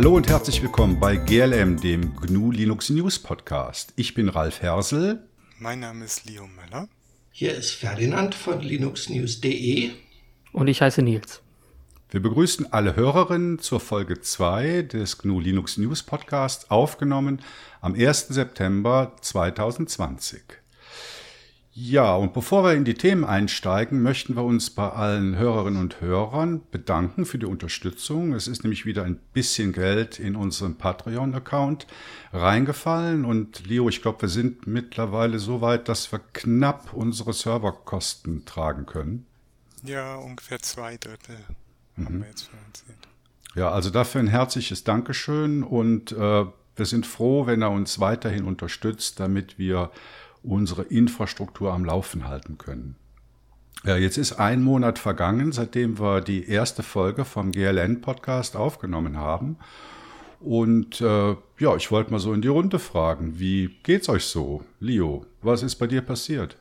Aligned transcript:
Hallo 0.00 0.16
und 0.16 0.30
herzlich 0.30 0.62
willkommen 0.62 0.98
bei 0.98 1.16
GLM, 1.16 1.78
dem 1.78 2.16
GNU 2.16 2.52
Linux 2.52 2.88
News 2.88 3.18
Podcast. 3.18 3.92
Ich 3.96 4.14
bin 4.14 4.30
Ralf 4.30 4.62
Hersel. 4.62 5.28
Mein 5.58 5.80
Name 5.80 6.06
ist 6.06 6.24
Leo 6.24 6.46
Möller. 6.46 6.88
Hier 7.32 7.54
ist 7.54 7.72
Ferdinand 7.72 8.34
von 8.34 8.62
linuxnews.de. 8.62 9.90
Und 10.52 10.68
ich 10.68 10.80
heiße 10.80 11.02
Nils. 11.02 11.42
Wir 12.08 12.22
begrüßen 12.22 12.72
alle 12.72 12.96
Hörerinnen 12.96 13.58
zur 13.58 13.78
Folge 13.78 14.22
2 14.22 14.84
des 14.84 15.18
GNU 15.18 15.38
Linux 15.38 15.76
News 15.76 16.02
Podcast, 16.02 16.70
aufgenommen 16.70 17.42
am 17.82 17.92
1. 17.92 18.28
September 18.28 19.12
2020. 19.20 20.40
Ja, 21.82 22.14
und 22.14 22.34
bevor 22.34 22.62
wir 22.62 22.74
in 22.74 22.84
die 22.84 22.92
Themen 22.92 23.24
einsteigen, 23.24 24.02
möchten 24.02 24.36
wir 24.36 24.44
uns 24.44 24.68
bei 24.68 24.90
allen 24.90 25.38
Hörerinnen 25.38 25.80
und 25.80 26.02
Hörern 26.02 26.60
bedanken 26.70 27.24
für 27.24 27.38
die 27.38 27.46
Unterstützung. 27.46 28.34
Es 28.34 28.48
ist 28.48 28.64
nämlich 28.64 28.84
wieder 28.84 29.04
ein 29.04 29.18
bisschen 29.32 29.72
Geld 29.72 30.18
in 30.18 30.36
unseren 30.36 30.76
Patreon-Account 30.76 31.86
reingefallen. 32.34 33.24
Und 33.24 33.66
Leo, 33.66 33.88
ich 33.88 34.02
glaube, 34.02 34.20
wir 34.20 34.28
sind 34.28 34.66
mittlerweile 34.66 35.38
so 35.38 35.62
weit, 35.62 35.88
dass 35.88 36.12
wir 36.12 36.20
knapp 36.34 36.92
unsere 36.92 37.32
Serverkosten 37.32 38.44
tragen 38.44 38.84
können. 38.84 39.24
Ja, 39.82 40.16
ungefähr 40.16 40.60
zwei 40.60 40.98
Drittel 40.98 41.38
mhm. 41.96 42.04
haben 42.04 42.20
wir 42.20 42.28
jetzt 42.28 42.42
finanziert. 42.42 43.08
Ja, 43.54 43.70
also 43.70 43.88
dafür 43.88 44.20
ein 44.20 44.28
herzliches 44.28 44.84
Dankeschön 44.84 45.62
und 45.62 46.12
äh, 46.12 46.44
wir 46.80 46.86
sind 46.86 47.06
froh, 47.06 47.46
wenn 47.46 47.62
er 47.62 47.70
uns 47.70 48.00
weiterhin 48.00 48.44
unterstützt, 48.44 49.18
damit 49.18 49.58
wir 49.58 49.90
unsere 50.42 50.82
Infrastruktur 50.84 51.72
am 51.72 51.84
Laufen 51.84 52.26
halten 52.26 52.58
können. 52.58 52.96
Ja, 53.84 53.96
jetzt 53.96 54.18
ist 54.18 54.34
ein 54.34 54.62
Monat 54.62 54.98
vergangen, 54.98 55.52
seitdem 55.52 55.98
wir 55.98 56.20
die 56.20 56.48
erste 56.48 56.82
Folge 56.82 57.24
vom 57.24 57.50
GLN-Podcast 57.50 58.56
aufgenommen 58.56 59.16
haben. 59.16 59.56
Und 60.38 61.00
äh, 61.00 61.36
ja, 61.58 61.76
ich 61.76 61.90
wollte 61.90 62.10
mal 62.10 62.18
so 62.18 62.32
in 62.32 62.42
die 62.42 62.48
Runde 62.48 62.78
fragen, 62.78 63.38
wie 63.38 63.78
geht's 63.82 64.08
euch 64.08 64.24
so? 64.24 64.64
Leo, 64.80 65.26
was 65.42 65.62
ist 65.62 65.76
bei 65.76 65.86
dir 65.86 66.02
passiert? 66.02 66.56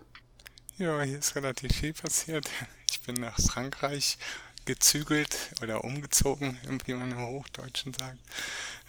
Ja, 0.78 1.02
hier 1.02 1.20
ist 1.20 1.36
relativ 1.36 1.74
viel 1.74 1.94
passiert. 1.94 2.50
Ich 2.90 3.02
bin 3.02 3.16
nach 3.16 3.38
Frankreich 3.38 4.18
gezügelt 4.66 5.36
oder 5.62 5.84
umgezogen, 5.84 6.58
wie 6.86 6.94
man 6.94 7.12
im 7.12 7.18
Hochdeutschen 7.18 7.94
sagt. 7.94 8.20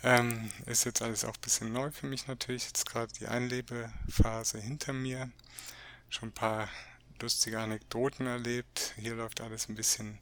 Ähm, 0.02 0.50
ist 0.66 0.84
jetzt 0.84 1.02
alles 1.02 1.24
auch 1.24 1.34
ein 1.34 1.40
bisschen 1.42 1.72
neu 1.72 1.90
für 1.90 2.06
mich 2.06 2.26
natürlich. 2.26 2.66
Jetzt 2.66 2.86
gerade 2.86 3.12
die 3.12 3.26
Einlebephase 3.26 4.58
hinter 4.58 4.92
mir. 4.92 5.30
Schon 6.08 6.30
ein 6.30 6.32
paar 6.32 6.68
lustige 7.20 7.60
Anekdoten 7.60 8.26
erlebt. 8.26 8.94
Hier 8.96 9.14
läuft 9.14 9.40
alles 9.40 9.68
ein 9.68 9.74
bisschen 9.74 10.18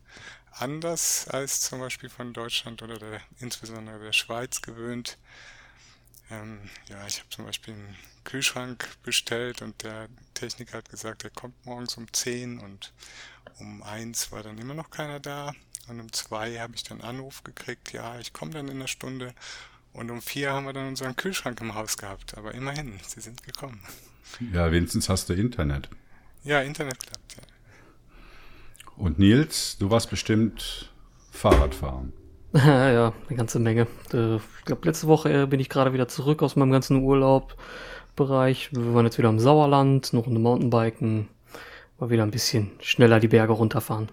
anders 0.53 1.29
als 1.29 1.61
zum 1.61 1.79
Beispiel 1.79 2.09
von 2.09 2.33
Deutschland 2.33 2.83
oder 2.83 2.99
der, 2.99 3.21
insbesondere 3.39 4.01
der 4.01 4.13
Schweiz 4.13 4.63
gewöhnt. 4.63 5.17
Ähm, 6.31 6.69
ja, 6.89 7.07
ich 7.07 7.21
habe 7.21 7.29
zum 7.31 7.45
Beispiel 7.47 7.75
einen 7.75 7.97
Kühlschrank 8.25 8.89
bestellt 9.03 9.63
und 9.63 9.83
der 9.83 10.09
Techniker 10.35 10.79
hat 10.79 10.91
gesagt, 10.91 11.25
er 11.25 11.31
kommt 11.31 11.65
morgens 11.65 11.97
um 11.97 12.13
10 12.13 12.59
und 12.59 12.93
um 13.59 13.83
1 13.83 14.33
war 14.33 14.43
dann 14.43 14.59
immer 14.59 14.75
noch 14.75 14.91
keiner 14.91 15.21
da. 15.21 15.55
Und 15.89 16.01
um 16.01 16.13
zwei 16.13 16.59
habe 16.59 16.75
ich 16.75 16.85
dann 16.85 17.01
Anruf 17.01 17.45
gekriegt, 17.45 17.93
ja, 17.93 18.19
ich 18.19 18.33
komme 18.33 18.53
dann 18.53 18.69
in 18.69 18.77
einer 18.77 18.89
Stunde. 18.89 19.35
Und 19.93 20.11
um 20.11 20.21
vier 20.21 20.53
haben 20.53 20.67
wir 20.67 20.73
dann 20.73 20.89
unseren 20.89 21.17
Kühlschrank 21.17 21.61
im 21.61 21.75
Haus 21.75 21.97
gehabt. 21.97 22.37
Aber 22.37 22.55
immerhin, 22.55 22.93
sie 23.07 23.21
sind 23.21 23.43
gekommen. 23.43 23.81
Ja, 24.53 24.71
wenigstens 24.71 25.09
hast 25.09 25.29
du 25.29 25.33
Internet. 25.33 25.89
Ja, 26.45 26.61
Internet 26.61 26.99
klappt, 27.01 27.37
ja. 27.37 27.43
Und 28.97 29.19
Nils, 29.19 29.77
du 29.79 29.91
warst 29.91 30.11
bestimmt 30.11 30.93
Fahrradfahren. 31.31 32.13
ja, 32.53 33.13
eine 33.29 33.37
ganze 33.37 33.59
Menge. 33.59 33.87
Äh, 34.13 34.37
ich 34.37 34.65
glaube, 34.65 34.87
letzte 34.87 35.07
Woche 35.07 35.43
äh, 35.43 35.47
bin 35.47 35.61
ich 35.61 35.69
gerade 35.69 35.93
wieder 35.93 36.09
zurück 36.09 36.43
aus 36.43 36.57
meinem 36.57 36.73
ganzen 36.73 37.03
Urlaubbereich. 37.03 38.71
Wir 38.73 38.95
waren 38.95 39.05
jetzt 39.05 39.19
wieder 39.19 39.29
im 39.29 39.39
Sauerland, 39.39 40.13
noch 40.13 40.27
eine 40.27 40.39
Mountainbiken. 40.39 41.29
Mal 41.99 42.11
wieder 42.11 42.23
ein 42.23 42.31
bisschen 42.31 42.71
schneller 42.81 43.21
die 43.21 43.29
Berge 43.29 43.53
runterfahren. 43.53 44.09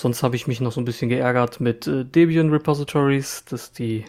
Sonst 0.00 0.22
habe 0.22 0.34
ich 0.34 0.46
mich 0.46 0.62
noch 0.62 0.72
so 0.72 0.80
ein 0.80 0.86
bisschen 0.86 1.10
geärgert 1.10 1.60
mit 1.60 1.86
äh, 1.86 2.06
Debian 2.06 2.48
Repositories, 2.48 3.44
dass 3.44 3.70
die 3.70 4.06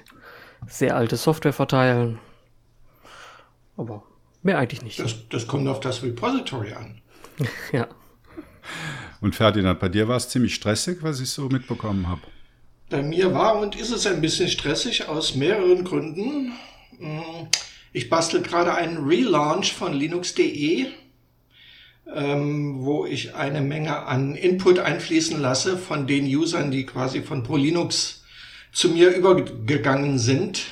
sehr 0.66 0.96
alte 0.96 1.18
Software 1.18 1.52
verteilen. 1.52 2.18
Aber 3.76 4.02
mehr 4.42 4.58
eigentlich 4.58 4.84
nicht. 4.84 5.00
Das, 5.00 5.28
das 5.28 5.48
kommt 5.48 5.68
auf 5.68 5.82
das 5.82 6.02
Repository 6.02 6.72
an. 6.72 7.02
ja. 7.74 7.90
Und 9.20 9.36
Ferdinand, 9.36 9.82
bei 9.82 9.90
dir 9.90 10.08
war 10.08 10.16
es 10.16 10.30
ziemlich 10.30 10.56
stressig, 10.56 11.00
was 11.02 11.20
ich 11.20 11.30
so 11.30 11.50
mitbekommen 11.50 12.08
habe. 12.08 12.22
Bei 12.90 13.02
mir 13.02 13.34
war 13.34 13.60
und 13.60 13.76
ist 13.76 13.92
es 13.92 14.08
ein 14.08 14.22
bisschen 14.22 14.48
stressig 14.48 15.10
aus 15.10 15.36
mehreren 15.36 15.84
Gründen. 15.84 16.54
Hm, 17.00 17.50
ich 17.92 18.10
bastel 18.10 18.42
gerade 18.42 18.74
einen 18.74 19.06
Relaunch 19.06 19.74
von 19.74 19.92
Linux.de 19.92 20.88
ähm, 22.14 22.84
wo 22.84 23.06
ich 23.06 23.36
eine 23.36 23.62
Menge 23.62 24.06
an 24.06 24.36
Input 24.36 24.80
einfließen 24.80 25.40
lasse 25.40 25.78
von 25.78 26.08
den 26.08 26.26
Usern, 26.26 26.72
die 26.72 26.86
quasi 26.86 27.22
von 27.22 27.44
ProLinux 27.44 28.24
zu 28.72 28.90
mir 28.90 29.10
übergegangen 29.16 30.20
sind. 30.20 30.64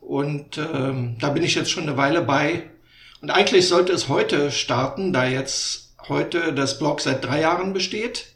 Und 0.00 0.58
ähm, 0.58 1.16
da 1.20 1.30
bin 1.30 1.42
ich 1.42 1.54
jetzt 1.54 1.70
schon 1.70 1.84
eine 1.84 1.96
Weile 1.96 2.22
bei. 2.22 2.64
Und 3.20 3.30
eigentlich 3.30 3.68
sollte 3.68 3.92
es 3.92 4.08
heute 4.08 4.50
starten, 4.50 5.12
da 5.12 5.26
jetzt 5.26 5.94
heute 6.08 6.52
das 6.52 6.78
Blog 6.78 7.00
seit 7.00 7.24
drei 7.24 7.40
Jahren 7.40 7.72
besteht. 7.72 8.26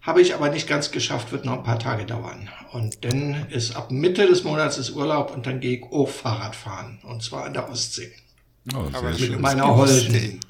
Habe 0.00 0.22
ich 0.22 0.34
aber 0.34 0.48
nicht 0.48 0.66
ganz 0.66 0.90
geschafft, 0.90 1.32
wird 1.32 1.44
noch 1.44 1.58
ein 1.58 1.62
paar 1.64 1.78
Tage 1.78 2.06
dauern. 2.06 2.48
Und 2.72 3.04
dann 3.04 3.46
ist 3.50 3.76
ab 3.76 3.90
Mitte 3.90 4.26
des 4.26 4.42
Monats 4.42 4.78
ist 4.78 4.90
Urlaub 4.90 5.34
und 5.34 5.46
dann 5.46 5.60
gehe 5.60 5.78
ich 5.78 5.84
auch 5.92 6.08
Fahrrad 6.08 6.56
fahren. 6.56 6.98
Und 7.02 7.22
zwar 7.22 7.44
an 7.44 7.52
der 7.52 7.68
Ostsee. 7.70 8.12
Oh, 8.74 8.84
aber 8.92 9.10
mit 9.10 9.38
meiner 9.38 9.76
Holden. 9.76 10.40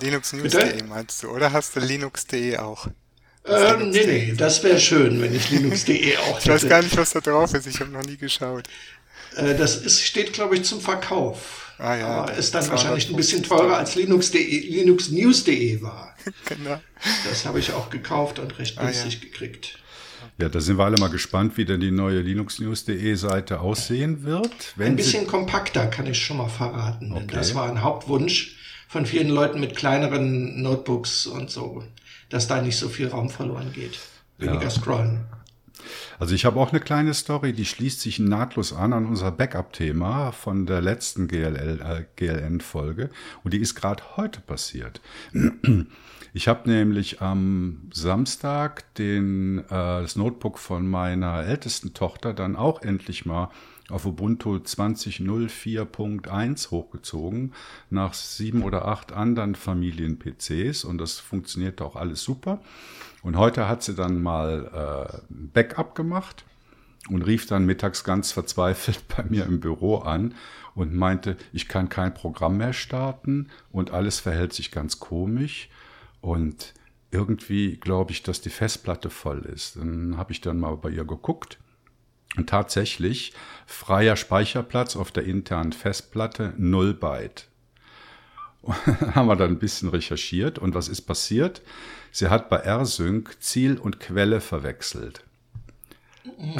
Linux-News.de 0.00 0.82
meinst 0.84 1.22
du, 1.22 1.28
oder 1.28 1.52
hast 1.52 1.76
du 1.76 1.80
Linux.de 1.80 2.56
auch? 2.58 2.88
Ähm, 3.44 3.90
nee, 3.90 4.04
nee, 4.04 4.34
das 4.36 4.62
wäre 4.62 4.78
schön, 4.78 5.20
wenn 5.22 5.34
ich 5.34 5.50
Linux.de 5.50 6.16
auch 6.18 6.36
hätte. 6.36 6.40
Ich 6.40 6.48
weiß 6.48 6.68
gar 6.68 6.82
nicht, 6.82 6.96
was 6.96 7.10
da 7.10 7.20
drauf 7.20 7.54
ist, 7.54 7.66
ich 7.66 7.80
habe 7.80 7.90
noch 7.90 8.04
nie 8.04 8.16
geschaut. 8.16 8.64
Äh, 9.36 9.54
das 9.54 9.76
ist, 9.76 10.02
steht, 10.02 10.32
glaube 10.32 10.56
ich, 10.56 10.64
zum 10.64 10.80
Verkauf. 10.80 11.72
Ah, 11.78 11.96
ja, 11.96 12.06
aber 12.06 12.34
ist 12.34 12.54
dann 12.54 12.68
wahrscheinlich 12.68 13.08
ein 13.08 13.16
bisschen 13.16 13.42
teurer 13.42 13.78
als 13.78 13.94
Linux.de, 13.94 14.42
Linux-News.de 14.42 15.80
war. 15.80 16.14
genau. 16.44 16.80
Das 17.28 17.46
habe 17.46 17.60
ich 17.60 17.72
auch 17.72 17.88
gekauft 17.88 18.38
und 18.38 18.58
recht 18.58 18.78
günstig 18.78 19.18
ah, 19.20 19.24
ja. 19.24 19.30
gekriegt. 19.30 19.78
Ja, 20.38 20.48
da 20.48 20.60
sind 20.60 20.78
wir 20.78 20.84
alle 20.84 20.98
mal 20.98 21.10
gespannt, 21.10 21.56
wie 21.56 21.64
denn 21.64 21.80
die 21.80 21.90
neue 21.90 22.20
linuxnews.de 22.20 23.14
Seite 23.14 23.60
aussehen 23.60 24.24
wird. 24.24 24.74
ein 24.78 24.96
bisschen 24.96 25.26
kompakter 25.26 25.86
kann 25.86 26.06
ich 26.06 26.20
schon 26.20 26.36
mal 26.36 26.48
verraten. 26.48 27.12
Okay. 27.12 27.26
Das 27.32 27.54
war 27.54 27.68
ein 27.68 27.82
Hauptwunsch 27.82 28.57
von 28.88 29.06
vielen 29.06 29.28
Leuten 29.28 29.60
mit 29.60 29.76
kleineren 29.76 30.62
Notebooks 30.62 31.26
und 31.26 31.50
so, 31.50 31.84
dass 32.30 32.48
da 32.48 32.60
nicht 32.62 32.76
so 32.76 32.88
viel 32.88 33.08
Raum 33.08 33.30
verloren 33.30 33.72
geht. 33.72 33.98
Weniger 34.38 34.62
ja. 34.64 34.70
scrollen. 34.70 35.26
Also 36.18 36.34
ich 36.34 36.44
habe 36.44 36.58
auch 36.58 36.70
eine 36.70 36.80
kleine 36.80 37.14
Story, 37.14 37.52
die 37.52 37.64
schließt 37.64 38.00
sich 38.00 38.18
nahtlos 38.18 38.72
an 38.72 38.92
an 38.92 39.06
unser 39.06 39.30
Backup-Thema 39.30 40.32
von 40.32 40.66
der 40.66 40.80
letzten 40.80 41.28
GLL, 41.28 41.80
äh, 41.80 42.04
GLN-Folge 42.16 43.10
und 43.44 43.54
die 43.54 43.60
ist 43.60 43.74
gerade 43.74 44.02
heute 44.16 44.40
passiert. 44.40 45.00
Ich 46.34 46.46
habe 46.46 46.68
nämlich 46.68 47.22
am 47.22 47.88
Samstag 47.92 48.94
den, 48.94 49.60
äh, 49.60 49.64
das 49.70 50.14
Notebook 50.14 50.58
von 50.58 50.86
meiner 50.86 51.44
ältesten 51.44 51.94
Tochter 51.94 52.34
dann 52.34 52.54
auch 52.54 52.82
endlich 52.82 53.24
mal 53.24 53.50
auf 53.90 54.04
Ubuntu 54.04 54.56
20.04.1 54.56 56.70
hochgezogen, 56.70 57.54
nach 57.90 58.12
sieben 58.14 58.62
oder 58.62 58.86
acht 58.86 59.12
anderen 59.12 59.54
Familien-PCs 59.54 60.84
und 60.84 60.98
das 60.98 61.18
funktioniert 61.18 61.80
auch 61.80 61.96
alles 61.96 62.22
super. 62.22 62.60
Und 63.22 63.36
heute 63.36 63.68
hat 63.68 63.82
sie 63.82 63.94
dann 63.94 64.22
mal 64.22 64.70
äh, 64.72 65.18
Backup 65.30 65.94
gemacht 65.94 66.44
und 67.08 67.22
rief 67.22 67.46
dann 67.46 67.64
mittags 67.64 68.04
ganz 68.04 68.32
verzweifelt 68.32 69.08
bei 69.16 69.24
mir 69.24 69.46
im 69.46 69.60
Büro 69.60 69.96
an 69.96 70.34
und 70.74 70.94
meinte, 70.94 71.38
ich 71.52 71.68
kann 71.68 71.88
kein 71.88 72.12
Programm 72.12 72.58
mehr 72.58 72.74
starten 72.74 73.48
und 73.72 73.90
alles 73.90 74.20
verhält 74.20 74.52
sich 74.52 74.70
ganz 74.70 75.00
komisch 75.00 75.70
und 76.20 76.74
irgendwie 77.10 77.78
glaube 77.78 78.12
ich, 78.12 78.22
dass 78.22 78.42
die 78.42 78.50
Festplatte 78.50 79.08
voll 79.08 79.46
ist. 79.46 79.76
Dann 79.76 80.18
habe 80.18 80.32
ich 80.32 80.42
dann 80.42 80.60
mal 80.60 80.76
bei 80.76 80.90
ihr 80.90 81.06
geguckt 81.06 81.58
tatsächlich 82.46 83.32
freier 83.66 84.16
Speicherplatz 84.16 84.96
auf 84.96 85.10
der 85.10 85.24
internen 85.24 85.72
Festplatte 85.72 86.54
0 86.56 86.94
Byte. 86.94 87.48
haben 89.14 89.28
wir 89.28 89.36
dann 89.36 89.52
ein 89.52 89.58
bisschen 89.58 89.88
recherchiert 89.88 90.58
und 90.58 90.74
was 90.74 90.88
ist 90.88 91.02
passiert? 91.02 91.62
Sie 92.10 92.28
hat 92.28 92.48
bei 92.48 92.58
rsync 92.58 93.36
Ziel 93.40 93.78
und 93.78 94.00
Quelle 94.00 94.40
verwechselt. 94.40 95.24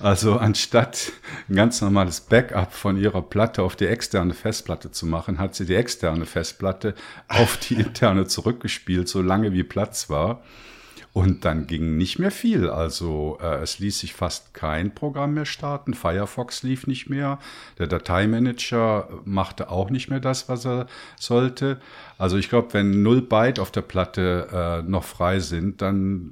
Also 0.00 0.38
anstatt 0.38 1.12
ein 1.48 1.54
ganz 1.54 1.80
normales 1.80 2.20
Backup 2.20 2.72
von 2.72 2.96
ihrer 2.96 3.22
Platte 3.22 3.62
auf 3.62 3.76
die 3.76 3.86
externe 3.86 4.34
Festplatte 4.34 4.90
zu 4.90 5.06
machen, 5.06 5.38
hat 5.38 5.54
sie 5.54 5.66
die 5.66 5.76
externe 5.76 6.26
Festplatte 6.26 6.96
auf 7.28 7.58
die 7.58 7.74
interne 7.80 8.26
zurückgespielt, 8.26 9.08
so 9.08 9.22
lange 9.22 9.52
wie 9.52 9.62
Platz 9.62 10.10
war. 10.10 10.42
Und 11.12 11.44
dann 11.44 11.66
ging 11.66 11.98
nicht 11.98 12.18
mehr 12.18 12.30
viel. 12.30 12.70
Also 12.70 13.38
äh, 13.42 13.56
es 13.62 13.78
ließ 13.78 13.98
sich 13.98 14.14
fast 14.14 14.54
kein 14.54 14.94
Programm 14.94 15.34
mehr 15.34 15.44
starten. 15.44 15.92
Firefox 15.92 16.62
lief 16.62 16.86
nicht 16.86 17.10
mehr. 17.10 17.38
Der 17.78 17.86
Dateimanager 17.86 19.08
machte 19.26 19.70
auch 19.70 19.90
nicht 19.90 20.08
mehr 20.08 20.20
das, 20.20 20.48
was 20.48 20.64
er 20.64 20.86
sollte. 21.20 21.78
Also 22.16 22.38
ich 22.38 22.48
glaube, 22.48 22.72
wenn 22.72 23.02
0 23.02 23.22
Byte 23.22 23.58
auf 23.58 23.70
der 23.70 23.82
Platte 23.82 24.82
äh, 24.84 24.88
noch 24.90 25.04
frei 25.04 25.40
sind, 25.40 25.82
dann 25.82 26.30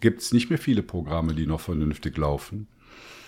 gibt 0.00 0.22
es 0.22 0.32
nicht 0.32 0.48
mehr 0.48 0.58
viele 0.58 0.82
Programme, 0.82 1.34
die 1.34 1.46
noch 1.46 1.60
vernünftig 1.60 2.16
laufen. 2.16 2.68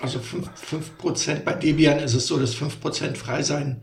Also 0.00 0.20
5%, 0.20 0.48
Prozent 0.96 1.44
bei 1.44 1.52
Debian 1.52 1.98
ist 1.98 2.14
es 2.14 2.26
so, 2.26 2.38
dass 2.38 2.56
5% 2.56 3.16
frei 3.16 3.42
sein 3.42 3.82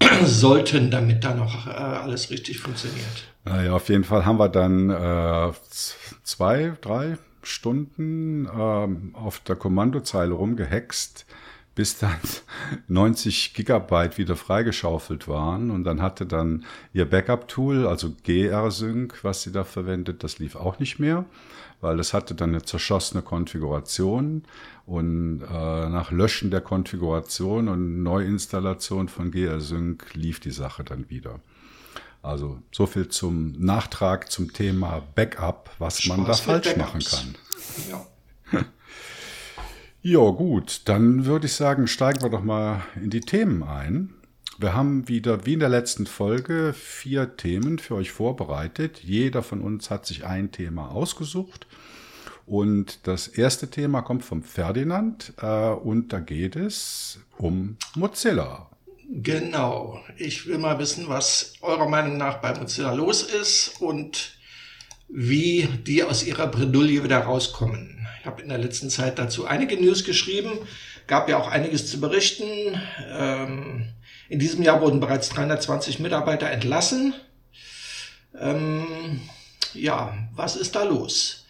sollten, 0.24 0.90
damit 0.90 1.24
da 1.24 1.34
noch 1.34 1.66
äh, 1.66 1.70
alles 1.70 2.30
richtig 2.30 2.58
funktioniert. 2.60 3.28
Naja, 3.44 3.72
auf 3.72 3.88
jeden 3.88 4.04
Fall 4.04 4.26
haben 4.26 4.38
wir 4.38 4.48
dann 4.48 4.90
äh, 4.90 5.52
zwei, 5.70 6.76
drei 6.80 7.18
Stunden 7.42 8.46
äh, 8.46 9.16
auf 9.16 9.40
der 9.40 9.56
Kommandozeile 9.56 10.34
rumgehext, 10.34 11.26
bis 11.74 11.98
dann 11.98 12.16
90 12.88 13.54
Gigabyte 13.54 14.18
wieder 14.18 14.36
freigeschaufelt 14.36 15.28
waren. 15.28 15.70
Und 15.70 15.84
dann 15.84 16.02
hatte 16.02 16.26
dann 16.26 16.64
ihr 16.92 17.08
Backup-Tool, 17.08 17.86
also 17.86 18.12
GRSync, 18.24 19.22
was 19.22 19.42
sie 19.42 19.52
da 19.52 19.64
verwendet, 19.64 20.22
das 20.22 20.38
lief 20.38 20.56
auch 20.56 20.78
nicht 20.78 20.98
mehr, 20.98 21.24
weil 21.80 22.00
es 22.00 22.12
hatte 22.12 22.34
dann 22.34 22.50
eine 22.50 22.62
zerschossene 22.62 23.22
Konfiguration. 23.22 24.44
Und 24.86 25.42
äh, 25.42 25.88
nach 25.88 26.10
Löschen 26.10 26.50
der 26.50 26.60
Konfiguration 26.60 27.68
und 27.68 28.02
Neuinstallation 28.02 29.08
von 29.08 29.30
GRSync 29.30 30.14
lief 30.14 30.40
die 30.40 30.50
Sache 30.50 30.82
dann 30.82 31.10
wieder. 31.10 31.40
Also 32.22 32.60
so 32.72 32.86
viel 32.86 33.08
zum 33.08 33.52
Nachtrag 33.58 34.30
zum 34.30 34.52
Thema 34.52 35.02
Backup, 35.14 35.70
was 35.78 36.00
Spaß 36.00 36.16
man 36.16 36.26
da 36.26 36.34
falsch 36.34 36.76
machen 36.76 37.00
kann. 37.00 37.34
Ja. 37.90 38.06
ja, 40.02 40.30
gut, 40.30 40.82
dann 40.86 41.26
würde 41.26 41.46
ich 41.46 41.52
sagen, 41.52 41.86
steigen 41.86 42.22
wir 42.22 42.30
doch 42.30 42.42
mal 42.42 42.82
in 42.96 43.10
die 43.10 43.20
Themen 43.20 43.62
ein. 43.62 44.14
Wir 44.60 44.74
haben 44.74 45.06
wieder, 45.06 45.46
wie 45.46 45.52
in 45.52 45.60
der 45.60 45.68
letzten 45.68 46.04
Folge, 46.04 46.72
vier 46.72 47.36
Themen 47.36 47.78
für 47.78 47.94
euch 47.94 48.10
vorbereitet. 48.10 48.98
Jeder 49.04 49.44
von 49.44 49.60
uns 49.60 49.88
hat 49.88 50.04
sich 50.04 50.24
ein 50.24 50.50
Thema 50.50 50.90
ausgesucht. 50.90 51.68
Und 52.44 53.06
das 53.06 53.28
erste 53.28 53.70
Thema 53.70 54.02
kommt 54.02 54.24
vom 54.24 54.42
Ferdinand 54.42 55.32
äh, 55.40 55.68
und 55.68 56.12
da 56.12 56.18
geht 56.18 56.56
es 56.56 57.20
um 57.36 57.76
Mozilla. 57.94 58.68
Genau. 59.08 60.00
Ich 60.16 60.48
will 60.48 60.58
mal 60.58 60.80
wissen, 60.80 61.08
was 61.08 61.52
eurer 61.60 61.88
Meinung 61.88 62.16
nach 62.16 62.40
bei 62.40 62.52
Mozilla 62.52 62.94
los 62.94 63.22
ist 63.22 63.80
und 63.80 64.38
wie 65.08 65.68
die 65.86 66.02
aus 66.02 66.26
ihrer 66.26 66.48
Bredouille 66.48 67.04
wieder 67.04 67.20
rauskommen. 67.20 68.08
Ich 68.18 68.26
habe 68.26 68.42
in 68.42 68.48
der 68.48 68.58
letzten 68.58 68.90
Zeit 68.90 69.20
dazu 69.20 69.46
einige 69.46 69.76
News 69.80 70.02
geschrieben, 70.02 70.50
gab 71.06 71.28
ja 71.28 71.38
auch 71.38 71.46
einiges 71.48 71.86
zu 71.86 72.00
berichten. 72.00 72.44
Ähm, 73.08 73.92
in 74.28 74.38
diesem 74.38 74.62
Jahr 74.62 74.80
wurden 74.80 75.00
bereits 75.00 75.28
320 75.30 76.00
Mitarbeiter 76.00 76.50
entlassen. 76.50 77.14
Ähm, 78.38 79.20
ja, 79.74 80.16
was 80.34 80.56
ist 80.56 80.74
da 80.74 80.84
los? 80.84 81.46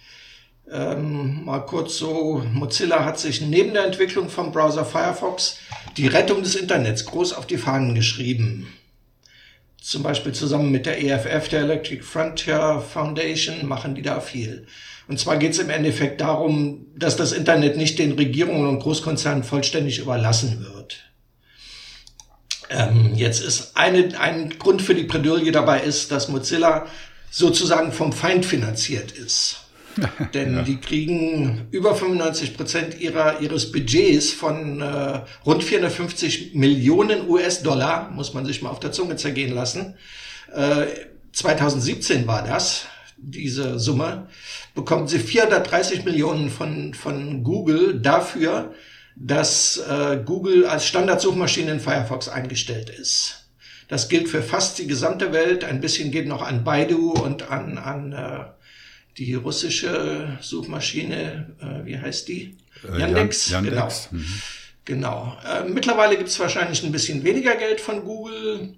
Ähm, 0.71 1.45
mal 1.45 1.61
kurz 1.61 1.97
so, 1.97 2.43
Mozilla 2.53 3.05
hat 3.05 3.19
sich 3.19 3.41
neben 3.41 3.73
der 3.73 3.87
Entwicklung 3.87 4.29
vom 4.29 4.53
Browser 4.53 4.85
Firefox 4.85 5.59
die 5.97 6.07
Rettung 6.07 6.43
des 6.43 6.57
Internets 6.57 7.07
groß 7.07 7.33
auf 7.33 7.47
die 7.47 7.57
Fahnen 7.57 7.95
geschrieben. 7.95 8.69
Zum 9.81 10.03
Beispiel 10.03 10.33
zusammen 10.33 10.71
mit 10.71 10.85
der 10.87 11.03
EFF, 11.03 11.49
der 11.49 11.61
Electric 11.61 12.03
Frontier 12.03 12.83
Foundation, 12.87 13.67
machen 13.67 13.95
die 13.95 14.03
da 14.03 14.21
viel. 14.21 14.67
Und 15.07 15.19
zwar 15.19 15.39
geht 15.39 15.53
es 15.53 15.59
im 15.59 15.71
Endeffekt 15.71 16.21
darum, 16.21 16.87
dass 16.95 17.17
das 17.17 17.33
Internet 17.33 17.79
nicht 17.79 17.99
den 17.99 18.13
Regierungen 18.13 18.69
und 18.69 18.81
Großkonzernen 18.81 19.45
vollständig 19.45 19.99
überlassen 20.01 20.61
wird. 20.61 21.08
Ähm, 22.71 23.13
jetzt 23.15 23.43
ist 23.43 23.77
eine, 23.77 24.19
ein 24.21 24.59
Grund 24.59 24.83
für 24.83 24.95
die 24.95 25.05
Bredouille 25.05 25.53
dabei 25.53 25.81
ist, 25.81 26.13
dass 26.13 26.29
Mozilla 26.29 26.87
sozusagen 27.31 27.93
vom 27.93 28.13
Feind 28.13 28.45
finanziert 28.45 29.13
ist. 29.13 29.65
Denn 30.35 30.55
ja. 30.55 30.63
die 30.63 30.77
kriegen 30.77 31.67
über 31.71 31.95
95 31.95 32.57
Prozent 32.57 33.01
ihrer, 33.01 33.41
ihres 33.41 33.73
Budgets 33.73 34.31
von 34.31 34.81
äh, 34.81 35.21
rund 35.45 35.65
450 35.65 36.55
Millionen 36.55 37.29
US-Dollar, 37.29 38.11
muss 38.11 38.35
man 38.35 38.47
sich 38.47 38.63
mal 38.63 38.71
auf 38.71 38.81
der 38.81 38.93
Zunge 38.93 39.17
zergehen 39.17 39.53
lassen. 39.53 39.97
Äh, 40.55 40.87
2017 41.33 42.27
war 42.27 42.45
das, 42.45 42.87
diese 43.17 43.79
Summe, 43.79 44.29
bekommen 44.75 45.09
sie 45.09 45.19
430 45.19 46.05
Millionen 46.05 46.51
von, 46.51 46.95
von 46.95 47.43
Google 47.43 48.01
dafür, 48.01 48.75
dass 49.21 49.79
äh, 49.79 50.21
Google 50.25 50.67
als 50.67 50.87
Standardsuchmaschine 50.87 51.73
in 51.73 51.81
Firefox 51.81 52.29
eingestellt 52.29 52.89
ist. 52.91 53.49
Das 53.89 54.09
gilt 54.09 54.29
für 54.29 54.43
fast 54.43 54.79
die 54.79 54.87
gesamte 54.87 55.33
Welt. 55.33 55.65
Ein 55.65 55.81
bisschen 55.81 56.11
geht 56.11 56.29
noch 56.29 56.43
an 56.43 56.63
Baidu 56.63 57.13
und 57.13 57.51
an, 57.51 57.79
an 57.79 58.13
äh, 58.13 58.45
die 59.17 59.35
russische 59.35 60.39
Suchmaschine, 60.41 61.51
äh, 61.61 61.87
wie 61.87 61.99
heißt 61.99 62.29
die? 62.29 62.57
Äh, 62.85 63.01
Yandex. 63.01 63.51
Yandex. 63.51 64.09
Genau. 64.11 64.23
Mhm. 64.23 64.43
genau. 64.85 65.37
Äh, 65.45 65.69
mittlerweile 65.69 66.17
gibt 66.17 66.29
es 66.29 66.39
wahrscheinlich 66.39 66.85
ein 66.85 66.93
bisschen 66.93 67.25
weniger 67.25 67.57
Geld 67.57 67.81
von 67.81 68.05
Google. 68.05 68.75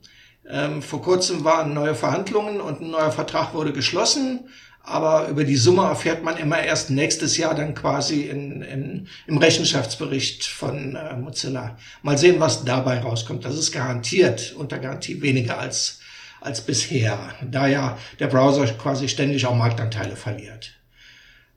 Ähm, 0.48 0.80
vor 0.80 1.02
kurzem 1.02 1.44
waren 1.44 1.74
neue 1.74 1.94
Verhandlungen 1.94 2.60
und 2.60 2.80
ein 2.80 2.90
neuer 2.90 3.12
Vertrag 3.12 3.52
wurde 3.52 3.72
geschlossen. 3.72 4.48
Aber 4.82 5.28
über 5.28 5.44
die 5.44 5.56
Summe 5.56 5.82
erfährt 5.82 6.24
man 6.24 6.36
immer 6.36 6.60
erst 6.60 6.90
nächstes 6.90 7.36
Jahr 7.36 7.54
dann 7.54 7.74
quasi 7.74 8.22
in, 8.22 8.62
in, 8.62 9.08
im 9.26 9.38
Rechenschaftsbericht 9.38 10.46
von 10.46 10.96
äh, 10.96 11.16
Mozilla. 11.16 11.76
Mal 12.02 12.18
sehen, 12.18 12.40
was 12.40 12.64
dabei 12.64 12.98
rauskommt. 13.00 13.44
Das 13.44 13.56
ist 13.56 13.72
garantiert 13.72 14.54
unter 14.56 14.78
Garantie 14.78 15.20
weniger 15.22 15.58
als 15.58 16.00
als 16.40 16.62
bisher, 16.62 17.34
da 17.42 17.66
ja 17.66 17.98
der 18.18 18.28
Browser 18.28 18.66
quasi 18.66 19.08
ständig 19.08 19.46
auch 19.46 19.54
Marktanteile 19.54 20.16
verliert. 20.16 20.72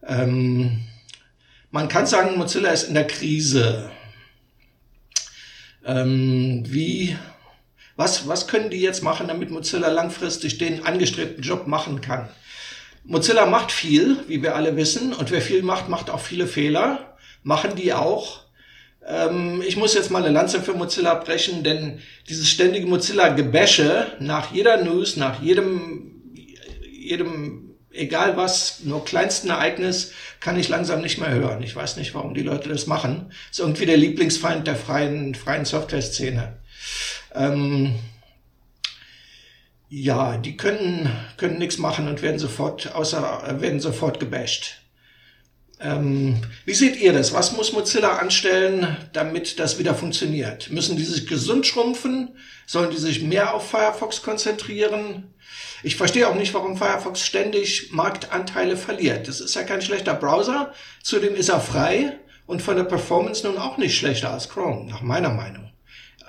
Ähm, 0.05 0.81
man 1.71 1.87
kann 1.87 2.05
sagen, 2.05 2.37
Mozilla 2.37 2.69
ist 2.71 2.83
in 2.83 2.93
der 2.93 3.07
Krise. 3.07 3.89
Ähm, 5.85 6.63
wie, 6.67 7.17
was, 7.95 8.27
was 8.27 8.47
können 8.47 8.69
die 8.69 8.81
jetzt 8.81 9.03
machen, 9.03 9.27
damit 9.27 9.51
Mozilla 9.51 9.89
langfristig 9.89 10.57
den 10.57 10.85
angestrebten 10.85 11.43
Job 11.43 11.67
machen 11.67 12.01
kann? 12.01 12.29
Mozilla 13.05 13.45
macht 13.45 13.71
viel, 13.71 14.17
wie 14.27 14.41
wir 14.41 14.55
alle 14.55 14.75
wissen, 14.75 15.13
und 15.13 15.31
wer 15.31 15.41
viel 15.41 15.61
macht, 15.61 15.89
macht 15.89 16.09
auch 16.09 16.19
viele 16.19 16.47
Fehler. 16.47 17.17
Machen 17.43 17.75
die 17.75 17.93
auch. 17.93 18.43
Ähm, 19.05 19.61
ich 19.67 19.75
muss 19.75 19.93
jetzt 19.93 20.11
mal 20.11 20.23
eine 20.23 20.33
Lanze 20.33 20.61
für 20.61 20.73
Mozilla 20.73 21.15
brechen, 21.15 21.63
denn 21.63 21.99
dieses 22.29 22.49
ständige 22.49 22.87
Mozilla-Gebäsche 22.87 24.13
nach 24.19 24.53
jeder 24.53 24.81
News, 24.83 25.17
nach 25.17 25.41
jedem, 25.41 26.21
jedem, 26.89 27.75
egal 27.91 28.37
was, 28.37 28.79
nur 28.83 29.03
kleinsten 29.03 29.49
Ereignis, 29.49 30.13
kann 30.39 30.57
ich 30.57 30.69
langsam 30.69 31.01
nicht 31.01 31.19
mehr 31.19 31.31
hören. 31.31 31.61
Ich 31.63 31.75
weiß 31.75 31.97
nicht, 31.97 32.15
warum 32.15 32.33
die 32.33 32.43
Leute 32.43 32.69
das 32.69 32.87
machen. 32.87 33.33
ist 33.51 33.59
irgendwie 33.59 33.85
der 33.85 33.97
Lieblingsfeind 33.97 34.65
der 34.65 34.77
freien, 34.77 35.35
freien 35.35 35.65
Software-Szene. 35.65 36.59
Ähm, 37.35 37.95
ja, 39.95 40.37
die 40.37 40.57
können, 40.57 41.07
können 41.37 41.59
nichts 41.59 41.77
machen 41.77 42.07
und 42.07 42.23
werden 42.23 42.39
sofort, 42.39 42.95
außer, 42.95 43.59
werden 43.61 43.79
sofort 43.79 44.19
gebasht. 44.19 44.81
Ähm, 45.79 46.41
wie 46.65 46.73
seht 46.73 46.99
ihr 46.99 47.13
das? 47.13 47.31
Was 47.31 47.51
muss 47.51 47.73
Mozilla 47.73 48.17
anstellen, 48.17 48.97
damit 49.13 49.59
das 49.59 49.77
wieder 49.77 49.93
funktioniert? 49.93 50.71
Müssen 50.71 50.97
die 50.97 51.03
sich 51.03 51.27
gesund 51.27 51.67
schrumpfen? 51.67 52.35
Sollen 52.65 52.89
die 52.89 52.97
sich 52.97 53.21
mehr 53.21 53.53
auf 53.53 53.69
Firefox 53.69 54.23
konzentrieren? 54.23 55.31
Ich 55.83 55.95
verstehe 55.95 56.27
auch 56.27 56.35
nicht, 56.35 56.55
warum 56.55 56.75
Firefox 56.75 57.23
ständig 57.23 57.91
Marktanteile 57.91 58.77
verliert. 58.77 59.27
Das 59.27 59.41
ist 59.41 59.53
ja 59.53 59.61
kein 59.61 59.83
schlechter 59.83 60.15
Browser. 60.15 60.73
Zudem 61.03 61.35
ist 61.35 61.49
er 61.49 61.59
frei 61.59 62.17
und 62.47 62.63
von 62.63 62.77
der 62.77 62.85
Performance 62.85 63.45
nun 63.45 63.59
auch 63.59 63.77
nicht 63.77 63.95
schlechter 63.95 64.31
als 64.31 64.49
Chrome, 64.49 64.89
nach 64.89 65.01
meiner 65.01 65.29
Meinung. 65.29 65.71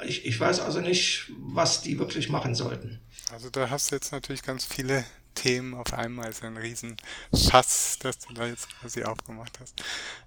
Ich, 0.07 0.27
ich 0.27 0.39
weiß 0.39 0.61
also 0.61 0.81
nicht, 0.81 1.31
was 1.39 1.81
die 1.81 1.99
wirklich 1.99 2.29
machen 2.29 2.55
sollten. 2.55 3.01
Also 3.33 3.51
da 3.51 3.71
hast 3.71 3.91
du 3.91 3.97
jetzt 3.97 4.13
natürlich 4.13 4.43
ganz 4.43 4.65
viele 4.65 5.05
Themen 5.35 5.75
auf 5.75 5.93
einmal 5.93 6.31
ist 6.31 6.43
ein 6.43 6.57
Riesenfass, 6.57 7.99
das 8.01 8.19
du 8.21 8.35
da 8.35 8.47
jetzt 8.47 8.69
quasi 8.79 9.05
aufgemacht 9.05 9.59
hast. 9.61 9.83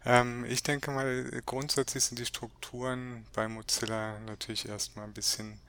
Ähm, 0.05 0.45
ich 0.45 0.63
denke 0.63 0.91
mal, 0.91 1.41
grundsätzlich 1.45 2.03
sind 2.03 2.19
die 2.19 2.25
Strukturen 2.25 3.25
bei 3.33 3.47
Mozilla 3.47 4.19
natürlich 4.19 4.67
erstmal 4.67 5.05
ein 5.05 5.13
bisschen 5.13 5.59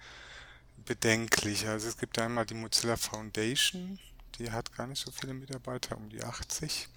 bedenklich. 0.85 1.66
Also 1.66 1.88
es 1.88 1.99
gibt 1.99 2.18
einmal 2.18 2.47
die 2.47 2.54
Mozilla 2.54 2.97
Foundation, 2.97 3.99
die 4.38 4.50
hat 4.50 4.75
gar 4.76 4.87
nicht 4.87 5.04
so 5.04 5.11
viele 5.11 5.35
Mitarbeiter, 5.35 5.97
um 5.97 6.08
die 6.08 6.23
80. 6.23 6.88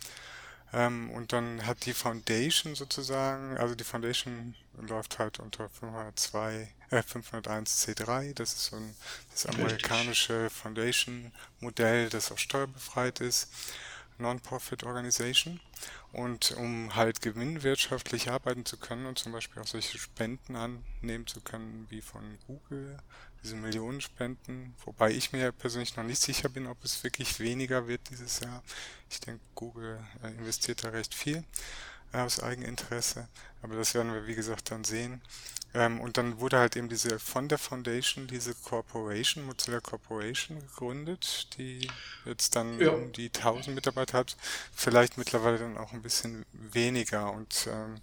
Ähm, 0.73 1.11
und 1.11 1.33
dann 1.33 1.65
hat 1.65 1.85
die 1.85 1.93
Foundation 1.93 2.75
sozusagen, 2.75 3.57
also 3.57 3.75
die 3.75 3.83
Foundation 3.83 4.55
läuft 4.77 5.19
halt 5.19 5.39
unter 5.39 5.69
502 5.69 6.69
501 6.91 7.87
C3. 7.87 8.33
Das 8.33 8.53
ist 8.53 8.65
so 8.65 8.75
ein 8.75 8.95
das 9.31 9.45
amerikanische 9.45 10.49
Foundation-Modell, 10.49 12.09
das 12.09 12.31
auch 12.31 12.37
steuerbefreit 12.37 13.21
ist. 13.21 13.47
Non-Profit 14.17 14.83
Organization. 14.83 15.59
Und 16.11 16.51
um 16.51 16.95
halt 16.95 17.21
gewinnwirtschaftlich 17.21 18.29
arbeiten 18.29 18.65
zu 18.65 18.77
können 18.77 19.05
und 19.05 19.17
zum 19.17 19.31
Beispiel 19.31 19.61
auch 19.61 19.67
solche 19.67 19.97
Spenden 19.97 20.55
annehmen 20.55 21.25
zu 21.25 21.39
können, 21.39 21.87
wie 21.89 22.01
von 22.01 22.37
Google, 22.45 22.97
diese 23.43 23.55
Millionenspenden, 23.55 24.75
wobei 24.85 25.11
ich 25.11 25.31
mir 25.31 25.51
persönlich 25.51 25.95
noch 25.95 26.03
nicht 26.03 26.21
sicher 26.21 26.49
bin, 26.49 26.67
ob 26.67 26.83
es 26.83 27.03
wirklich 27.03 27.39
weniger 27.39 27.87
wird 27.87 28.09
dieses 28.09 28.39
Jahr. 28.41 28.61
Ich 29.09 29.19
denke, 29.19 29.41
Google 29.55 29.99
äh, 30.21 30.27
investiert 30.27 30.83
da 30.83 30.89
recht 30.89 31.15
viel 31.15 31.43
äh, 32.13 32.19
aus 32.19 32.39
Eigeninteresse, 32.39 33.27
aber 33.61 33.75
das 33.75 33.93
werden 33.95 34.13
wir 34.13 34.27
wie 34.27 34.35
gesagt 34.35 34.69
dann 34.69 34.83
sehen. 34.83 35.21
Ähm, 35.73 36.01
und 36.01 36.17
dann 36.17 36.39
wurde 36.39 36.57
halt 36.57 36.75
eben 36.75 36.89
diese 36.89 37.17
von 37.19 37.47
der 37.47 37.57
Foundation 37.57 38.27
diese 38.27 38.53
Corporation, 38.55 39.45
Mozilla 39.45 39.79
Corporation 39.79 40.59
gegründet, 40.59 41.47
die 41.57 41.87
jetzt 42.25 42.55
dann 42.55 42.79
ja. 42.79 42.89
um 42.89 43.11
die 43.13 43.27
1000 43.27 43.73
Mitarbeiter 43.75 44.17
hat, 44.17 44.35
vielleicht 44.73 45.17
mittlerweile 45.17 45.59
dann 45.59 45.77
auch 45.77 45.93
ein 45.93 46.01
bisschen 46.01 46.45
weniger. 46.51 47.31
Und 47.31 47.67
ähm, 47.71 47.95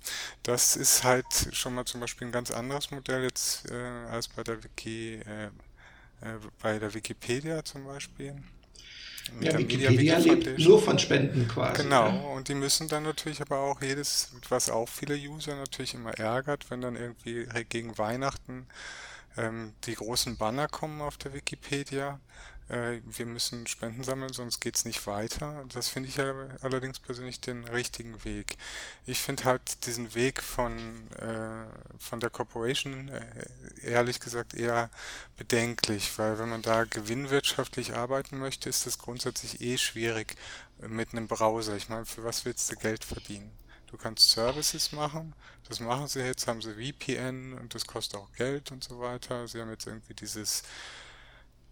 das 0.43 0.77
ist 0.77 1.05
halt 1.05 1.27
schon 1.53 1.75
mal 1.75 1.85
zum 1.85 2.01
Beispiel 2.01 2.29
ein 2.29 2.33
ganz 2.33 2.51
anderes 2.51 2.91
Modell 2.91 3.23
jetzt 3.23 3.71
äh, 3.71 3.75
als 3.75 4.29
bei 4.29 4.43
der 4.43 4.63
Wiki, 4.65 5.17
äh, 5.17 5.47
äh, 6.27 6.39
bei 6.63 6.79
der 6.79 6.95
Wikipedia 6.95 7.65
zum 7.65 7.85
Beispiel. 7.85 8.35
Ja, 9.41 9.59
Wikipedia 9.59 10.19
lebt 10.19 10.59
nur 10.59 10.83
von 10.83 10.99
Spenden 10.99 11.49
quasi. 11.49 11.83
Genau, 11.83 12.07
ja. 12.07 12.21
und 12.35 12.49
die 12.49 12.55
müssen 12.55 12.89
dann 12.89 13.05
natürlich 13.05 13.41
aber 13.41 13.59
auch 13.61 13.81
jedes, 13.81 14.33
was 14.49 14.71
auch 14.71 14.89
viele 14.89 15.15
User 15.15 15.57
natürlich 15.57 15.95
immer 15.95 16.13
ärgert, 16.19 16.71
wenn 16.71 16.81
dann 16.81 16.97
irgendwie 16.97 17.47
gegen 17.69 17.97
Weihnachten 17.99 18.67
ähm, 19.37 19.75
die 19.85 19.95
großen 19.95 20.37
Banner 20.37 20.69
kommen 20.69 21.01
auf 21.01 21.17
der 21.17 21.33
Wikipedia, 21.33 22.21
äh, 22.69 23.01
wir 23.05 23.27
müssen 23.27 23.67
Spenden 23.67 24.05
sammeln, 24.05 24.33
sonst 24.33 24.61
geht's 24.61 24.85
nicht 24.85 25.07
weiter. 25.07 25.65
Das 25.73 25.89
finde 25.89 26.09
ich 26.09 26.17
ja 26.17 26.33
allerdings 26.61 26.99
persönlich 26.99 27.41
den 27.41 27.65
richtigen 27.65 28.25
Weg. 28.25 28.57
Ich 29.07 29.21
finde 29.21 29.45
halt 29.45 29.87
diesen 29.87 30.15
Weg 30.15 30.43
von, 30.43 31.11
äh, 31.13 31.67
von 31.99 32.21
der 32.21 32.31
Corporation 32.31 33.09
äh, 33.09 33.25
ehrlich 33.83 34.21
gesagt 34.21 34.55
eher 34.55 34.91
bedenklich, 35.37 36.19
weil 36.19 36.39
wenn 36.39 36.51
man 36.51 36.63
da 36.63 36.85
gewinnwirtschaftlich 36.85 37.95
arbeiten 37.95 38.39
möchte, 38.39 38.69
ist 38.69 38.87
das 38.87 38.99
grundsätzlich 38.99 39.61
eh 39.61 39.79
schwierig 39.79 40.37
mit 40.87 41.13
einem 41.13 41.27
Browser. 41.27 41.77
Ich 41.77 41.89
meine, 41.89 42.07
für 42.07 42.25
was 42.25 42.45
willst 42.45 42.71
du 42.71 42.77
Geld 42.77 43.05
verdienen? 43.05 43.51
Du 43.91 43.97
kannst 43.97 44.31
Services 44.31 44.93
machen, 44.93 45.35
das 45.67 45.81
machen 45.81 46.09
sie 46.09 46.21
jetzt, 46.21 46.47
haben 46.47 46.61
sie 46.61 46.75
VPN 46.75 47.55
und 47.55 47.75
das 47.75 47.87
kostet 47.87 48.21
auch 48.21 48.31
Geld 48.33 48.71
und 48.71 48.85
so 48.85 49.01
weiter. 49.01 49.49
Sie 49.49 49.61
haben 49.61 49.71
jetzt 49.71 49.87
irgendwie 49.87 50.13
dieses 50.13 50.63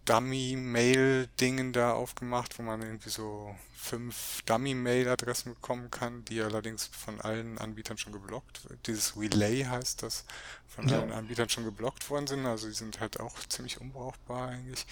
Dummy-Mail-Dingen 0.07 1.73
da 1.73 1.91
aufgemacht, 1.91 2.57
wo 2.57 2.63
man 2.63 2.81
irgendwie 2.81 3.09
so 3.09 3.53
fünf 3.75 4.41
Dummy-Mail-Adressen 4.45 5.53
bekommen 5.53 5.91
kann, 5.91 6.23
die 6.25 6.41
allerdings 6.41 6.87
von 6.87 7.19
allen 7.21 7.57
Anbietern 7.57 7.97
schon 7.97 8.13
geblockt, 8.13 8.61
dieses 8.85 9.17
Relay 9.17 9.65
heißt 9.65 10.03
das, 10.03 10.25
von 10.67 10.87
ja. 10.87 10.99
allen 10.99 11.11
Anbietern 11.11 11.49
schon 11.49 11.65
geblockt 11.65 12.09
worden 12.09 12.27
sind, 12.27 12.45
also 12.45 12.67
die 12.67 12.73
sind 12.73 12.99
halt 12.99 13.19
auch 13.19 13.37
ziemlich 13.49 13.81
unbrauchbar 13.81 14.49
eigentlich. 14.49 14.85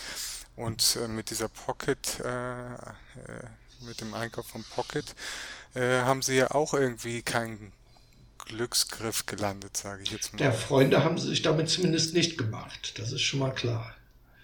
Und 0.56 0.98
äh, 1.02 1.08
mit 1.08 1.30
dieser 1.30 1.48
Pocket, 1.48 2.20
äh, 2.20 2.74
äh, 2.74 2.78
mit 3.82 4.02
dem 4.02 4.14
Einkauf 4.14 4.48
von 4.48 4.64
Pocket, 4.64 5.16
äh, 5.76 6.02
haben 6.02 6.22
sie 6.22 6.36
ja 6.36 6.52
auch 6.52 6.74
irgendwie 6.74 7.22
keinen 7.22 7.72
Glücksgriff 8.40 9.26
gelandet, 9.26 9.78
sage 9.78 10.04
ich 10.04 10.12
jetzt 10.12 10.34
mal. 10.34 10.40
Der 10.40 10.54
Freunde 10.54 11.04
haben 11.04 11.18
sie 11.18 11.30
sich 11.30 11.42
damit 11.42 11.70
zumindest 11.70 12.14
nicht 12.14 12.38
gemacht, 12.38 13.00
das 13.00 13.14
ist 13.14 13.22
schon 13.22 13.40
mal 13.40 13.54
klar. 13.54 13.96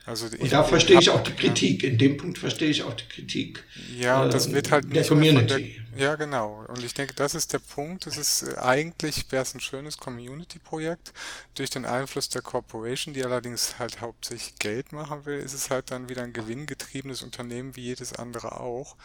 Also 0.05 0.25
und 0.25 0.51
da 0.51 0.63
verstehe 0.63 0.99
ich 0.99 1.11
auch 1.11 1.21
die 1.21 1.33
Kritik. 1.33 1.83
In 1.83 1.97
dem 1.97 2.17
Punkt 2.17 2.39
verstehe 2.39 2.69
ich 2.69 2.81
auch 2.81 2.93
die 2.95 3.07
Kritik. 3.07 3.63
Ja, 3.95 4.23
und 4.23 4.33
das 4.33 4.47
äh, 4.47 4.53
wird 4.53 4.71
halt 4.71 4.93
der 4.95 5.05
Community. 5.05 5.79
Der, 5.95 6.03
ja, 6.03 6.15
genau. 6.15 6.65
Und 6.67 6.83
ich 6.83 6.95
denke, 6.95 7.13
das 7.13 7.35
ist 7.35 7.53
der 7.53 7.59
Punkt. 7.59 8.07
Es 8.07 8.17
ist 8.17 8.43
äh, 8.43 8.57
eigentlich 8.57 9.31
wäre 9.31 9.43
es 9.43 9.53
ein 9.53 9.59
schönes 9.59 9.97
Community-Projekt. 9.97 11.13
Durch 11.53 11.69
den 11.69 11.85
Einfluss 11.85 12.29
der 12.29 12.41
Corporation, 12.41 13.13
die 13.13 13.23
allerdings 13.23 13.77
halt 13.77 14.01
hauptsächlich 14.01 14.55
Geld 14.57 14.91
machen 14.91 15.25
will, 15.25 15.37
ist 15.37 15.53
es 15.53 15.69
halt 15.69 15.91
dann 15.91 16.09
wieder 16.09 16.23
ein 16.23 16.33
gewinngetriebenes 16.33 17.21
Unternehmen 17.21 17.75
wie 17.75 17.81
jedes 17.81 18.13
andere 18.13 18.59
auch. 18.59 18.95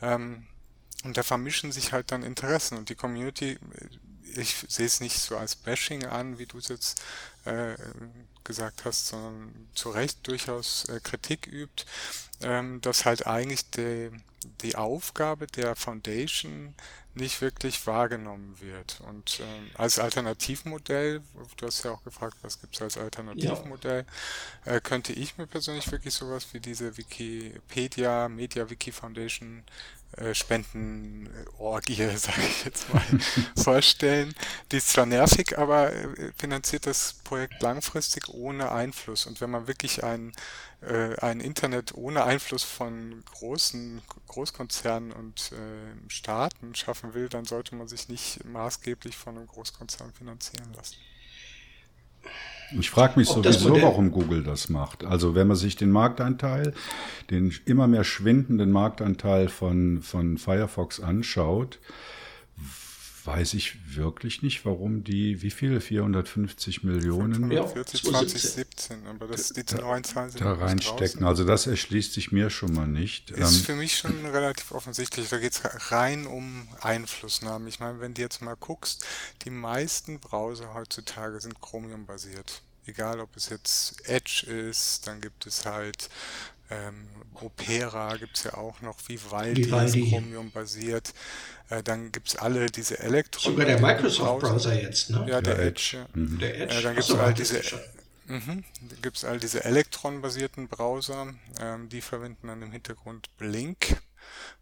Ähm, 0.00 0.46
und 1.02 1.16
da 1.16 1.24
vermischen 1.24 1.72
sich 1.72 1.92
halt 1.92 2.12
dann 2.12 2.22
Interessen 2.22 2.78
und 2.78 2.88
die 2.88 2.94
Community, 2.94 3.52
äh, 3.52 4.40
ich 4.40 4.54
sehe 4.68 4.86
es 4.86 5.00
nicht 5.00 5.18
so 5.18 5.36
als 5.36 5.56
Bashing 5.56 6.04
an, 6.04 6.38
wie 6.38 6.46
du 6.46 6.58
es 6.58 6.68
jetzt 6.68 7.02
äh, 7.46 7.74
gesagt 8.46 8.84
hast, 8.84 9.08
sondern 9.08 9.68
zu 9.74 9.90
Recht 9.90 10.26
durchaus 10.26 10.84
äh, 10.88 11.00
Kritik 11.00 11.46
übt, 11.46 11.84
ähm, 12.40 12.80
dass 12.80 13.04
halt 13.04 13.26
eigentlich 13.26 13.70
die, 13.70 14.10
die 14.62 14.76
Aufgabe 14.76 15.46
der 15.46 15.76
Foundation 15.76 16.74
nicht 17.16 17.40
wirklich 17.40 17.86
wahrgenommen 17.86 18.56
wird. 18.60 19.00
Und 19.00 19.40
ähm, 19.40 19.70
als 19.74 19.98
Alternativmodell, 19.98 21.22
du 21.56 21.66
hast 21.66 21.82
ja 21.82 21.92
auch 21.92 22.04
gefragt, 22.04 22.36
was 22.42 22.60
gibt 22.60 22.74
es 22.74 22.82
als 22.82 22.98
Alternativmodell, 22.98 24.04
ja. 24.66 24.72
äh, 24.74 24.80
könnte 24.80 25.14
ich 25.14 25.38
mir 25.38 25.46
persönlich 25.46 25.90
wirklich 25.90 26.12
sowas 26.12 26.48
wie 26.52 26.60
diese 26.60 26.96
Wikipedia, 26.96 28.28
Media 28.28 28.68
Wiki 28.68 28.92
Foundation 28.92 29.64
Spendenorgie, 30.32 31.94
sage 32.16 32.42
ich 32.42 32.64
jetzt 32.64 32.92
mal, 32.92 33.02
vorstellen. 33.56 34.34
Die 34.72 34.78
ist 34.78 34.88
zwar 34.88 35.06
nervig, 35.06 35.58
aber 35.58 35.92
äh, 35.92 36.32
finanziert 36.36 36.86
das 36.86 37.14
Projekt 37.24 37.60
langfristig 37.62 38.28
ohne 38.28 38.72
Einfluss. 38.72 39.26
Und 39.26 39.40
wenn 39.40 39.50
man 39.50 39.66
wirklich 39.66 40.04
ein, 40.04 40.32
äh, 40.80 41.16
ein 41.20 41.40
Internet 41.40 41.94
ohne 41.94 42.24
Einfluss 42.24 42.62
von 42.62 43.22
großen 43.34 44.00
Großkonzernen 44.28 45.12
und 45.12 45.52
äh, 45.52 46.10
Staaten 46.10 46.74
schaffen 46.74 47.14
will, 47.14 47.28
dann 47.28 47.44
sollte 47.44 47.74
man 47.74 47.88
sich 47.88 48.08
nicht 48.08 48.44
maßgeblich 48.44 49.16
von 49.16 49.36
einem 49.36 49.46
Großkonzern 49.46 50.12
finanzieren 50.12 50.72
lassen. 50.72 50.96
Ich 52.78 52.90
frage 52.90 53.18
mich 53.18 53.28
sowieso, 53.28 53.80
warum 53.80 54.10
Google 54.10 54.42
das 54.42 54.68
macht. 54.68 55.04
Also 55.04 55.34
wenn 55.34 55.46
man 55.46 55.56
sich 55.56 55.76
den 55.76 55.90
Marktanteil, 55.90 56.74
den 57.30 57.54
immer 57.64 57.86
mehr 57.86 58.04
schwindenden 58.04 58.72
Marktanteil 58.72 59.48
von, 59.48 60.02
von 60.02 60.38
Firefox 60.38 61.00
anschaut, 61.00 61.78
weiß 63.26 63.54
ich 63.54 63.96
wirklich 63.96 64.42
nicht, 64.42 64.64
warum 64.64 65.02
die, 65.04 65.42
wie 65.42 65.50
viele, 65.50 65.80
450 65.80 66.84
Millionen? 66.84 67.48
45, 67.48 68.04
2017, 68.04 69.06
aber 69.06 69.26
das 69.26 69.50
ist 69.50 69.70
die 69.72 69.74
neuen 69.74 70.04
Zahlen 70.04 70.32
Da 70.38 70.54
reinstecken. 70.54 71.24
Also 71.24 71.44
das 71.44 71.66
erschließt 71.66 72.12
sich 72.12 72.32
mir 72.32 72.50
schon 72.50 72.72
mal 72.72 72.86
nicht. 72.86 73.30
Ist 73.30 73.58
ähm, 73.58 73.64
für 73.64 73.74
mich 73.74 73.98
schon 73.98 74.24
relativ 74.26 74.72
offensichtlich. 74.72 75.28
Da 75.28 75.38
geht 75.38 75.52
es 75.52 75.62
rein 75.90 76.26
um 76.26 76.68
Einflussnahme. 76.80 77.68
Ich 77.68 77.80
meine, 77.80 78.00
wenn 78.00 78.14
du 78.14 78.22
jetzt 78.22 78.42
mal 78.42 78.56
guckst, 78.56 79.04
die 79.44 79.50
meisten 79.50 80.20
Browser 80.20 80.74
heutzutage 80.74 81.40
sind 81.40 81.60
Chromium-basiert. 81.60 82.62
Egal, 82.86 83.18
ob 83.18 83.36
es 83.36 83.48
jetzt 83.48 84.08
Edge 84.08 84.46
ist, 84.46 85.08
dann 85.08 85.20
gibt 85.20 85.44
es 85.46 85.64
halt 85.64 86.08
ähm, 86.70 87.08
Opera 87.34 88.16
gibt 88.16 88.36
es 88.36 88.44
ja 88.44 88.54
auch 88.54 88.80
noch, 88.80 88.96
Vivaldi, 89.06 89.66
Vivaldi. 89.66 90.02
ist 90.02 90.10
Chromium-basiert. 90.10 91.12
Äh, 91.68 91.82
dann 91.82 92.12
gibt 92.12 92.28
es 92.28 92.36
alle 92.36 92.66
diese 92.66 92.98
Elektron. 92.98 93.52
Sogar 93.52 93.66
der 93.66 93.80
Microsoft-Browser 93.80 94.80
jetzt, 94.80 95.10
ne? 95.10 95.26
Ja, 95.28 95.40
der, 95.40 95.54
der 95.54 95.66
Edge. 95.66 95.98
Edge. 95.98 96.06
Mhm. 96.14 96.38
Der 96.38 96.60
Edge. 96.60 96.74
Äh, 96.74 96.82
dann 96.82 96.94
gibt 96.94 97.08
es 97.08 97.14
all 97.14 97.34
diese... 97.34 97.62
Mhm. 98.28 98.64
gibt 99.02 99.18
es 99.18 99.24
all 99.24 99.38
diese 99.38 99.64
Elektron-basierten 99.64 100.66
Browser, 100.66 101.32
ähm, 101.60 101.88
die 101.88 102.00
verwenden 102.00 102.48
dann 102.48 102.60
im 102.60 102.72
Hintergrund 102.72 103.28
Blink, 103.36 103.98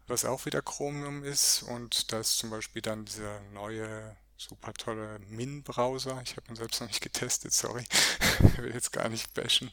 was 0.05 0.23
auch 0.23 0.45
wieder 0.45 0.61
Chromium 0.61 1.23
ist 1.23 1.63
und 1.63 2.11
da 2.11 2.19
ist 2.19 2.37
zum 2.37 2.51
Beispiel 2.51 2.83
dann 2.83 3.05
dieser 3.05 3.39
neue 3.55 4.15
super 4.37 4.73
tolle 4.73 5.19
Min-Browser. 5.29 6.21
Ich 6.23 6.35
habe 6.35 6.47
ihn 6.49 6.55
selbst 6.55 6.81
noch 6.81 6.87
nicht 6.87 7.01
getestet, 7.01 7.53
sorry. 7.53 7.83
ich 8.43 8.57
will 8.57 8.73
jetzt 8.73 8.91
gar 8.91 9.09
nicht 9.09 9.33
bashen. 9.33 9.71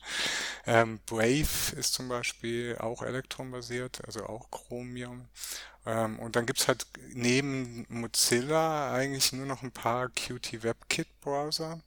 Ähm, 0.67 1.01
Brave 1.07 1.77
ist 1.77 1.95
zum 1.95 2.09
Beispiel 2.09 2.77
auch 2.79 3.03
elektronbasiert, 3.03 4.05
also 4.07 4.27
auch 4.27 4.51
Chromium. 4.51 5.29
Ähm, 5.85 6.19
und 6.19 6.37
dann 6.37 6.47
gibt's 6.47 6.69
halt 6.69 6.87
neben 7.13 7.87
Mozilla 7.89 8.93
eigentlich 8.93 9.33
nur 9.33 9.47
noch 9.47 9.63
ein 9.63 9.73
paar 9.73 10.09
Qt 10.11 10.63
WebKit 10.63 11.21
Browser 11.21 11.81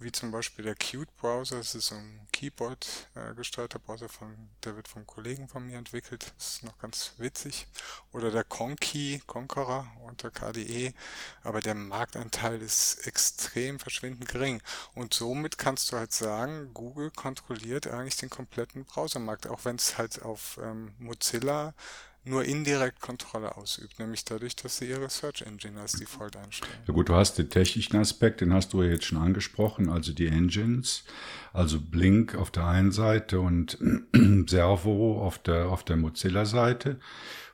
wie 0.00 0.12
zum 0.12 0.30
Beispiel 0.30 0.64
der 0.64 0.74
Qt 0.74 1.14
Browser, 1.16 1.58
das 1.58 1.74
ist 1.74 1.88
so 1.88 1.94
ein 1.94 2.26
Keyboard 2.32 2.86
äh, 3.14 4.08
von, 4.08 4.48
der 4.64 4.76
wird 4.76 4.88
vom 4.88 5.06
Kollegen 5.06 5.46
von 5.48 5.66
mir 5.66 5.76
entwickelt, 5.76 6.32
das 6.36 6.54
ist 6.54 6.62
noch 6.64 6.78
ganz 6.78 7.12
witzig. 7.18 7.66
Oder 8.12 8.30
der 8.30 8.44
Conky, 8.44 9.22
Conqueror 9.26 9.86
unter 10.06 10.30
KDE, 10.30 10.94
aber 11.42 11.60
der 11.60 11.74
Marktanteil 11.74 12.62
ist 12.62 13.06
extrem 13.06 13.78
verschwindend 13.78 14.28
gering. 14.28 14.62
Und 14.94 15.12
somit 15.12 15.58
kannst 15.58 15.92
du 15.92 15.96
halt 15.96 16.12
sagen, 16.12 16.72
Google 16.72 17.10
kontrolliert 17.10 17.86
eigentlich 17.86 18.16
den 18.16 18.30
kompletten 18.30 18.84
Browsermarkt, 18.84 19.46
auch 19.48 19.64
wenn 19.64 19.76
es 19.76 19.98
halt 19.98 20.22
auf 20.22 20.58
ähm, 20.62 20.94
Mozilla 20.98 21.74
nur 22.24 22.44
indirekt 22.44 23.00
Kontrolle 23.00 23.56
ausübt, 23.56 23.98
nämlich 23.98 24.24
dadurch, 24.24 24.54
dass 24.56 24.78
sie 24.78 24.90
ihre 24.90 25.08
Search 25.08 25.42
Engine 25.42 25.80
als 25.80 25.92
Default 25.92 26.36
einstellen. 26.36 26.72
Ja 26.86 26.92
gut, 26.92 27.08
du 27.08 27.14
hast 27.14 27.38
den 27.38 27.48
technischen 27.48 27.96
Aspekt, 27.96 28.40
den 28.40 28.52
hast 28.52 28.72
du 28.72 28.82
ja 28.82 28.90
jetzt 28.90 29.06
schon 29.06 29.18
angesprochen, 29.18 29.88
also 29.88 30.12
die 30.12 30.26
Engines, 30.26 31.04
also 31.52 31.80
Blink 31.80 32.34
auf 32.34 32.50
der 32.50 32.66
einen 32.66 32.92
Seite 32.92 33.40
und 33.40 33.78
Servo 34.46 35.22
auf 35.22 35.38
der, 35.38 35.68
auf 35.68 35.82
der 35.84 35.96
Mozilla-Seite. 35.96 37.00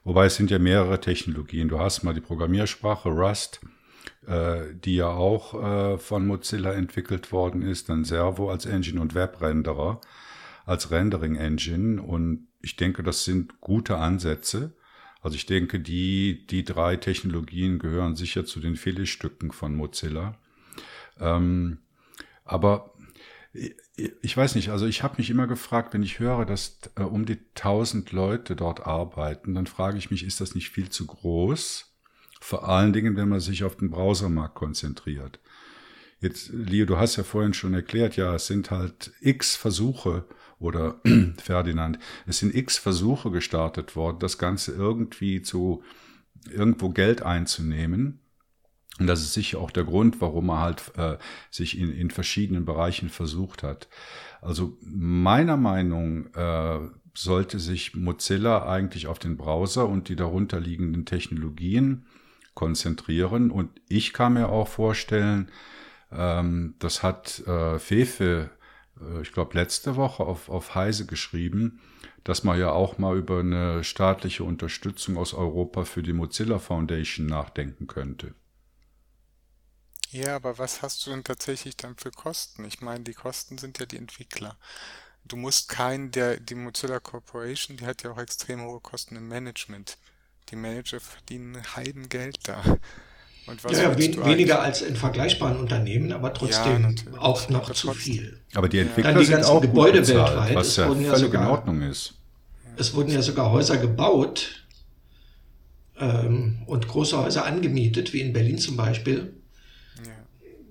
Wobei 0.04 0.26
es 0.26 0.36
sind 0.36 0.50
ja 0.50 0.58
mehrere 0.58 1.00
Technologien. 1.00 1.68
Du 1.68 1.80
hast 1.80 2.02
mal 2.02 2.14
die 2.14 2.20
Programmiersprache 2.20 3.08
Rust, 3.08 3.60
äh, 4.26 4.74
die 4.74 4.96
ja 4.96 5.08
auch 5.08 5.54
äh, 5.94 5.98
von 5.98 6.26
Mozilla 6.26 6.72
entwickelt 6.72 7.32
worden 7.32 7.62
ist, 7.62 7.88
dann 7.88 8.04
Servo 8.04 8.50
als 8.50 8.66
Engine 8.66 9.00
und 9.00 9.14
Webrenderer 9.14 10.00
als 10.64 10.90
Rendering 10.90 11.36
Engine. 11.36 12.02
Und 12.02 12.45
ich 12.60 12.76
denke, 12.76 13.02
das 13.02 13.24
sind 13.24 13.60
gute 13.60 13.96
Ansätze. 13.96 14.74
Also 15.20 15.36
ich 15.36 15.46
denke, 15.46 15.80
die, 15.80 16.46
die 16.46 16.64
drei 16.64 16.96
Technologien 16.96 17.78
gehören 17.78 18.16
sicher 18.16 18.44
zu 18.44 18.60
den 18.60 18.76
Filetstücken 18.76 19.50
von 19.50 19.74
Mozilla. 19.74 20.38
Ähm, 21.18 21.78
aber 22.44 22.94
ich 24.22 24.36
weiß 24.36 24.54
nicht, 24.54 24.68
also 24.68 24.86
ich 24.86 25.02
habe 25.02 25.16
mich 25.18 25.30
immer 25.30 25.46
gefragt, 25.46 25.94
wenn 25.94 26.02
ich 26.02 26.18
höre, 26.18 26.44
dass 26.44 26.78
äh, 26.96 27.02
um 27.02 27.24
die 27.24 27.38
1000 27.54 28.12
Leute 28.12 28.54
dort 28.54 28.86
arbeiten, 28.86 29.54
dann 29.54 29.66
frage 29.66 29.98
ich 29.98 30.10
mich, 30.10 30.24
ist 30.24 30.40
das 30.40 30.54
nicht 30.54 30.70
viel 30.70 30.90
zu 30.90 31.06
groß? 31.06 31.92
Vor 32.40 32.68
allen 32.68 32.92
Dingen, 32.92 33.16
wenn 33.16 33.28
man 33.28 33.40
sich 33.40 33.64
auf 33.64 33.76
den 33.76 33.90
Browsermarkt 33.90 34.54
konzentriert. 34.54 35.40
Jetzt, 36.20 36.50
Leo, 36.52 36.86
du 36.86 36.98
hast 36.98 37.16
ja 37.16 37.24
vorhin 37.24 37.54
schon 37.54 37.74
erklärt, 37.74 38.16
ja, 38.16 38.34
es 38.34 38.46
sind 38.46 38.70
halt 38.70 39.12
x 39.20 39.56
Versuche 39.56 40.26
oder 40.58 41.00
Ferdinand, 41.42 41.98
es 42.26 42.38
sind 42.38 42.54
x 42.54 42.78
Versuche 42.78 43.30
gestartet 43.30 43.96
worden, 43.96 44.18
das 44.20 44.38
Ganze 44.38 44.72
irgendwie 44.72 45.42
zu 45.42 45.82
irgendwo 46.50 46.90
Geld 46.90 47.22
einzunehmen. 47.22 48.20
Und 48.98 49.08
das 49.08 49.20
ist 49.20 49.34
sicher 49.34 49.58
auch 49.58 49.70
der 49.70 49.84
Grund, 49.84 50.20
warum 50.20 50.48
er 50.48 50.60
halt 50.60 50.92
äh, 50.96 51.18
sich 51.50 51.78
in, 51.78 51.92
in 51.92 52.10
verschiedenen 52.10 52.64
Bereichen 52.64 53.10
versucht 53.10 53.62
hat. 53.62 53.88
Also 54.40 54.78
meiner 54.80 55.58
Meinung 55.58 56.32
äh, 56.34 56.78
sollte 57.14 57.58
sich 57.58 57.94
Mozilla 57.94 58.66
eigentlich 58.66 59.06
auf 59.06 59.18
den 59.18 59.36
Browser 59.36 59.88
und 59.88 60.08
die 60.08 60.16
darunterliegenden 60.16 61.04
Technologien 61.04 62.06
konzentrieren. 62.54 63.50
Und 63.50 63.70
ich 63.88 64.12
kann 64.12 64.34
mir 64.34 64.48
auch 64.48 64.68
vorstellen, 64.68 65.50
ähm, 66.10 66.74
das 66.78 67.02
hat 67.02 67.46
äh, 67.46 67.78
Fefe, 67.78 68.50
ich 69.22 69.32
glaube, 69.32 69.58
letzte 69.58 69.96
Woche 69.96 70.24
auf, 70.24 70.48
auf 70.48 70.74
Heise 70.74 71.06
geschrieben, 71.06 71.80
dass 72.24 72.44
man 72.44 72.58
ja 72.58 72.70
auch 72.70 72.98
mal 72.98 73.16
über 73.16 73.40
eine 73.40 73.84
staatliche 73.84 74.44
Unterstützung 74.44 75.16
aus 75.16 75.34
Europa 75.34 75.84
für 75.84 76.02
die 76.02 76.12
Mozilla 76.12 76.58
Foundation 76.58 77.26
nachdenken 77.26 77.86
könnte. 77.86 78.34
Ja, 80.10 80.36
aber 80.36 80.58
was 80.58 80.82
hast 80.82 81.04
du 81.06 81.10
denn 81.10 81.24
tatsächlich 81.24 81.76
dann 81.76 81.96
für 81.96 82.10
Kosten? 82.10 82.64
Ich 82.64 82.80
meine, 82.80 83.04
die 83.04 83.12
Kosten 83.14 83.58
sind 83.58 83.78
ja 83.78 83.86
die 83.86 83.96
Entwickler. 83.98 84.56
Du 85.24 85.36
musst 85.36 85.68
keinen, 85.68 86.10
der, 86.12 86.38
die 86.40 86.54
Mozilla 86.54 87.00
Corporation, 87.00 87.76
die 87.76 87.86
hat 87.86 88.02
ja 88.02 88.12
auch 88.12 88.18
extrem 88.18 88.62
hohe 88.62 88.80
Kosten 88.80 89.16
im 89.16 89.28
Management. 89.28 89.98
Die 90.50 90.56
Manager 90.56 91.00
verdienen 91.00 91.76
Heidengeld 91.76 92.38
da. 92.48 92.62
Und 93.46 93.62
was 93.62 93.72
ja, 93.72 93.90
ja 93.90 93.98
wen, 93.98 94.24
weniger 94.24 94.60
als 94.60 94.82
in 94.82 94.96
vergleichbaren 94.96 95.58
Unternehmen, 95.58 96.12
aber 96.12 96.34
trotzdem 96.34 96.96
ja, 97.12 97.20
auch 97.20 97.48
noch 97.48 97.70
zu 97.72 97.92
viel. 97.92 98.40
Aber 98.54 98.68
die 98.68 98.78
Entwickler 98.78 99.12
Dann 99.12 99.22
die 99.22 99.28
ganzen 99.28 99.44
sind 99.44 99.56
auch 99.56 99.60
Gebäude 99.60 100.00
bezahlt, 100.00 100.36
weltweit, 100.36 100.54
was 100.56 100.76
ja 100.76 100.86
völlig 100.86 101.16
sogar, 101.16 101.42
in 101.42 101.48
Ordnung 101.48 101.82
ist. 101.82 102.14
Es 102.76 102.94
wurden 102.94 103.10
ja 103.10 103.22
sogar 103.22 103.52
Häuser 103.52 103.76
gebaut 103.76 104.66
ähm, 105.98 106.58
und 106.66 106.88
große 106.88 107.16
Häuser 107.16 107.46
angemietet, 107.46 108.12
wie 108.12 108.20
in 108.20 108.32
Berlin 108.32 108.58
zum 108.58 108.76
Beispiel, 108.76 109.32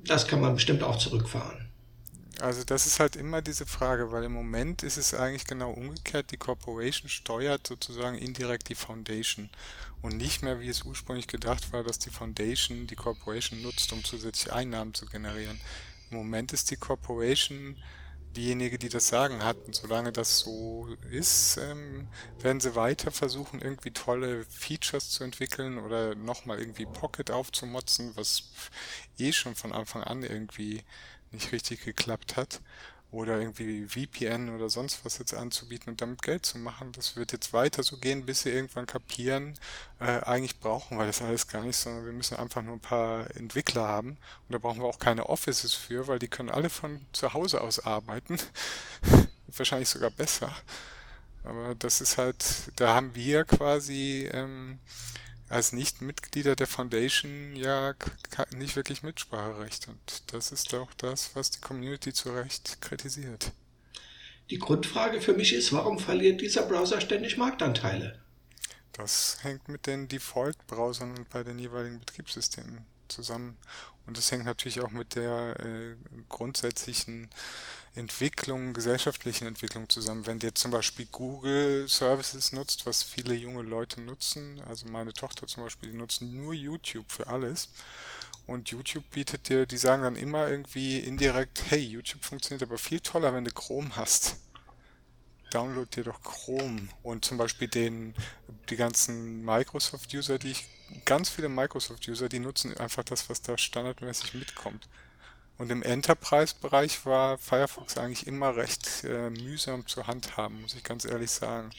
das 0.05 0.27
kann 0.27 0.41
man 0.41 0.53
bestimmt 0.55 0.83
auch 0.83 0.97
zurückfahren. 0.97 1.64
Also 2.39 2.63
das 2.63 2.85
ist 2.85 2.99
halt 2.99 3.15
immer 3.15 3.41
diese 3.41 3.65
Frage, 3.65 4.11
weil 4.11 4.23
im 4.23 4.33
Moment 4.33 4.83
ist 4.83 4.97
es 4.97 5.13
eigentlich 5.13 5.45
genau 5.45 5.71
umgekehrt. 5.71 6.31
Die 6.31 6.37
Corporation 6.37 7.09
steuert 7.09 7.67
sozusagen 7.67 8.17
indirekt 8.17 8.69
die 8.69 8.75
Foundation 8.75 9.49
und 10.01 10.17
nicht 10.17 10.43
mehr, 10.43 10.59
wie 10.59 10.69
es 10.69 10.83
ursprünglich 10.83 11.27
gedacht 11.27 11.71
war, 11.73 11.83
dass 11.83 11.99
die 11.99 12.09
Foundation 12.09 12.87
die 12.87 12.95
Corporation 12.95 13.61
nutzt, 13.61 13.91
um 13.93 14.03
zusätzliche 14.03 14.53
Einnahmen 14.53 14.93
zu 14.93 15.05
generieren. 15.05 15.59
Im 16.11 16.17
Moment 16.17 16.53
ist 16.53 16.71
die 16.71 16.77
Corporation 16.77 17.75
diejenige, 18.35 18.77
die 18.77 18.89
das 18.89 19.07
Sagen 19.07 19.43
hat. 19.43 19.57
Und 19.65 19.75
solange 19.75 20.11
das 20.11 20.39
so 20.39 20.87
ist, 21.11 21.57
ähm, 21.57 22.07
werden 22.39 22.59
sie 22.59 22.75
weiter 22.75 23.11
versuchen, 23.11 23.61
irgendwie 23.61 23.91
tolle 23.91 24.45
Features 24.45 25.09
zu 25.09 25.23
entwickeln 25.23 25.77
oder 25.77 26.15
nochmal 26.15 26.59
irgendwie 26.59 26.85
Pocket 26.85 27.31
aufzumotzen, 27.31 28.11
was 28.15 28.51
eh 29.17 29.31
schon 29.31 29.55
von 29.55 29.71
Anfang 29.71 30.03
an 30.03 30.23
irgendwie 30.23 30.83
nicht 31.35 31.51
richtig 31.51 31.85
geklappt 31.85 32.35
hat 32.37 32.61
oder 33.11 33.39
irgendwie 33.39 33.87
VPN 33.87 34.49
oder 34.49 34.69
sonst 34.69 35.05
was 35.05 35.17
jetzt 35.19 35.33
anzubieten 35.33 35.89
und 35.89 36.01
damit 36.01 36.21
Geld 36.21 36.45
zu 36.45 36.57
machen. 36.57 36.91
Das 36.91 37.15
wird 37.15 37.31
jetzt 37.31 37.53
weiter 37.53 37.81
so 37.83 37.97
gehen, 37.97 38.25
bis 38.25 38.41
sie 38.41 38.49
irgendwann 38.49 38.85
kapieren, 38.85 39.57
äh, 39.99 40.19
eigentlich 40.21 40.59
brauchen 40.59 40.97
wir 40.97 41.05
das 41.05 41.21
alles 41.21 41.47
gar 41.47 41.63
nicht, 41.63 41.77
sondern 41.77 42.05
wir 42.05 42.13
müssen 42.13 42.35
einfach 42.35 42.61
nur 42.61 42.75
ein 42.75 42.81
paar 42.81 43.33
Entwickler 43.35 43.87
haben 43.87 44.09
und 44.09 44.53
da 44.53 44.57
brauchen 44.57 44.81
wir 44.81 44.87
auch 44.87 44.99
keine 44.99 45.29
Offices 45.29 45.73
für, 45.73 46.07
weil 46.07 46.19
die 46.19 46.27
können 46.27 46.49
alle 46.49 46.69
von 46.69 47.05
zu 47.13 47.33
Hause 47.33 47.61
aus 47.61 47.79
arbeiten. 47.79 48.37
Wahrscheinlich 49.47 49.89
sogar 49.89 50.11
besser. 50.11 50.51
Aber 51.43 51.75
das 51.75 52.01
ist 52.01 52.17
halt, 52.17 52.43
da 52.75 52.95
haben 52.95 53.15
wir 53.15 53.45
quasi 53.45 54.29
ähm, 54.33 54.79
als 55.49 55.73
Nicht-Mitglieder 55.73 56.55
der 56.55 56.67
Foundation 56.67 57.55
ja 57.55 57.93
nicht 58.51 58.75
wirklich 58.75 59.03
Mitspracherecht. 59.03 59.87
Und 59.87 60.33
das 60.33 60.51
ist 60.51 60.73
auch 60.73 60.93
das, 60.95 61.35
was 61.35 61.51
die 61.51 61.61
Community 61.61 62.13
zu 62.13 62.31
Recht 62.31 62.81
kritisiert. 62.81 63.51
Die 64.49 64.59
Grundfrage 64.59 65.21
für 65.21 65.33
mich 65.33 65.53
ist, 65.53 65.73
warum 65.73 65.99
verliert 65.99 66.41
dieser 66.41 66.63
Browser 66.63 67.01
ständig 67.01 67.37
Marktanteile? 67.37 68.19
Das 68.91 69.39
hängt 69.41 69.67
mit 69.67 69.87
den 69.87 70.07
Default-Browsern 70.07 71.25
bei 71.29 71.43
den 71.43 71.59
jeweiligen 71.59 71.99
Betriebssystemen 71.99 72.85
zusammen. 73.07 73.57
Und 74.05 74.17
das 74.17 74.31
hängt 74.31 74.45
natürlich 74.45 74.81
auch 74.81 74.91
mit 74.91 75.15
der 75.15 75.59
äh, 75.59 75.95
grundsätzlichen 76.29 77.29
Entwicklung, 77.95 78.73
gesellschaftlichen 78.73 79.47
Entwicklung 79.47 79.87
zusammen. 79.89 80.25
Wenn 80.25 80.39
jetzt 80.39 80.61
zum 80.61 80.71
Beispiel 80.71 81.07
Google 81.11 81.87
Services 81.87 82.51
nutzt, 82.51 82.85
was 82.85 83.03
viele 83.03 83.33
junge 83.33 83.61
Leute 83.61 84.01
nutzen, 84.01 84.61
also 84.67 84.87
meine 84.87 85.13
Tochter 85.13 85.47
zum 85.47 85.63
Beispiel, 85.63 85.91
die 85.91 85.97
nutzen 85.97 86.35
nur 86.35 86.53
YouTube 86.53 87.09
für 87.09 87.27
alles. 87.27 87.69
Und 88.47 88.69
YouTube 88.69 89.09
bietet 89.11 89.49
dir, 89.49 89.65
die 89.65 89.77
sagen 89.77 90.03
dann 90.03 90.15
immer 90.15 90.47
irgendwie 90.49 90.99
indirekt, 90.99 91.63
hey, 91.69 91.79
YouTube 91.79 92.23
funktioniert 92.23 92.63
aber 92.63 92.77
viel 92.77 92.99
toller, 92.99 93.33
wenn 93.33 93.45
du 93.45 93.51
Chrome 93.51 93.95
hast. 93.95 94.37
Download 95.51 95.89
dir 95.89 96.03
doch 96.03 96.21
Chrome 96.21 96.89
und 97.01 97.23
zum 97.23 97.37
Beispiel 97.37 97.69
den, 97.69 98.13
die 98.69 98.75
ganzen 98.75 99.43
Microsoft-User, 99.45 100.37
die 100.37 100.51
ich, 100.51 100.65
ganz 101.05 101.29
viele 101.29 101.49
Microsoft-User, 101.49 102.29
die 102.29 102.39
nutzen 102.39 102.75
einfach 102.77 103.03
das, 103.03 103.29
was 103.29 103.41
da 103.41 103.57
standardmäßig 103.57 104.33
mitkommt. 104.33 104.87
Und 105.57 105.71
im 105.71 105.83
Enterprise-Bereich 105.83 107.05
war 107.05 107.37
Firefox 107.37 107.97
eigentlich 107.97 108.27
immer 108.27 108.57
recht 108.57 109.05
äh, 109.05 109.29
mühsam 109.29 109.87
zu 109.87 110.05
handhaben, 110.05 110.61
muss 110.61 110.75
ich 110.75 110.83
ganz 110.83 111.05
ehrlich 111.05 111.31
sagen. 111.31 111.69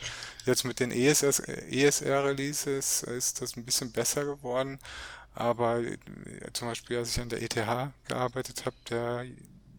Jetzt 0.46 0.64
mit 0.64 0.80
den 0.80 0.90
ESR-Releases 0.90 3.02
ist 3.02 3.42
das 3.42 3.54
ein 3.56 3.66
bisschen 3.66 3.92
besser 3.92 4.24
geworden, 4.24 4.78
aber 5.34 5.82
äh, 5.82 5.98
zum 6.54 6.68
Beispiel, 6.68 6.96
als 6.96 7.10
ich 7.10 7.20
an 7.20 7.28
der 7.28 7.42
ETH 7.42 7.58
gearbeitet 8.08 8.64
habe, 8.64 8.76
der 8.88 9.26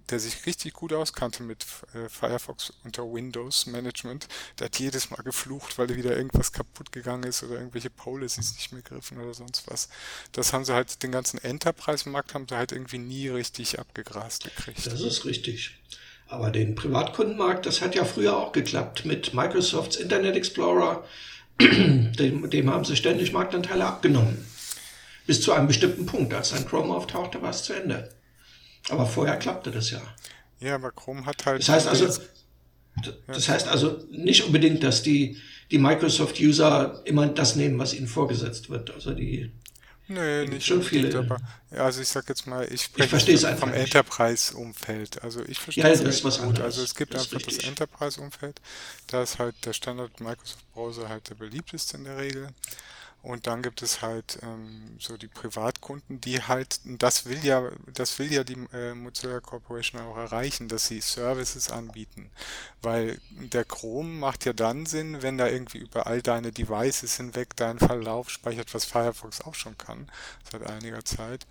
der 0.09 0.19
sich 0.19 0.45
richtig 0.45 0.73
gut 0.73 0.93
auskannte 0.93 1.43
mit 1.43 1.65
äh, 1.93 2.09
Firefox 2.09 2.73
unter 2.83 3.03
Windows 3.03 3.65
Management, 3.65 4.27
der 4.59 4.65
hat 4.65 4.79
jedes 4.79 5.09
Mal 5.09 5.21
geflucht, 5.23 5.77
weil 5.77 5.95
wieder 5.95 6.15
irgendwas 6.15 6.51
kaputt 6.51 6.91
gegangen 6.91 7.23
ist 7.23 7.43
oder 7.43 7.55
irgendwelche 7.55 7.89
Policies 7.89 8.53
nicht 8.55 8.71
mehr 8.71 8.81
griffen 8.81 9.19
oder 9.19 9.33
sonst 9.33 9.69
was. 9.69 9.89
Das 10.31 10.53
haben 10.53 10.65
sie 10.65 10.73
halt, 10.73 11.03
den 11.03 11.11
ganzen 11.11 11.37
Enterprise-Markt 11.37 12.33
haben 12.33 12.47
sie 12.47 12.55
halt 12.55 12.71
irgendwie 12.71 12.99
nie 12.99 13.29
richtig 13.29 13.79
abgegrast 13.79 14.43
gekriegt. 14.45 14.85
Das 14.85 15.01
ist 15.01 15.25
richtig. 15.25 15.77
Aber 16.27 16.51
den 16.51 16.75
Privatkundenmarkt, 16.75 17.65
das 17.65 17.81
hat 17.81 17.95
ja 17.95 18.03
früher 18.03 18.35
auch 18.35 18.51
geklappt 18.51 19.05
mit 19.05 19.33
Microsofts 19.33 19.95
Internet 19.95 20.35
Explorer. 20.35 21.03
dem, 21.59 22.49
dem 22.49 22.69
haben 22.69 22.85
sie 22.85 22.95
ständig 22.95 23.31
Marktanteile 23.31 23.85
abgenommen. 23.85 24.45
Bis 25.25 25.41
zu 25.41 25.53
einem 25.53 25.67
bestimmten 25.67 26.05
Punkt. 26.05 26.33
Als 26.33 26.51
dann 26.51 26.67
Chrome 26.67 26.93
auftauchte, 26.93 27.41
war 27.41 27.49
es 27.49 27.63
zu 27.63 27.73
Ende. 27.73 28.09
Aber 28.89 29.05
vorher 29.05 29.37
klappte 29.37 29.71
das 29.71 29.91
ja. 29.91 30.01
Ja, 30.59 30.75
aber 30.75 30.91
Chrome 30.91 31.25
hat 31.25 31.45
halt. 31.45 31.61
Das 31.61 31.69
heißt 31.69 31.87
also, 31.87 32.21
das 33.27 33.49
heißt 33.49 33.67
also 33.67 34.03
nicht 34.11 34.43
unbedingt, 34.43 34.83
dass 34.83 35.03
die, 35.03 35.37
die 35.69 35.77
Microsoft-User 35.77 37.01
immer 37.05 37.27
das 37.27 37.55
nehmen, 37.55 37.77
was 37.77 37.93
ihnen 37.93 38.07
vorgesetzt 38.07 38.69
wird. 38.69 38.91
Also 38.91 39.13
die. 39.13 39.51
Nee, 40.09 40.45
nicht 40.45 40.65
schon 40.65 40.81
viele. 40.81 41.19
Aber, 41.19 41.37
ja, 41.69 41.79
also 41.79 42.01
ich 42.01 42.07
sag 42.07 42.29
jetzt 42.29 42.47
mal, 42.47 42.65
ich 42.71 42.83
spreche 42.83 43.17
ich 43.29 43.45
vom 43.45 43.73
Enterprise-Umfeld. 43.73 45.21
Also 45.21 45.43
ich 45.45 45.59
verstehe 45.59 45.83
ja, 45.83 45.89
das 45.89 46.23
was 46.23 46.41
gut. 46.41 46.61
Also 46.61 46.81
es 46.81 46.95
gibt 46.95 47.13
das 47.13 47.23
einfach 47.23 47.41
das 47.45 47.57
Enterprise-Umfeld. 47.57 48.61
Da 49.07 49.21
ist 49.21 49.37
halt 49.37 49.55
der 49.65 49.73
Standard 49.73 50.21
Microsoft-Browser 50.21 51.09
halt 51.09 51.29
der 51.29 51.35
beliebteste 51.35 51.97
in 51.97 52.05
der 52.05 52.17
Regel. 52.17 52.47
Und 53.23 53.45
dann 53.47 53.61
gibt 53.61 53.81
es 53.81 54.01
halt 54.01 54.39
ähm, 54.41 54.95
so 54.99 55.17
die 55.17 55.27
Privatkunden, 55.27 56.21
die 56.21 56.41
halt, 56.43 56.79
das 56.85 57.25
will 57.25 57.43
ja, 57.43 57.71
das 57.93 58.19
will 58.19 58.31
ja 58.31 58.43
die 58.43 58.57
äh, 58.71 58.93
Mozilla 58.93 59.39
Corporation 59.41 59.99
auch 60.01 60.15
erreichen, 60.15 60.67
dass 60.69 60.87
sie 60.87 61.01
Services 61.01 61.69
anbieten. 61.69 62.29
Weil 62.81 63.19
der 63.31 63.65
Chrome 63.65 64.09
macht 64.09 64.45
ja 64.45 64.53
dann 64.53 64.85
Sinn, 64.85 65.23
wenn 65.23 65.37
da 65.37 65.47
irgendwie 65.47 65.79
über 65.79 66.07
all 66.07 66.21
deine 66.21 66.51
Devices 66.51 67.17
hinweg 67.17 67.55
dein 67.55 67.79
Verlauf 67.79 68.29
speichert, 68.29 68.73
was 68.73 68.85
Firefox 68.85 69.41
auch 69.41 69.55
schon 69.55 69.77
kann, 69.77 70.09
seit 70.49 70.63
einiger 70.63 71.03
Zeit, 71.03 71.47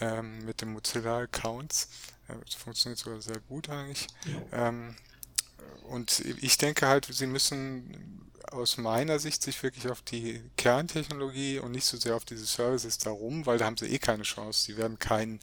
ähm, 0.00 0.44
mit 0.46 0.62
den 0.62 0.72
Mozilla 0.72 1.18
Accounts. 1.18 1.88
Äh, 2.28 2.34
das 2.44 2.54
funktioniert 2.54 2.98
sogar 2.98 3.20
sehr 3.20 3.40
gut 3.40 3.68
eigentlich. 3.68 4.06
Ja. 4.52 4.68
Ähm, 4.68 4.96
und 5.88 6.20
ich 6.20 6.58
denke 6.58 6.86
halt, 6.86 7.06
sie 7.06 7.26
müssen 7.26 8.27
aus 8.52 8.76
meiner 8.76 9.18
Sicht 9.18 9.42
sich 9.42 9.62
wirklich 9.62 9.88
auf 9.88 10.02
die 10.02 10.42
Kerntechnologie 10.56 11.58
und 11.58 11.72
nicht 11.72 11.84
so 11.84 11.96
sehr 11.96 12.16
auf 12.16 12.24
diese 12.24 12.46
Services 12.46 12.98
darum, 12.98 13.46
weil 13.46 13.58
da 13.58 13.66
haben 13.66 13.76
sie 13.76 13.86
eh 13.86 13.98
keine 13.98 14.22
Chance. 14.22 14.64
Sie 14.64 14.76
werden 14.76 14.98
kein, 14.98 15.40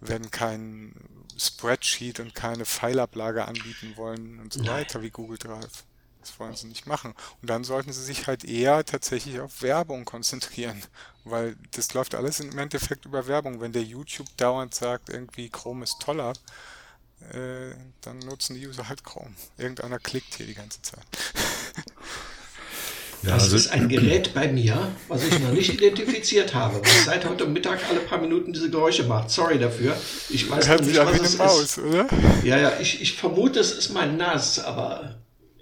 werden 0.00 0.30
kein 0.30 0.94
Spreadsheet 1.38 2.20
und 2.20 2.34
keine 2.34 2.64
Fileablage 2.64 3.46
anbieten 3.46 3.96
wollen 3.96 4.40
und 4.40 4.52
so 4.52 4.60
Nein. 4.60 4.80
weiter 4.80 5.02
wie 5.02 5.10
Google 5.10 5.38
Drive. 5.38 5.84
Das 6.20 6.38
wollen 6.40 6.56
sie 6.56 6.68
nicht 6.68 6.86
machen. 6.86 7.14
Und 7.42 7.50
dann 7.50 7.64
sollten 7.64 7.92
sie 7.92 8.02
sich 8.02 8.26
halt 8.26 8.44
eher 8.44 8.84
tatsächlich 8.84 9.40
auf 9.40 9.60
Werbung 9.60 10.06
konzentrieren, 10.06 10.82
weil 11.24 11.56
das 11.72 11.92
läuft 11.92 12.14
alles 12.14 12.40
im 12.40 12.56
Endeffekt 12.58 13.04
über 13.04 13.26
Werbung. 13.26 13.60
Wenn 13.60 13.72
der 13.72 13.82
YouTube 13.82 14.34
dauernd 14.38 14.74
sagt, 14.74 15.10
irgendwie 15.10 15.50
Chrome 15.50 15.84
ist 15.84 16.00
toller, 16.00 16.32
äh, 17.32 17.74
dann 18.02 18.18
nutzen 18.20 18.54
die 18.54 18.66
User 18.66 18.88
halt 18.88 19.04
Chrome. 19.04 19.34
Irgendeiner 19.58 19.98
klickt 19.98 20.34
hier 20.34 20.46
die 20.46 20.54
ganze 20.54 20.82
Zeit. 20.82 21.04
Ja, 23.24 23.34
das 23.34 23.44
also 23.44 23.56
ist 23.56 23.68
ein 23.68 23.88
Gerät 23.88 24.34
bei 24.34 24.48
mir, 24.48 24.94
was 25.08 25.24
ich 25.24 25.38
noch 25.38 25.52
nicht 25.52 25.72
identifiziert 25.72 26.54
habe, 26.54 26.80
was 26.84 27.04
seit 27.06 27.24
heute 27.24 27.46
Mittag 27.46 27.78
alle 27.88 28.00
paar 28.00 28.18
Minuten 28.18 28.52
diese 28.52 28.68
Geräusche 28.68 29.04
macht. 29.04 29.30
Sorry 29.30 29.58
dafür. 29.58 29.96
Ich 30.28 30.50
weiß 30.50 30.68
Hört 30.68 30.84
nicht, 30.84 30.98
was 30.98 31.20
es 31.20 31.38
Maus, 31.38 31.62
ist. 31.62 31.78
Oder? 31.78 32.06
Ja, 32.42 32.58
ja, 32.58 32.72
ich, 32.80 33.00
ich 33.00 33.14
vermute, 33.14 33.60
es 33.60 33.72
ist 33.72 33.90
mein 33.90 34.18
NAS, 34.18 34.58
aber. 34.58 35.16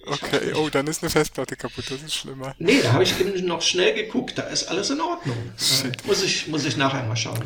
Okay, 0.07 0.53
oh, 0.57 0.69
dann 0.71 0.89
ist 0.89 1.05
eine 1.05 1.11
Festplatte 1.11 1.55
kaputt, 1.55 1.85
das 1.89 2.03
ist 2.03 2.15
schlimmer. 2.15 2.57
Nee, 2.59 2.83
da 2.83 2.95
habe 2.95 3.05
ich 3.05 3.21
eben 3.21 3.47
noch 3.47 3.63
schnell 3.63 3.95
geguckt, 3.95 4.37
da 4.37 4.43
ist 4.43 4.65
alles 4.65 4.91
in 4.91 5.01
Ordnung. 5.01 5.37
Äh, 5.85 5.93
muss, 6.09 6.25
ich, 6.25 6.49
muss 6.49 6.65
ich 6.65 6.77
nachher 6.77 7.05
mal 7.05 7.15
schauen. 7.15 7.41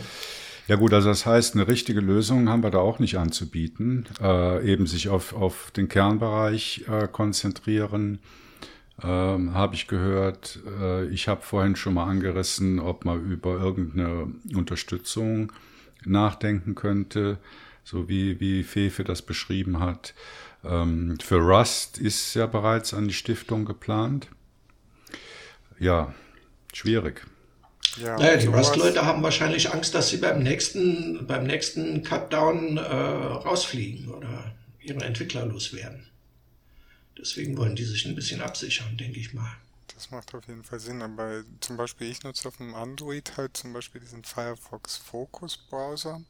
Ja 0.67 0.75
gut, 0.75 0.93
also 0.93 1.09
das 1.09 1.27
heißt, 1.27 1.55
eine 1.55 1.69
richtige 1.69 2.01
Lösung 2.01 2.49
haben 2.49 2.63
wir 2.65 2.71
da 2.71 2.79
auch 2.79 2.99
nicht 2.99 3.19
anzubieten. 3.19 4.07
Äh, 4.21 4.69
eben 4.71 4.87
sich 4.87 5.09
auf, 5.09 5.33
auf 5.33 5.71
den 5.71 5.89
Kernbereich 5.89 6.85
äh, 6.89 7.07
konzentrieren 7.07 8.19
ähm, 9.03 9.55
habe 9.55 9.75
ich 9.75 9.87
gehört. 9.87 10.61
Äh, 10.81 11.07
ich 11.07 11.29
habe 11.29 11.43
vorhin 11.43 11.77
schon 11.77 11.95
mal 11.95 12.07
angerissen, 12.07 12.81
ob 12.81 13.05
man 13.05 13.25
über 13.31 13.59
irgendeine 13.61 14.33
Unterstützung 14.55 15.53
nachdenken 16.05 16.75
könnte, 16.75 17.39
so 17.85 18.09
wie, 18.09 18.41
wie 18.41 18.63
Fefe 18.65 19.05
das 19.05 19.23
beschrieben 19.23 19.81
hat. 19.81 20.15
Ähm, 20.65 21.19
für 21.21 21.39
Rust 21.39 21.99
ist 21.99 22.35
ja 22.35 22.47
bereits 22.47 22.95
an 22.95 23.09
die 23.09 23.15
Stiftung 23.15 23.65
geplant. 23.65 24.29
Ja, 25.79 26.15
schwierig. 26.73 27.27
Ja, 27.97 28.19
naja, 28.19 28.37
die 28.37 28.47
Rust-Leute 28.47 29.05
haben 29.05 29.23
wahrscheinlich 29.23 29.73
Angst, 29.73 29.95
dass 29.95 30.09
sie 30.09 30.19
beim 30.19 30.43
nächsten, 30.43 31.27
beim 31.27 31.45
nächsten 31.45 32.03
Cutdown 32.03 32.77
äh, 32.77 32.81
rausfliegen 32.81 34.09
oder 34.09 34.55
ihre 34.81 35.05
Entwickler 35.05 35.47
loswerden. 35.47 36.07
Deswegen 37.19 37.57
wollen 37.57 37.77
die 37.77 37.85
sich 37.85 38.05
ein 38.07 38.15
bisschen 38.15 38.43
absichern, 38.43 38.97
denke 38.97 39.19
ich 39.19 39.33
mal. 39.33 39.51
Das 39.95 40.11
macht 40.11 40.35
auf 40.35 40.47
jeden 40.47 40.63
Fall 40.63 40.79
Sinn, 40.79 41.01
aber 41.01 41.43
zum 41.61 41.79
Beispiel 41.79 42.11
ich 42.11 42.23
nutze 42.23 42.49
auf 42.49 42.59
dem 42.59 42.75
Android 42.75 43.37
halt 43.39 43.57
zum 43.57 43.73
Beispiel 43.73 44.01
diesen 44.01 44.25
Firefox 44.25 44.99
Focus 44.99 45.57
Browser. 45.57 46.21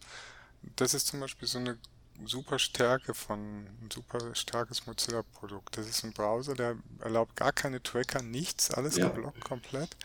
Das 0.77 0.95
ist 0.95 1.09
zum 1.09 1.21
Beispiel 1.21 1.49
so 1.49 1.59
eine 1.59 1.77
super 2.25 2.59
Stärke 2.59 3.13
von 3.13 3.39
ein 3.39 3.89
super 3.93 4.35
starkes 4.35 4.87
Mozilla-Produkt. 4.87 5.77
Das 5.77 5.89
ist 5.89 6.05
ein 6.05 6.13
Browser, 6.13 6.55
der 6.55 6.77
erlaubt 7.01 7.37
gar 7.37 7.53
keine 7.53 7.83
Tracker, 7.83 8.23
nichts, 8.23 8.71
alles 8.71 8.97
ja. 8.97 9.09
geblockt 9.09 9.45
komplett 9.45 9.97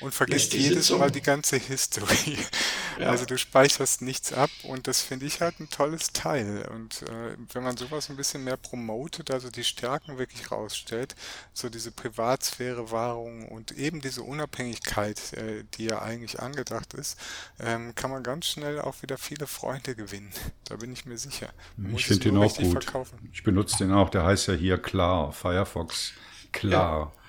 und 0.00 0.14
vergisst 0.14 0.54
jedes 0.54 0.90
Mal 0.90 1.10
die 1.10 1.22
ganze 1.22 1.56
History. 1.56 2.38
Ja. 2.98 3.08
Also 3.10 3.24
du 3.24 3.38
speicherst 3.38 4.02
nichts 4.02 4.32
ab 4.32 4.50
und 4.64 4.86
das 4.86 5.00
finde 5.00 5.24
ich 5.24 5.40
halt 5.40 5.58
ein 5.58 5.70
tolles 5.70 6.12
Teil. 6.12 6.68
Und 6.70 7.02
äh, 7.02 7.36
wenn 7.52 7.62
man 7.62 7.76
sowas 7.76 8.10
ein 8.10 8.16
bisschen 8.16 8.44
mehr 8.44 8.58
promotet, 8.58 9.30
also 9.30 9.50
die 9.50 9.64
Stärken 9.64 10.18
wirklich 10.18 10.50
rausstellt, 10.50 11.14
so 11.54 11.70
diese 11.70 11.92
Privatsphäre-Wahrung 11.92 13.48
und 13.48 13.72
eben 13.72 14.02
diese 14.02 14.22
Unabhängigkeit, 14.22 15.32
äh, 15.32 15.64
die 15.74 15.86
ja 15.86 16.02
eigentlich 16.02 16.40
angedacht 16.40 16.92
ist, 16.92 17.18
ähm, 17.58 17.94
kann 17.94 18.10
man 18.10 18.22
ganz 18.22 18.46
schnell 18.46 18.80
auch 18.80 19.00
wieder 19.02 19.16
viele 19.16 19.46
Freunde 19.46 19.94
gewinnen. 19.94 20.30
Da 20.64 20.76
bin 20.76 20.92
ich 20.92 21.06
mir 21.06 21.16
sicher. 21.16 21.48
Man 21.76 21.94
ich 21.94 22.06
finde 22.06 22.24
den 22.24 22.36
auch 22.36 22.54
gut. 22.54 22.84
Verkaufen. 22.84 23.30
Ich 23.32 23.42
benutze 23.42 23.78
den 23.78 23.92
auch, 23.92 24.10
der 24.10 24.24
heißt 24.24 24.48
ja 24.48 24.54
hier 24.54 24.76
klar, 24.76 25.32
Firefox 25.32 26.12
klar. 26.52 27.12
Ja. 27.14 27.19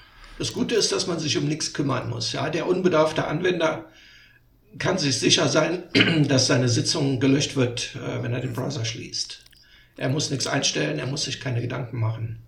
Das 0.41 0.53
Gute 0.53 0.73
ist, 0.73 0.91
dass 0.91 1.05
man 1.05 1.19
sich 1.19 1.37
um 1.37 1.45
nichts 1.45 1.71
kümmern 1.71 2.09
muss. 2.09 2.31
Ja, 2.31 2.49
der 2.49 2.65
unbedarfte 2.65 3.27
Anwender 3.27 3.85
kann 4.79 4.97
sich 4.97 5.19
sicher 5.19 5.47
sein, 5.47 5.83
dass 6.27 6.47
seine 6.47 6.67
Sitzung 6.67 7.19
gelöscht 7.19 7.55
wird, 7.55 7.95
äh, 7.95 8.23
wenn 8.23 8.33
er 8.33 8.39
den 8.39 8.53
Browser 8.53 8.83
schließt. 8.83 9.45
Er 9.97 10.09
muss 10.09 10.31
nichts 10.31 10.47
einstellen, 10.47 10.97
er 10.97 11.05
muss 11.05 11.25
sich 11.25 11.41
keine 11.41 11.61
Gedanken 11.61 11.99
machen. 11.99 12.39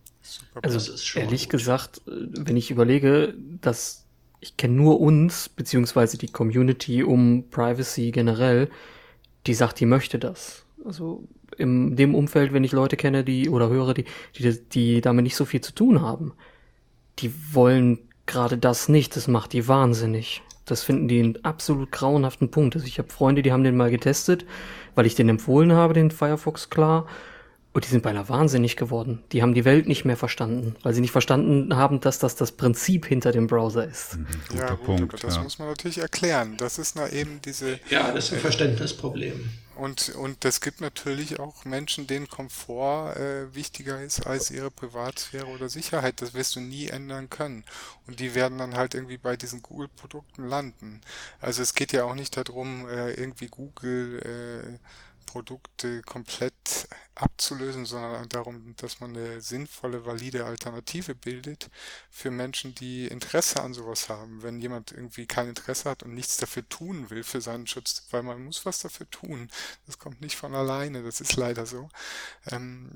Also 0.63 0.91
ehrlich 1.19 1.43
gut. 1.43 1.51
gesagt, 1.51 2.01
wenn 2.08 2.58
ich 2.58 2.71
überlege, 2.71 3.36
dass 3.62 4.08
ich 4.39 4.58
kenne 4.58 4.73
nur 4.73 4.99
uns 4.99 5.47
beziehungsweise 5.49 6.17
die 6.17 6.32
Community 6.32 7.03
um 7.03 7.47
Privacy 7.51 8.10
generell, 8.10 8.71
die 9.45 9.53
sagt, 9.53 9.79
die 9.79 9.86
möchte 9.86 10.17
das. 10.17 10.65
Also 10.84 11.27
in 11.60 11.95
dem 11.95 12.15
Umfeld, 12.15 12.53
wenn 12.53 12.63
ich 12.63 12.71
Leute 12.71 12.97
kenne, 12.97 13.23
die 13.23 13.49
oder 13.49 13.69
höre, 13.69 13.93
die, 13.93 14.06
die, 14.36 14.60
die 14.69 15.01
damit 15.01 15.25
nicht 15.25 15.36
so 15.36 15.45
viel 15.45 15.62
zu 15.62 15.75
tun 15.75 16.01
haben, 16.01 16.34
die 17.19 17.34
wollen 17.54 17.99
gerade 18.26 18.58
das 18.58 18.89
nicht. 18.89 19.15
Das 19.15 19.28
macht 19.28 19.54
die 19.54 19.67
wahnsinnig. 19.67 20.41
Das 20.65 20.84
finden 20.84 21.08
die 21.08 21.19
einen 21.19 21.43
absolut 21.43 21.91
grauenhaften 21.91 22.49
Punkt. 22.49 22.76
Also 22.76 22.88
ich 22.88 22.97
habe 22.97 23.10
Freunde, 23.10 23.41
die 23.41 23.52
haben 23.52 23.63
den 23.63 23.76
mal 23.76 23.91
getestet, 23.91 24.45
weil 24.95 25.06
ich 25.06 25.15
den 25.15 25.30
empfohlen 25.30 25.73
habe, 25.73 25.93
den 25.93 26.12
Firefox 26.12 26.69
klar. 26.69 27.08
Und 27.73 27.86
die 27.86 27.89
sind 27.89 28.04
beinahe 28.04 28.30
wahnsinnig 28.30 28.78
geworden. 28.78 29.23
Die 29.32 29.41
haben 29.41 29.56
die 29.56 29.65
Welt 29.65 29.88
nicht 29.88 30.06
mehr 30.06 30.15
verstanden, 30.15 30.76
weil 30.84 30.93
sie 30.93 31.02
nicht 31.02 31.12
verstanden 31.12 31.76
haben, 31.76 31.99
dass 32.02 32.19
das 32.19 32.36
das 32.36 32.52
Prinzip 32.52 33.08
hinter 33.08 33.32
dem 33.32 33.47
Browser 33.47 33.88
ist. 33.88 34.17
Mhm, 34.17 34.28
ja, 34.56 34.76
gut, 34.76 34.86
Punkt, 34.86 35.23
das 35.23 35.36
ja. 35.36 35.41
muss 35.41 35.58
man 35.58 35.69
natürlich 35.69 35.97
erklären. 35.97 36.56
Das 36.58 36.78
ist 36.78 36.95
na 36.95 37.10
eben 37.10 37.39
diese. 37.43 37.80
Ja, 37.89 38.12
das 38.12 38.26
ist 38.26 38.34
ein 38.34 38.39
Verständnisproblem. 38.39 39.49
Und, 39.75 40.09
und 40.09 40.45
es 40.45 40.62
gibt 40.62 40.81
natürlich 40.81 41.39
auch 41.39 41.65
Menschen, 41.65 42.05
denen 42.05 42.27
Komfort 42.29 43.15
äh, 43.17 43.55
wichtiger 43.55 44.01
ist 44.03 44.27
als 44.27 44.51
ihre 44.51 44.69
Privatsphäre 44.69 45.47
oder 45.47 45.67
Sicherheit. 45.67 46.21
Das 46.21 46.33
wirst 46.36 46.55
du 46.55 46.59
nie 46.59 46.89
ändern 46.89 47.29
können. 47.29 47.63
Und 48.05 48.19
die 48.19 48.36
werden 48.36 48.59
dann 48.59 48.75
halt 48.75 48.93
irgendwie 48.93 49.17
bei 49.17 49.36
diesen 49.36 49.63
Google-Produkten 49.63 50.47
landen. 50.47 51.01
Also 51.41 51.63
es 51.63 51.73
geht 51.73 51.91
ja 51.91 52.03
auch 52.03 52.15
nicht 52.15 52.38
darum, 52.38 52.88
äh, 52.88 53.13
irgendwie 53.13 53.47
Google 53.47 54.19
äh, 54.19 54.79
Produkte 55.33 56.03
komplett 56.03 56.87
abzulösen, 57.15 57.87
sondern 57.87 58.29
darum, 58.29 58.75
dass 58.77 58.99
man 58.99 59.17
eine 59.17 59.41
sinnvolle, 59.41 60.05
valide 60.05 60.45
Alternative 60.45 61.15
bildet 61.15 61.71
für 62.11 62.29
Menschen, 62.29 62.75
die 62.75 63.07
Interesse 63.07 63.63
an 63.63 63.73
sowas 63.73 64.09
haben. 64.09 64.43
Wenn 64.43 64.59
jemand 64.59 64.91
irgendwie 64.91 65.25
kein 65.25 65.49
Interesse 65.49 65.89
hat 65.89 66.03
und 66.03 66.13
nichts 66.13 66.37
dafür 66.37 66.69
tun 66.69 67.09
will 67.09 67.23
für 67.23 67.41
seinen 67.41 67.65
Schutz, 67.65 68.03
weil 68.11 68.21
man 68.21 68.43
muss 68.43 68.63
was 68.67 68.77
dafür 68.77 69.09
tun. 69.09 69.49
Das 69.87 69.97
kommt 69.97 70.21
nicht 70.21 70.35
von 70.35 70.53
alleine, 70.53 71.01
das 71.01 71.19
ist 71.19 71.35
leider 71.35 71.65
so. 71.65 71.89
Ähm, 72.51 72.91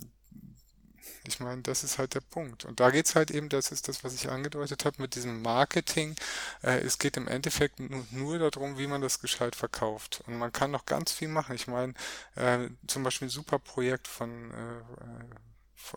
ich 1.28 1.40
meine, 1.40 1.62
das 1.62 1.84
ist 1.84 1.98
halt 1.98 2.13
der 2.13 2.22
Punkt. 2.22 2.66
Und 2.66 2.80
da 2.80 2.90
geht's 2.90 3.16
halt 3.16 3.32
eben, 3.32 3.50
das 3.50 3.72
ist 3.72 3.88
das, 3.88 4.04
was 4.04 4.13
ich 4.13 4.30
angedeutet 4.30 4.86
habe 4.86 5.02
mit 5.02 5.16
diesem 5.16 5.42
Marketing. 5.42 6.16
Äh, 6.63 6.80
es 6.80 7.00
geht 7.00 7.18
im 7.18 7.28
Endeffekt 7.28 7.80
nur, 7.80 8.06
nur, 8.12 8.40
darum, 8.40 8.78
wie 8.78 8.88
man 8.88 9.02
das 9.02 9.20
gescheit 9.20 9.56
verkauft. 9.56 10.24
Und 10.28 10.38
man 10.38 10.52
kann 10.52 10.72
noch 10.72 10.86
ganz 10.86 11.12
viel 11.12 11.28
machen. 11.28 11.56
Ich 11.56 11.68
meine, 11.68 11.94
äh, 12.36 12.70
zum 12.88 13.04
Beispiel 13.04 13.28
ein 13.28 13.32
super 13.32 13.60
Projekt 13.60 14.08
von 14.08 14.52
äh, 14.52 15.36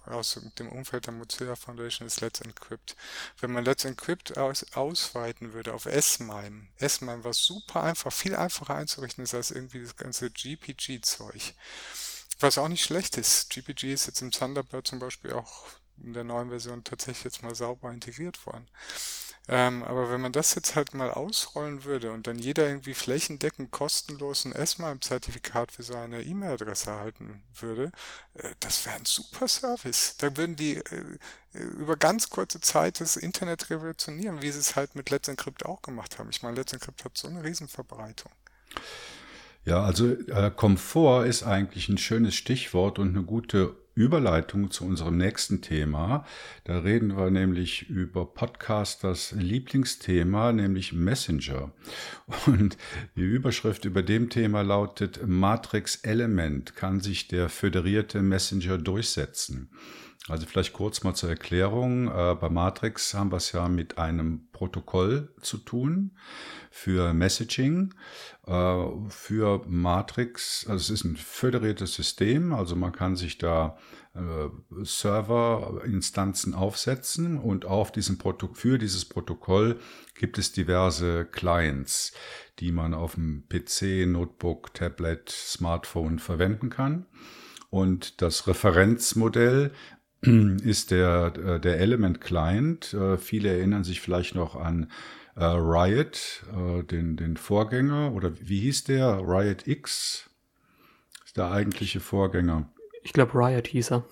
aus 0.07 0.40
dem 0.59 0.69
Umfeld 0.69 1.07
der 1.07 1.12
Mozilla 1.12 1.57
Foundation 1.57 2.07
ist 2.07 2.21
Let's 2.21 2.40
Encrypt. 2.40 2.97
Wenn 3.40 3.53
man 3.53 3.64
Let's 3.64 3.85
Encrypt 3.85 4.38
aus, 4.38 4.64
ausweiten 4.75 5.53
würde 5.53 5.75
auf 5.75 5.87
S-MIME, 5.87 6.69
S-MIME 6.77 7.25
war 7.25 7.33
super 7.33 7.83
einfach, 7.83 8.12
viel 8.12 8.37
einfacher 8.37 8.75
einzurichten 8.75 9.25
ist 9.25 9.35
als 9.35 9.51
irgendwie 9.51 9.81
das 9.81 9.97
ganze 9.97 10.31
GPG-Zeug. 10.31 11.55
Was 12.40 12.59
auch 12.59 12.68
nicht 12.68 12.85
schlecht 12.85 13.16
ist. 13.18 13.50
GPG 13.50 13.92
ist 13.92 14.07
jetzt 14.07 14.22
im 14.22 14.31
Thunderbird 14.31 14.87
zum 14.87 14.98
Beispiel 14.98 15.33
auch 15.33 15.66
in 16.03 16.14
der 16.14 16.24
neuen 16.24 16.48
Version 16.48 16.83
tatsächlich 16.85 17.24
jetzt 17.24 17.42
mal 17.42 17.55
sauber 17.55 17.90
integriert 17.90 18.46
worden. 18.46 18.66
Ähm, 19.48 19.83
aber 19.83 20.11
wenn 20.11 20.20
man 20.20 20.33
das 20.33 20.55
jetzt 20.55 20.76
halt 20.76 20.94
mal 20.94 21.11
ausrollen 21.11 21.85
würde 21.85 22.12
und 22.12 22.26
dann 22.26 22.38
jeder 22.38 22.68
irgendwie 22.68 22.94
flächendeckend 22.94 23.70
kostenlos 23.70 24.44
ein 24.44 24.53
S-MIME-Zertifikat 24.53 25.72
für 25.72 25.83
seine 25.83 26.22
E-Mail-Adresse 26.22 26.90
erhalten 26.90 27.42
würde, 27.59 27.90
äh, 28.35 28.55
das 28.61 28.87
wäre 28.87 28.96
ein 28.96 29.07
super 29.07 29.48
Service. 29.48 30.14
Da 30.18 30.37
würden 30.37 30.57
die 30.57 30.76
äh, 30.76 31.18
über 31.53 31.96
ganz 31.96 32.31
kurze 32.31 32.61
Zeit 32.61 33.00
das 33.00 33.16
Internet 33.16 33.70
revolutionieren, 33.70 34.40
wie 34.40 34.53
sie 34.53 34.61
es 34.61 34.76
halt 34.76 34.94
mit 34.94 35.11
Let's 35.11 35.29
Encrypt 35.29 35.66
auch 35.66 35.83
gemacht 35.83 36.18
haben. 36.18 36.31
Ich 36.31 36.42
meine, 36.42 36.57
Let's 36.57 36.72
Encrypt 36.72 37.05
hat 37.05 37.18
so 37.18 37.29
eine 37.29 37.42
Riesenverbreitung. 37.42 38.31
Ja, 39.64 39.83
also 39.83 40.09
äh, 40.09 40.51
Komfort 40.55 41.27
ist 41.27 41.42
eigentlich 41.42 41.88
ein 41.88 41.99
schönes 41.99 42.35
Stichwort 42.35 42.99
und 42.99 43.11
eine 43.11 43.25
gute 43.25 43.77
Überleitung 43.94 44.70
zu 44.70 44.85
unserem 44.85 45.18
nächsten 45.18 45.61
Thema. 45.61 46.25
Da 46.64 46.79
reden 46.79 47.16
wir 47.16 47.31
nämlich 47.31 47.88
über 47.90 48.25
Podcasters 48.25 49.33
Lieblingsthema, 49.33 50.53
nämlich 50.53 50.92
Messenger. 50.94 51.73
Und 52.46 52.79
die 53.16 53.23
Überschrift 53.23 53.85
über 53.85 54.03
dem 54.03 54.31
Thema 54.31 54.62
lautet 54.62 55.27
Matrix 55.27 55.96
Element. 55.96 56.75
Kann 56.77 57.01
sich 57.01 57.29
der 57.29 57.51
föderierte 57.51 58.23
Messenger 58.23 58.79
durchsetzen? 58.79 59.70
Also 60.31 60.47
vielleicht 60.47 60.73
kurz 60.73 61.03
mal 61.03 61.14
zur 61.14 61.29
Erklärung. 61.29 62.09
Äh, 62.09 62.37
bei 62.40 62.49
Matrix 62.49 63.14
haben 63.14 63.33
wir 63.33 63.38
es 63.38 63.51
ja 63.53 63.69
mit 63.69 63.99
einem 63.99 64.49
Protokoll 64.53 65.35
zu 65.40 65.59
tun 65.59 66.12
für 66.71 67.12
Messaging. 67.12 67.95
Äh, 68.47 68.85
für 69.09 69.62
Matrix, 69.66 70.66
also 70.69 70.81
es 70.81 71.01
ist 71.01 71.05
ein 71.05 71.16
föderiertes 71.16 71.95
System, 71.95 72.53
also 72.53 72.77
man 72.77 72.93
kann 72.93 73.16
sich 73.16 73.38
da 73.38 73.77
äh, 74.14 74.85
Serverinstanzen 74.85 76.55
aufsetzen 76.55 77.38
und 77.38 77.64
auf 77.64 77.90
diesem 77.90 78.19
für 78.55 78.79
dieses 78.79 79.05
Protokoll 79.05 79.81
gibt 80.14 80.38
es 80.38 80.53
diverse 80.53 81.25
Clients, 81.25 82.12
die 82.61 82.71
man 82.71 82.95
auf 82.95 83.14
dem 83.14 83.49
PC, 83.49 84.07
Notebook, 84.07 84.75
Tablet, 84.75 85.29
Smartphone 85.29 86.19
verwenden 86.19 86.71
kann. 86.71 87.07
Und 87.71 88.21
das 88.21 88.49
Referenzmodell 88.49 89.71
ist 90.23 90.91
der, 90.91 91.33
äh, 91.37 91.61
der 91.61 91.81
Element 91.81 92.21
Client. 92.21 92.93
Äh, 92.95 93.17
viele 93.17 93.51
erinnern 93.51 93.85
sich 93.85 94.01
vielleicht 94.01 94.35
noch 94.35 94.57
an 94.57 94.91
äh, 95.37 95.45
Riot, 95.45 96.43
den, 96.91 97.17
den 97.17 97.37
Vorgänger, 97.37 98.13
oder 98.13 98.33
wie 98.41 98.61
hieß 98.61 98.85
der? 98.85 99.21
Riot 99.21 99.67
X 99.67 100.29
ist 101.25 101.37
der 101.37 101.51
eigentliche 101.51 102.01
Vorgänger. 102.01 102.69
Ich 103.03 103.13
glaube, 103.13 103.35
Riot 103.35 103.69
hieß 103.69 103.93
er. 103.93 104.05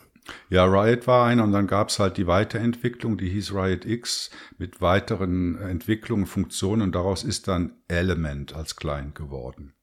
Ja, 0.49 0.65
Riot 0.65 1.07
war 1.07 1.27
einer 1.27 1.45
und 1.45 1.53
dann 1.53 1.67
gab 1.67 1.89
es 1.89 1.99
halt 1.99 2.17
die 2.17 2.27
Weiterentwicklung, 2.27 3.19
die 3.19 3.29
hieß 3.29 3.53
Riot 3.53 3.85
X 3.85 4.31
mit 4.59 4.81
weiteren 4.81 5.59
Entwicklungen, 5.59 6.27
Funktionen 6.27 6.83
und 6.83 6.95
daraus 6.95 7.25
ist 7.25 7.49
dann 7.49 7.73
Element 7.89 8.55
als 8.55 8.77
Client 8.77 9.15
geworden. 9.15 9.75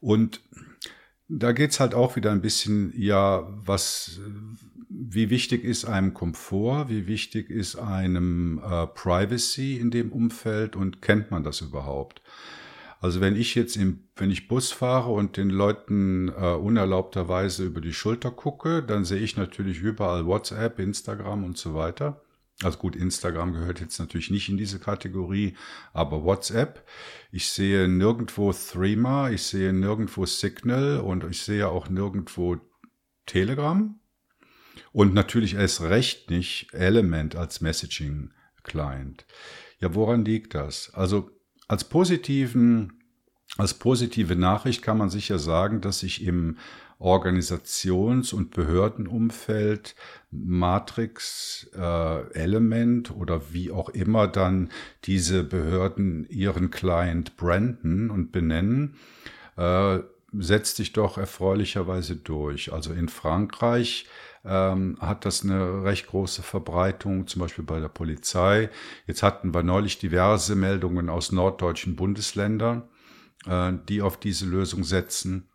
Und 0.00 0.40
da 1.28 1.52
geht's 1.52 1.80
halt 1.80 1.94
auch 1.94 2.16
wieder 2.16 2.32
ein 2.32 2.40
bisschen, 2.40 2.92
ja, 2.96 3.46
was, 3.48 4.20
wie 5.08 5.30
wichtig 5.30 5.64
ist 5.64 5.86
einem 5.86 6.12
Komfort, 6.12 6.88
wie 6.88 7.06
wichtig 7.06 7.48
ist 7.48 7.76
einem 7.76 8.58
äh, 8.58 8.86
Privacy 8.86 9.76
in 9.76 9.90
dem 9.90 10.12
Umfeld 10.12 10.76
und 10.76 11.00
kennt 11.00 11.30
man 11.30 11.42
das 11.42 11.60
überhaupt? 11.60 12.22
Also 13.00 13.22
wenn 13.22 13.34
ich 13.34 13.54
jetzt 13.54 13.76
im, 13.76 14.08
wenn 14.16 14.30
ich 14.30 14.46
Bus 14.46 14.72
fahre 14.72 15.10
und 15.10 15.38
den 15.38 15.48
Leuten 15.48 16.28
äh, 16.28 16.52
unerlaubterweise 16.52 17.64
über 17.64 17.80
die 17.80 17.94
Schulter 17.94 18.30
gucke, 18.30 18.82
dann 18.82 19.06
sehe 19.06 19.20
ich 19.20 19.38
natürlich 19.38 19.80
überall 19.80 20.26
WhatsApp, 20.26 20.78
Instagram 20.78 21.44
und 21.44 21.56
so 21.56 21.74
weiter. 21.74 22.22
Also 22.62 22.76
gut, 22.76 22.94
Instagram 22.94 23.54
gehört 23.54 23.80
jetzt 23.80 23.98
natürlich 23.98 24.30
nicht 24.30 24.50
in 24.50 24.58
diese 24.58 24.78
Kategorie, 24.78 25.56
aber 25.94 26.24
WhatsApp. 26.24 26.86
Ich 27.32 27.48
sehe 27.48 27.88
nirgendwo 27.88 28.52
Threema, 28.52 29.30
ich 29.30 29.44
sehe 29.44 29.72
nirgendwo 29.72 30.26
Signal 30.26 31.00
und 31.00 31.24
ich 31.24 31.40
sehe 31.42 31.68
auch 31.68 31.88
nirgendwo 31.88 32.58
Telegram. 33.24 33.99
Und 34.92 35.14
natürlich 35.14 35.54
erst 35.54 35.82
recht 35.82 36.30
nicht 36.30 36.72
Element 36.72 37.36
als 37.36 37.60
Messaging 37.60 38.30
Client. 38.62 39.26
Ja, 39.80 39.94
woran 39.94 40.24
liegt 40.24 40.54
das? 40.54 40.92
Also 40.94 41.30
als 41.68 41.84
positiven 41.84 43.00
als 43.56 43.74
positive 43.74 44.36
Nachricht 44.36 44.82
kann 44.82 44.98
man 44.98 45.10
sicher 45.10 45.38
sagen, 45.38 45.80
dass 45.80 46.00
sich 46.00 46.24
im 46.24 46.56
Organisations- 47.00 48.32
und 48.32 48.50
Behördenumfeld 48.50 49.94
Matrix 50.30 51.68
äh, 51.74 52.32
Element 52.32 53.10
oder 53.10 53.52
wie 53.52 53.70
auch 53.70 53.88
immer 53.88 54.28
dann 54.28 54.70
diese 55.04 55.42
Behörden 55.42 56.26
ihren 56.28 56.70
Client 56.70 57.36
branden 57.36 58.10
und 58.10 58.32
benennen, 58.32 58.96
äh, 59.56 60.00
setzt 60.32 60.76
sich 60.76 60.92
doch 60.92 61.16
erfreulicherweise 61.16 62.16
durch. 62.16 62.72
Also 62.72 62.92
in 62.92 63.08
Frankreich 63.08 64.06
ähm, 64.44 64.96
hat 65.00 65.24
das 65.24 65.44
eine 65.44 65.84
recht 65.84 66.06
große 66.06 66.42
Verbreitung, 66.42 67.26
zum 67.26 67.40
Beispiel 67.40 67.64
bei 67.64 67.80
der 67.80 67.88
Polizei. 67.88 68.70
Jetzt 69.06 69.22
hatten 69.22 69.54
wir 69.54 69.62
neulich 69.62 69.98
diverse 69.98 70.56
Meldungen 70.56 71.08
aus 71.10 71.32
norddeutschen 71.32 71.96
Bundesländern, 71.96 72.88
äh, 73.46 73.72
die 73.88 74.02
auf 74.02 74.18
diese 74.18 74.46
Lösung 74.46 74.84
setzen. 74.84 75.48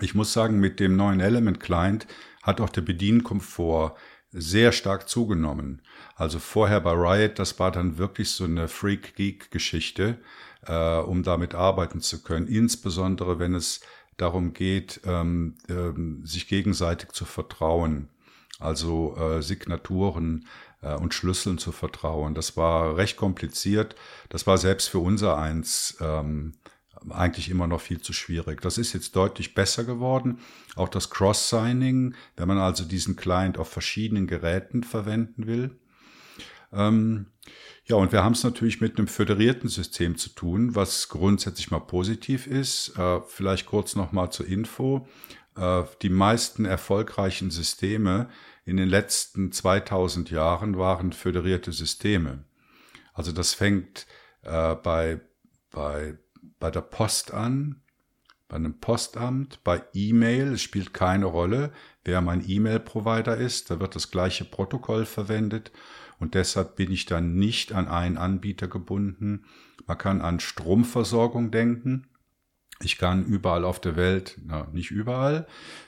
Ich 0.00 0.14
muss 0.14 0.32
sagen, 0.32 0.58
mit 0.58 0.80
dem 0.80 0.96
neuen 0.96 1.20
Element 1.20 1.60
Client 1.60 2.06
hat 2.42 2.60
auch 2.60 2.70
der 2.70 2.82
Bedienkomfort 2.82 3.96
sehr 4.30 4.72
stark 4.72 5.08
zugenommen. 5.08 5.82
Also 6.14 6.38
vorher 6.38 6.80
bei 6.80 6.92
Riot, 6.92 7.38
das 7.38 7.58
war 7.58 7.70
dann 7.70 7.96
wirklich 7.98 8.30
so 8.30 8.44
eine 8.44 8.68
Freak-Geek-Geschichte, 8.68 10.18
äh, 10.66 10.98
um 10.98 11.22
damit 11.22 11.54
arbeiten 11.54 12.00
zu 12.00 12.22
können. 12.22 12.46
Insbesondere 12.46 13.38
wenn 13.38 13.54
es 13.54 13.80
darum 14.16 14.52
geht, 14.52 15.00
ähm, 15.04 15.56
ähm, 15.68 16.24
sich 16.24 16.48
gegenseitig 16.48 17.12
zu 17.12 17.24
vertrauen. 17.24 18.08
Also 18.58 19.16
äh, 19.16 19.42
Signaturen 19.42 20.46
äh, 20.80 20.94
und 20.94 21.12
Schlüsseln 21.12 21.58
zu 21.58 21.72
vertrauen. 21.72 22.34
Das 22.34 22.56
war 22.56 22.96
recht 22.96 23.16
kompliziert. 23.16 23.96
Das 24.30 24.46
war 24.46 24.56
selbst 24.56 24.88
für 24.88 24.98
unser 24.98 25.36
eins 25.36 25.98
ähm, 26.00 26.54
eigentlich 27.10 27.50
immer 27.50 27.66
noch 27.66 27.80
viel 27.80 28.00
zu 28.00 28.12
schwierig. 28.12 28.60
Das 28.62 28.78
ist 28.78 28.92
jetzt 28.92 29.14
deutlich 29.14 29.54
besser 29.54 29.84
geworden. 29.84 30.40
Auch 30.74 30.88
das 30.88 31.10
Cross-Signing, 31.10 32.14
wenn 32.36 32.48
man 32.48 32.58
also 32.58 32.84
diesen 32.84 33.16
Client 33.16 33.58
auf 33.58 33.68
verschiedenen 33.68 34.26
Geräten 34.26 34.82
verwenden 34.82 35.46
will. 35.46 35.78
Ähm, 36.72 37.26
ja, 37.86 37.96
und 37.96 38.12
wir 38.12 38.22
haben 38.22 38.32
es 38.32 38.44
natürlich 38.44 38.80
mit 38.80 38.98
einem 38.98 39.08
föderierten 39.08 39.68
System 39.68 40.16
zu 40.16 40.30
tun, 40.30 40.74
was 40.74 41.08
grundsätzlich 41.08 41.70
mal 41.70 41.80
positiv 41.80 42.46
ist. 42.46 42.96
Äh, 42.98 43.20
vielleicht 43.26 43.66
kurz 43.66 43.96
noch 43.96 44.12
mal 44.12 44.30
zur 44.30 44.46
Info. 44.46 45.08
Äh, 45.56 45.84
die 46.02 46.10
meisten 46.10 46.64
erfolgreichen 46.64 47.50
Systeme 47.50 48.28
in 48.64 48.76
den 48.76 48.88
letzten 48.88 49.52
2000 49.52 50.30
Jahren 50.30 50.76
waren 50.76 51.12
föderierte 51.12 51.72
Systeme. 51.72 52.44
Also 53.14 53.32
das 53.32 53.54
fängt 53.54 54.06
äh, 54.42 54.74
bei, 54.74 55.20
bei 55.70 56.18
bei 56.58 56.70
der 56.70 56.80
Post 56.80 57.32
an, 57.32 57.82
bei 58.48 58.56
einem 58.56 58.78
Postamt, 58.78 59.62
bei 59.64 59.82
E-Mail, 59.92 60.52
es 60.52 60.62
spielt 60.62 60.94
keine 60.94 61.26
Rolle, 61.26 61.72
wer 62.04 62.20
mein 62.20 62.48
E-Mail-Provider 62.48 63.36
ist, 63.36 63.70
da 63.70 63.80
wird 63.80 63.96
das 63.96 64.10
gleiche 64.10 64.44
Protokoll 64.44 65.04
verwendet 65.04 65.72
und 66.18 66.34
deshalb 66.34 66.76
bin 66.76 66.90
ich 66.90 67.06
dann 67.06 67.34
nicht 67.34 67.72
an 67.72 67.88
einen 67.88 68.16
Anbieter 68.16 68.68
gebunden. 68.68 69.44
Man 69.86 69.98
kann 69.98 70.20
an 70.20 70.40
Stromversorgung 70.40 71.50
denken. 71.50 72.06
Ich 72.80 72.98
kann 72.98 73.24
überall 73.24 73.64
auf 73.64 73.80
der 73.80 73.96
Welt, 73.96 74.38
na, 74.44 74.68
nicht 74.72 74.90
überall, 74.90 75.46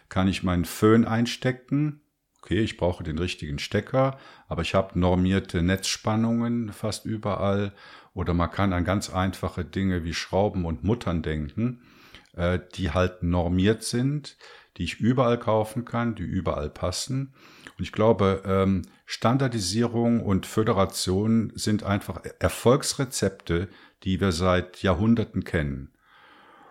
kann 0.08 0.28
ich 0.28 0.42
meinen 0.42 0.64
Föhn 0.64 1.04
einstecken. 1.04 2.00
Okay, 2.40 2.60
ich 2.60 2.76
brauche 2.76 3.04
den 3.04 3.18
richtigen 3.18 3.58
Stecker, 3.58 4.18
aber 4.46 4.62
ich 4.62 4.74
habe 4.74 4.98
normierte 4.98 5.62
Netzspannungen 5.62 6.72
fast 6.72 7.04
überall 7.04 7.74
oder 8.14 8.32
man 8.32 8.50
kann 8.50 8.72
an 8.72 8.84
ganz 8.84 9.10
einfache 9.10 9.64
Dinge 9.64 10.04
wie 10.04 10.14
Schrauben 10.14 10.64
und 10.64 10.82
Muttern 10.82 11.22
denken, 11.22 11.82
äh, 12.34 12.58
die 12.74 12.90
halt 12.90 13.22
normiert 13.22 13.82
sind, 13.82 14.36
die 14.78 14.84
ich 14.84 15.00
überall 15.00 15.38
kaufen 15.38 15.84
kann, 15.84 16.14
die 16.14 16.22
überall 16.22 16.70
passen. 16.70 17.34
Und 17.76 17.84
ich 17.84 17.92
glaube, 17.92 18.42
ähm, 18.46 18.82
Standardisierung 19.06 20.20
und 20.20 20.46
Föderation 20.46 21.52
sind 21.54 21.82
einfach 21.82 22.22
Erfolgsrezepte, 22.38 23.68
die 24.04 24.20
wir 24.20 24.32
seit 24.32 24.82
Jahrhunderten 24.82 25.44
kennen. 25.44 25.92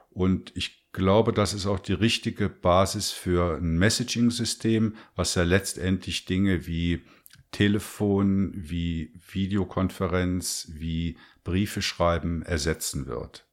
Und 0.10 0.56
ich 0.56 0.88
glaube, 0.94 1.34
das 1.34 1.54
ist 1.54 1.68
auch 1.68 1.80
die 1.80 1.94
richtige 1.94 2.50
Basis 2.50 3.12
für 3.12 3.58
ein 3.58 3.78
Messaging-System, 3.78 4.96
was 5.16 5.36
ja 5.36 5.44
letztendlich 5.44 6.26
Dinge 6.26 6.66
wie 6.66 7.04
Telefon, 7.52 8.52
wie 8.56 9.14
Videokonferenz, 9.32 10.72
wie 10.74 11.18
Briefe 11.44 11.82
schreiben 11.82 12.42
ersetzen 12.42 13.06
wird. 13.06 13.48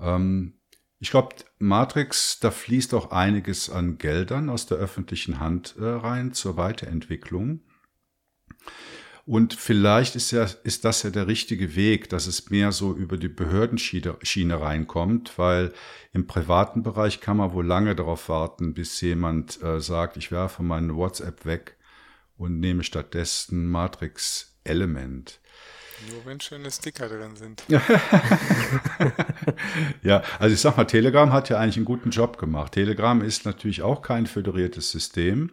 Ähm, 0.00 0.57
ich 1.00 1.10
glaube, 1.10 1.36
Matrix, 1.58 2.40
da 2.40 2.50
fließt 2.50 2.92
auch 2.94 3.10
einiges 3.10 3.70
an 3.70 3.98
Geldern 3.98 4.50
aus 4.50 4.66
der 4.66 4.78
öffentlichen 4.78 5.38
Hand 5.38 5.76
äh, 5.78 5.84
rein 5.84 6.32
zur 6.32 6.56
Weiterentwicklung. 6.56 7.60
Und 9.24 9.52
vielleicht 9.52 10.16
ist, 10.16 10.30
ja, 10.30 10.46
ist 10.64 10.86
das 10.86 11.02
ja 11.02 11.10
der 11.10 11.26
richtige 11.26 11.76
Weg, 11.76 12.08
dass 12.08 12.26
es 12.26 12.48
mehr 12.48 12.72
so 12.72 12.94
über 12.94 13.18
die 13.18 13.28
Behördenschiene 13.28 14.16
Schiene 14.22 14.60
reinkommt, 14.60 15.38
weil 15.38 15.74
im 16.14 16.26
privaten 16.26 16.82
Bereich 16.82 17.20
kann 17.20 17.36
man 17.36 17.52
wohl 17.52 17.66
lange 17.66 17.94
darauf 17.94 18.30
warten, 18.30 18.72
bis 18.72 19.00
jemand 19.02 19.62
äh, 19.62 19.80
sagt, 19.80 20.16
ich 20.16 20.32
werfe 20.32 20.62
meine 20.62 20.96
WhatsApp 20.96 21.44
weg 21.44 21.76
und 22.38 22.58
nehme 22.58 22.84
stattdessen 22.84 23.70
Matrix 23.70 24.58
Element. 24.64 25.40
Nur 26.10 26.24
wenn 26.24 26.40
schöne 26.40 26.70
Sticker 26.70 27.08
drin 27.08 27.34
sind. 27.34 27.64
ja, 30.02 30.22
also 30.38 30.54
ich 30.54 30.60
sag 30.60 30.76
mal, 30.76 30.84
Telegram 30.84 31.32
hat 31.32 31.48
ja 31.48 31.58
eigentlich 31.58 31.76
einen 31.76 31.84
guten 31.84 32.10
Job 32.10 32.38
gemacht. 32.38 32.72
Telegram 32.72 33.20
ist 33.22 33.44
natürlich 33.44 33.82
auch 33.82 34.02
kein 34.02 34.26
föderiertes 34.26 34.90
System, 34.90 35.50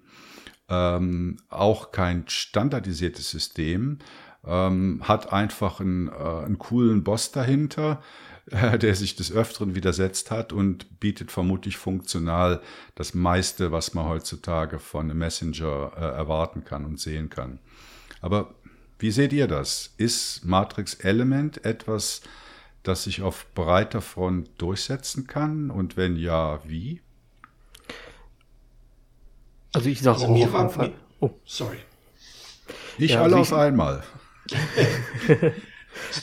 ähm, 0.70 1.38
auch 1.50 1.92
kein 1.92 2.26
standardisiertes 2.28 3.30
System, 3.30 4.00
ähm, 4.46 5.02
hat 5.04 5.34
einfach 5.34 5.80
einen, 5.80 6.10
äh, 6.10 6.12
einen 6.12 6.60
coolen 6.60 7.04
Boss 7.04 7.32
dahinter, 7.32 8.04
äh, 8.52 8.78
der 8.78 8.94
sich 8.94 9.16
des 9.16 9.32
Öfteren 9.32 9.74
widersetzt 9.74 10.30
hat 10.30 10.54
und 10.54 11.00
bietet 11.00 11.32
vermutlich 11.32 11.78
funktional 11.78 12.62
das 12.94 13.16
meiste, 13.16 13.72
was 13.72 13.96
man 13.96 14.06
heutzutage 14.06 14.78
von 14.78 15.10
einem 15.10 15.18
Messenger 15.18 15.94
äh, 15.98 16.02
erwarten 16.02 16.64
kann 16.64 16.86
und 16.86 17.00
sehen 17.00 17.30
kann. 17.30 17.60
Aber 18.22 18.54
wie 19.00 19.12
seht 19.12 19.34
ihr 19.34 19.48
das? 19.48 19.94
Ist 19.98 20.46
Matrix 20.46 20.96
Element 20.96 21.66
etwas, 21.66 22.22
das 22.84 23.04
sich 23.04 23.22
auf 23.22 23.46
breiter 23.54 24.02
Front 24.02 24.50
durchsetzen 24.58 25.28
kann? 25.28 25.70
Und 25.70 25.98
wenn 25.98 26.16
ja, 26.16 26.60
wie? 26.66 27.02
Also 29.74 29.90
ich 29.90 30.02
sage 30.02 30.22
also 30.22 30.34
auch 30.34 30.56
auf 30.56 30.74
Fall. 30.74 30.94
Oh. 31.20 31.32
Sorry. 31.46 31.78
Ich 32.98 33.12
ja, 33.12 33.22
alle 33.22 33.36
also 33.36 33.56
auf 33.56 33.60
einmal. 33.60 34.04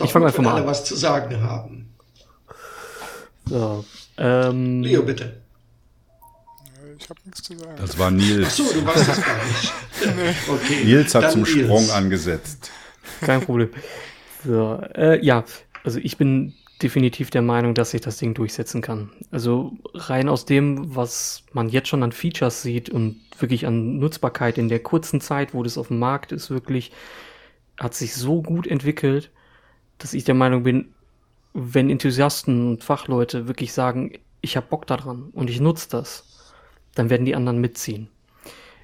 ich 0.03 0.11
fange 0.11 0.27
einfach 0.27 0.43
mal 0.43 0.51
an. 0.51 0.57
alle 0.57 0.67
was 0.67 0.85
zu 0.85 0.97
sagen 0.97 1.43
haben. 1.43 1.95
So, 3.45 3.85
ähm, 4.17 4.83
Leo, 4.83 5.03
bitte. 5.03 5.42
Ich 7.03 7.11
habe 7.11 7.21
nichts 7.25 7.43
zu 7.43 7.59
sagen. 7.59 7.77
Das 7.77 7.99
war 7.99 8.11
Nils. 8.11 8.47
Ach 8.47 8.51
so, 8.51 8.73
du 8.73 8.87
weißt 8.87 9.09
das 9.09 9.23
gar 9.23 9.45
nicht. 9.45 9.73
okay, 10.49 10.85
Nils 10.85 11.15
hat 11.15 11.33
zum 11.33 11.43
Nils. 11.43 11.65
Sprung 11.65 11.91
angesetzt. 11.91 12.71
Kein 13.21 13.41
Problem. 13.41 13.71
So, 14.45 14.81
äh, 14.95 15.25
ja, 15.25 15.45
also 15.83 15.99
ich 15.99 16.17
bin 16.17 16.55
definitiv 16.81 17.31
der 17.31 17.43
Meinung, 17.43 17.75
dass 17.75 17.91
sich 17.91 18.01
das 18.01 18.19
Ding 18.19 18.35
durchsetzen 18.35 18.83
kann. 18.83 19.11
Also 19.31 19.73
rein 19.95 20.29
aus 20.29 20.45
dem, 20.45 20.95
was 20.95 21.45
man 21.53 21.69
jetzt 21.69 21.89
schon 21.89 22.03
an 22.03 22.13
Features 22.13 22.63
sieht 22.63 22.89
und 22.89 23.21
wirklich 23.39 23.67
an 23.67 23.99
Nutzbarkeit 23.99 24.59
in 24.59 24.69
der 24.69 24.81
kurzen 24.81 25.21
Zeit, 25.21 25.55
wo 25.55 25.63
das 25.63 25.79
auf 25.79 25.89
dem 25.89 25.99
Markt 25.99 26.33
ist, 26.33 26.51
wirklich 26.51 26.93
hat 27.79 27.95
sich 27.95 28.15
so 28.15 28.43
gut 28.43 28.67
entwickelt, 28.67 29.31
dass 29.99 30.15
ich 30.15 30.25
der 30.25 30.35
Meinung 30.35 30.63
bin, 30.63 30.93
wenn 31.55 31.91
Enthusiasten 31.91 32.69
und 32.69 32.85
Fachleute 32.85 33.49
wirklich 33.49 33.73
sagen, 33.73 34.13
ich 34.41 34.57
habe 34.57 34.67
Bock 34.69 34.87
daran 34.87 35.31
und 35.33 35.51
ich 35.51 35.61
nutze 35.61 35.89
das, 35.91 36.32
dann 36.95 37.11
werden 37.11 37.27
die 37.27 37.35
anderen 37.35 37.61
mitziehen. 37.61 38.09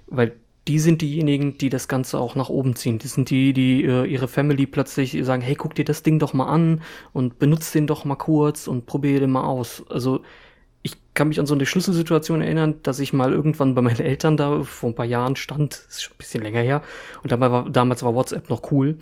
Weil 0.07 0.37
die 0.69 0.79
sind 0.79 1.01
diejenigen, 1.01 1.57
die 1.57 1.71
das 1.71 1.89
Ganze 1.89 2.19
auch 2.19 2.35
nach 2.35 2.51
oben 2.51 2.77
ziehen. 2.77 2.99
Die 2.99 3.09
sind 3.09 3.31
die, 3.31 3.55
die 3.55 3.85
äh, 3.85 4.05
ihre 4.05 4.29
Family 4.29 4.67
plötzlich 4.67 5.17
sagen, 5.23 5.41
hey, 5.41 5.55
guck 5.55 5.75
dir 5.75 5.85
das 5.85 6.03
Ding 6.03 6.19
doch 6.19 6.35
mal 6.35 6.47
an 6.47 6.83
und 7.15 7.39
benutzt 7.39 7.75
den 7.75 7.87
doch 7.87 8.05
mal 8.05 8.17
kurz 8.17 8.69
und 8.69 8.85
probier 8.85 9.19
den 9.21 9.31
mal 9.31 9.45
aus. 9.45 9.83
Also 9.89 10.21
ich 10.83 10.97
kann 11.15 11.29
mich 11.29 11.41
an 11.41 11.47
so 11.47 11.55
eine 11.55 11.65
Schlüsselsituation 11.65 12.43
erinnern, 12.43 12.77
dass 12.83 13.01
ich 13.01 13.15
mal 13.15 13.33
irgendwann 13.33 13.75
bei 13.75 13.81
meinen 13.81 14.01
Eltern 14.01 14.37
da 14.37 14.63
vor 14.63 14.91
ein 14.91 14.95
paar 14.95 15.07
Jahren 15.07 15.37
stand, 15.37 15.87
ist 15.89 16.03
schon 16.03 16.15
ein 16.15 16.19
bisschen 16.19 16.43
länger 16.43 16.61
her, 16.61 16.83
und 17.23 17.33
dabei 17.33 17.51
war, 17.51 17.69
damals 17.71 18.03
war 18.03 18.15
WhatsApp 18.15 18.51
noch 18.51 18.71
cool. 18.71 18.99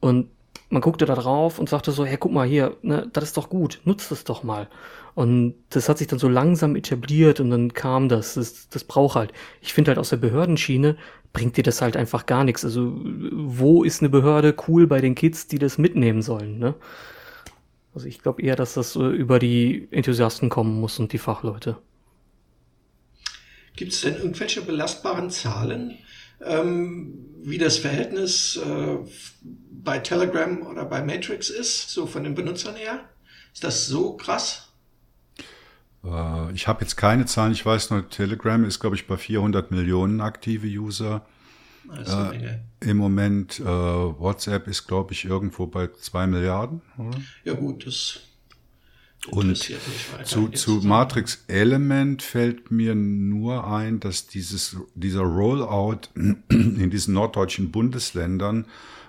Und 0.00 0.28
man 0.68 0.82
guckte 0.82 1.06
da 1.06 1.14
drauf 1.14 1.58
und 1.58 1.68
sagte 1.68 1.92
so, 1.92 2.04
hey, 2.04 2.16
guck 2.18 2.32
mal 2.32 2.46
hier, 2.46 2.76
ne, 2.82 3.08
das 3.12 3.24
ist 3.24 3.36
doch 3.36 3.48
gut, 3.48 3.80
nutzt 3.84 4.10
das 4.10 4.24
doch 4.24 4.42
mal. 4.42 4.68
Und 5.16 5.54
das 5.70 5.88
hat 5.88 5.96
sich 5.96 6.08
dann 6.08 6.18
so 6.18 6.28
langsam 6.28 6.76
etabliert 6.76 7.40
und 7.40 7.48
dann 7.48 7.72
kam 7.72 8.10
das, 8.10 8.34
das, 8.34 8.68
das 8.68 8.84
braucht 8.84 9.16
halt. 9.16 9.32
Ich 9.62 9.72
finde 9.72 9.88
halt 9.88 9.98
aus 9.98 10.10
der 10.10 10.18
Behördenschiene 10.18 10.98
bringt 11.32 11.56
dir 11.56 11.62
das 11.62 11.80
halt 11.80 11.96
einfach 11.96 12.26
gar 12.26 12.44
nichts. 12.44 12.66
Also 12.66 12.92
wo 13.32 13.82
ist 13.82 14.02
eine 14.02 14.10
Behörde 14.10 14.54
cool 14.68 14.86
bei 14.86 15.00
den 15.00 15.14
Kids, 15.14 15.46
die 15.48 15.58
das 15.58 15.78
mitnehmen 15.78 16.20
sollen, 16.20 16.58
ne? 16.58 16.74
Also 17.94 18.08
ich 18.08 18.20
glaube 18.20 18.42
eher, 18.42 18.56
dass 18.56 18.74
das 18.74 18.94
äh, 18.94 19.00
über 19.00 19.38
die 19.38 19.88
Enthusiasten 19.90 20.50
kommen 20.50 20.78
muss 20.78 20.98
und 20.98 21.14
die 21.14 21.18
Fachleute. 21.18 21.78
Gibt 23.74 23.92
es 23.94 24.02
denn 24.02 24.16
irgendwelche 24.16 24.60
belastbaren 24.60 25.30
Zahlen, 25.30 25.96
ähm, 26.44 27.14
wie 27.42 27.56
das 27.56 27.78
Verhältnis 27.78 28.58
äh, 28.62 28.98
bei 29.70 29.98
Telegram 29.98 30.60
oder 30.66 30.84
bei 30.84 31.02
Matrix 31.02 31.48
ist, 31.48 31.88
so 31.88 32.06
von 32.06 32.22
den 32.22 32.34
Benutzern 32.34 32.76
her? 32.76 33.00
Ist 33.54 33.64
das 33.64 33.86
so 33.86 34.18
krass? 34.18 34.65
Äh, 36.06 36.52
ich 36.52 36.68
habe 36.68 36.82
jetzt 36.82 36.96
keine 36.96 37.26
Zahlen. 37.26 37.52
Ich 37.52 37.64
weiß 37.64 37.90
nur, 37.90 38.08
Telegram 38.08 38.64
ist, 38.64 38.80
glaube 38.80 38.96
ich, 38.96 39.06
bei 39.06 39.16
400 39.16 39.70
Millionen 39.70 40.20
aktive 40.20 40.66
User. 40.66 41.26
Äh, 41.94 42.58
Im 42.80 42.96
Moment 42.96 43.60
äh, 43.60 43.64
WhatsApp 43.64 44.66
ist, 44.66 44.86
glaube 44.86 45.12
ich, 45.12 45.24
irgendwo 45.24 45.66
bei 45.66 45.88
2 45.88 46.26
Milliarden, 46.26 46.82
oder? 46.98 47.18
Ja 47.44 47.54
gut, 47.54 47.86
das 47.86 48.20
und 49.30 49.56
zu, 50.24 50.48
zu 50.48 50.80
Matrix 50.84 51.44
Element 51.48 52.22
fällt 52.22 52.70
mir 52.70 52.94
nur 52.94 53.66
ein, 53.66 53.98
dass 53.98 54.26
dieses, 54.26 54.76
dieser 54.94 55.22
Rollout 55.22 56.08
in 56.14 56.90
diesen 56.90 57.14
norddeutschen 57.14 57.72
Bundesländern 57.72 58.66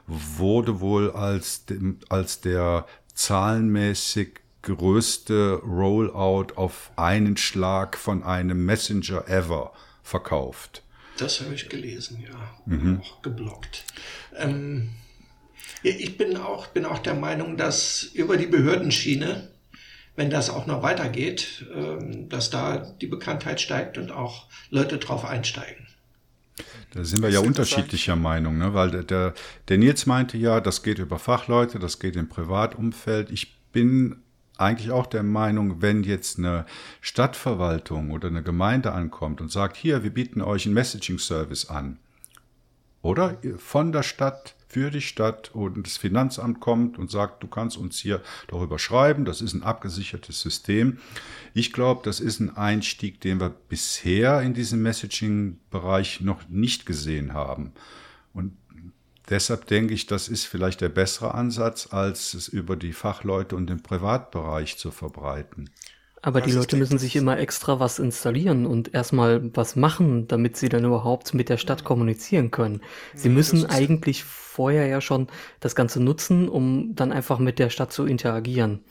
wurde 0.07 0.79
wohl 0.79 1.11
als, 1.11 1.65
dem, 1.65 1.99
als 2.09 2.41
der 2.41 2.87
zahlenmäßig 3.13 4.39
größte 4.75 5.61
Rollout 5.63 6.53
auf 6.55 6.91
einen 6.95 7.37
Schlag 7.37 7.97
von 7.97 8.23
einem 8.23 8.65
Messenger 8.65 9.27
ever 9.27 9.73
verkauft. 10.03 10.83
Das 11.17 11.41
habe 11.41 11.55
ich 11.55 11.69
gelesen, 11.69 12.23
ja. 12.23 12.37
Mhm. 12.65 13.01
Auch 13.01 13.21
geblockt. 13.21 13.85
Ähm, 14.35 14.89
ich 15.83 16.17
bin 16.17 16.37
auch, 16.37 16.67
bin 16.67 16.85
auch 16.85 16.99
der 16.99 17.15
Meinung, 17.15 17.57
dass 17.57 18.03
über 18.03 18.37
die 18.37 18.47
Behördenschiene 18.47 19.49
wenn 20.17 20.31
das 20.31 20.49
auch 20.49 20.65
noch 20.65 20.81
weitergeht, 20.81 21.65
ähm, 21.73 22.27
dass 22.27 22.49
da 22.49 22.77
die 22.99 23.07
Bekanntheit 23.07 23.61
steigt 23.61 23.97
und 23.97 24.11
auch 24.11 24.47
Leute 24.69 24.97
drauf 24.97 25.23
einsteigen. 25.23 25.87
Da 26.91 27.03
sind 27.03 27.21
wir 27.21 27.29
ja 27.29 27.39
unterschiedlicher 27.39 28.15
Meinung, 28.15 28.57
ne? 28.57 28.73
weil 28.73 28.89
der, 28.89 29.03
der, 29.03 29.33
der 29.67 29.77
Nils 29.77 30.07
meinte 30.07 30.37
ja, 30.37 30.59
das 30.59 30.81
geht 30.81 30.97
über 30.97 31.19
Fachleute, 31.19 31.77
das 31.77 31.99
geht 31.99 32.15
im 32.15 32.27
Privatumfeld. 32.27 33.29
Ich 33.29 33.55
bin 33.71 34.23
eigentlich 34.57 34.91
auch 34.91 35.05
der 35.05 35.23
Meinung, 35.23 35.81
wenn 35.81 36.03
jetzt 36.03 36.37
eine 36.37 36.65
Stadtverwaltung 37.01 38.11
oder 38.11 38.27
eine 38.27 38.43
Gemeinde 38.43 38.91
ankommt 38.91 39.41
und 39.41 39.51
sagt, 39.51 39.77
hier, 39.77 40.03
wir 40.03 40.11
bieten 40.11 40.41
euch 40.41 40.65
einen 40.65 40.73
Messaging-Service 40.73 41.69
an, 41.69 41.99
oder 43.01 43.37
von 43.57 43.91
der 43.91 44.03
Stadt 44.03 44.55
für 44.67 44.91
die 44.91 45.01
Stadt 45.01 45.51
und 45.53 45.87
das 45.87 45.95
Finanzamt 45.95 46.59
kommt 46.59 46.97
und 46.97 47.09
sagt, 47.09 47.41
du 47.41 47.47
kannst 47.47 47.77
uns 47.77 47.99
hier 47.99 48.21
darüber 48.47 48.79
schreiben, 48.79 49.23
das 49.23 49.41
ist 49.41 49.53
ein 49.53 49.63
abgesichertes 49.63 50.41
System. 50.41 50.97
Ich 51.53 51.71
glaube, 51.71 52.01
das 52.03 52.19
ist 52.19 52.41
ein 52.41 52.57
Einstieg, 52.57 53.21
den 53.21 53.39
wir 53.39 53.49
bisher 53.49 54.41
in 54.41 54.53
diesem 54.53 54.81
Messaging-Bereich 54.81 56.19
noch 56.21 56.49
nicht 56.49 56.85
gesehen 56.85 57.33
haben. 57.33 57.71
Deshalb 59.29 59.67
denke 59.67 59.93
ich, 59.93 60.05
das 60.05 60.29
ist 60.29 60.45
vielleicht 60.45 60.81
der 60.81 60.89
bessere 60.89 61.33
Ansatz, 61.33 61.89
als 61.91 62.33
es 62.33 62.47
über 62.47 62.75
die 62.75 62.93
Fachleute 62.93 63.55
und 63.55 63.67
den 63.67 63.83
Privatbereich 63.83 64.77
zu 64.77 64.91
verbreiten. 64.91 65.69
Aber 66.21 66.41
die 66.41 66.51
Leute 66.51 66.77
müssen 66.77 66.97
sich 66.97 67.15
immer 67.15 67.37
extra 67.37 67.79
was 67.79 67.99
installieren 67.99 68.65
und 68.65 68.93
erstmal 68.93 69.55
was 69.55 69.75
machen, 69.75 70.27
damit 70.27 70.57
sie 70.57 70.67
dann 70.67 70.83
überhaupt 70.83 71.33
mit 71.33 71.47
der 71.47 71.57
Stadt 71.57 71.83
kommunizieren 71.83 72.51
können. 72.51 72.81
Sie 73.13 73.29
müssen 73.29 73.65
eigentlich 73.65 74.23
vorher 74.23 74.87
ja 74.87 74.99
schon 74.99 75.27
das 75.59 75.75
Ganze 75.75 76.01
nutzen, 76.01 76.49
um 76.49 76.95
dann 76.95 77.11
einfach 77.11 77.39
mit 77.39 77.59
der 77.59 77.69
Stadt 77.69 77.93
zu 77.93 78.05
interagieren. 78.05 78.81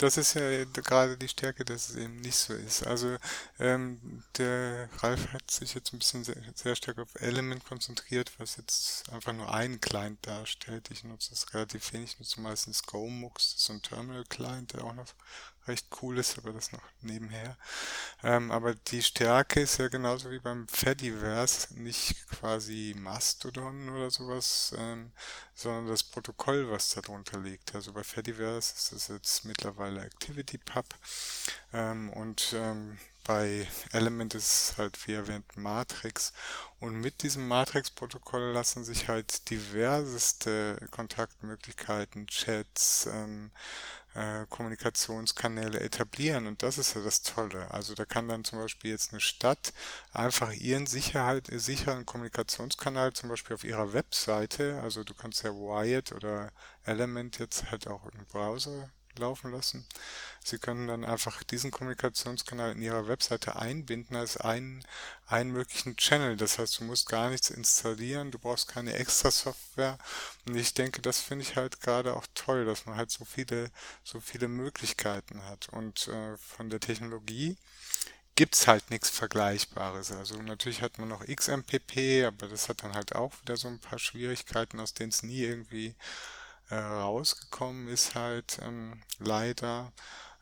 Das 0.00 0.16
ist 0.16 0.32
ja 0.32 0.64
gerade 0.64 1.18
die 1.18 1.28
Stärke, 1.28 1.62
dass 1.62 1.90
es 1.90 1.96
eben 1.96 2.16
nicht 2.22 2.36
so 2.36 2.54
ist. 2.54 2.86
Also 2.86 3.18
ähm, 3.58 4.24
der 4.38 4.88
Ralf 5.02 5.30
hat 5.34 5.50
sich 5.50 5.74
jetzt 5.74 5.92
ein 5.92 5.98
bisschen 5.98 6.24
sehr, 6.24 6.36
sehr 6.54 6.74
stark 6.74 6.98
auf 6.98 7.14
Element 7.16 7.66
konzentriert, 7.66 8.32
was 8.38 8.56
jetzt 8.56 9.10
einfach 9.10 9.34
nur 9.34 9.52
einen 9.52 9.78
Client 9.78 10.26
darstellt. 10.26 10.90
Ich 10.90 11.04
nutze 11.04 11.30
das 11.30 11.52
relativ 11.52 11.92
wenig, 11.92 12.12
ich 12.14 12.18
nutze 12.18 12.40
meistens 12.40 12.82
GoMux, 12.84 13.52
das 13.52 13.60
ist 13.60 13.66
so 13.66 13.74
ein 13.74 13.82
Terminal-Client, 13.82 14.72
der 14.72 14.84
auch 14.84 14.94
noch 14.94 15.12
recht 15.70 15.86
cool 16.02 16.18
ist, 16.18 16.38
aber 16.38 16.52
das 16.52 16.72
noch 16.72 16.82
nebenher. 17.00 17.56
Ähm, 18.22 18.50
aber 18.50 18.74
die 18.74 19.02
Stärke 19.02 19.60
ist 19.60 19.78
ja 19.78 19.88
genauso 19.88 20.30
wie 20.30 20.38
beim 20.40 20.68
Fediverse 20.68 21.74
nicht 21.80 22.26
quasi 22.28 22.94
Mastodon 22.98 23.88
oder 23.88 24.10
sowas, 24.10 24.74
ähm, 24.76 25.12
sondern 25.54 25.86
das 25.86 26.02
Protokoll, 26.02 26.70
was 26.70 26.90
darunter 26.90 27.38
liegt. 27.38 27.74
Also 27.74 27.92
bei 27.92 28.04
Fediverse 28.04 28.74
ist 28.76 28.92
das 28.92 29.08
jetzt 29.08 29.44
mittlerweile 29.44 30.02
ActivityPub 30.02 30.86
ähm, 31.72 32.10
und 32.10 32.52
ähm, 32.54 32.98
bei 33.24 33.68
Element 33.92 34.34
ist 34.34 34.70
es 34.70 34.78
halt, 34.78 35.06
wie 35.06 35.12
erwähnt, 35.12 35.56
Matrix. 35.56 36.32
Und 36.80 36.94
mit 37.00 37.22
diesem 37.22 37.46
Matrix-Protokoll 37.48 38.52
lassen 38.52 38.82
sich 38.84 39.08
halt 39.08 39.50
diverseste 39.50 40.88
Kontaktmöglichkeiten, 40.90 42.26
Chats, 42.26 43.06
ähm, 43.06 43.50
äh, 44.14 44.46
Kommunikationskanäle 44.48 45.80
etablieren. 45.80 46.46
Und 46.46 46.62
das 46.62 46.78
ist 46.78 46.94
ja 46.94 47.02
das 47.02 47.22
Tolle. 47.22 47.70
Also 47.70 47.94
da 47.94 48.04
kann 48.04 48.28
dann 48.28 48.44
zum 48.44 48.58
Beispiel 48.58 48.90
jetzt 48.90 49.12
eine 49.12 49.20
Stadt 49.20 49.72
einfach 50.12 50.52
ihren 50.52 50.86
Sicherheit, 50.86 51.48
sicheren 51.50 52.06
Kommunikationskanal 52.06 53.12
zum 53.12 53.28
Beispiel 53.28 53.54
auf 53.54 53.64
ihrer 53.64 53.92
Webseite, 53.92 54.80
also 54.82 55.04
du 55.04 55.14
kannst 55.14 55.42
ja 55.42 55.50
Wired 55.50 56.12
oder 56.12 56.50
Element 56.84 57.38
jetzt 57.38 57.70
halt 57.70 57.86
auch 57.86 58.06
im 58.06 58.24
Browser 58.26 58.90
laufen 59.18 59.52
lassen. 59.52 59.86
Sie 60.42 60.58
können 60.58 60.86
dann 60.86 61.04
einfach 61.04 61.42
diesen 61.42 61.70
Kommunikationskanal 61.70 62.72
in 62.72 62.82
Ihrer 62.82 63.08
Webseite 63.08 63.56
einbinden 63.56 64.16
als 64.16 64.36
einen, 64.36 64.84
einen 65.26 65.52
möglichen 65.52 65.96
Channel. 65.96 66.36
Das 66.36 66.58
heißt, 66.58 66.80
du 66.80 66.84
musst 66.84 67.08
gar 67.08 67.30
nichts 67.30 67.50
installieren, 67.50 68.30
du 68.30 68.38
brauchst 68.38 68.68
keine 68.68 68.94
extra 68.94 69.30
Software. 69.30 69.98
Und 70.46 70.56
ich 70.56 70.74
denke, 70.74 71.02
das 71.02 71.20
finde 71.20 71.44
ich 71.44 71.56
halt 71.56 71.80
gerade 71.80 72.16
auch 72.16 72.26
toll, 72.34 72.64
dass 72.64 72.86
man 72.86 72.96
halt 72.96 73.10
so 73.10 73.24
viele, 73.24 73.70
so 74.04 74.20
viele 74.20 74.48
Möglichkeiten 74.48 75.44
hat. 75.44 75.68
Und 75.70 76.08
äh, 76.08 76.36
von 76.38 76.70
der 76.70 76.80
Technologie 76.80 77.56
gibt's 78.40 78.66
halt 78.66 78.90
nichts 78.90 79.10
Vergleichbares. 79.10 80.12
Also 80.12 80.40
natürlich 80.40 80.80
hat 80.82 80.98
man 80.98 81.08
noch 81.08 81.26
XMPP, 81.26 82.24
aber 82.26 82.48
das 82.48 82.68
hat 82.70 82.82
dann 82.82 82.94
halt 82.94 83.14
auch 83.14 83.34
wieder 83.42 83.56
so 83.56 83.68
ein 83.68 83.78
paar 83.78 83.98
Schwierigkeiten, 83.98 84.80
aus 84.80 84.94
denen 84.94 85.10
es 85.10 85.22
nie 85.22 85.40
irgendwie 85.42 85.94
äh, 86.70 86.76
rausgekommen 86.76 87.88
ist 87.88 88.14
halt 88.14 88.58
ähm, 88.62 89.02
leider. 89.18 89.92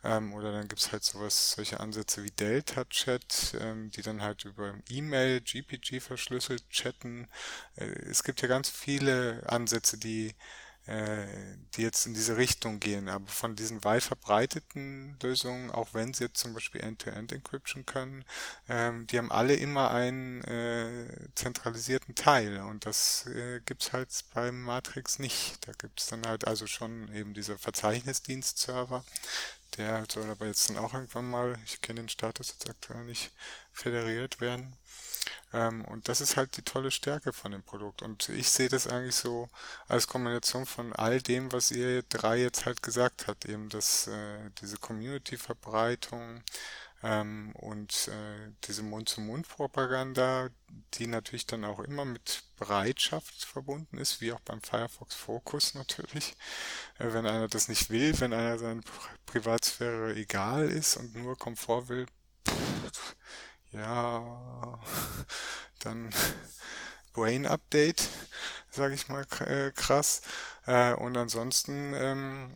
Ähm, 0.03 0.33
oder 0.33 0.53
dann 0.53 0.67
gibt's 0.69 0.91
halt 0.93 1.03
sowas, 1.03 1.51
solche 1.53 1.79
Ansätze 1.81 2.23
wie 2.23 2.31
Delta-Chat, 2.31 3.55
ähm, 3.59 3.91
die 3.91 4.01
dann 4.01 4.21
halt 4.21 4.45
über 4.45 4.75
E-Mail, 4.89 5.41
GPG 5.41 5.99
verschlüsselt 5.99 6.69
chatten. 6.69 7.27
Äh, 7.75 7.85
es 8.09 8.23
gibt 8.23 8.41
ja 8.41 8.47
ganz 8.47 8.69
viele 8.69 9.43
Ansätze, 9.47 9.97
die 9.97 10.35
die 10.87 11.83
jetzt 11.83 12.07
in 12.07 12.13
diese 12.15 12.37
Richtung 12.37 12.79
gehen. 12.79 13.09
Aber 13.09 13.27
von 13.27 13.55
diesen 13.55 13.83
weit 13.83 14.03
verbreiteten 14.03 15.17
Lösungen, 15.21 15.69
auch 15.69 15.93
wenn 15.93 16.13
sie 16.13 16.23
jetzt 16.25 16.39
zum 16.39 16.53
Beispiel 16.53 16.81
End-to-End-Encryption 16.81 17.85
können, 17.85 18.25
ähm, 18.67 19.05
die 19.07 19.17
haben 19.17 19.31
alle 19.31 19.55
immer 19.55 19.91
einen 19.91 20.43
äh, 20.45 21.05
zentralisierten 21.35 22.15
Teil. 22.15 22.61
Und 22.61 22.85
das 22.85 23.27
äh, 23.27 23.61
gibt's 23.65 23.93
halt 23.93 24.09
beim 24.33 24.63
Matrix 24.63 25.19
nicht. 25.19 25.57
Da 25.67 25.73
gibt's 25.73 26.07
dann 26.07 26.25
halt 26.25 26.47
also 26.47 26.65
schon 26.65 27.13
eben 27.13 27.33
dieser 27.33 27.57
Verzeichnisdienst-Server, 27.57 29.03
der 29.77 30.05
soll 30.11 30.29
aber 30.29 30.47
jetzt 30.47 30.69
dann 30.69 30.77
auch 30.77 30.93
irgendwann 30.93 31.29
mal, 31.29 31.59
ich 31.65 31.81
kenne 31.81 32.01
den 32.01 32.09
Status 32.09 32.49
jetzt 32.49 32.69
aktuell 32.69 33.03
nicht, 33.03 33.31
federiert 33.71 34.41
werden. 34.41 34.75
Ähm, 35.53 35.85
und 35.85 36.07
das 36.07 36.21
ist 36.21 36.37
halt 36.37 36.57
die 36.57 36.61
tolle 36.63 36.91
Stärke 36.91 37.33
von 37.33 37.51
dem 37.51 37.63
Produkt. 37.63 38.01
Und 38.01 38.29
ich 38.29 38.49
sehe 38.49 38.69
das 38.69 38.87
eigentlich 38.87 39.15
so 39.15 39.49
als 39.87 40.07
Kombination 40.07 40.65
von 40.65 40.93
all 40.93 41.21
dem, 41.21 41.51
was 41.51 41.71
ihr 41.71 42.03
drei 42.03 42.37
jetzt 42.37 42.65
halt 42.65 42.81
gesagt 42.83 43.27
habt, 43.27 43.45
eben 43.45 43.69
dass 43.69 44.07
äh, 44.07 44.49
diese 44.61 44.77
Community-Verbreitung 44.77 46.43
ähm, 47.03 47.51
und 47.55 48.09
äh, 48.09 48.51
diese 48.65 48.83
Mund-zu-Mund-Propaganda, 48.83 50.49
die 50.95 51.07
natürlich 51.07 51.45
dann 51.45 51.63
auch 51.63 51.79
immer 51.79 52.05
mit 52.05 52.43
Bereitschaft 52.57 53.45
verbunden 53.45 53.97
ist, 53.97 54.21
wie 54.21 54.33
auch 54.33 54.39
beim 54.41 54.61
Firefox 54.61 55.15
Focus 55.15 55.75
natürlich. 55.75 56.35
Äh, 56.97 57.13
wenn 57.13 57.25
einer 57.25 57.47
das 57.47 57.69
nicht 57.69 57.89
will, 57.89 58.19
wenn 58.19 58.33
einer 58.33 58.59
seine 58.59 58.81
Privatsphäre 59.25 60.15
egal 60.15 60.69
ist 60.69 60.97
und 60.97 61.15
nur 61.15 61.37
Komfort 61.37 61.87
will, 61.87 62.05
pff, 62.47 62.78
ja, 63.71 64.79
dann 65.79 66.09
Brain 67.13 67.45
Update, 67.45 68.07
sage 68.71 68.95
ich 68.95 69.07
mal 69.09 69.25
äh, 69.41 69.71
krass. 69.71 70.21
Äh, 70.65 70.93
und 70.93 71.17
ansonsten 71.17 71.93
ähm, 71.95 72.53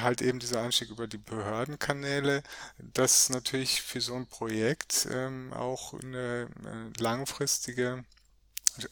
halt 0.00 0.22
eben 0.22 0.38
dieser 0.38 0.62
Anstieg 0.62 0.90
über 0.90 1.06
die 1.06 1.18
Behördenkanäle, 1.18 2.42
das 2.78 3.28
natürlich 3.30 3.82
für 3.82 4.00
so 4.00 4.14
ein 4.14 4.26
Projekt 4.26 5.08
ähm, 5.10 5.52
auch 5.52 5.94
eine, 5.94 6.48
langfristige 6.98 8.04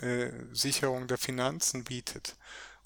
äh, 0.01 0.31
Sicherung 0.53 1.07
der 1.07 1.19
Finanzen 1.19 1.85
bietet. 1.85 2.37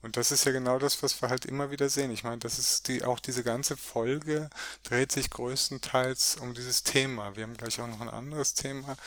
Und 0.04 0.18
das 0.18 0.30
ist 0.30 0.44
ja 0.44 0.52
genau 0.52 0.78
das, 0.78 1.02
was 1.02 1.22
wir 1.22 1.30
halt 1.30 1.46
immer 1.46 1.70
wieder 1.70 1.88
sehen. 1.88 2.10
Ich 2.10 2.24
meine, 2.24 2.36
das 2.36 2.58
ist 2.58 2.88
die, 2.88 3.04
auch 3.04 3.20
diese 3.20 3.42
ganze 3.42 3.74
Folge 3.74 4.50
dreht 4.82 5.10
sich 5.10 5.30
größtenteils 5.30 6.36
um 6.36 6.52
dieses 6.52 6.82
Thema. 6.82 7.36
Wir 7.36 7.44
haben 7.44 7.56
gleich 7.56 7.80
auch 7.80 7.86
noch 7.86 8.02
ein 8.02 8.10
anderes 8.10 8.52
Thema 8.52 8.98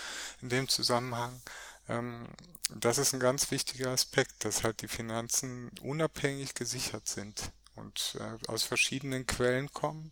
in 0.41 0.49
dem 0.49 0.67
Zusammenhang. 0.67 1.39
Ähm, 1.87 2.27
das 2.71 2.97
ist 2.97 3.13
ein 3.13 3.19
ganz 3.19 3.51
wichtiger 3.51 3.91
Aspekt, 3.91 4.43
dass 4.43 4.63
halt 4.63 4.81
die 4.81 4.87
Finanzen 4.87 5.69
unabhängig 5.81 6.55
gesichert 6.55 7.07
sind 7.07 7.51
und 7.75 8.17
äh, 8.19 8.49
aus 8.49 8.63
verschiedenen 8.63 9.27
Quellen 9.27 9.71
kommen 9.71 10.11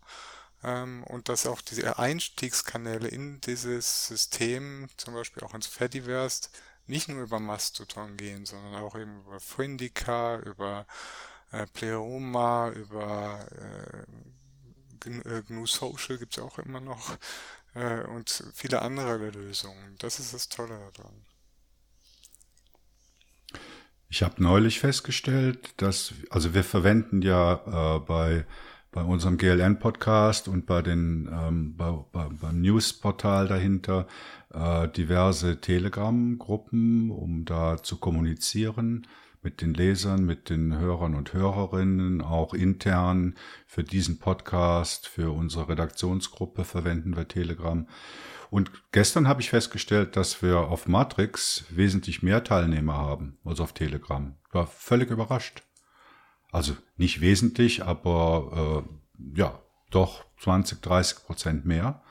ähm, 0.62 1.02
und 1.02 1.28
dass 1.28 1.46
auch 1.46 1.62
diese 1.62 1.98
Einstiegskanäle 1.98 3.08
in 3.08 3.40
dieses 3.40 4.06
System, 4.06 4.88
zum 4.98 5.14
Beispiel 5.14 5.42
auch 5.42 5.52
ins 5.52 5.66
Fediverse, 5.66 6.48
nicht 6.86 7.08
nur 7.08 7.22
über 7.22 7.40
Mastodon 7.40 8.16
gehen, 8.16 8.46
sondern 8.46 8.74
auch 8.76 8.96
eben 8.96 9.20
über 9.20 9.40
Friendica, 9.40 10.38
über 10.40 10.86
äh, 11.52 11.66
Pleroma, 11.66 12.70
über 12.70 13.46
äh, 13.52 13.98
äh 13.98 15.42
GNU 15.46 15.66
Social 15.66 16.18
gibt's 16.18 16.38
auch 16.38 16.58
immer 16.58 16.80
noch 16.80 17.16
äh, 17.74 18.02
und 18.04 18.44
viele 18.54 18.82
andere 18.82 19.30
Lösungen. 19.30 19.96
Das 19.98 20.18
ist 20.18 20.34
das 20.34 20.48
Tolle 20.48 20.78
daran. 20.94 21.14
Ich 24.08 24.22
habe 24.22 24.42
neulich 24.42 24.80
festgestellt, 24.80 25.74
dass, 25.76 26.14
also 26.30 26.54
wir 26.54 26.64
verwenden 26.64 27.22
ja 27.22 27.96
äh, 27.96 28.00
bei 28.00 28.46
bei 28.96 29.02
unserem 29.02 29.36
GLN-Podcast 29.36 30.48
und 30.48 30.64
bei 30.64 30.80
den 30.80 31.28
ähm, 31.30 31.76
bei, 31.76 31.92
bei, 32.12 32.30
beim 32.30 32.62
Newsportal 32.62 33.46
dahinter 33.46 34.06
äh, 34.56 34.88
diverse 34.88 35.60
Telegram-Gruppen, 35.60 37.10
um 37.10 37.44
da 37.44 37.82
zu 37.82 37.98
kommunizieren 37.98 39.06
mit 39.42 39.60
den 39.60 39.74
Lesern, 39.74 40.24
mit 40.24 40.50
den 40.50 40.76
Hörern 40.76 41.14
und 41.14 41.32
Hörerinnen, 41.32 42.20
auch 42.20 42.52
intern 42.52 43.36
für 43.66 43.84
diesen 43.84 44.18
Podcast, 44.18 45.06
für 45.06 45.30
unsere 45.30 45.68
Redaktionsgruppe 45.68 46.64
verwenden 46.64 47.16
wir 47.16 47.28
Telegram. 47.28 47.86
Und 48.50 48.70
gestern 48.92 49.28
habe 49.28 49.40
ich 49.40 49.50
festgestellt, 49.50 50.16
dass 50.16 50.42
wir 50.42 50.58
auf 50.58 50.88
Matrix 50.88 51.64
wesentlich 51.70 52.22
mehr 52.22 52.42
Teilnehmer 52.42 52.94
haben 52.94 53.38
als 53.44 53.60
auf 53.60 53.72
Telegram. 53.72 54.34
Ich 54.48 54.54
war 54.54 54.66
völlig 54.66 55.10
überrascht. 55.10 55.62
Also 56.50 56.76
nicht 56.96 57.20
wesentlich, 57.20 57.84
aber 57.84 58.84
äh, 58.84 59.38
ja, 59.38 59.60
doch 59.90 60.24
20, 60.40 60.80
30 60.82 61.24
Prozent 61.24 61.66
mehr. 61.66 62.02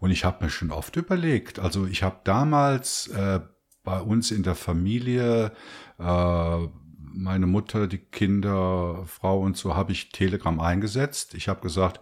Und 0.00 0.10
ich 0.10 0.24
habe 0.24 0.44
mir 0.44 0.50
schon 0.50 0.70
oft 0.70 0.96
überlegt, 0.96 1.58
also 1.58 1.86
ich 1.86 2.02
habe 2.02 2.20
damals 2.24 3.08
äh, 3.08 3.40
bei 3.82 4.00
uns 4.00 4.30
in 4.30 4.42
der 4.42 4.54
Familie, 4.54 5.52
äh, 5.98 6.58
meine 6.98 7.46
Mutter, 7.46 7.86
die 7.86 7.98
Kinder, 7.98 9.04
Frau 9.06 9.40
und 9.40 9.56
so, 9.56 9.74
habe 9.74 9.92
ich 9.92 10.10
Telegram 10.10 10.60
eingesetzt. 10.60 11.34
Ich 11.34 11.48
habe 11.48 11.60
gesagt, 11.62 12.00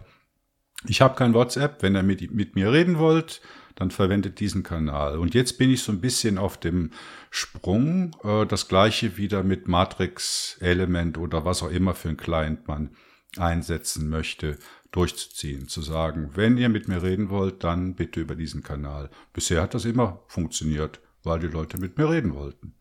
ich 0.87 1.01
habe 1.01 1.15
kein 1.15 1.33
WhatsApp, 1.33 1.81
wenn 1.81 1.95
ihr 1.95 2.03
mit, 2.03 2.31
mit 2.31 2.55
mir 2.55 2.71
reden 2.71 2.97
wollt, 2.97 3.41
dann 3.75 3.91
verwendet 3.91 4.39
diesen 4.39 4.63
Kanal. 4.63 5.17
Und 5.17 5.33
jetzt 5.33 5.57
bin 5.57 5.69
ich 5.69 5.83
so 5.83 5.91
ein 5.91 6.01
bisschen 6.01 6.37
auf 6.37 6.57
dem 6.57 6.91
Sprung, 7.29 8.15
äh, 8.23 8.45
das 8.45 8.67
gleiche 8.67 9.17
wieder 9.17 9.43
mit 9.43 9.67
Matrix 9.67 10.57
Element 10.61 11.17
oder 11.17 11.45
was 11.45 11.61
auch 11.61 11.71
immer 11.71 11.93
für 11.93 12.09
ein 12.09 12.17
Client 12.17 12.67
man 12.67 12.95
einsetzen 13.37 14.09
möchte, 14.09 14.57
durchzuziehen, 14.95 15.67
zu 15.67 15.81
sagen, 15.81 16.31
wenn 16.35 16.57
ihr 16.57 16.69
mit 16.69 16.87
mir 16.87 17.03
reden 17.03 17.29
wollt, 17.29 17.63
dann 17.63 17.95
bitte 17.95 18.21
über 18.21 18.35
diesen 18.35 18.63
Kanal. 18.63 19.09
Bisher 19.33 19.61
hat 19.61 19.73
das 19.73 19.85
immer 19.85 20.23
funktioniert, 20.27 21.01
weil 21.23 21.39
die 21.39 21.47
Leute 21.47 21.77
mit 21.77 21.97
mir 21.97 22.09
reden 22.09 22.33
wollten. 22.33 22.73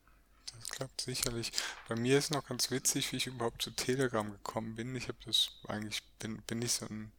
Das 0.53 0.69
klappt 0.69 1.01
sicherlich. 1.01 1.53
Bei 1.89 1.97
mir 1.97 2.19
ist 2.19 2.31
noch 2.31 2.47
ganz 2.47 2.71
witzig, 2.71 3.11
wie 3.12 3.17
ich 3.17 3.27
überhaupt 3.27 3.62
zu 3.62 3.71
Telegram 3.73 4.31
gekommen 4.31 4.77
bin. 4.77 4.95
Ich 4.95 5.09
habe 5.09 5.19
das 5.25 5.51
eigentlich 5.69 6.03
bin 6.19 6.41
bin 6.47 6.62
ich 6.62 6.73
so 6.73 6.87
ein 6.87 7.12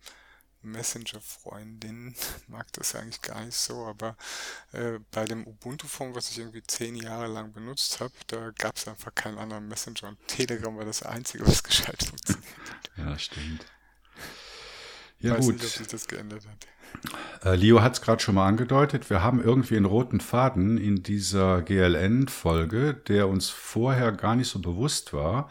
Messenger-Freundin 0.65 2.15
mag 2.47 2.71
das 2.73 2.95
eigentlich 2.95 3.21
gar 3.21 3.43
nicht 3.45 3.55
so, 3.55 3.85
aber 3.85 4.17
äh, 4.71 4.99
bei 5.11 5.25
dem 5.25 5.45
Ubuntu-Phone, 5.45 6.15
was 6.15 6.31
ich 6.31 6.39
irgendwie 6.39 6.63
zehn 6.63 6.95
Jahre 6.95 7.27
lang 7.27 7.53
benutzt 7.53 7.99
habe, 7.99 8.13
da 8.27 8.51
gab 8.57 8.75
es 8.75 8.87
einfach 8.87 9.13
keinen 9.13 9.37
anderen 9.37 9.67
Messenger 9.67 10.09
und 10.09 10.27
Telegram 10.27 10.75
war 10.75 10.85
das 10.85 11.03
einzige, 11.03 11.45
was 11.45 11.63
gescheit 11.63 12.03
funktioniert 12.03 12.45
Ja, 12.97 13.17
stimmt. 13.17 13.65
Ja, 15.25 15.37
Weiß 15.37 15.45
gut. 15.45 15.55
nicht, 15.55 15.65
ob 15.65 15.71
sich 15.71 15.87
das 15.87 16.07
geändert 16.07 16.43
hat. 16.47 17.45
Äh, 17.45 17.55
Leo 17.55 17.81
hat 17.81 17.93
es 17.93 18.01
gerade 18.01 18.21
schon 18.21 18.35
mal 18.35 18.47
angedeutet. 18.47 19.09
Wir 19.09 19.21
haben 19.23 19.41
irgendwie 19.41 19.75
einen 19.75 19.85
roten 19.85 20.19
Faden 20.19 20.77
in 20.77 21.03
dieser 21.03 21.61
GLN-Folge, 21.61 22.93
der 22.93 23.27
uns 23.27 23.49
vorher 23.49 24.11
gar 24.11 24.35
nicht 24.35 24.49
so 24.49 24.59
bewusst 24.59 25.13
war. 25.13 25.49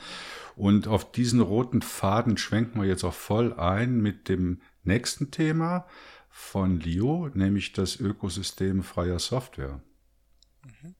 Und 0.57 0.87
auf 0.87 1.11
diesen 1.11 1.41
roten 1.41 1.83
Faden 1.83 2.37
schwenken 2.37 2.81
wir 2.81 2.89
jetzt 2.89 3.05
auch 3.05 3.15
voll 3.15 3.53
ein 3.55 4.01
mit 4.01 4.29
dem 4.29 4.61
nächsten 4.85 5.31
Thema, 5.31 5.87
von 6.37 6.81
Lio, 6.81 7.31
nämlich 7.33 7.73
das 7.73 8.01
Ökosystem 8.01 8.83
freier 8.83 9.21
Software. 9.21 9.81
Mhm. 10.65 10.97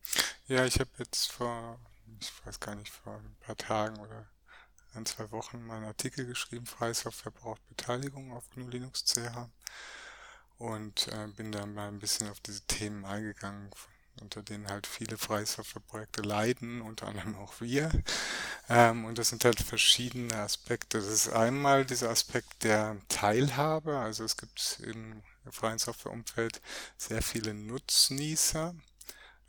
Ja, 0.47 0.65
ich 0.65 0.79
habe 0.79 0.91
jetzt 0.99 1.33
vor, 1.33 1.81
ich 2.21 2.31
weiß 2.47 2.61
gar 2.61 2.77
nicht, 2.77 2.91
vor 2.91 3.17
ein 3.17 3.37
paar 3.41 3.57
Tagen 3.57 3.99
oder 3.99 4.27
ein, 4.95 5.07
zwei 5.07 5.31
Wochen 5.31 5.67
mal 5.67 5.77
einen 5.77 5.87
Artikel 5.87 6.27
geschrieben, 6.27 6.67
freie 6.67 6.95
Software 6.95 7.33
braucht 7.33 7.67
Beteiligung 7.69 8.33
auf 8.33 8.49
GNU 8.51 8.69
Linux 8.69 9.05
CH 9.05 9.49
und 10.59 11.09
äh, 11.09 11.27
bin 11.37 11.53
da 11.53 11.67
mal 11.67 11.89
ein 11.89 11.99
bisschen 11.99 12.29
auf 12.29 12.41
diese 12.41 12.63
Themen 12.63 13.05
eingegangen, 13.05 13.71
unter 14.21 14.43
denen 14.43 14.69
halt 14.69 14.87
viele 14.87 15.19
freie 15.19 15.47
Softwareprojekte 15.47 16.23
leiden, 16.23 16.81
unter 16.81 17.09
anderem 17.09 17.37
auch 17.37 17.61
wir. 17.61 17.91
Ähm, 18.69 19.05
und 19.05 19.19
das 19.19 19.31
sind 19.31 19.45
halt 19.45 19.61
verschiedene 19.61 20.37
Aspekte. 20.37 20.99
Das 20.99 21.09
ist 21.09 21.29
einmal 21.29 21.85
dieser 21.85 22.11
Aspekt 22.11 22.63
der 22.63 22.97
Teilhabe. 23.09 23.99
Also 23.99 24.25
es 24.25 24.37
gibt 24.37 24.81
im 24.85 25.23
freien 25.51 25.79
Softwareumfeld 25.79 26.61
sehr 26.97 27.23
viele 27.23 27.55
Nutznießer. 27.55 28.75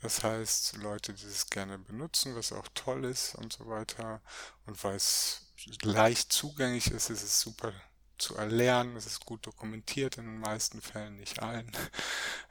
Das 0.00 0.22
heißt, 0.22 0.76
Leute, 0.76 1.14
die 1.14 1.26
es 1.26 1.48
gerne 1.50 1.78
benutzen, 1.78 2.36
was 2.36 2.52
auch 2.52 2.68
toll 2.74 3.04
ist 3.04 3.34
und 3.34 3.52
so 3.52 3.66
weiter. 3.68 4.20
Und 4.66 4.82
weil 4.84 4.96
es 4.96 5.52
leicht 5.82 6.32
zugänglich 6.32 6.90
ist, 6.90 7.10
ist 7.10 7.22
es 7.22 7.40
super 7.40 7.72
zu 8.18 8.36
erlernen. 8.36 8.96
Es 8.96 9.06
ist 9.06 9.24
gut 9.24 9.46
dokumentiert 9.46 10.18
in 10.18 10.24
den 10.26 10.38
meisten 10.38 10.80
Fällen, 10.80 11.16
nicht 11.16 11.42
allen. 11.42 11.70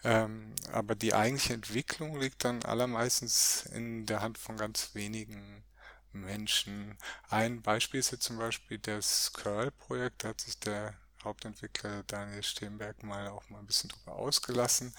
Ähm, 0.04 0.54
aber 0.72 0.94
die 0.94 1.16
eigentliche 1.16 1.56
Entwicklung 1.56 2.20
liegt 2.20 2.46
dann 2.46 2.64
allermeistens 2.64 3.66
in 3.74 4.06
der 4.06 4.22
Hand 4.22 4.38
von 4.38 4.56
ganz 4.56 4.94
wenigen 4.94 5.64
Menschen. 6.12 6.98
Ein 7.30 7.64
Beispiel 7.64 8.00
ist 8.02 8.12
jetzt 8.12 8.26
zum 8.26 8.38
Beispiel 8.38 8.78
das 8.78 9.34
Curl-Projekt. 9.34 10.24
Da 10.24 10.30
hat 10.30 10.42
sich 10.42 10.60
der 10.60 10.94
Hauptentwickler 11.26 12.04
Daniel 12.08 12.44
Steenberg 12.44 13.04
mal 13.04 13.28
auch 13.28 13.50
mal 13.50 13.60
ein 13.60 13.66
bisschen 13.66 13.90
drüber 13.90 14.16
ausgelassen, 14.16 14.94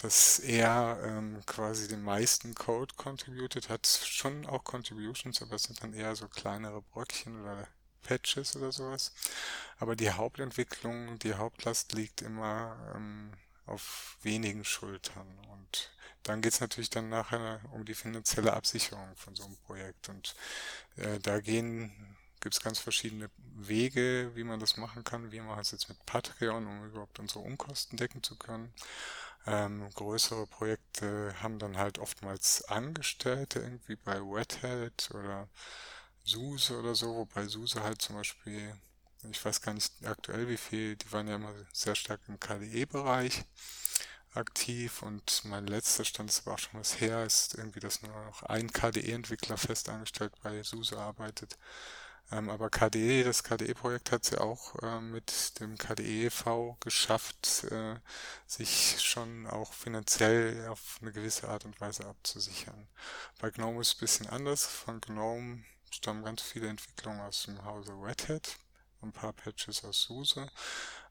dass 0.00 0.38
er 0.38 1.00
ähm, 1.04 1.42
quasi 1.46 1.88
den 1.88 2.02
meisten 2.02 2.54
Code 2.54 2.94
contributed 2.96 3.68
hat, 3.68 3.86
schon 3.86 4.46
auch 4.46 4.64
Contributions, 4.64 5.42
aber 5.42 5.56
es 5.56 5.64
sind 5.64 5.82
dann 5.82 5.94
eher 5.94 6.14
so 6.14 6.28
kleinere 6.28 6.82
Bröckchen 6.82 7.40
oder 7.40 7.66
Patches 8.02 8.56
oder 8.56 8.72
sowas. 8.72 9.12
Aber 9.78 9.96
die 9.96 10.10
Hauptentwicklung, 10.10 11.18
die 11.18 11.34
Hauptlast 11.34 11.92
liegt 11.92 12.22
immer 12.22 12.76
ähm, 12.94 13.32
auf 13.66 14.16
wenigen 14.22 14.64
Schultern. 14.64 15.26
Und 15.50 15.90
dann 16.24 16.40
geht 16.40 16.52
es 16.52 16.60
natürlich 16.60 16.90
dann 16.90 17.08
nachher 17.08 17.60
um 17.72 17.84
die 17.84 17.94
finanzielle 17.94 18.52
Absicherung 18.52 19.16
von 19.16 19.34
so 19.34 19.44
einem 19.44 19.56
Projekt. 19.66 20.08
Und 20.08 20.34
äh, 20.96 21.18
da 21.20 21.40
gehen 21.40 22.11
gibt 22.42 22.54
es 22.54 22.60
ganz 22.60 22.78
verschiedene 22.78 23.30
Wege, 23.54 24.32
wie 24.34 24.44
man 24.44 24.60
das 24.60 24.76
machen 24.76 25.04
kann. 25.04 25.32
Wir 25.32 25.42
machen 25.42 25.60
es 25.60 25.70
jetzt 25.70 25.88
mit 25.88 26.04
Patreon, 26.04 26.66
um 26.66 26.84
überhaupt 26.86 27.18
unsere 27.18 27.40
Unkosten 27.40 27.96
decken 27.96 28.22
zu 28.22 28.36
können. 28.36 28.74
Ähm, 29.46 29.88
größere 29.94 30.46
Projekte 30.46 31.34
haben 31.42 31.58
dann 31.58 31.76
halt 31.76 31.98
oftmals 31.98 32.64
Angestellte, 32.64 33.60
irgendwie 33.60 33.96
bei 33.96 34.20
Hat 34.20 35.10
oder 35.14 35.48
SUSE 36.24 36.78
oder 36.78 36.94
so, 36.94 37.14
wobei 37.14 37.46
SUSE 37.46 37.82
halt 37.82 38.02
zum 38.02 38.16
Beispiel, 38.16 38.76
ich 39.30 39.44
weiß 39.44 39.60
gar 39.60 39.74
nicht 39.74 39.92
aktuell 40.04 40.48
wie 40.48 40.56
viel, 40.56 40.96
die 40.96 41.10
waren 41.12 41.28
ja 41.28 41.36
immer 41.36 41.54
sehr 41.72 41.94
stark 41.94 42.20
im 42.28 42.38
KDE-Bereich 42.38 43.44
aktiv 44.34 45.02
und 45.02 45.44
mein 45.44 45.66
letzter 45.66 46.04
Stand 46.04 46.30
ist 46.30 46.46
aber 46.46 46.54
auch 46.54 46.58
schon 46.58 46.80
was 46.80 47.00
her, 47.00 47.24
ist 47.24 47.54
irgendwie, 47.54 47.80
dass 47.80 48.02
nur 48.02 48.12
noch 48.24 48.42
ein 48.44 48.72
KDE-Entwickler 48.72 49.58
fest 49.58 49.88
angestellt 49.88 50.32
bei 50.42 50.62
SUSE 50.62 50.98
arbeitet. 50.98 51.58
Ähm, 52.32 52.48
aber 52.48 52.70
KDE, 52.70 53.24
das 53.24 53.44
KDE-Projekt 53.44 54.10
hat 54.10 54.24
es 54.24 54.30
ja 54.30 54.40
auch 54.40 54.74
äh, 54.82 55.00
mit 55.00 55.60
dem 55.60 55.76
KDE 55.76 56.26
e.V. 56.26 56.78
geschafft, 56.80 57.64
äh, 57.70 57.96
sich 58.46 59.02
schon 59.02 59.46
auch 59.46 59.72
finanziell 59.74 60.66
auf 60.68 60.98
eine 61.02 61.12
gewisse 61.12 61.48
Art 61.48 61.66
und 61.66 61.78
Weise 61.80 62.06
abzusichern. 62.06 62.88
Bei 63.38 63.50
GNOME 63.50 63.82
ist 63.82 63.88
es 63.88 63.94
ein 63.96 64.00
bisschen 64.00 64.26
anders. 64.30 64.64
Von 64.64 65.00
GNOME 65.02 65.62
stammen 65.90 66.24
ganz 66.24 66.40
viele 66.40 66.68
Entwicklungen 66.68 67.20
aus 67.20 67.42
dem 67.42 67.62
Hause 67.64 67.92
Red 67.92 68.28
Hat, 68.30 68.56
ein 69.02 69.12
paar 69.12 69.34
Patches 69.34 69.84
aus 69.84 70.02
SUSE. 70.02 70.48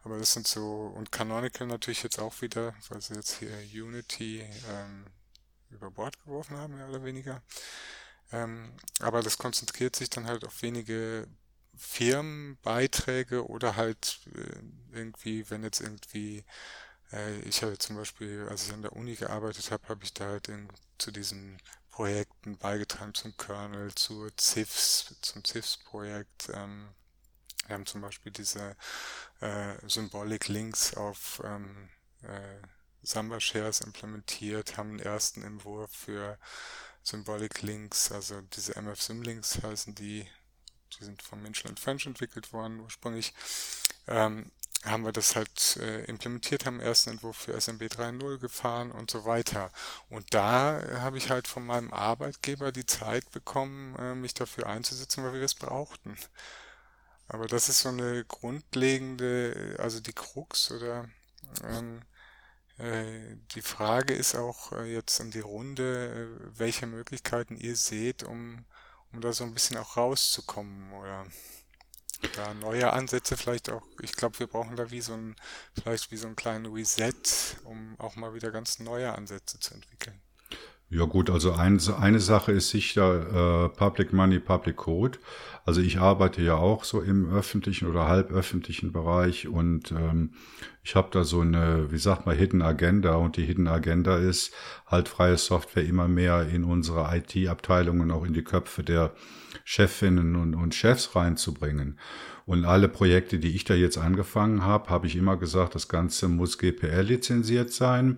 Aber 0.03 0.17
das 0.17 0.33
sind 0.33 0.47
so, 0.47 0.91
und 0.95 1.11
Canonical 1.11 1.67
natürlich 1.67 2.01
jetzt 2.01 2.17
auch 2.17 2.41
wieder, 2.41 2.73
weil 2.89 3.01
sie 3.01 3.13
jetzt 3.13 3.37
hier 3.37 3.55
Unity 3.83 4.41
ähm, 4.69 5.05
über 5.69 5.91
Bord 5.91 6.19
geworfen 6.23 6.57
haben, 6.57 6.77
mehr 6.77 6.89
oder 6.89 7.03
weniger. 7.03 7.43
Ähm, 8.31 8.73
aber 8.99 9.21
das 9.21 9.37
konzentriert 9.37 9.95
sich 9.95 10.09
dann 10.09 10.27
halt 10.27 10.45
auf 10.45 10.61
wenige 10.61 11.27
Firmenbeiträge 11.75 13.47
oder 13.47 13.75
halt 13.75 14.19
äh, 14.35 14.97
irgendwie, 14.97 15.49
wenn 15.49 15.63
jetzt 15.63 15.81
irgendwie, 15.81 16.43
äh, 17.11 17.39
ich 17.41 17.63
habe 17.63 17.77
zum 17.77 17.95
Beispiel, 17.97 18.47
als 18.49 18.67
ich 18.67 18.73
an 18.73 18.81
der 18.81 18.93
Uni 18.93 19.15
gearbeitet 19.15 19.71
habe, 19.71 19.87
habe 19.89 20.03
ich 20.03 20.13
da 20.13 20.25
halt 20.25 20.47
in, 20.47 20.69
zu 20.97 21.11
diesen 21.11 21.57
Projekten 21.89 22.57
beigetragen, 22.57 23.13
zum 23.13 23.35
Kernel, 23.37 23.93
zu 23.95 24.29
CIFS, 24.39 25.15
zum 25.21 25.43
CIFS-Projekt. 25.43 26.49
Ähm, 26.53 26.89
wir 27.67 27.75
haben 27.75 27.85
zum 27.85 28.01
Beispiel 28.01 28.31
diese 28.31 28.75
äh, 29.41 29.75
Symbolic 29.87 30.47
Links 30.47 30.93
auf 30.95 31.41
ähm, 31.43 31.89
äh, 32.23 32.61
Samba 33.03 33.39
Shares 33.39 33.81
implementiert, 33.81 34.77
haben 34.77 34.89
einen 34.89 34.99
ersten 34.99 35.43
Entwurf 35.43 35.91
für 35.91 36.37
Symbolic 37.03 37.61
Links, 37.61 38.11
also 38.11 38.41
diese 38.41 38.75
MF 38.75 39.01
Symlinks 39.01 39.61
heißen 39.63 39.95
die, 39.95 40.27
die 40.99 41.03
sind 41.03 41.21
von 41.21 41.41
Minchel 41.41 41.75
French 41.77 42.05
entwickelt 42.05 42.53
worden 42.53 42.79
ursprünglich, 42.79 43.33
ähm, 44.07 44.51
haben 44.83 45.05
wir 45.05 45.11
das 45.11 45.35
halt 45.35 45.77
äh, 45.77 46.05
implementiert, 46.05 46.65
haben 46.65 46.79
ersten 46.79 47.11
Entwurf 47.11 47.37
für 47.37 47.59
SMB 47.59 47.83
3.0 47.83 48.39
gefahren 48.39 48.91
und 48.91 49.11
so 49.11 49.25
weiter. 49.25 49.71
Und 50.09 50.33
da 50.33 50.81
habe 51.01 51.17
ich 51.17 51.29
halt 51.29 51.47
von 51.47 51.65
meinem 51.65 51.93
Arbeitgeber 51.93 52.71
die 52.71 52.87
Zeit 52.87 53.29
bekommen, 53.31 53.95
äh, 53.97 54.15
mich 54.15 54.33
dafür 54.33 54.67
einzusetzen, 54.67 55.23
weil 55.23 55.33
wir 55.33 55.41
das 55.41 55.53
brauchten. 55.53 56.17
Aber 57.27 57.47
das 57.47 57.69
ist 57.69 57.81
so 57.81 57.89
eine 57.89 58.25
grundlegende, 58.25 59.77
also 59.79 59.99
die 59.99 60.13
Krux 60.13 60.71
oder 60.71 61.07
ähm, 61.63 61.99
äh, 61.99 62.10
die 63.55 63.61
Frage 63.61 64.13
ist 64.13 64.35
auch 64.35 64.71
äh, 64.71 64.91
jetzt 64.91 65.19
in 65.19 65.31
die 65.31 65.39
Runde, 65.39 66.29
äh, 66.33 66.59
welche 66.59 66.87
Möglichkeiten 66.87 67.55
ihr 67.57 67.75
seht, 67.75 68.23
um, 68.23 68.65
um 69.11 69.21
da 69.21 69.33
so 69.33 69.43
ein 69.43 69.53
bisschen 69.53 69.77
auch 69.77 69.97
rauszukommen 69.97 70.91
oder 70.93 71.25
da 72.35 72.53
neue 72.53 72.91
Ansätze 72.93 73.37
vielleicht 73.37 73.69
auch. 73.69 73.83
Ich 74.01 74.13
glaube, 74.13 74.39
wir 74.39 74.47
brauchen 74.47 74.75
da 74.75 74.91
wie 74.91 75.01
so 75.01 75.13
ein, 75.13 75.35
vielleicht 75.73 76.11
wie 76.11 76.17
so 76.17 76.27
einen 76.27 76.35
kleinen 76.35 76.67
Reset, 76.67 77.13
um 77.65 77.99
auch 77.99 78.15
mal 78.15 78.33
wieder 78.33 78.51
ganz 78.51 78.79
neue 78.79 79.13
Ansätze 79.13 79.59
zu 79.59 79.73
entwickeln. 79.73 80.19
Ja 80.93 81.05
gut, 81.05 81.29
also 81.29 81.53
ein, 81.53 81.79
eine 82.01 82.19
Sache 82.19 82.51
ist 82.51 82.69
sicher 82.69 83.65
äh, 83.65 83.69
Public 83.69 84.11
Money, 84.11 84.39
Public 84.39 84.75
Code. 84.75 85.19
Also 85.63 85.79
ich 85.79 85.99
arbeite 85.99 86.41
ja 86.41 86.55
auch 86.55 86.83
so 86.83 86.99
im 86.99 87.33
öffentlichen 87.33 87.87
oder 87.87 88.09
halböffentlichen 88.09 88.91
Bereich 88.91 89.47
und 89.47 89.93
ähm, 89.93 90.33
ich 90.83 90.95
habe 90.95 91.07
da 91.09 91.23
so 91.23 91.39
eine, 91.39 91.93
wie 91.93 91.97
sagt 91.97 92.25
man, 92.25 92.35
Hidden 92.35 92.61
Agenda 92.61 93.15
und 93.15 93.37
die 93.37 93.45
Hidden 93.45 93.69
Agenda 93.69 94.17
ist 94.17 94.53
halt 94.85 95.07
freie 95.07 95.37
Software 95.37 95.85
immer 95.85 96.09
mehr 96.09 96.49
in 96.49 96.65
unsere 96.65 97.07
IT-Abteilungen, 97.15 98.11
auch 98.11 98.25
in 98.25 98.33
die 98.33 98.43
Köpfe 98.43 98.83
der 98.83 99.13
Chefinnen 99.63 100.35
und, 100.35 100.55
und 100.55 100.75
Chefs 100.75 101.15
reinzubringen. 101.15 101.99
Und 102.45 102.65
alle 102.65 102.89
Projekte, 102.89 103.39
die 103.39 103.55
ich 103.55 103.63
da 103.63 103.75
jetzt 103.75 103.97
angefangen 103.97 104.65
habe, 104.65 104.89
habe 104.89 105.07
ich 105.07 105.15
immer 105.15 105.37
gesagt, 105.37 105.73
das 105.73 105.87
Ganze 105.87 106.27
muss 106.27 106.57
GPL 106.57 107.03
lizenziert 107.03 107.71
sein. 107.71 108.17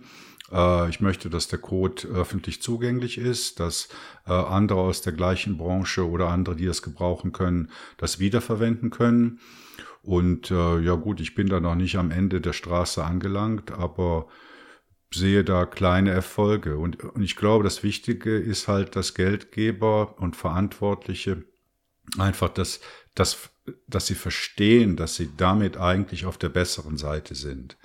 Äh, 0.51 0.89
ich 0.89 0.99
möchte, 0.99 1.29
dass 1.29 1.47
der 1.47 1.59
Code 1.59 2.07
öffentlich 2.07 2.61
zugänglich 2.61 3.17
ist, 3.17 3.59
dass 3.59 3.89
äh, 4.25 4.33
andere 4.33 4.79
aus 4.79 5.01
der 5.01 5.13
gleichen 5.13 5.57
Branche 5.57 6.07
oder 6.07 6.29
andere, 6.29 6.55
die 6.55 6.65
es 6.65 6.81
gebrauchen 6.81 7.31
können, 7.31 7.69
das 7.97 8.19
wiederverwenden 8.19 8.89
können. 8.89 9.39
Und 10.01 10.51
äh, 10.51 10.79
ja 10.79 10.95
gut, 10.95 11.21
ich 11.21 11.33
bin 11.33 11.47
da 11.47 11.59
noch 11.59 11.75
nicht 11.75 11.95
am 11.97 12.11
Ende 12.11 12.41
der 12.41 12.53
Straße 12.53 13.03
angelangt, 13.03 13.71
aber 13.71 14.27
sehe 15.13 15.43
da 15.43 15.65
kleine 15.65 16.11
Erfolge. 16.11 16.77
Und, 16.77 17.01
und 17.03 17.21
ich 17.21 17.35
glaube, 17.35 17.63
das 17.63 17.83
Wichtige 17.83 18.37
ist 18.37 18.67
halt, 18.67 18.95
dass 18.95 19.13
Geldgeber 19.13 20.19
und 20.19 20.35
Verantwortliche 20.35 21.45
einfach 22.17 22.49
das, 22.49 22.81
das, 23.15 23.49
dass 23.87 24.07
sie 24.07 24.15
verstehen, 24.15 24.97
dass 24.97 25.15
sie 25.15 25.29
damit 25.37 25.77
eigentlich 25.77 26.25
auf 26.25 26.37
der 26.37 26.49
besseren 26.49 26.97
Seite 26.97 27.35
sind. 27.35 27.77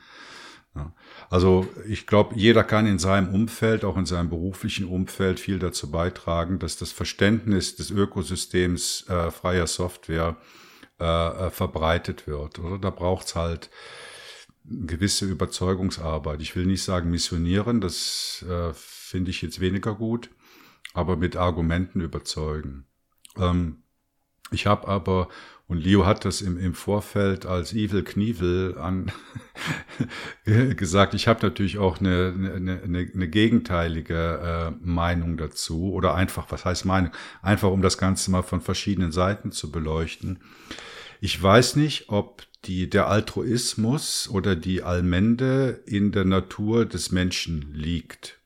Ja. 0.75 0.93
Also 1.31 1.69
ich 1.87 2.07
glaube, 2.07 2.35
jeder 2.37 2.65
kann 2.65 2.87
in 2.87 2.99
seinem 2.99 3.35
Umfeld, 3.35 3.85
auch 3.85 3.97
in 3.97 4.07
seinem 4.07 4.31
beruflichen 4.31 4.87
Umfeld, 4.87 5.39
viel 5.41 5.59
dazu 5.59 5.91
beitragen, 5.91 6.59
dass 6.59 6.79
das 6.79 6.93
Verständnis 6.93 7.77
des 7.77 7.91
Ökosystems 7.91 9.07
äh, 9.09 9.31
freier 9.31 9.67
Software 9.67 10.37
äh, 10.99 11.05
äh 11.05 11.51
verbreitet 11.51 12.27
wird. 12.27 12.59
Oder 12.59 12.79
da 12.79 12.91
braucht's 12.91 13.35
halt 13.35 13.69
gewisse 14.65 15.27
Überzeugungsarbeit. 15.27 16.41
Ich 16.41 16.57
will 16.57 16.67
nicht 16.67 16.83
sagen 16.83 17.11
missionieren, 17.11 17.81
das 17.81 18.45
äh, 18.49 18.73
finde 18.73 19.31
ich 19.31 19.43
jetzt 19.43 19.61
weniger 19.61 19.95
gut, 19.95 20.31
aber 20.95 21.17
mit 21.17 21.37
Argumenten 21.37 22.01
überzeugen. 22.01 22.87
Ähm, 23.37 23.83
ich 24.51 24.67
habe 24.67 24.89
aber 24.89 25.29
Und 25.69 25.85
Leo 25.85 26.07
hat 26.07 26.25
das 26.25 26.41
im, 26.41 26.59
im 26.59 26.73
Vorfeld 26.73 27.45
als 27.45 27.75
Evil 27.75 28.03
Knievel 28.03 28.79
an 28.79 29.13
gesagt. 30.77 31.13
Ich 31.13 31.29
habe 31.29 31.47
natürlich 31.47 31.77
auch 31.77 32.01
eine, 32.01 32.33
eine, 32.35 32.81
eine, 32.83 33.11
eine 33.15 33.29
gegenteilige 33.29 34.15
äh, 34.17 34.71
Meinung 34.81 35.37
dazu. 35.37 35.93
Oder 35.93 36.15
einfach, 36.15 36.51
was 36.51 36.65
heißt 36.65 36.87
Meinung? 36.87 37.13
Einfach 37.43 37.71
um 37.71 37.83
das 37.83 37.99
Ganze 37.99 38.31
mal 38.31 38.43
von 38.43 38.63
verschiedenen 38.63 39.13
Seiten 39.13 39.53
zu 39.53 39.71
beleuchten. 39.71 40.41
Ich 41.21 41.41
weiß 41.41 41.77
nicht, 41.77 42.09
ob 42.09 42.47
die, 42.65 42.89
der 42.89 43.09
Altruismus 43.09 44.27
oder 44.33 44.57
die 44.57 44.83
Allmende 44.83 45.83
in 45.85 46.13
der 46.13 46.25
Natur 46.25 46.87
des 46.87 47.13
Menschen 47.13 47.75
liegt. 47.75 48.41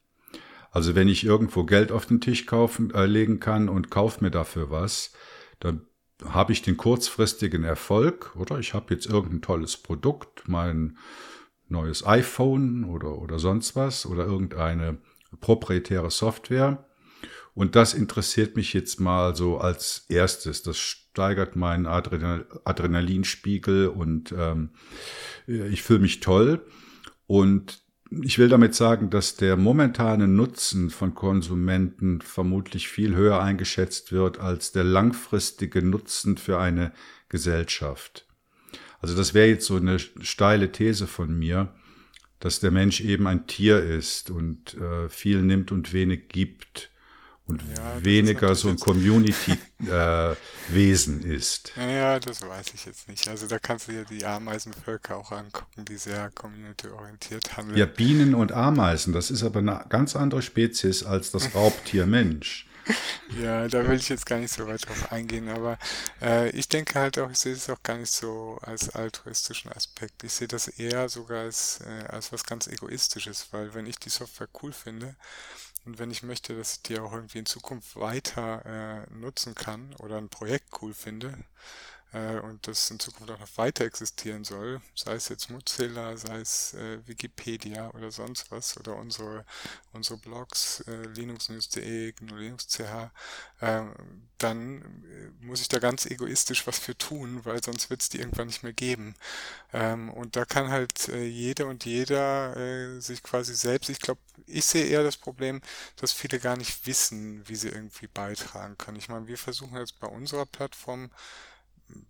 Also 0.72 0.96
wenn 0.96 1.08
ich 1.08 1.22
irgendwo 1.22 1.62
Geld 1.64 1.92
auf 1.92 2.06
den 2.06 2.20
Tisch 2.20 2.46
kaufen, 2.46 2.92
äh, 2.92 3.06
legen 3.06 3.38
kann 3.38 3.68
und 3.68 3.90
kaufe 3.90 4.24
mir 4.24 4.32
dafür 4.32 4.70
was, 4.70 5.12
dann 5.60 5.86
habe 6.28 6.52
ich 6.52 6.62
den 6.62 6.76
kurzfristigen 6.76 7.64
Erfolg, 7.64 8.34
oder? 8.36 8.58
Ich 8.58 8.74
habe 8.74 8.94
jetzt 8.94 9.06
irgendein 9.06 9.42
tolles 9.42 9.76
Produkt, 9.76 10.48
mein 10.48 10.96
neues 11.68 12.06
iPhone 12.06 12.84
oder, 12.84 13.18
oder 13.18 13.38
sonst 13.38 13.74
was 13.76 14.06
oder 14.06 14.24
irgendeine 14.24 14.98
proprietäre 15.40 16.10
Software. 16.10 16.86
Und 17.54 17.76
das 17.76 17.94
interessiert 17.94 18.56
mich 18.56 18.72
jetzt 18.72 19.00
mal 19.00 19.36
so 19.36 19.58
als 19.58 20.06
erstes. 20.08 20.62
Das 20.62 20.78
steigert 20.78 21.56
meinen 21.56 21.86
Adrenal 21.86 22.46
Adrenalinspiegel 22.64 23.88
und 23.88 24.32
ähm, 24.32 24.70
ich 25.46 25.82
fühle 25.82 26.00
mich 26.00 26.20
toll. 26.20 26.64
Und 27.26 27.82
ich 28.22 28.38
will 28.38 28.48
damit 28.48 28.74
sagen, 28.74 29.10
dass 29.10 29.36
der 29.36 29.56
momentane 29.56 30.28
Nutzen 30.28 30.90
von 30.90 31.14
Konsumenten 31.14 32.20
vermutlich 32.20 32.88
viel 32.88 33.14
höher 33.14 33.40
eingeschätzt 33.40 34.12
wird 34.12 34.38
als 34.38 34.72
der 34.72 34.84
langfristige 34.84 35.82
Nutzen 35.82 36.36
für 36.36 36.58
eine 36.58 36.92
Gesellschaft. 37.28 38.26
Also 39.00 39.16
das 39.16 39.34
wäre 39.34 39.48
jetzt 39.48 39.66
so 39.66 39.76
eine 39.76 39.98
steile 39.98 40.70
These 40.70 41.06
von 41.06 41.36
mir, 41.36 41.74
dass 42.38 42.60
der 42.60 42.70
Mensch 42.70 43.00
eben 43.00 43.26
ein 43.26 43.46
Tier 43.46 43.82
ist 43.82 44.30
und 44.30 44.74
äh, 44.74 45.08
viel 45.08 45.42
nimmt 45.42 45.72
und 45.72 45.92
wenig 45.92 46.28
gibt 46.28 46.91
und 47.46 47.62
ja, 47.76 48.04
weniger 48.04 48.54
so 48.54 48.68
ein 48.68 48.78
Community-Wesen 48.78 51.24
äh, 51.30 51.34
ist. 51.34 51.72
Ja, 51.76 52.20
das 52.20 52.42
weiß 52.42 52.72
ich 52.74 52.84
jetzt 52.86 53.08
nicht. 53.08 53.28
Also 53.28 53.46
da 53.46 53.58
kannst 53.58 53.88
du 53.88 53.92
dir 53.92 54.04
die 54.04 54.24
Ameisenvölker 54.24 55.16
auch 55.16 55.32
angucken, 55.32 55.84
die 55.84 55.96
sehr 55.96 56.30
community-orientiert 56.30 57.56
handeln. 57.56 57.76
Ja, 57.76 57.86
Bienen 57.86 58.34
und 58.34 58.52
Ameisen, 58.52 59.12
das 59.12 59.30
ist 59.30 59.42
aber 59.42 59.58
eine 59.58 59.84
ganz 59.88 60.14
andere 60.16 60.42
Spezies 60.42 61.02
als 61.02 61.30
das 61.32 61.54
Raubtier 61.54 62.06
Mensch. 62.06 62.66
ja, 63.40 63.68
da 63.68 63.86
will 63.86 63.96
ich 63.96 64.08
jetzt 64.08 64.26
gar 64.26 64.38
nicht 64.38 64.52
so 64.52 64.66
weit 64.66 64.88
drauf 64.88 65.12
eingehen, 65.12 65.48
aber 65.48 65.78
äh, 66.20 66.50
ich 66.50 66.68
denke 66.68 66.98
halt 66.98 67.16
auch, 67.18 67.30
ich 67.30 67.38
sehe 67.38 67.52
es 67.52 67.70
auch 67.70 67.80
gar 67.84 67.96
nicht 67.96 68.10
so 68.10 68.58
als 68.62 68.90
altruistischen 68.90 69.70
Aspekt. 69.72 70.24
Ich 70.24 70.32
sehe 70.32 70.48
das 70.48 70.66
eher 70.66 71.08
sogar 71.08 71.42
als, 71.42 71.80
äh, 71.86 72.06
als 72.08 72.32
was 72.32 72.44
ganz 72.44 72.66
Egoistisches, 72.66 73.48
weil 73.52 73.72
wenn 73.74 73.86
ich 73.86 73.98
die 73.98 74.10
Software 74.10 74.48
cool 74.62 74.72
finde, 74.72 75.14
und 75.84 75.98
wenn 75.98 76.10
ich 76.10 76.22
möchte, 76.22 76.56
dass 76.56 76.76
ich 76.76 76.82
die 76.82 76.98
auch 76.98 77.12
irgendwie 77.12 77.38
in 77.38 77.46
Zukunft 77.46 77.96
weiter 77.96 79.06
äh, 79.08 79.14
nutzen 79.14 79.54
kann 79.54 79.94
oder 79.98 80.18
ein 80.18 80.28
Projekt 80.28 80.70
cool 80.80 80.94
finde, 80.94 81.36
äh, 82.12 82.38
und 82.40 82.66
das 82.66 82.90
in 82.90 82.98
Zukunft 82.98 83.30
auch 83.30 83.38
noch 83.38 83.56
weiter 83.56 83.84
existieren 83.84 84.44
soll, 84.44 84.80
sei 84.94 85.14
es 85.14 85.28
jetzt 85.28 85.50
Mozilla, 85.50 86.16
sei 86.16 86.40
es 86.40 86.74
äh, 86.74 87.06
Wikipedia 87.06 87.90
oder 87.90 88.10
sonst 88.10 88.50
was 88.50 88.76
oder 88.78 88.96
unsere, 88.96 89.44
unsere 89.92 90.18
Blogs, 90.18 90.80
äh, 90.86 91.06
linuxnews.de, 91.14 92.12
gnu-linux.ch, 92.12 93.10
äh, 93.60 93.82
dann 94.38 95.04
muss 95.40 95.60
ich 95.60 95.68
da 95.68 95.78
ganz 95.78 96.06
egoistisch 96.06 96.66
was 96.66 96.78
für 96.78 96.96
tun, 96.96 97.44
weil 97.44 97.62
sonst 97.62 97.90
wird 97.90 98.02
es 98.02 98.08
die 98.08 98.18
irgendwann 98.18 98.48
nicht 98.48 98.62
mehr 98.62 98.72
geben. 98.72 99.14
Ähm, 99.72 100.10
und 100.10 100.36
da 100.36 100.44
kann 100.44 100.70
halt 100.70 101.08
äh, 101.08 101.24
jede 101.24 101.66
und 101.66 101.84
jeder 101.84 102.56
äh, 102.56 103.00
sich 103.00 103.22
quasi 103.22 103.54
selbst, 103.54 103.88
ich 103.90 104.00
glaube, 104.00 104.20
ich 104.46 104.64
sehe 104.64 104.86
eher 104.86 105.02
das 105.02 105.16
Problem, 105.16 105.60
dass 105.96 106.12
viele 106.12 106.38
gar 106.40 106.56
nicht 106.56 106.86
wissen, 106.86 107.48
wie 107.48 107.56
sie 107.56 107.68
irgendwie 107.68 108.08
beitragen 108.08 108.76
können. 108.78 108.98
Ich 108.98 109.08
meine, 109.08 109.26
wir 109.26 109.38
versuchen 109.38 109.76
jetzt 109.78 109.98
bei 110.00 110.08
unserer 110.08 110.46
Plattform 110.46 111.10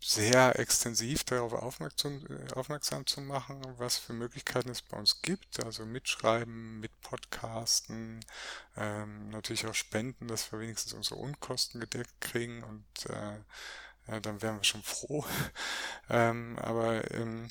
sehr 0.01 0.59
extensiv 0.59 1.25
darauf 1.25 1.53
aufmerksam, 1.53 2.21
äh, 2.29 2.53
aufmerksam 2.55 3.07
zu 3.07 3.21
machen, 3.21 3.63
was 3.79 3.99
für 3.99 4.13
Möglichkeiten 4.13 4.71
es 4.71 4.83
bei 4.83 4.97
uns 4.97 5.23
gibt. 5.23 5.65
Also 5.65 5.85
mitschreiben, 5.85 6.81
mit 6.81 6.91
Podcasten, 7.03 8.21
ähm, 8.77 9.31
natürlich 9.31 9.67
auch 9.67 9.75
spenden, 9.75 10.29
dass 10.29 10.51
wir 10.53 10.61
wenigstens 10.61 10.93
unsere 10.93 11.17
Unkosten 11.17 11.81
gedeckt 11.81 12.21
kriegen 12.21 12.63
und 12.65 13.11
äh, 13.11 13.39
ja, 14.09 14.21
dann 14.21 14.43
wären 14.43 14.57
wir 14.57 14.65
schon 14.65 14.83
froh. 14.83 15.25
ähm, 16.11 16.59
aber 16.59 17.11
ähm, 17.13 17.49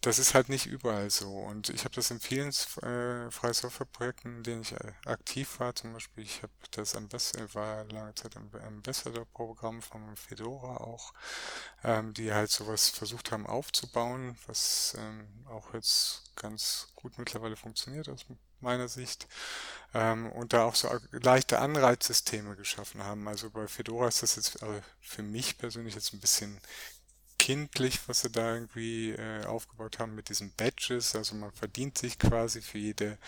das 0.00 0.18
ist 0.18 0.34
halt 0.34 0.48
nicht 0.50 0.66
überall 0.66 1.10
so. 1.10 1.30
Und 1.30 1.70
ich 1.70 1.84
habe 1.84 1.94
das 1.94 2.10
in 2.10 2.20
vielen 2.20 2.50
äh, 2.50 3.30
freie 3.30 3.54
Software-Projekten, 3.54 4.36
in 4.36 4.42
denen 4.42 4.62
ich 4.62 4.72
äh, 4.72 4.92
aktiv 5.06 5.60
war. 5.60 5.74
Zum 5.74 5.94
Beispiel, 5.94 6.24
ich 6.24 6.42
habe 6.42 6.52
das 6.72 6.94
Ambassador, 6.94 7.54
war 7.54 7.84
lange 7.84 8.14
Zeit 8.14 8.36
im 8.36 8.50
Ambassador-Programm 8.54 9.80
von 9.80 10.16
Fedora 10.16 10.76
auch, 10.78 11.14
ähm, 11.82 12.12
die 12.12 12.32
halt 12.32 12.50
sowas 12.50 12.90
versucht 12.90 13.32
haben 13.32 13.46
aufzubauen, 13.46 14.36
was 14.46 14.94
ähm, 14.98 15.26
auch 15.48 15.72
jetzt 15.72 16.36
ganz 16.36 16.88
gut 16.94 17.18
mittlerweile 17.18 17.56
funktioniert 17.56 18.08
aus 18.08 18.26
meiner 18.64 18.88
Sicht. 18.88 19.28
Ähm, 19.94 20.30
und 20.32 20.52
da 20.52 20.64
auch 20.64 20.74
so 20.74 20.88
leichte 21.12 21.60
Anreizsysteme 21.60 22.56
geschaffen 22.56 23.04
haben. 23.04 23.28
Also 23.28 23.50
bei 23.50 23.68
Fedora 23.68 24.08
ist 24.08 24.22
das 24.22 24.36
jetzt 24.36 24.62
also 24.62 24.82
für 25.00 25.22
mich 25.22 25.56
persönlich 25.58 25.94
jetzt 25.94 26.12
ein 26.12 26.20
bisschen 26.20 26.58
kindlich, 27.38 28.00
was 28.08 28.22
sie 28.22 28.30
da 28.30 28.54
irgendwie 28.54 29.12
äh, 29.12 29.44
aufgebaut 29.46 29.98
haben 29.98 30.14
mit 30.16 30.28
diesen 30.30 30.50
Badges. 30.52 31.14
Also 31.14 31.36
man 31.36 31.52
verdient 31.52 31.98
sich 31.98 32.18
quasi 32.18 32.60
für 32.60 32.78
jede 32.78 33.18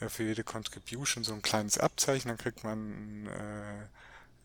äh, 0.00 0.08
für 0.08 0.24
jede 0.24 0.44
Contribution 0.44 1.24
so 1.24 1.32
ein 1.32 1.42
kleines 1.42 1.78
Abzeichen, 1.78 2.28
dann 2.28 2.38
kriegt 2.38 2.64
man 2.64 3.26
äh, 3.26 3.86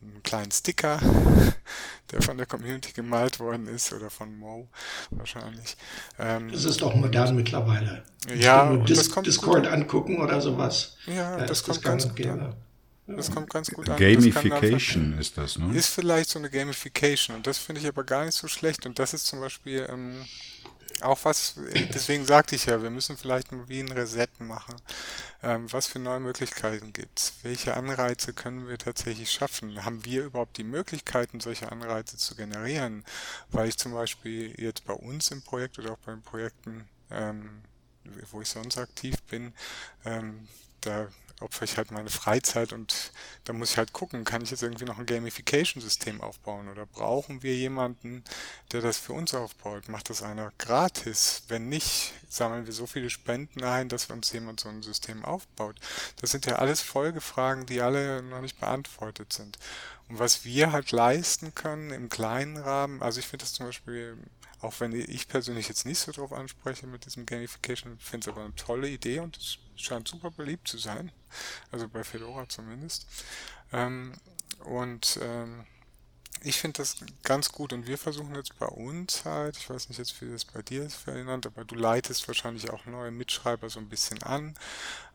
einen 0.02 0.24
kleinen 0.24 0.52
Sticker, 0.52 1.00
der 2.12 2.22
von 2.22 2.38
der 2.38 2.46
Community 2.46 2.92
gemalt 2.94 3.40
worden 3.40 3.68
ist 3.68 3.92
oder 3.94 4.10
von 4.10 4.38
Mo 4.38 4.68
wahrscheinlich. 5.12 5.76
Ähm, 6.20 6.52
das 6.52 6.66
ist 6.66 6.82
doch 6.82 6.94
modern 6.94 7.36
mittlerweile. 7.36 8.04
Ja, 8.36 8.64
und 8.70 8.88
Dis 8.88 8.98
das 8.98 9.10
kommt 9.10 9.28
Discord 9.28 9.64
gut. 9.64 9.72
angucken 9.72 10.22
oder 10.22 10.40
sowas. 10.42 10.98
Ja, 11.08 11.38
das, 11.38 11.48
das 11.48 11.64
kommt 11.64 11.82
ganz 11.84 12.08
gut 12.10 12.26
an. 12.28 12.56
Das 13.08 13.32
kommt 13.32 13.50
ganz 13.50 13.72
gut 13.72 13.90
an. 13.90 13.98
Gamification 13.98 15.12
das 15.18 15.28
ist 15.28 15.38
das, 15.38 15.58
ne? 15.58 15.74
Ist 15.74 15.88
vielleicht 15.88 16.30
so 16.30 16.40
eine 16.40 16.50
Gamification 16.50 17.38
und 17.38 17.48
das 17.48 17.58
finde 17.58 17.80
ich 17.80 17.88
aber 17.88 18.04
gar 18.04 18.26
nicht 18.26 18.36
so 18.36 18.50
schlecht 18.50 18.86
und 18.86 19.00
das 19.00 19.14
ist 19.14 19.26
zum 19.28 19.40
Beispiel 19.40 19.88
ähm, 19.90 20.26
auch 21.02 21.20
was, 21.24 21.56
deswegen 21.94 22.26
sagte 22.26 22.56
ich 22.56 22.66
ja, 22.66 22.82
wir 22.82 22.90
müssen 22.90 23.18
vielleicht 23.18 23.48
wie 23.68 23.80
ein 23.80 23.92
Reset 23.92 24.28
machen. 24.40 24.76
Ähm, 25.44 25.72
was 25.72 25.88
für 25.88 26.00
neue 26.00 26.20
Möglichkeiten 26.20 26.94
gibt's? 26.94 27.34
Welche 27.44 27.76
Anreize 27.76 28.34
können 28.34 28.68
wir 28.68 28.78
tatsächlich 28.78 29.32
schaffen? 29.32 29.84
Haben 29.86 30.04
wir 30.06 30.26
überhaupt 30.26 30.58
die 30.58 30.64
Möglichkeiten, 30.64 31.40
solche 31.40 31.72
Anreize 31.72 32.18
zu 32.18 32.36
generieren? 32.36 33.04
Weil 33.52 33.70
ich 33.70 33.78
zum 33.78 33.94
Beispiel 33.94 34.60
jetzt 34.60 34.86
bei 34.86 34.94
uns 34.94 35.32
im 35.32 35.42
Projekt 35.42 35.80
oder 35.80 35.94
auch 35.94 36.00
bei 36.00 36.12
den 36.12 36.24
Projekten, 36.24 36.88
ähm, 37.12 37.62
wo 38.32 38.42
ich 38.42 38.50
sonst 38.50 38.78
aktiv 38.78 39.16
bin, 39.24 39.54
ähm, 40.06 40.48
da 40.82 41.08
opfere 41.40 41.66
ich 41.66 41.78
halt 41.78 41.92
meine 41.92 42.10
Freizeit 42.10 42.74
und 42.74 43.12
da 43.44 43.54
muss 43.54 43.72
ich 43.72 43.78
halt 43.78 43.94
gucken, 43.94 44.24
kann 44.24 44.42
ich 44.42 44.52
jetzt 44.52 44.64
irgendwie 44.64 44.86
noch 44.86 44.98
ein 44.98 45.06
Gamification-System 45.06 46.22
aufbauen 46.22 46.68
oder 46.68 46.86
brauchen 46.86 47.44
wir 47.44 47.56
jemanden, 47.56 48.24
der 48.72 48.82
das 48.82 48.98
für 48.98 49.14
uns 49.14 49.34
aufbaut? 49.34 49.88
Macht 49.88 50.10
das 50.10 50.24
einer 50.24 50.52
gratis? 50.58 51.44
Wenn 51.48 51.70
nicht, 51.70 52.14
sammeln 52.28 52.66
wir 52.66 52.74
so 52.74 52.88
viele 52.88 53.10
Spenden 53.10 53.64
ein, 53.64 53.90
dass 53.90 54.10
uns 54.10 54.32
jemand 54.32 54.60
so 54.60 54.70
ein 54.70 54.82
System 54.82 55.24
aufbaut. 55.26 55.76
Das 56.20 56.32
sind 56.32 56.46
ja 56.46 56.56
alles 56.56 56.82
Folgefragen, 56.82 57.66
die 57.66 57.82
alle 57.82 58.24
noch 58.24 58.42
nicht 58.42 58.60
beantwortet 58.60 59.32
sind. 59.32 59.60
Und 60.10 60.20
was 60.20 60.44
wir 60.44 60.72
halt 60.72 60.92
leisten 60.92 61.54
können 61.54 61.92
im 61.92 62.10
kleinen 62.10 62.58
Rahmen, 62.58 63.02
also 63.02 63.20
ich 63.20 63.28
finde 63.28 63.44
das 63.44 63.54
zum 63.54 63.68
Beispiel 63.68 64.18
auch 64.60 64.80
wenn 64.80 64.92
ich 64.92 65.28
persönlich 65.28 65.68
jetzt 65.68 65.86
nicht 65.86 66.00
so 66.00 66.12
drauf 66.12 66.34
anspreche 66.34 66.88
mit 66.88 67.06
diesem 67.06 67.28
Gamification, 67.28 68.00
finde 68.00 68.28
es 68.28 68.34
aber 68.36 68.44
eine 68.44 68.56
tolle 68.56 68.90
Idee 68.90 69.20
und 69.20 69.38
es 69.38 69.60
scheint 69.78 70.08
super 70.08 70.32
beliebt 70.32 70.68
zu 70.68 70.78
sein. 70.78 71.12
Also 71.72 71.88
bei 71.88 72.04
Fedora 72.04 72.48
zumindest. 72.48 73.08
Ähm, 73.72 74.14
und 74.66 75.20
ähm, 75.22 75.66
ich 76.42 76.60
finde 76.60 76.78
das 76.78 76.98
ganz 77.24 77.52
gut 77.52 77.74
und 77.74 77.88
wir 77.88 77.98
versuchen 77.98 78.36
jetzt 78.36 78.58
bei 78.60 78.68
uns 78.68 79.26
halt, 79.26 79.58
ich 79.58 79.70
weiß 79.70 79.90
nicht 79.90 79.98
jetzt, 79.98 80.22
wie 80.22 80.30
das 80.30 80.46
bei 80.46 80.62
dir 80.62 80.84
ist, 80.84 80.96
Ferdinand, 80.96 81.46
aber 81.46 81.66
du 81.66 81.76
leitest 81.76 82.28
wahrscheinlich 82.28 82.70
auch 82.70 82.86
neue 82.86 83.12
Mitschreiber 83.12 83.70
so 83.70 83.80
ein 83.80 83.90
bisschen 83.90 84.22
an. 84.24 84.56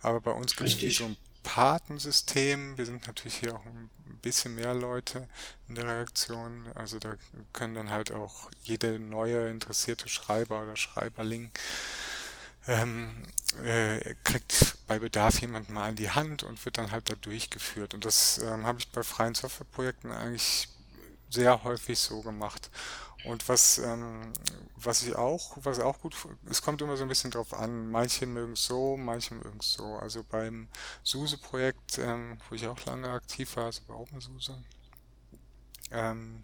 Aber 0.01 0.21
bei 0.21 0.33
uns 0.33 0.57
gibt 0.57 0.83
es 0.83 0.97
so 0.97 1.05
ein 1.05 1.17
Patensystem. 1.43 2.77
Wir 2.77 2.87
sind 2.87 3.07
natürlich 3.07 3.37
hier 3.37 3.55
auch 3.55 3.65
ein 3.65 3.91
bisschen 4.21 4.55
mehr 4.55 4.75
Leute 4.75 5.29
in 5.69 5.75
der 5.75 5.87
Reaktion. 5.87 6.67
Also 6.75 6.99
da 6.99 7.15
können 7.53 7.75
dann 7.75 7.91
halt 7.91 8.13
auch 8.13 8.51
jede 8.63 8.99
neue 8.99 9.49
interessierte 9.49 10.09
Schreiber 10.09 10.63
oder 10.63 10.77
Schreiberling 10.77 11.51
ähm, 12.67 13.11
äh, 13.65 14.15
kriegt 14.25 14.77
bei 14.87 14.99
Bedarf 14.99 15.41
jemand 15.41 15.71
mal 15.71 15.89
in 15.89 15.97
die 15.97 16.11
Hand 16.11 16.43
und 16.43 16.65
wird 16.65 16.79
dann 16.79 16.91
halt 16.91 17.11
da 17.11 17.15
durchgeführt. 17.15 17.95
Und 17.95 18.05
das 18.05 18.39
ähm, 18.39 18.67
habe 18.67 18.79
ich 18.79 18.89
bei 18.91 19.03
freien 19.03 19.35
Softwareprojekten 19.35 20.11
eigentlich 20.11 20.69
sehr 21.31 21.65
häufig 21.65 21.99
so 21.99 22.23
gemacht. 22.23 22.71
Und 23.25 23.49
was, 23.49 23.79
ähm, 23.79 24.33
was 24.77 25.03
ich 25.03 25.15
auch, 25.15 25.57
was 25.63 25.79
auch 25.79 26.01
gut, 26.01 26.17
es 26.51 26.61
kommt 26.61 26.83
immer 26.83 26.97
so 26.97 27.05
ein 27.05 27.09
bisschen 27.09 27.31
drauf 27.31 27.55
an. 27.55 27.91
Manche 27.91 28.27
mögen 28.27 28.55
es 28.55 28.65
so, 28.65 28.97
manche 28.97 29.35
mögen 29.35 29.59
es 29.61 29.75
so. 29.75 29.97
Also 29.97 30.25
beim 30.25 30.69
SUSE-Projekt, 31.05 31.99
ähm, 31.99 32.39
wo 32.49 32.55
ich 32.57 32.67
auch 32.67 32.85
lange 32.85 33.09
aktiv 33.11 33.57
war, 33.57 33.67
also 33.67 33.83
bei 33.87 33.95
OpenSUSE, 33.95 34.59
ähm, 35.93 36.43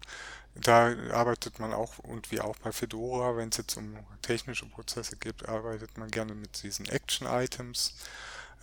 da 0.55 0.93
arbeitet 1.11 1.59
man 1.59 1.73
auch, 1.73 1.99
und 1.99 2.31
wie 2.31 2.41
auch 2.41 2.57
bei 2.57 2.71
Fedora, 2.71 3.37
wenn 3.37 3.49
es 3.49 3.57
jetzt 3.57 3.77
um 3.77 3.97
technische 4.21 4.65
Prozesse 4.65 5.15
geht, 5.15 5.47
arbeitet 5.47 5.97
man 5.97 6.11
gerne 6.11 6.35
mit 6.35 6.63
diesen 6.63 6.85
Action-Items, 6.87 7.95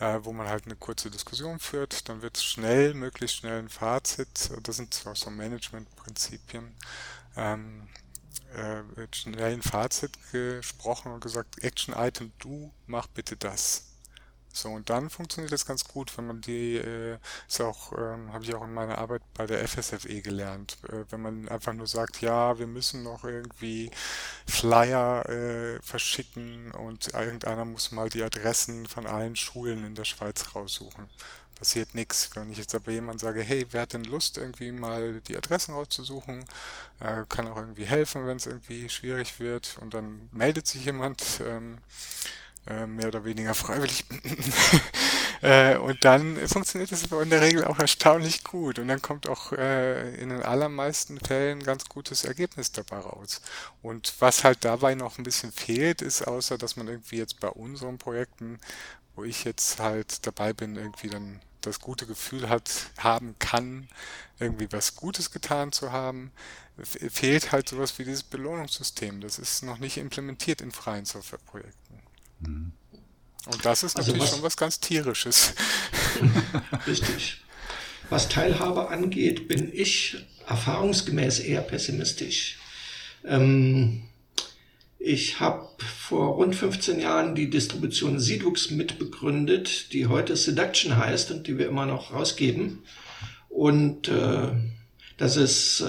äh, 0.00 0.18
wo 0.22 0.32
man 0.32 0.48
halt 0.48 0.66
eine 0.66 0.76
kurze 0.76 1.10
Diskussion 1.10 1.58
führt. 1.58 2.08
Dann 2.08 2.22
wird 2.22 2.38
schnell, 2.38 2.94
möglichst 2.94 3.36
schnell 3.38 3.58
ein 3.60 3.68
Fazit. 3.68 4.50
Das 4.62 4.76
sind 4.76 4.92
zwar 4.92 5.14
so 5.14 5.30
Management-Prinzipien. 5.30 6.74
Ähm, 7.36 7.88
äh, 8.54 8.96
wird 8.96 9.16
schnell 9.16 9.54
ein 9.54 9.62
Fazit 9.62 10.12
gesprochen 10.32 11.12
und 11.12 11.20
gesagt, 11.20 11.62
Action-Item, 11.62 12.32
du 12.38 12.72
mach 12.86 13.06
bitte 13.06 13.36
das. 13.36 13.84
So, 14.56 14.70
und 14.70 14.88
dann 14.88 15.10
funktioniert 15.10 15.52
das 15.52 15.66
ganz 15.66 15.84
gut, 15.84 16.16
wenn 16.16 16.26
man 16.26 16.40
die, 16.40 16.76
äh, 16.76 17.18
ist 17.46 17.60
auch, 17.60 17.92
ähm, 17.92 18.32
habe 18.32 18.42
ich 18.42 18.54
auch 18.54 18.64
in 18.64 18.72
meiner 18.72 18.96
Arbeit 18.96 19.20
bei 19.34 19.46
der 19.46 19.62
FSFE 19.68 20.22
gelernt, 20.22 20.78
äh, 20.88 21.04
wenn 21.10 21.20
man 21.20 21.48
einfach 21.50 21.74
nur 21.74 21.86
sagt, 21.86 22.22
ja, 22.22 22.58
wir 22.58 22.66
müssen 22.66 23.02
noch 23.02 23.24
irgendwie 23.24 23.90
Flyer 24.46 25.28
äh, 25.28 25.78
verschicken 25.82 26.72
und 26.72 27.12
irgendeiner 27.12 27.66
muss 27.66 27.92
mal 27.92 28.08
die 28.08 28.22
Adressen 28.22 28.86
von 28.86 29.06
allen 29.06 29.36
Schulen 29.36 29.84
in 29.84 29.94
der 29.94 30.04
Schweiz 30.04 30.54
raussuchen. 30.54 31.06
Passiert 31.58 31.94
nichts. 31.94 32.30
Wenn 32.34 32.50
ich 32.50 32.58
jetzt 32.58 32.74
aber 32.74 32.92
jemand 32.92 33.20
sage, 33.20 33.42
hey, 33.42 33.66
wer 33.70 33.82
hat 33.82 33.92
denn 33.92 34.04
Lust, 34.04 34.38
irgendwie 34.38 34.72
mal 34.72 35.20
die 35.22 35.36
Adressen 35.36 35.74
rauszusuchen, 35.74 36.44
äh, 37.00 37.24
kann 37.28 37.46
auch 37.48 37.56
irgendwie 37.56 37.86
helfen, 37.86 38.26
wenn 38.26 38.36
es 38.38 38.46
irgendwie 38.46 38.88
schwierig 38.88 39.38
wird 39.38 39.76
und 39.82 39.92
dann 39.94 40.28
meldet 40.32 40.66
sich 40.66 40.84
jemand, 40.86 41.42
ähm, 41.44 41.78
äh, 42.66 42.86
mehr 42.86 43.08
oder 43.08 43.24
weniger 43.24 43.54
freiwillig. 43.54 44.04
äh, 45.42 45.76
und 45.76 46.04
dann 46.04 46.36
funktioniert 46.48 46.90
aber 47.10 47.22
in 47.22 47.30
der 47.30 47.40
Regel 47.40 47.64
auch 47.64 47.78
erstaunlich 47.78 48.44
gut. 48.44 48.78
Und 48.78 48.88
dann 48.88 49.02
kommt 49.02 49.28
auch 49.28 49.52
äh, 49.52 50.14
in 50.16 50.30
den 50.30 50.42
allermeisten 50.42 51.18
Fällen 51.20 51.62
ganz 51.62 51.84
gutes 51.86 52.24
Ergebnis 52.24 52.72
dabei 52.72 52.98
raus. 52.98 53.40
Und 53.82 54.14
was 54.18 54.44
halt 54.44 54.64
dabei 54.64 54.94
noch 54.94 55.18
ein 55.18 55.24
bisschen 55.24 55.52
fehlt, 55.52 56.02
ist, 56.02 56.26
außer 56.26 56.58
dass 56.58 56.76
man 56.76 56.88
irgendwie 56.88 57.18
jetzt 57.18 57.40
bei 57.40 57.48
unseren 57.48 57.98
Projekten, 57.98 58.58
wo 59.14 59.24
ich 59.24 59.44
jetzt 59.44 59.78
halt 59.78 60.26
dabei 60.26 60.52
bin, 60.52 60.76
irgendwie 60.76 61.08
dann 61.08 61.40
das 61.60 61.80
gute 61.80 62.06
Gefühl 62.06 62.48
hat, 62.48 62.70
haben 62.98 63.34
kann, 63.38 63.88
irgendwie 64.38 64.70
was 64.70 64.96
Gutes 64.96 65.30
getan 65.30 65.72
zu 65.72 65.92
haben, 65.92 66.30
fehlt 66.82 67.52
halt 67.52 67.68
sowas 67.68 67.98
wie 67.98 68.04
dieses 68.04 68.22
Belohnungssystem. 68.22 69.20
Das 69.20 69.38
ist 69.38 69.62
noch 69.62 69.78
nicht 69.78 69.96
implementiert 69.96 70.60
in 70.60 70.72
freien 70.72 71.04
Softwareprojekten. 71.04 71.85
Mhm. 72.40 72.72
Und 73.46 73.64
das 73.64 73.82
ist 73.82 73.96
also 73.96 74.10
natürlich 74.10 74.28
was, 74.28 74.36
schon 74.36 74.42
was 74.42 74.56
ganz 74.56 74.80
Tierisches. 74.80 75.54
Richtig. 76.86 77.42
Was 78.10 78.28
Teilhabe 78.28 78.88
angeht, 78.88 79.48
bin 79.48 79.70
ich 79.72 80.16
erfahrungsgemäß 80.46 81.40
eher 81.40 81.60
pessimistisch. 81.62 82.58
Ähm, 83.24 84.02
ich 84.98 85.38
habe 85.40 85.68
vor 85.78 86.34
rund 86.34 86.54
15 86.56 86.98
Jahren 86.98 87.34
die 87.34 87.50
Distribution 87.50 88.18
Sidux 88.18 88.70
mitbegründet, 88.70 89.92
die 89.92 90.06
heute 90.06 90.36
Seduction 90.36 90.96
heißt 90.96 91.30
und 91.30 91.46
die 91.46 91.58
wir 91.58 91.68
immer 91.68 91.86
noch 91.86 92.12
rausgeben. 92.12 92.82
Und 93.48 94.08
äh, 94.08 94.48
das 95.16 95.36
ist 95.36 95.80
äh, 95.80 95.84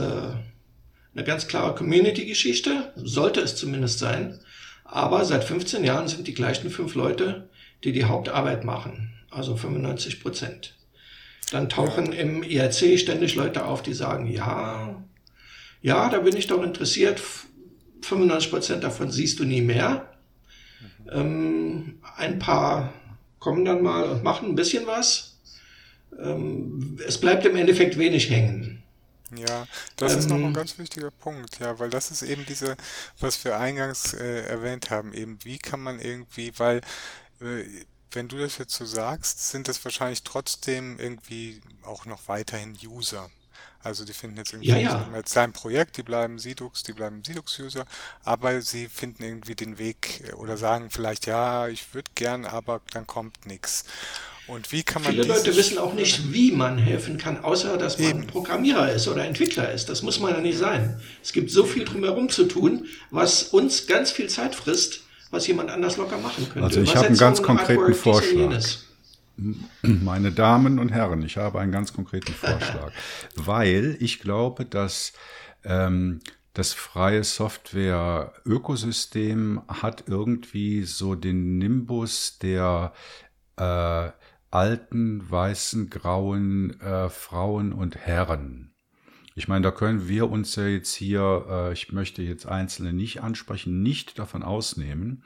eine 1.16 1.24
ganz 1.26 1.48
klare 1.48 1.74
Community-Geschichte, 1.76 2.94
sollte 2.96 3.42
es 3.42 3.56
zumindest 3.56 4.00
sein. 4.00 4.40
Aber 4.88 5.26
seit 5.26 5.44
15 5.44 5.84
Jahren 5.84 6.08
sind 6.08 6.28
die 6.28 6.34
gleichen 6.34 6.70
fünf 6.70 6.96
Leute, 6.96 7.50
die 7.84 7.92
die 7.92 8.06
Hauptarbeit 8.06 8.64
machen, 8.64 9.14
also 9.30 9.56
95 9.56 10.22
Prozent. 10.22 10.76
Dann 11.52 11.70
tauchen 11.70 12.14
im 12.14 12.42
IRC 12.42 12.98
ständig 12.98 13.36
Leute 13.36 13.66
auf, 13.66 13.84
die 13.84 13.94
sagen, 13.94 14.28
ja, 14.28 15.04
ja, 15.82 16.10
da 16.10 16.20
bin 16.20 16.36
ich 16.36 16.48
doch 16.48 16.64
interessiert. 16.64 17.22
95 18.02 18.50
Prozent 18.50 18.84
davon 18.84 19.12
siehst 19.12 19.40
du 19.40 19.44
nie 19.44 19.62
mehr. 19.62 20.10
Ähm, 21.12 22.00
ein 22.16 22.40
paar 22.40 22.94
kommen 23.40 23.66
dann 23.66 23.82
mal 23.82 24.10
und 24.10 24.24
machen 24.24 24.50
ein 24.50 24.56
bisschen 24.56 24.88
was. 24.88 25.40
Ähm, 26.20 26.98
es 27.06 27.20
bleibt 27.20 27.46
im 27.46 27.56
Endeffekt 27.56 27.98
wenig 27.98 28.30
hängen. 28.30 28.77
Ja, 29.36 29.68
das 29.98 30.14
ähm, 30.14 30.20
ist 30.20 30.30
noch 30.30 30.38
ein 30.38 30.44
ähm. 30.44 30.54
ganz 30.54 30.78
wichtiger 30.78 31.12
Punkt, 31.12 31.60
ja, 31.60 31.78
weil 31.80 31.90
das 31.90 32.12
ist 32.12 32.22
eben 32.22 32.46
diese, 32.46 32.78
was 33.20 33.44
wir 33.44 33.60
eingangs 33.60 34.14
äh, 34.14 34.44
erwähnt 34.44 34.90
haben, 34.90 35.14
eben 35.14 35.38
wie 35.44 35.58
kann 35.58 35.82
man 35.82 36.00
irgendwie, 36.00 36.54
weil 36.58 36.82
äh, 37.42 37.64
wenn 38.12 38.28
du 38.30 38.38
das 38.38 38.58
jetzt 38.58 38.74
so 38.74 38.86
sagst, 38.86 39.50
sind 39.50 39.68
das 39.68 39.84
wahrscheinlich 39.84 40.24
trotzdem 40.24 40.98
irgendwie 41.00 41.62
auch 41.84 42.06
noch 42.06 42.28
weiterhin 42.28 42.78
User. 42.84 43.30
Also 43.88 44.04
die 44.04 44.12
finden 44.12 44.36
jetzt 44.36 44.52
irgendwie 44.52 44.70
ja, 44.70 44.78
ja. 44.78 45.10
jetzt 45.16 45.32
sein 45.32 45.54
Projekt, 45.54 45.96
die 45.96 46.04
bleiben 46.04 46.40
Sidux, 46.40 46.84
die 46.84 46.92
bleiben 46.92 47.24
Sidux-User, 47.24 47.86
aber 48.26 48.62
sie 48.62 48.88
finden 48.88 49.24
irgendwie 49.24 49.56
den 49.56 49.80
Weg 49.80 50.26
äh, 50.28 50.34
oder 50.34 50.58
sagen 50.58 50.90
vielleicht, 50.90 51.26
ja, 51.26 51.70
ich 51.70 51.94
würde 51.94 52.12
gern, 52.14 52.44
aber 52.44 52.82
dann 52.92 53.08
kommt 53.08 53.46
nichts. 53.46 53.86
Und 54.46 54.74
wie 54.74 54.84
kann 54.84 55.04
man 55.04 55.14
Viele 55.14 55.24
Leute 55.24 55.56
wissen 55.56 55.78
auch 55.78 55.94
nicht, 55.94 56.34
wie 56.34 56.52
man 56.52 56.78
helfen 56.78 57.18
kann, 57.18 57.42
außer 57.46 57.78
dass 57.78 57.98
man 57.98 58.10
Eben. 58.10 58.28
Programmierer 58.28 58.92
ist 58.92 59.08
oder 59.08 59.24
Entwickler 59.24 59.72
ist. 59.72 59.88
Das 59.88 60.02
muss 60.02 60.20
man 60.20 60.34
ja 60.34 60.42
nicht 60.42 60.58
sein. 60.58 61.00
Es 61.24 61.32
gibt 61.32 61.50
so 61.50 61.64
viel 61.64 61.86
drumherum 61.86 62.28
zu 62.28 62.44
tun, 62.44 62.88
was 63.10 63.44
uns 63.44 63.88
ganz 63.88 64.12
viel 64.12 64.28
Zeit 64.28 64.54
frisst, 64.54 65.02
was 65.32 65.48
jemand 65.48 65.70
anders 65.70 65.96
locker 65.96 66.18
machen 66.18 66.50
könnte. 66.50 66.68
Also 66.68 66.82
ich 66.82 66.94
habe 66.94 67.08
einen 67.08 67.18
ganz 67.18 67.42
konkreten 67.42 67.94
Vorschlag. 67.94 68.62
Meine 69.82 70.32
Damen 70.32 70.80
und 70.80 70.90
Herren, 70.90 71.22
ich 71.22 71.38
habe 71.38 71.60
einen 71.60 71.72
ganz 71.72 71.94
konkreten 71.94 72.34
Vorschlag, 72.34 72.92
weil 73.36 73.96
ich 74.00 74.20
glaube, 74.20 74.66
dass 74.66 75.14
ähm, 75.64 76.22
das 76.54 76.74
freie 76.74 77.24
Software-Ökosystem 77.24 79.62
hat 79.68 80.06
irgendwie 80.08 80.82
so 80.84 81.14
den 81.14 81.60
Nimbus 81.60 82.40
der 82.40 82.94
äh, 83.58 84.10
alten, 84.50 85.30
weißen, 85.30 85.92
grauen 85.92 86.82
äh, 86.82 87.10
Frauen 87.10 87.74
und 87.74 87.96
Herren. 87.96 88.74
Ich 89.36 89.48
meine, 89.48 89.62
da 89.62 89.70
können 89.72 90.08
wir 90.08 90.32
uns 90.32 90.56
ja 90.56 90.66
jetzt 90.66 90.96
hier, 90.96 91.46
äh, 91.48 91.74
ich 91.74 91.92
möchte 91.92 92.24
jetzt 92.24 92.48
Einzelne 92.48 92.92
nicht 92.92 93.22
ansprechen, 93.22 93.84
nicht 93.84 94.18
davon 94.18 94.42
ausnehmen. 94.42 95.24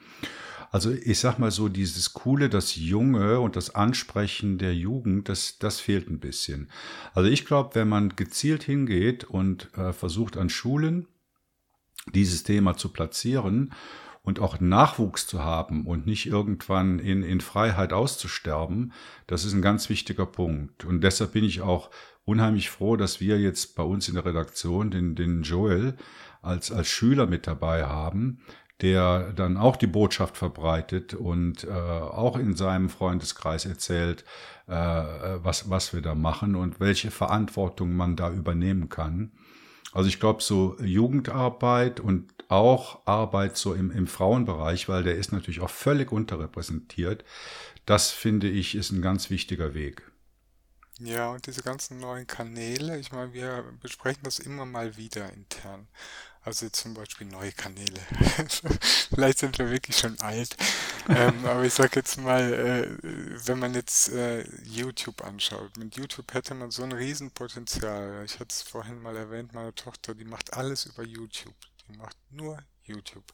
Also 0.72 0.90
ich 0.90 1.20
sag 1.20 1.38
mal 1.38 1.50
so, 1.50 1.68
dieses 1.68 2.14
Coole, 2.14 2.48
das 2.48 2.76
Junge 2.76 3.40
und 3.40 3.56
das 3.56 3.74
Ansprechen 3.74 4.56
der 4.56 4.74
Jugend, 4.74 5.28
das, 5.28 5.58
das 5.58 5.80
fehlt 5.80 6.08
ein 6.08 6.18
bisschen. 6.18 6.70
Also 7.12 7.28
ich 7.28 7.44
glaube, 7.44 7.74
wenn 7.74 7.90
man 7.90 8.16
gezielt 8.16 8.62
hingeht 8.62 9.24
und 9.24 9.68
äh, 9.76 9.92
versucht 9.92 10.38
an 10.38 10.48
Schulen 10.48 11.08
dieses 12.14 12.42
Thema 12.42 12.74
zu 12.74 12.88
platzieren 12.88 13.74
und 14.22 14.40
auch 14.40 14.60
Nachwuchs 14.60 15.26
zu 15.26 15.44
haben 15.44 15.86
und 15.86 16.06
nicht 16.06 16.24
irgendwann 16.24 17.00
in, 17.00 17.22
in 17.22 17.42
Freiheit 17.42 17.92
auszusterben, 17.92 18.94
das 19.26 19.44
ist 19.44 19.52
ein 19.52 19.62
ganz 19.62 19.90
wichtiger 19.90 20.24
Punkt. 20.24 20.86
Und 20.86 21.02
deshalb 21.02 21.32
bin 21.32 21.44
ich 21.44 21.60
auch 21.60 21.90
unheimlich 22.24 22.70
froh, 22.70 22.96
dass 22.96 23.20
wir 23.20 23.38
jetzt 23.38 23.76
bei 23.76 23.82
uns 23.82 24.08
in 24.08 24.14
der 24.14 24.24
Redaktion 24.24 24.90
den, 24.90 25.16
den 25.16 25.42
Joel 25.42 25.98
als, 26.40 26.72
als 26.72 26.88
Schüler 26.88 27.26
mit 27.26 27.46
dabei 27.46 27.84
haben, 27.84 28.40
der 28.80 29.32
dann 29.32 29.56
auch 29.56 29.76
die 29.76 29.86
Botschaft 29.86 30.36
verbreitet 30.36 31.14
und 31.14 31.64
äh, 31.64 31.70
auch 31.70 32.36
in 32.36 32.56
seinem 32.56 32.88
Freundeskreis 32.88 33.64
erzählt, 33.64 34.24
äh, 34.66 34.72
was, 34.72 35.70
was 35.70 35.92
wir 35.92 36.02
da 36.02 36.14
machen 36.14 36.56
und 36.56 36.80
welche 36.80 37.10
Verantwortung 37.10 37.94
man 37.94 38.16
da 38.16 38.30
übernehmen 38.30 38.88
kann. 38.88 39.32
Also 39.92 40.08
ich 40.08 40.18
glaube, 40.18 40.42
so 40.42 40.76
Jugendarbeit 40.80 42.00
und 42.00 42.32
auch 42.48 43.06
Arbeit 43.06 43.56
so 43.56 43.74
im, 43.74 43.90
im 43.90 44.06
Frauenbereich, 44.06 44.88
weil 44.88 45.02
der 45.02 45.16
ist 45.16 45.32
natürlich 45.32 45.60
auch 45.60 45.70
völlig 45.70 46.10
unterrepräsentiert. 46.10 47.24
Das 47.84 48.10
finde 48.10 48.48
ich 48.48 48.74
ist 48.74 48.90
ein 48.90 49.02
ganz 49.02 49.28
wichtiger 49.30 49.74
Weg. 49.74 50.10
Ja, 50.98 51.30
und 51.30 51.46
diese 51.46 51.62
ganzen 51.62 51.98
neuen 51.98 52.26
Kanäle, 52.26 52.98
ich 52.98 53.12
meine, 53.12 53.32
wir 53.32 53.64
besprechen 53.80 54.22
das 54.22 54.38
immer 54.38 54.64
mal 54.64 54.96
wieder 54.96 55.32
intern. 55.32 55.88
Also 56.44 56.68
zum 56.70 56.94
Beispiel 56.94 57.28
neue 57.28 57.52
Kanäle. 57.52 58.00
Vielleicht 59.10 59.38
sind 59.38 59.56
wir 59.58 59.70
wirklich 59.70 59.96
schon 59.96 60.18
alt. 60.20 60.56
ähm, 61.08 61.44
aber 61.46 61.62
ich 61.62 61.72
sag 61.72 61.94
jetzt 61.94 62.18
mal, 62.18 62.52
äh, 62.52 62.98
wenn 63.46 63.60
man 63.60 63.74
jetzt 63.74 64.08
äh, 64.08 64.44
YouTube 64.64 65.22
anschaut, 65.22 65.76
mit 65.76 65.96
YouTube 65.96 66.34
hätte 66.34 66.54
man 66.54 66.72
so 66.72 66.82
ein 66.82 66.92
Riesenpotenzial. 66.92 68.24
Ich 68.24 68.40
hatte 68.40 68.50
es 68.50 68.62
vorhin 68.62 69.00
mal 69.00 69.16
erwähnt, 69.16 69.52
meine 69.52 69.74
Tochter, 69.74 70.14
die 70.14 70.24
macht 70.24 70.52
alles 70.54 70.86
über 70.86 71.04
YouTube. 71.04 71.54
Die 71.88 71.96
macht 71.96 72.16
nur 72.30 72.58
YouTube. 72.82 73.24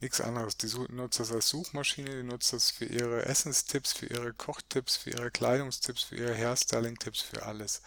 Nichts 0.00 0.20
anderes. 0.20 0.56
Die 0.56 0.68
nutzt 0.90 1.20
das 1.20 1.32
als 1.32 1.48
Suchmaschine, 1.48 2.10
die 2.10 2.22
nutzt 2.22 2.52
das 2.52 2.70
für 2.70 2.84
ihre 2.84 3.24
Essenstipps, 3.24 3.92
für 3.92 4.06
ihre 4.06 4.32
Kochtipps, 4.32 4.96
für 4.96 5.10
ihre 5.10 5.30
Kleidungstipps, 5.30 6.02
für 6.02 6.16
ihre 6.16 6.34
Hairstyling-Tipps, 6.34 7.22
für 7.22 7.44
alles. 7.44 7.82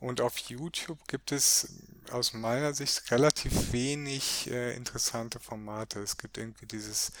Und 0.00 0.20
auf 0.20 0.38
YouTube 0.38 1.06
gibt 1.08 1.32
es 1.32 1.68
aus 2.10 2.32
meiner 2.32 2.72
Sicht 2.74 3.10
relativ 3.10 3.72
wenig 3.72 4.50
äh, 4.50 4.74
interessante 4.74 5.40
Formate. 5.40 6.00
Es 6.00 6.16
gibt 6.16 6.38
irgendwie 6.38 6.66
dieses, 6.66 7.12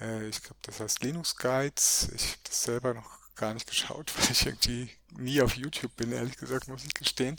äh, 0.00 0.28
ich 0.28 0.42
glaube, 0.42 0.60
das 0.62 0.80
heißt 0.80 1.02
Linux 1.02 1.36
Guides. 1.36 2.08
Ich 2.14 2.28
habe 2.28 2.40
das 2.44 2.62
selber 2.62 2.94
noch 2.94 3.22
gar 3.36 3.54
nicht 3.54 3.68
geschaut, 3.68 4.12
weil 4.16 4.30
ich 4.30 4.46
irgendwie 4.46 4.90
nie 5.10 5.40
auf 5.40 5.54
YouTube 5.54 5.94
bin, 5.96 6.12
ehrlich 6.12 6.36
gesagt, 6.36 6.68
muss 6.68 6.84
ich 6.84 6.94
gestehen. 6.94 7.36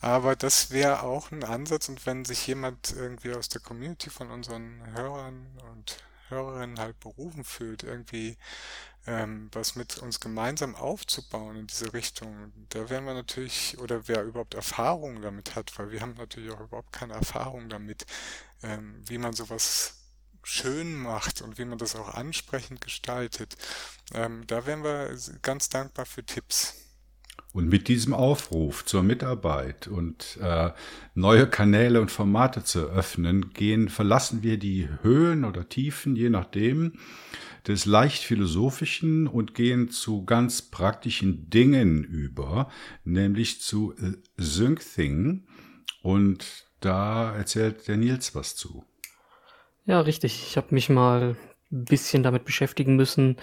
Aber 0.00 0.36
das 0.36 0.70
wäre 0.70 1.02
auch 1.02 1.32
ein 1.32 1.44
Ansatz 1.44 1.88
und 1.88 2.06
wenn 2.06 2.24
sich 2.24 2.46
jemand 2.46 2.92
irgendwie 2.92 3.34
aus 3.34 3.48
der 3.48 3.60
Community 3.60 4.10
von 4.10 4.30
unseren 4.30 4.80
Hörern 4.94 5.46
und 5.72 5.98
Hörerinnen 6.28 6.78
halt 6.78 7.00
berufen 7.00 7.42
fühlt, 7.44 7.82
irgendwie 7.82 8.36
ähm, 9.06 9.48
was 9.52 9.74
mit 9.74 9.98
uns 9.98 10.20
gemeinsam 10.20 10.74
aufzubauen 10.74 11.56
in 11.56 11.66
diese 11.66 11.92
Richtung, 11.94 12.52
da 12.68 12.90
wären 12.90 13.06
wir 13.06 13.14
natürlich, 13.14 13.78
oder 13.78 14.06
wer 14.06 14.22
überhaupt 14.24 14.54
Erfahrung 14.54 15.22
damit 15.22 15.56
hat, 15.56 15.76
weil 15.78 15.90
wir 15.90 16.00
haben 16.00 16.14
natürlich 16.14 16.52
auch 16.52 16.60
überhaupt 16.60 16.92
keine 16.92 17.14
Erfahrung 17.14 17.68
damit, 17.68 18.06
ähm, 18.62 19.02
wie 19.06 19.18
man 19.18 19.32
sowas 19.32 19.94
schön 20.42 20.94
macht 20.94 21.42
und 21.42 21.58
wie 21.58 21.64
man 21.64 21.78
das 21.78 21.96
auch 21.96 22.14
ansprechend 22.14 22.80
gestaltet. 22.80 23.56
Ähm, 24.14 24.46
da 24.46 24.66
wären 24.66 24.84
wir 24.84 25.16
ganz 25.42 25.68
dankbar 25.68 26.06
für 26.06 26.24
Tipps. 26.24 26.74
Und 27.52 27.68
mit 27.68 27.88
diesem 27.88 28.12
Aufruf 28.12 28.84
zur 28.84 29.02
Mitarbeit 29.02 29.88
und 29.88 30.38
äh, 30.42 30.70
neue 31.14 31.46
Kanäle 31.46 32.00
und 32.00 32.10
Formate 32.10 32.62
zu 32.62 32.90
öffnen, 32.90 33.54
gehen, 33.54 33.88
verlassen 33.88 34.42
wir 34.42 34.58
die 34.58 34.88
Höhen 35.02 35.44
oder 35.44 35.68
Tiefen, 35.68 36.14
je 36.14 36.28
nachdem, 36.28 36.92
des 37.66 37.86
leicht 37.86 38.22
philosophischen 38.22 39.26
und 39.26 39.54
gehen 39.54 39.88
zu 39.90 40.24
ganz 40.24 40.62
praktischen 40.62 41.48
Dingen 41.48 42.04
über, 42.04 42.70
nämlich 43.04 43.60
zu 43.60 43.94
äh, 43.94 44.12
Synthing. 44.36 45.46
Und 46.02 46.66
da 46.80 47.34
erzählt 47.34 47.88
der 47.88 47.96
Nils 47.96 48.34
was 48.34 48.56
zu. 48.56 48.84
Ja, 49.84 50.00
richtig. 50.00 50.48
Ich 50.48 50.56
habe 50.56 50.74
mich 50.74 50.90
mal 50.90 51.36
ein 51.72 51.84
bisschen 51.84 52.22
damit 52.22 52.44
beschäftigen 52.44 52.96
müssen, 52.96 53.36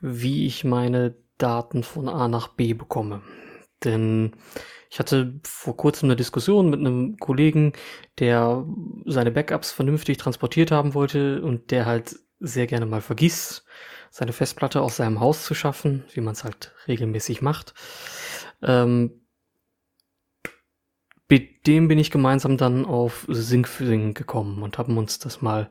wie 0.00 0.46
ich 0.46 0.64
meine 0.64 1.14
Daten 1.38 1.82
von 1.82 2.08
A 2.08 2.28
nach 2.28 2.48
B 2.48 2.74
bekomme. 2.74 3.22
Denn 3.84 4.32
ich 4.90 4.98
hatte 4.98 5.40
vor 5.44 5.76
kurzem 5.76 6.06
eine 6.06 6.16
Diskussion 6.16 6.70
mit 6.70 6.80
einem 6.80 7.16
Kollegen, 7.18 7.72
der 8.18 8.64
seine 9.06 9.30
Backups 9.30 9.70
vernünftig 9.70 10.18
transportiert 10.18 10.70
haben 10.70 10.94
wollte 10.94 11.42
und 11.42 11.70
der 11.70 11.86
halt 11.86 12.18
sehr 12.40 12.66
gerne 12.66 12.86
mal 12.86 13.00
vergisst, 13.00 13.64
seine 14.10 14.32
Festplatte 14.32 14.80
aus 14.80 14.96
seinem 14.96 15.20
Haus 15.20 15.44
zu 15.44 15.54
schaffen, 15.54 16.04
wie 16.12 16.20
man 16.20 16.32
es 16.32 16.44
halt 16.44 16.74
regelmäßig 16.86 17.42
macht. 17.42 17.74
Ähm, 18.62 19.20
mit 21.28 21.66
dem 21.66 21.88
bin 21.88 21.98
ich 21.98 22.10
gemeinsam 22.10 22.56
dann 22.56 22.86
auf 22.86 23.26
Syncfing 23.28 24.14
gekommen 24.14 24.62
und 24.62 24.78
haben 24.78 24.96
uns 24.96 25.18
das 25.18 25.42
mal 25.42 25.70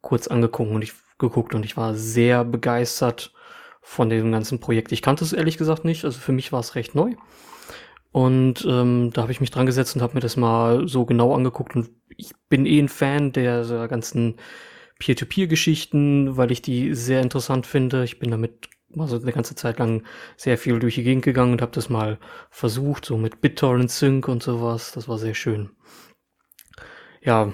kurz 0.00 0.26
angeguckt 0.26 0.72
und 0.72 0.82
ich 0.82 0.92
geguckt 1.18 1.54
und 1.54 1.64
ich 1.64 1.76
war 1.76 1.94
sehr 1.94 2.44
begeistert 2.44 3.32
von 3.88 4.10
dem 4.10 4.30
ganzen 4.30 4.60
Projekt. 4.60 4.92
Ich 4.92 5.00
kannte 5.00 5.24
es 5.24 5.32
ehrlich 5.32 5.56
gesagt 5.56 5.86
nicht, 5.86 6.04
also 6.04 6.20
für 6.20 6.32
mich 6.32 6.52
war 6.52 6.60
es 6.60 6.74
recht 6.74 6.94
neu. 6.94 7.14
Und 8.12 8.66
ähm, 8.68 9.12
da 9.14 9.22
habe 9.22 9.32
ich 9.32 9.40
mich 9.40 9.50
dran 9.50 9.64
gesetzt 9.64 9.96
und 9.96 10.02
habe 10.02 10.12
mir 10.14 10.20
das 10.20 10.36
mal 10.36 10.86
so 10.86 11.06
genau 11.06 11.34
angeguckt. 11.34 11.74
Und 11.74 11.88
ich 12.14 12.32
bin 12.50 12.66
eh 12.66 12.78
ein 12.78 12.90
Fan 12.90 13.32
der, 13.32 13.64
der 13.64 13.88
ganzen 13.88 14.36
Peer-to-Peer-Geschichten, 14.98 16.36
weil 16.36 16.52
ich 16.52 16.60
die 16.60 16.94
sehr 16.94 17.22
interessant 17.22 17.66
finde. 17.66 18.04
Ich 18.04 18.18
bin 18.18 18.30
damit 18.30 18.68
also 18.96 19.16
eine 19.16 19.32
ganze 19.32 19.54
Zeit 19.54 19.78
lang 19.78 20.04
sehr 20.36 20.58
viel 20.58 20.78
durch 20.80 20.96
die 20.96 21.02
Gegend 21.02 21.24
gegangen 21.24 21.52
und 21.52 21.62
habe 21.62 21.72
das 21.72 21.88
mal 21.88 22.18
versucht, 22.50 23.06
so 23.06 23.16
mit 23.16 23.40
BitTorrent 23.40 23.90
Sync 23.90 24.28
und 24.28 24.42
sowas. 24.42 24.92
Das 24.92 25.08
war 25.08 25.16
sehr 25.16 25.34
schön. 25.34 25.70
Ja, 27.22 27.52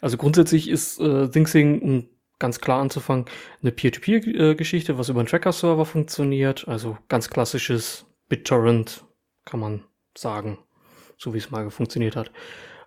also 0.00 0.16
grundsätzlich 0.16 0.68
ist 0.68 1.00
äh, 1.00 1.28
ThinkSing, 1.28 1.80
um 1.80 2.08
ganz 2.38 2.60
klar 2.60 2.80
anzufangen, 2.80 3.26
eine 3.62 3.72
Peer-to-Peer-Geschichte, 3.72 4.98
was 4.98 5.08
über 5.08 5.20
einen 5.20 5.28
Tracker-Server 5.28 5.84
funktioniert. 5.84 6.66
Also 6.68 6.98
ganz 7.08 7.30
klassisches 7.30 8.06
BitTorrent, 8.28 9.04
kann 9.44 9.60
man 9.60 9.84
sagen, 10.16 10.58
so 11.16 11.34
wie 11.34 11.38
es 11.38 11.50
mal 11.50 11.70
funktioniert 11.70 12.16
hat. 12.16 12.30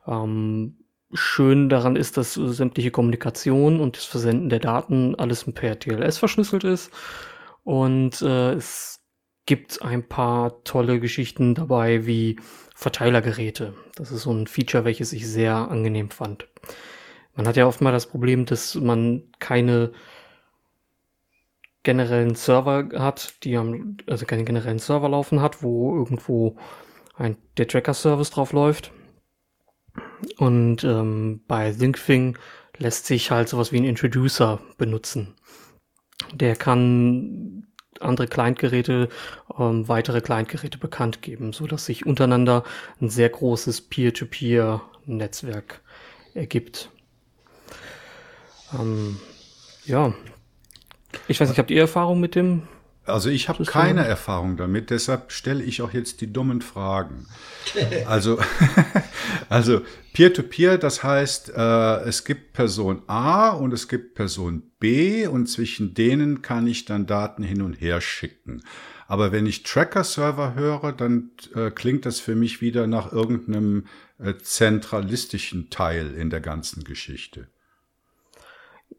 Ähm, 0.07 0.77
schön 1.13 1.69
daran 1.69 1.95
ist, 1.95 2.17
dass 2.17 2.33
sämtliche 2.33 2.91
Kommunikation 2.91 3.79
und 3.79 3.97
das 3.97 4.05
Versenden 4.05 4.49
der 4.49 4.59
Daten 4.59 5.15
alles 5.15 5.43
per 5.51 5.79
TLS 5.79 6.17
verschlüsselt 6.17 6.63
ist. 6.63 6.91
Und 7.63 8.21
äh, 8.21 8.53
es 8.53 9.01
gibt 9.45 9.81
ein 9.81 10.07
paar 10.07 10.63
tolle 10.63 10.99
Geschichten 10.99 11.55
dabei, 11.55 12.05
wie 12.05 12.39
Verteilergeräte. 12.75 13.73
Das 13.95 14.11
ist 14.11 14.23
so 14.23 14.31
ein 14.31 14.47
Feature, 14.47 14.85
welches 14.85 15.13
ich 15.13 15.27
sehr 15.27 15.55
angenehm 15.55 16.09
fand. 16.09 16.47
Man 17.41 17.47
hat 17.47 17.57
ja 17.57 17.65
oft 17.65 17.81
mal 17.81 17.91
das 17.91 18.05
Problem, 18.05 18.45
dass 18.45 18.75
man 18.75 19.23
keine 19.39 19.93
generellen 21.81 22.35
Server 22.35 22.87
hat, 22.93 23.43
die 23.43 23.57
haben, 23.57 23.97
also 24.05 24.27
keinen 24.27 24.45
generellen 24.45 24.77
Server 24.77 25.09
laufen 25.09 25.41
hat, 25.41 25.63
wo 25.63 25.97
irgendwo 25.97 26.55
ein, 27.15 27.37
der 27.57 27.67
Tracker-Service 27.67 28.29
drauf 28.29 28.53
läuft. 28.53 28.91
Und 30.37 30.83
ähm, 30.83 31.41
bei 31.47 31.71
ThinkFing 31.71 32.37
lässt 32.77 33.07
sich 33.07 33.31
halt 33.31 33.49
sowas 33.49 33.71
wie 33.71 33.77
ein 33.77 33.85
Introducer 33.85 34.61
benutzen. 34.77 35.33
Der 36.35 36.55
kann 36.55 37.65
andere 37.99 38.27
Clientgeräte, 38.27 39.09
ähm, 39.57 39.87
weitere 39.87 40.21
Clientgeräte 40.21 40.77
bekannt 40.77 41.23
geben, 41.23 41.53
so 41.53 41.65
dass 41.65 41.87
sich 41.87 42.05
untereinander 42.05 42.63
ein 43.01 43.09
sehr 43.09 43.29
großes 43.29 43.89
Peer-to-Peer-Netzwerk 43.89 45.81
ergibt. 46.35 46.91
Ähm, 48.79 49.17
ja, 49.85 50.13
ich 51.27 51.39
weiß 51.39 51.49
nicht, 51.49 51.59
habt 51.59 51.71
ihr 51.71 51.81
Erfahrung 51.81 52.19
mit 52.19 52.35
dem? 52.35 52.63
Also 53.05 53.29
ich 53.29 53.49
habe 53.49 53.65
keine 53.65 54.05
Erfahrung 54.05 54.57
damit, 54.57 54.91
deshalb 54.91 55.31
stelle 55.31 55.63
ich 55.63 55.81
auch 55.81 55.91
jetzt 55.91 56.21
die 56.21 56.31
dummen 56.31 56.61
Fragen. 56.61 57.27
Also, 58.05 58.39
also 59.49 59.81
Peer-to-Peer, 60.13 60.73
-peer, 60.73 60.77
das 60.77 61.03
heißt, 61.03 61.53
äh, 61.55 62.01
es 62.01 62.25
gibt 62.25 62.53
Person 62.53 63.03
A 63.07 63.49
und 63.49 63.71
es 63.71 63.87
gibt 63.87 64.15
Person 64.15 64.63
B 64.79 65.27
und 65.27 65.47
zwischen 65.47 65.93
denen 65.93 66.41
kann 66.41 66.67
ich 66.67 66.85
dann 66.85 67.05
Daten 67.05 67.43
hin 67.43 67.61
und 67.61 67.79
her 67.79 68.01
schicken. 68.01 68.63
Aber 69.07 69.31
wenn 69.31 69.45
ich 69.45 69.63
Tracker-Server 69.63 70.55
höre, 70.55 70.91
dann 70.93 71.31
äh, 71.53 71.69
klingt 71.69 72.05
das 72.05 72.19
für 72.19 72.35
mich 72.35 72.61
wieder 72.61 72.87
nach 72.87 73.11
irgendeinem 73.11 73.85
äh, 74.17 74.33
zentralistischen 74.37 75.69
Teil 75.69 76.13
in 76.13 76.29
der 76.29 76.41
ganzen 76.41 76.83
Geschichte. 76.83 77.47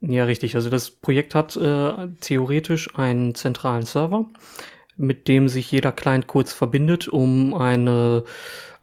Ja, 0.04 0.24
richtig. 0.24 0.56
Also 0.56 0.68
das 0.68 0.90
Projekt 0.90 1.34
hat 1.36 1.56
äh, 1.56 2.08
theoretisch 2.20 2.96
einen 2.96 3.36
zentralen 3.36 3.84
Server, 3.84 4.26
mit 4.96 5.28
dem 5.28 5.48
sich 5.48 5.70
jeder 5.70 5.92
Client 5.92 6.26
kurz 6.26 6.52
verbindet, 6.52 7.06
um 7.06 7.54
eine 7.54 8.24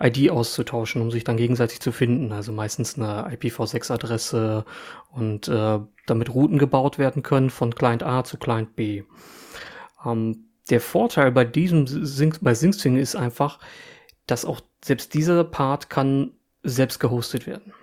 ID 0.02 0.32
auszutauschen, 0.32 1.02
um 1.02 1.12
sich 1.12 1.26
dann 1.26 1.36
gegenseitig 1.36 1.82
zu 1.82 1.92
finden. 1.92 2.32
Also 2.32 2.54
meistens 2.54 2.98
eine 2.98 3.36
IPv6-Adresse 3.36 4.64
und 5.12 5.50
äh, 5.50 5.80
damit 6.06 6.34
Routen 6.34 6.58
gebaut 6.58 6.98
werden 6.98 7.22
können 7.22 7.50
von 7.50 7.76
Client 7.76 8.02
A 8.04 8.24
zu 8.24 8.38
Client 8.38 8.78
B. 8.78 9.04
Ähm, 10.06 10.46
der 10.70 10.80
Vorteil 10.80 11.34
bei 11.34 11.44
diesem 11.44 11.84
bei 12.40 12.54
SyncSync 12.54 12.98
ist 12.98 13.18
einfach, 13.18 13.60
dass 14.26 14.46
auch 14.46 14.62
selbst 14.82 15.14
dieser 15.14 15.44
Part 15.44 15.90
kann 15.90 16.32
selbst 16.64 17.00
gehostet 17.00 17.46
werden. 17.46 17.74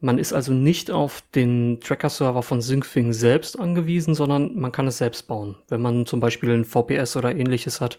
Man 0.00 0.18
ist 0.18 0.32
also 0.32 0.52
nicht 0.52 0.90
auf 0.90 1.22
den 1.34 1.80
Tracker-Server 1.80 2.42
von 2.42 2.62
Syncfing 2.62 3.12
selbst 3.12 3.58
angewiesen, 3.58 4.14
sondern 4.14 4.58
man 4.58 4.72
kann 4.72 4.86
es 4.86 4.98
selbst 4.98 5.28
bauen. 5.28 5.56
Wenn 5.68 5.82
man 5.82 6.06
zum 6.06 6.20
Beispiel 6.20 6.50
ein 6.50 6.64
VPS 6.64 7.16
oder 7.16 7.34
ähnliches 7.34 7.82
hat, 7.82 7.98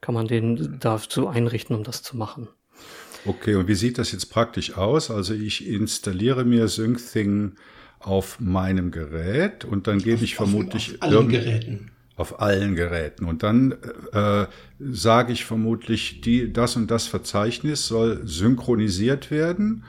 kann 0.00 0.14
man 0.14 0.28
den 0.28 0.78
dazu 0.78 1.26
einrichten, 1.28 1.74
um 1.74 1.82
das 1.82 2.02
zu 2.02 2.16
machen. 2.16 2.48
Okay, 3.26 3.56
und 3.56 3.68
wie 3.68 3.74
sieht 3.74 3.98
das 3.98 4.12
jetzt 4.12 4.26
praktisch 4.26 4.76
aus? 4.76 5.10
Also 5.10 5.34
ich 5.34 5.66
installiere 5.66 6.44
mir 6.44 6.68
SyncThing 6.68 7.56
auf 7.98 8.40
meinem 8.40 8.90
Gerät 8.90 9.64
und 9.64 9.86
dann 9.86 9.98
gebe 9.98 10.24
ich 10.24 10.36
vermutlich 10.36 11.02
auf, 11.02 11.08
auf 11.08 11.16
allen 11.16 11.28
Geräten. 11.28 11.90
Auf 12.16 12.40
allen 12.40 12.76
Geräten. 12.76 13.24
Und 13.26 13.42
dann 13.42 13.74
äh, 14.12 14.46
sage 14.78 15.32
ich 15.32 15.44
vermutlich, 15.44 16.20
die, 16.22 16.52
das 16.52 16.76
und 16.76 16.90
das 16.90 17.06
Verzeichnis 17.06 17.86
soll 17.86 18.22
synchronisiert 18.24 19.30
werden. 19.30 19.84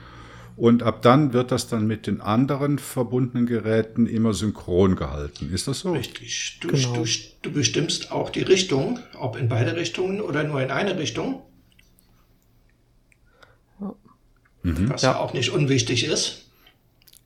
Und 0.62 0.84
ab 0.84 1.02
dann 1.02 1.32
wird 1.32 1.50
das 1.50 1.66
dann 1.66 1.88
mit 1.88 2.06
den 2.06 2.20
anderen 2.20 2.78
verbundenen 2.78 3.46
Geräten 3.46 4.06
immer 4.06 4.32
synchron 4.32 4.94
gehalten. 4.94 5.52
Ist 5.52 5.66
das 5.66 5.80
so? 5.80 5.90
Richtig. 5.90 6.60
Du, 6.60 6.68
genau. 6.68 6.92
du, 6.92 7.04
du 7.42 7.50
bestimmst 7.50 8.12
auch 8.12 8.30
die 8.30 8.42
Richtung, 8.42 9.00
ob 9.18 9.36
in 9.36 9.48
beide 9.48 9.74
Richtungen 9.74 10.20
oder 10.20 10.44
nur 10.44 10.62
in 10.62 10.70
eine 10.70 10.96
Richtung. 10.96 11.42
Mhm. 14.62 14.88
Was 14.88 15.02
ja 15.02 15.18
auch 15.18 15.32
nicht 15.32 15.50
unwichtig 15.50 16.04
ist. 16.04 16.46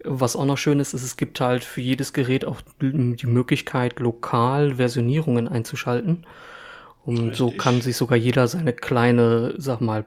Was 0.03 0.35
auch 0.35 0.47
noch 0.47 0.57
schön 0.57 0.81
ist, 0.81 0.95
ist, 0.95 1.03
es 1.03 1.19
gibt 1.19 1.39
halt 1.39 1.63
für 1.63 1.83
jedes 1.83 2.15
Gerät 2.15 2.47
auch 2.47 2.63
die 2.81 3.27
Möglichkeit, 3.27 4.01
lokal 4.01 4.77
Versionierungen 4.77 5.47
einzuschalten. 5.47 6.27
Und 7.05 7.19
Richtig. 7.19 7.37
so 7.37 7.51
kann 7.51 7.83
sich 7.83 7.99
sogar 7.99 8.17
jeder 8.17 8.49
seine 8.49 8.73
kleine, 8.73 9.53
sag 9.59 9.83
mal, 9.83 10.07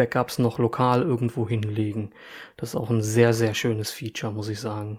Backups 0.00 0.38
noch 0.38 0.58
lokal 0.58 1.02
irgendwo 1.02 1.46
hinlegen. 1.46 2.12
Das 2.56 2.70
ist 2.70 2.74
auch 2.74 2.88
ein 2.88 3.02
sehr, 3.02 3.34
sehr 3.34 3.52
schönes 3.52 3.90
Feature, 3.90 4.32
muss 4.32 4.48
ich 4.48 4.58
sagen. 4.58 4.98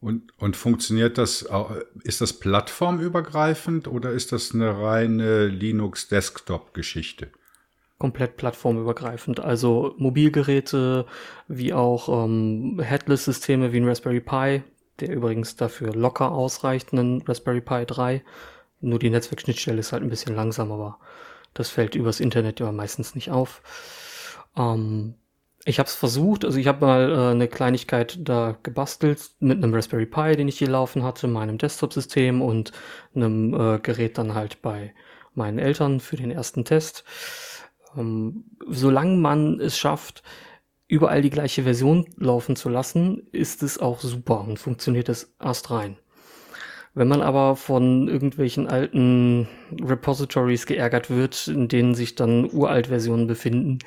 Und, 0.00 0.32
und 0.38 0.56
funktioniert 0.56 1.18
das, 1.18 1.48
ist 2.04 2.20
das 2.20 2.32
plattformübergreifend 2.34 3.88
oder 3.88 4.12
ist 4.12 4.30
das 4.30 4.54
eine 4.54 4.80
reine 4.80 5.48
Linux-Desktop-Geschichte? 5.48 7.32
Komplett 7.98 8.36
plattformübergreifend. 8.36 9.40
Also 9.40 9.96
Mobilgeräte 9.98 11.04
wie 11.48 11.72
auch 11.72 12.24
ähm, 12.24 12.78
Headless-Systeme 12.80 13.72
wie 13.72 13.80
ein 13.80 13.88
Raspberry 13.88 14.20
Pi, 14.20 14.62
der 15.00 15.12
übrigens 15.12 15.56
dafür 15.56 15.92
locker 15.92 16.30
ausreicht, 16.30 16.92
einen 16.92 17.22
Raspberry 17.22 17.60
Pi 17.60 17.84
3. 17.84 18.22
Nur 18.80 19.00
die 19.00 19.10
Netzwerkschnittstelle 19.10 19.80
ist 19.80 19.92
halt 19.92 20.04
ein 20.04 20.10
bisschen 20.10 20.36
langsam, 20.36 20.70
aber 20.70 21.00
das 21.54 21.70
fällt 21.70 21.94
übers 21.94 22.20
Internet 22.20 22.60
ja 22.60 22.70
meistens 22.72 23.14
nicht 23.14 23.30
auf. 23.30 23.62
Ähm, 24.56 25.14
ich 25.64 25.78
habe 25.78 25.88
es 25.88 25.94
versucht, 25.94 26.44
also 26.44 26.58
ich 26.58 26.66
habe 26.66 26.86
mal 26.86 27.10
äh, 27.10 27.30
eine 27.32 27.48
Kleinigkeit 27.48 28.18
da 28.20 28.56
gebastelt 28.62 29.32
mit 29.40 29.58
einem 29.58 29.74
Raspberry 29.74 30.06
Pi, 30.06 30.36
den 30.36 30.48
ich 30.48 30.58
hier 30.58 30.70
laufen 30.70 31.02
hatte, 31.02 31.28
meinem 31.28 31.58
Desktop-System 31.58 32.40
und 32.40 32.72
einem 33.14 33.54
äh, 33.54 33.78
Gerät 33.78 34.18
dann 34.18 34.34
halt 34.34 34.62
bei 34.62 34.94
meinen 35.34 35.58
Eltern 35.58 36.00
für 36.00 36.16
den 36.16 36.30
ersten 36.30 36.64
Test. 36.64 37.04
Ähm, 37.96 38.44
solange 38.66 39.16
man 39.16 39.60
es 39.60 39.76
schafft, 39.76 40.22
überall 40.86 41.22
die 41.22 41.30
gleiche 41.30 41.64
Version 41.64 42.06
laufen 42.16 42.56
zu 42.56 42.68
lassen, 42.68 43.28
ist 43.32 43.62
es 43.62 43.78
auch 43.78 44.00
super 44.00 44.40
und 44.40 44.58
funktioniert 44.58 45.08
es 45.08 45.34
erst 45.38 45.70
rein. 45.70 45.98
Wenn 46.94 47.08
man 47.08 47.22
aber 47.22 47.56
von 47.56 48.08
irgendwelchen 48.08 48.66
alten 48.66 49.48
Repositories 49.80 50.66
geärgert 50.66 51.10
wird, 51.10 51.48
in 51.48 51.68
denen 51.68 51.94
sich 51.94 52.14
dann 52.14 52.50
Uralt-Versionen 52.50 53.26
befinden, 53.26 53.78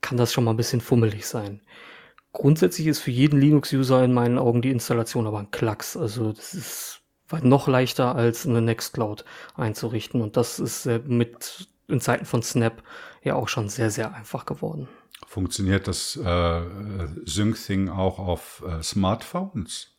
kann 0.00 0.16
das 0.16 0.32
schon 0.32 0.44
mal 0.44 0.52
ein 0.52 0.56
bisschen 0.56 0.80
fummelig 0.80 1.26
sein. 1.26 1.60
Grundsätzlich 2.32 2.86
ist 2.86 3.00
für 3.00 3.10
jeden 3.10 3.40
Linux-User 3.40 4.04
in 4.04 4.12
meinen 4.12 4.38
Augen 4.38 4.62
die 4.62 4.70
Installation 4.70 5.26
aber 5.26 5.40
ein 5.40 5.50
Klacks. 5.50 5.96
Also 5.96 6.32
das 6.32 6.54
ist 6.54 7.00
noch 7.42 7.68
leichter 7.68 8.14
als 8.14 8.46
eine 8.46 8.62
Nextcloud 8.62 9.24
einzurichten 9.54 10.20
und 10.20 10.36
das 10.36 10.58
ist 10.58 10.86
mit 11.06 11.68
in 11.88 12.00
Zeiten 12.00 12.26
von 12.26 12.42
Snap 12.42 12.82
ja 13.22 13.34
auch 13.34 13.48
schon 13.48 13.68
sehr, 13.68 13.90
sehr 13.90 14.14
einfach 14.14 14.46
geworden. 14.46 14.88
Funktioniert 15.26 15.88
das 15.88 16.16
äh, 16.16 16.62
Sync-Thing 17.24 17.88
auch 17.88 18.18
auf 18.18 18.62
äh, 18.66 18.82
Smartphones? 18.82 19.96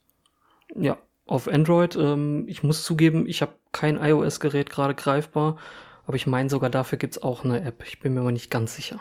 Ja, 0.75 0.97
auf 1.29 1.47
Android. 1.47 1.95
Ähm, 1.95 2.45
ich 2.47 2.63
muss 2.63 2.83
zugeben, 2.83 3.27
ich 3.27 3.41
habe 3.41 3.53
kein 3.71 3.97
iOS-Gerät 3.97 4.69
gerade 4.69 4.95
greifbar, 4.95 5.57
aber 6.05 6.15
ich 6.15 6.27
meine 6.27 6.49
sogar 6.49 6.69
dafür 6.69 6.97
gibt 6.97 7.15
es 7.15 7.21
auch 7.21 7.43
eine 7.43 7.61
App. 7.61 7.83
Ich 7.87 7.99
bin 7.99 8.13
mir 8.13 8.21
aber 8.21 8.31
nicht 8.31 8.49
ganz 8.49 8.75
sicher. 8.75 8.99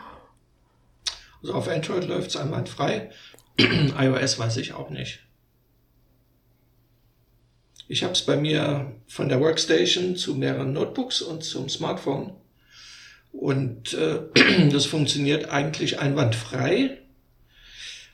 Also 1.41 1.53
auf 1.53 1.67
Android 1.67 2.07
läuft 2.07 2.29
es 2.29 2.37
einwandfrei. 2.37 3.09
iOS 3.57 4.37
weiß 4.37 4.57
ich 4.57 4.73
auch 4.73 4.89
nicht. 4.89 5.25
Ich 7.87 8.03
habe 8.03 8.13
es 8.13 8.21
bei 8.21 8.37
mir 8.37 8.95
von 9.07 9.29
der 9.29 9.39
Workstation 9.39 10.15
zu 10.15 10.35
mehreren 10.35 10.73
Notebooks 10.73 11.23
und 11.23 11.43
zum 11.43 11.69
Smartphone. 11.69 12.35
Und 13.31 13.93
äh, 13.95 14.19
das 14.71 14.85
funktioniert 14.85 15.49
eigentlich 15.49 15.99
einwandfrei. 15.99 16.99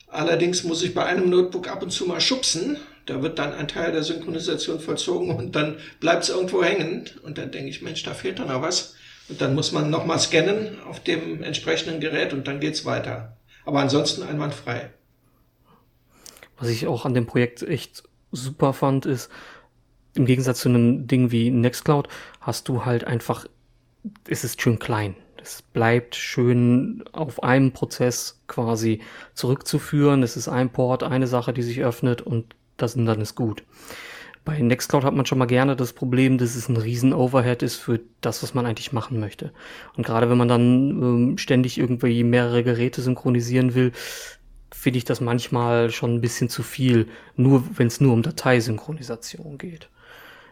Allerdings 0.08 0.64
muss 0.64 0.82
ich 0.84 0.94
bei 0.94 1.04
einem 1.04 1.30
Notebook 1.30 1.68
ab 1.68 1.84
und 1.84 1.90
zu 1.90 2.06
mal 2.06 2.22
schubsen. 2.22 2.78
Da 3.06 3.22
wird 3.22 3.38
dann 3.38 3.54
ein 3.54 3.68
Teil 3.68 3.92
der 3.92 4.04
Synchronisation 4.04 4.80
vollzogen 4.80 5.36
und 5.36 5.56
dann 5.56 5.78
bleibt 6.00 6.24
es 6.24 6.30
irgendwo 6.30 6.64
hängen. 6.64 7.10
Und 7.24 7.38
dann 7.38 7.52
denke 7.52 7.70
ich, 7.70 7.82
Mensch, 7.82 8.04
da 8.04 8.14
fehlt 8.14 8.40
doch 8.40 8.48
noch 8.48 8.62
was. 8.62 8.96
Und 9.30 9.42
dann 9.42 9.56
muss 9.56 9.72
man 9.72 9.90
nochmal 9.90 10.20
scannen 10.20 10.80
auf 10.88 11.00
dem 11.02 11.44
entsprechenden 11.44 12.00
Gerät 12.00 12.34
und 12.34 12.48
dann 12.48 12.60
geht's 12.60 12.86
weiter. 12.86 13.38
Aber 13.66 13.80
ansonsten 13.80 14.24
einwandfrei. 14.24 14.92
Was 16.58 16.70
ich 16.70 16.88
auch 16.88 17.06
an 17.06 17.14
dem 17.14 17.26
Projekt 17.26 17.64
echt 17.64 18.04
super 18.32 18.74
fand, 18.74 19.06
ist, 19.06 19.30
im 20.16 20.26
Gegensatz 20.26 20.62
zu 20.62 20.70
einem 20.70 21.08
Ding 21.08 21.32
wie 21.32 21.52
Nextcloud, 21.52 22.08
hast 22.40 22.70
du 22.70 22.86
halt 22.86 23.04
einfach, 23.06 23.46
es 24.28 24.44
ist 24.44 24.62
schön 24.62 24.80
klein. 24.80 25.16
Es 25.42 25.62
bleibt 25.62 26.16
schön 26.16 27.04
auf 27.12 27.44
einem 27.44 27.72
Prozess 27.72 28.42
quasi 28.48 29.02
zurückzuführen. 29.36 30.24
Es 30.24 30.38
ist 30.38 30.48
ein 30.48 30.72
Port, 30.72 31.04
eine 31.04 31.28
Sache, 31.28 31.54
die 31.54 31.62
sich 31.62 31.84
öffnet 31.84 32.22
und 32.22 32.56
das 32.78 32.96
dann 32.96 33.22
ist 33.22 33.36
gut. 33.36 33.64
Bei 34.46 34.60
Nextcloud 34.60 35.04
hat 35.04 35.16
man 35.16 35.26
schon 35.26 35.40
mal 35.40 35.46
gerne 35.46 35.76
das 35.76 35.94
Problem, 35.94 36.38
dass 36.38 36.56
es 36.56 36.70
ein 36.70 36.78
riesen 36.78 37.14
Overhead 37.14 37.64
ist 37.64 37.78
für 37.78 38.00
das, 38.22 38.44
was 38.44 38.54
man 38.54 38.68
eigentlich 38.68 38.94
machen 38.94 39.20
möchte. 39.20 39.52
Und 39.98 40.06
gerade 40.06 40.30
wenn 40.30 40.38
man 40.38 40.48
dann 40.48 40.90
ähm, 40.90 41.38
ständig 41.40 41.80
irgendwie 41.80 42.24
mehrere 42.24 42.64
Geräte 42.64 43.02
synchronisieren 43.02 43.74
will, 43.74 43.92
finde 44.72 45.00
ich 45.00 45.06
das 45.06 45.20
manchmal 45.20 45.90
schon 45.90 46.14
ein 46.14 46.22
bisschen 46.22 46.48
zu 46.50 46.62
viel, 46.62 47.08
nur 47.36 47.64
wenn 47.76 47.88
es 47.88 48.02
nur 48.02 48.14
um 48.14 48.22
Dateisynchronisation 48.22 49.58
geht. 49.58 49.90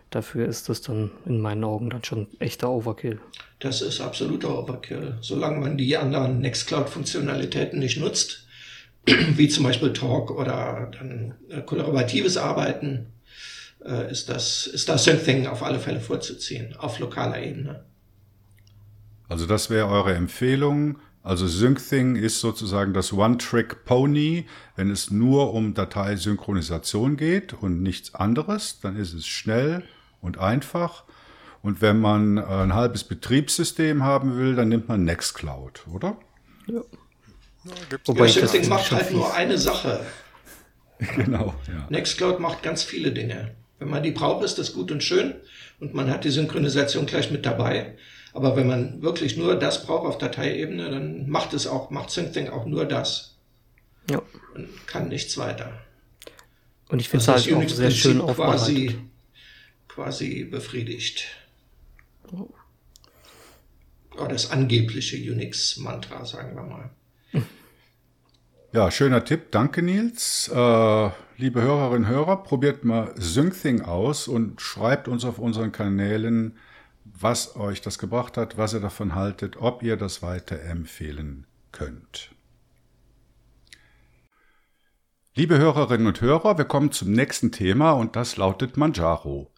Dafür 0.10 0.48
ist 0.48 0.70
das 0.70 0.82
dann 0.82 1.12
in 1.26 1.40
meinen 1.40 1.64
Augen 1.64 1.92
dann 1.92 2.04
schon 2.04 2.28
echter 2.40 2.70
Overkill. 2.70 3.20
Das 3.60 3.82
ist 3.82 4.02
absoluter 4.02 4.58
Overkill. 4.58 5.18
Solange 5.22 5.60
man 5.60 5.78
die 5.78 5.98
anderen 5.98 6.40
Nextcloud-Funktionalitäten 6.42 7.78
nicht 7.80 8.00
nutzt, 8.00 8.43
wie 9.36 9.50
zum 9.50 9.64
Beispiel 9.64 9.94
Talk 9.94 10.32
oder 10.32 10.92
dann 10.98 11.36
äh, 11.50 11.62
kollaboratives 11.62 12.38
Arbeiten, 12.38 13.08
äh, 13.86 14.10
ist 14.12 14.30
das, 14.30 14.68
ist 14.68 14.88
das 14.90 15.04
Synthing 15.04 15.48
auf 15.48 15.64
alle 15.64 15.80
Fälle 15.80 16.00
vorzuziehen, 16.00 16.76
auf 16.78 17.00
lokaler 17.00 17.42
Ebene. 17.42 17.84
Also 19.28 19.46
das 19.46 19.70
wäre 19.70 19.88
eure 19.88 20.14
Empfehlung. 20.14 21.00
Also 21.22 21.48
Synthing 21.48 22.16
ist 22.16 22.40
sozusagen 22.40 22.94
das 22.94 23.14
One-Trick-Pony. 23.14 24.46
Wenn 24.76 24.92
es 24.92 25.10
nur 25.10 25.54
um 25.54 25.74
Dateisynchronisation 25.74 27.18
geht 27.18 27.54
und 27.54 27.82
nichts 27.82 28.14
anderes, 28.14 28.80
dann 28.82 28.98
ist 28.98 29.14
es 29.14 29.26
schnell 29.26 29.84
und 30.22 30.38
einfach. 30.38 31.06
Und 31.62 31.82
wenn 31.82 32.00
man 32.00 32.38
ein 32.38 32.74
halbes 32.74 33.06
Betriebssystem 33.06 34.04
haben 34.04 34.38
will, 34.38 34.56
dann 34.56 34.68
nimmt 34.68 34.90
man 34.90 35.06
Nextcloud, 35.06 35.88
oder? 35.88 36.18
Ja. 36.68 36.82
Ja, 37.66 37.98
Wobei 38.06 38.26
ja, 38.26 38.32
Synthing 38.32 38.68
macht 38.68 38.92
halt 38.92 39.12
nur 39.12 39.34
eine 39.34 39.58
Sache. 39.58 40.06
Genau. 41.18 41.54
Ja. 41.68 41.88
Nextcloud 41.90 42.40
macht 42.40 42.64
ganz 42.64 42.84
viele 42.84 43.12
Dinge. 43.12 43.56
Wenn 43.78 43.90
man 43.90 44.04
die 44.04 44.12
braucht, 44.12 44.46
ist 44.46 44.58
das 44.58 44.72
gut 44.72 44.90
und 44.90 45.04
schön 45.04 45.34
und 45.82 45.94
man 45.94 46.10
hat 46.10 46.24
die 46.24 46.30
Synchronisation 46.30 47.08
gleich 47.08 47.30
mit 47.30 47.46
dabei. 47.46 47.98
Aber 48.32 48.56
wenn 48.56 48.68
man 48.68 49.02
wirklich 49.02 49.36
nur 49.36 49.56
das 49.60 49.86
braucht 49.86 50.08
auf 50.08 50.18
Dateiebene, 50.18 50.90
dann 50.90 51.30
macht 51.30 51.54
es 51.54 51.68
auch, 51.68 51.90
macht 51.90 52.10
SyncThing 52.10 52.48
auch 52.48 52.66
nur 52.66 52.86
das. 52.86 53.36
Ja. 54.10 54.22
Und 54.56 54.70
kann 54.88 55.10
nichts 55.10 55.38
weiter. 55.38 55.82
Und 56.90 57.00
ich 57.00 57.10
finde 57.10 57.24
es 57.24 57.28
halt 57.28 57.54
auch 57.54 57.70
sehr 57.70 57.92
schön 57.92 58.20
quasi, 58.20 59.00
quasi 59.88 60.44
befriedigt. 60.46 61.26
Oh. 62.32 62.50
das 64.28 64.52
angebliche 64.52 65.18
Unix-Mantra, 65.18 66.26
sagen 66.26 66.56
wir 66.56 66.64
mal. 66.64 66.90
Ja, 68.74 68.90
schöner 68.90 69.24
Tipp. 69.24 69.52
Danke, 69.52 69.84
Nils. 69.84 70.48
Äh, 70.48 71.10
liebe 71.38 71.62
Hörerinnen 71.62 72.06
und 72.06 72.12
Hörer, 72.12 72.38
probiert 72.42 72.84
mal 72.84 73.14
Synthing 73.16 73.82
aus 73.82 74.28
und 74.28 74.62
schreibt 74.62 75.08
uns 75.08 75.26
auf 75.26 75.38
unseren 75.38 75.72
Kanälen, 75.72 76.58
was 77.06 77.56
euch 77.56 77.82
das 77.82 78.00
gebracht 78.00 78.36
hat, 78.36 78.58
was 78.58 78.74
ihr 78.74 78.80
davon 78.80 79.14
haltet, 79.14 79.58
ob 79.58 79.84
ihr 79.84 79.96
das 79.96 80.24
weiterempfehlen 80.24 81.46
könnt. 81.72 82.32
Liebe 85.36 85.60
Hörerinnen 85.60 86.08
und 86.08 86.22
Hörer, 86.22 86.58
wir 86.58 86.66
kommen 86.66 86.92
zum 86.92 87.12
nächsten 87.12 87.52
Thema 87.52 87.92
und 87.92 88.16
das 88.16 88.38
lautet 88.38 88.76
Manjaro. 88.76 89.54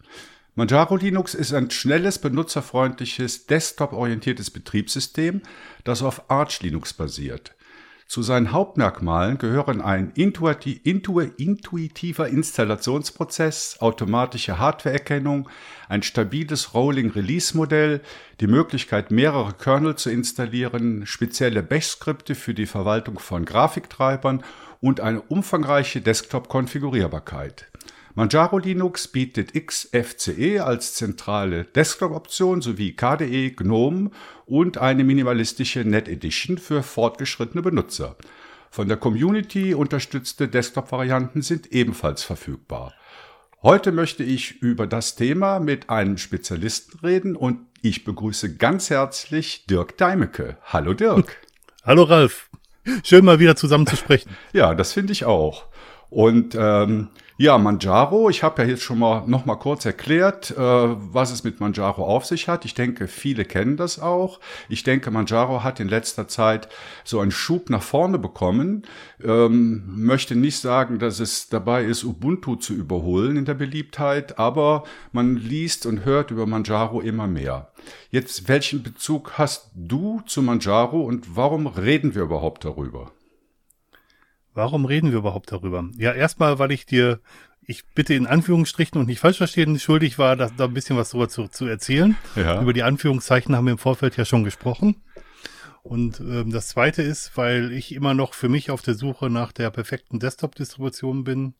Manjaro 0.56 0.96
Linux 0.96 1.32
ist 1.32 1.54
ein 1.54 1.70
schnelles, 1.70 2.18
benutzerfreundliches, 2.18 3.46
desktop-orientiertes 3.46 4.50
Betriebssystem, 4.50 5.40
das 5.84 6.02
auf 6.02 6.30
Arch 6.30 6.60
Linux 6.60 6.92
basiert. 6.92 7.55
Zu 8.08 8.22
seinen 8.22 8.52
Hauptmerkmalen 8.52 9.36
gehören 9.36 9.80
ein 9.80 10.12
intuitiver 10.14 11.28
Installationsprozess, 12.28 13.78
automatische 13.80 14.60
Hardwareerkennung, 14.60 15.48
ein 15.88 16.04
stabiles 16.04 16.72
Rolling-Release-Modell, 16.72 18.00
die 18.40 18.46
Möglichkeit, 18.46 19.10
mehrere 19.10 19.54
Kernel 19.54 19.96
zu 19.96 20.10
installieren, 20.10 21.04
spezielle 21.04 21.64
Bash-Skripte 21.64 22.36
für 22.36 22.54
die 22.54 22.66
Verwaltung 22.66 23.18
von 23.18 23.44
Grafiktreibern 23.44 24.44
und 24.80 25.00
eine 25.00 25.20
umfangreiche 25.22 26.00
Desktop-Konfigurierbarkeit. 26.00 27.66
Manjaro 28.18 28.56
Linux 28.56 29.08
bietet 29.08 29.52
XFCE 29.52 30.60
als 30.60 30.94
zentrale 30.94 31.64
Desktop-Option 31.64 32.62
sowie 32.62 32.92
KDE, 32.92 33.50
GNOME 33.50 34.10
und 34.46 34.78
eine 34.78 35.04
minimalistische 35.04 35.80
Net 35.80 36.08
Edition 36.08 36.56
für 36.56 36.82
fortgeschrittene 36.82 37.60
Benutzer. 37.60 38.16
von 38.70 38.88
der 38.88 38.96
Community 38.96 39.74
unterstützte 39.74 40.48
Desktop-Varianten 40.48 41.42
sind 41.42 41.72
ebenfalls 41.72 42.22
verfügbar. 42.22 42.94
Heute 43.62 43.92
möchte 43.92 44.22
ich 44.22 44.62
über 44.62 44.86
das 44.86 45.14
Thema 45.14 45.60
mit 45.60 45.90
einem 45.90 46.16
Spezialisten 46.16 46.98
reden 47.00 47.36
und 47.36 47.58
ich 47.82 48.04
begrüße 48.04 48.56
ganz 48.56 48.88
herzlich 48.88 49.66
Dirk 49.66 49.98
Deimecke. 49.98 50.56
Hallo 50.64 50.94
Dirk. 50.94 51.36
Hallo 51.84 52.04
Ralf. 52.04 52.48
Schön 53.04 53.26
mal 53.26 53.40
wieder 53.40 53.56
zusammen 53.56 53.86
zu 53.86 53.96
sprechen. 53.96 54.30
ja, 54.54 54.74
das 54.74 54.94
finde 54.94 55.12
ich 55.12 55.26
auch. 55.26 55.66
Und 56.08 56.56
ähm, 56.58 57.10
ja, 57.38 57.58
Manjaro, 57.58 58.30
ich 58.30 58.42
habe 58.42 58.62
ja 58.62 58.68
jetzt 58.68 58.82
schon 58.82 58.98
mal 58.98 59.24
noch 59.26 59.44
mal 59.44 59.56
kurz 59.56 59.84
erklärt, 59.84 60.52
äh, 60.52 60.56
was 60.56 61.30
es 61.30 61.44
mit 61.44 61.60
Manjaro 61.60 62.02
auf 62.06 62.24
sich 62.24 62.48
hat. 62.48 62.64
Ich 62.64 62.72
denke, 62.72 63.08
viele 63.08 63.44
kennen 63.44 63.76
das 63.76 63.98
auch. 63.98 64.40
Ich 64.70 64.84
denke, 64.84 65.10
Manjaro 65.10 65.62
hat 65.62 65.78
in 65.78 65.88
letzter 65.88 66.28
Zeit 66.28 66.68
so 67.04 67.20
einen 67.20 67.30
Schub 67.30 67.68
nach 67.68 67.82
vorne 67.82 68.18
bekommen. 68.18 68.86
Ähm, 69.22 69.84
möchte 69.86 70.34
nicht 70.34 70.58
sagen, 70.60 70.98
dass 70.98 71.20
es 71.20 71.50
dabei 71.50 71.84
ist, 71.84 72.04
Ubuntu 72.04 72.56
zu 72.56 72.72
überholen 72.72 73.36
in 73.36 73.44
der 73.44 73.54
Beliebtheit, 73.54 74.38
aber 74.38 74.84
man 75.12 75.36
liest 75.36 75.84
und 75.84 76.06
hört 76.06 76.30
über 76.30 76.46
Manjaro 76.46 77.00
immer 77.02 77.26
mehr. 77.26 77.70
Jetzt, 78.10 78.48
welchen 78.48 78.82
Bezug 78.82 79.36
hast 79.36 79.70
du 79.74 80.22
zu 80.24 80.40
Manjaro 80.40 81.02
und 81.02 81.36
warum 81.36 81.66
reden 81.66 82.14
wir 82.14 82.22
überhaupt 82.22 82.64
darüber? 82.64 83.12
Warum 84.56 84.86
reden 84.86 85.10
wir 85.10 85.18
überhaupt 85.18 85.52
darüber? 85.52 85.84
Ja, 85.98 86.12
erstmal, 86.14 86.58
weil 86.58 86.72
ich 86.72 86.86
dir, 86.86 87.20
ich 87.66 87.84
bitte 87.94 88.14
in 88.14 88.26
Anführungsstrichen 88.26 88.98
und 88.98 89.06
nicht 89.06 89.20
falsch 89.20 89.36
verstehen, 89.36 89.78
schuldig 89.78 90.18
war, 90.18 90.34
da, 90.34 90.48
da 90.56 90.64
ein 90.64 90.72
bisschen 90.72 90.96
was 90.96 91.10
drüber 91.10 91.28
zu, 91.28 91.48
zu 91.48 91.66
erzählen. 91.66 92.16
Ja. 92.36 92.62
Über 92.62 92.72
die 92.72 92.82
Anführungszeichen 92.82 93.54
haben 93.54 93.66
wir 93.66 93.72
im 93.72 93.78
Vorfeld 93.78 94.16
ja 94.16 94.24
schon 94.24 94.44
gesprochen. 94.44 94.96
Und 95.82 96.20
ähm, 96.20 96.50
das 96.50 96.68
zweite 96.68 97.02
ist, 97.02 97.36
weil 97.36 97.70
ich 97.70 97.94
immer 97.94 98.14
noch 98.14 98.32
für 98.32 98.48
mich 98.48 98.70
auf 98.70 98.80
der 98.80 98.94
Suche 98.94 99.28
nach 99.28 99.52
der 99.52 99.68
perfekten 99.68 100.20
Desktop-Distribution 100.20 101.22
bin. 101.22 101.52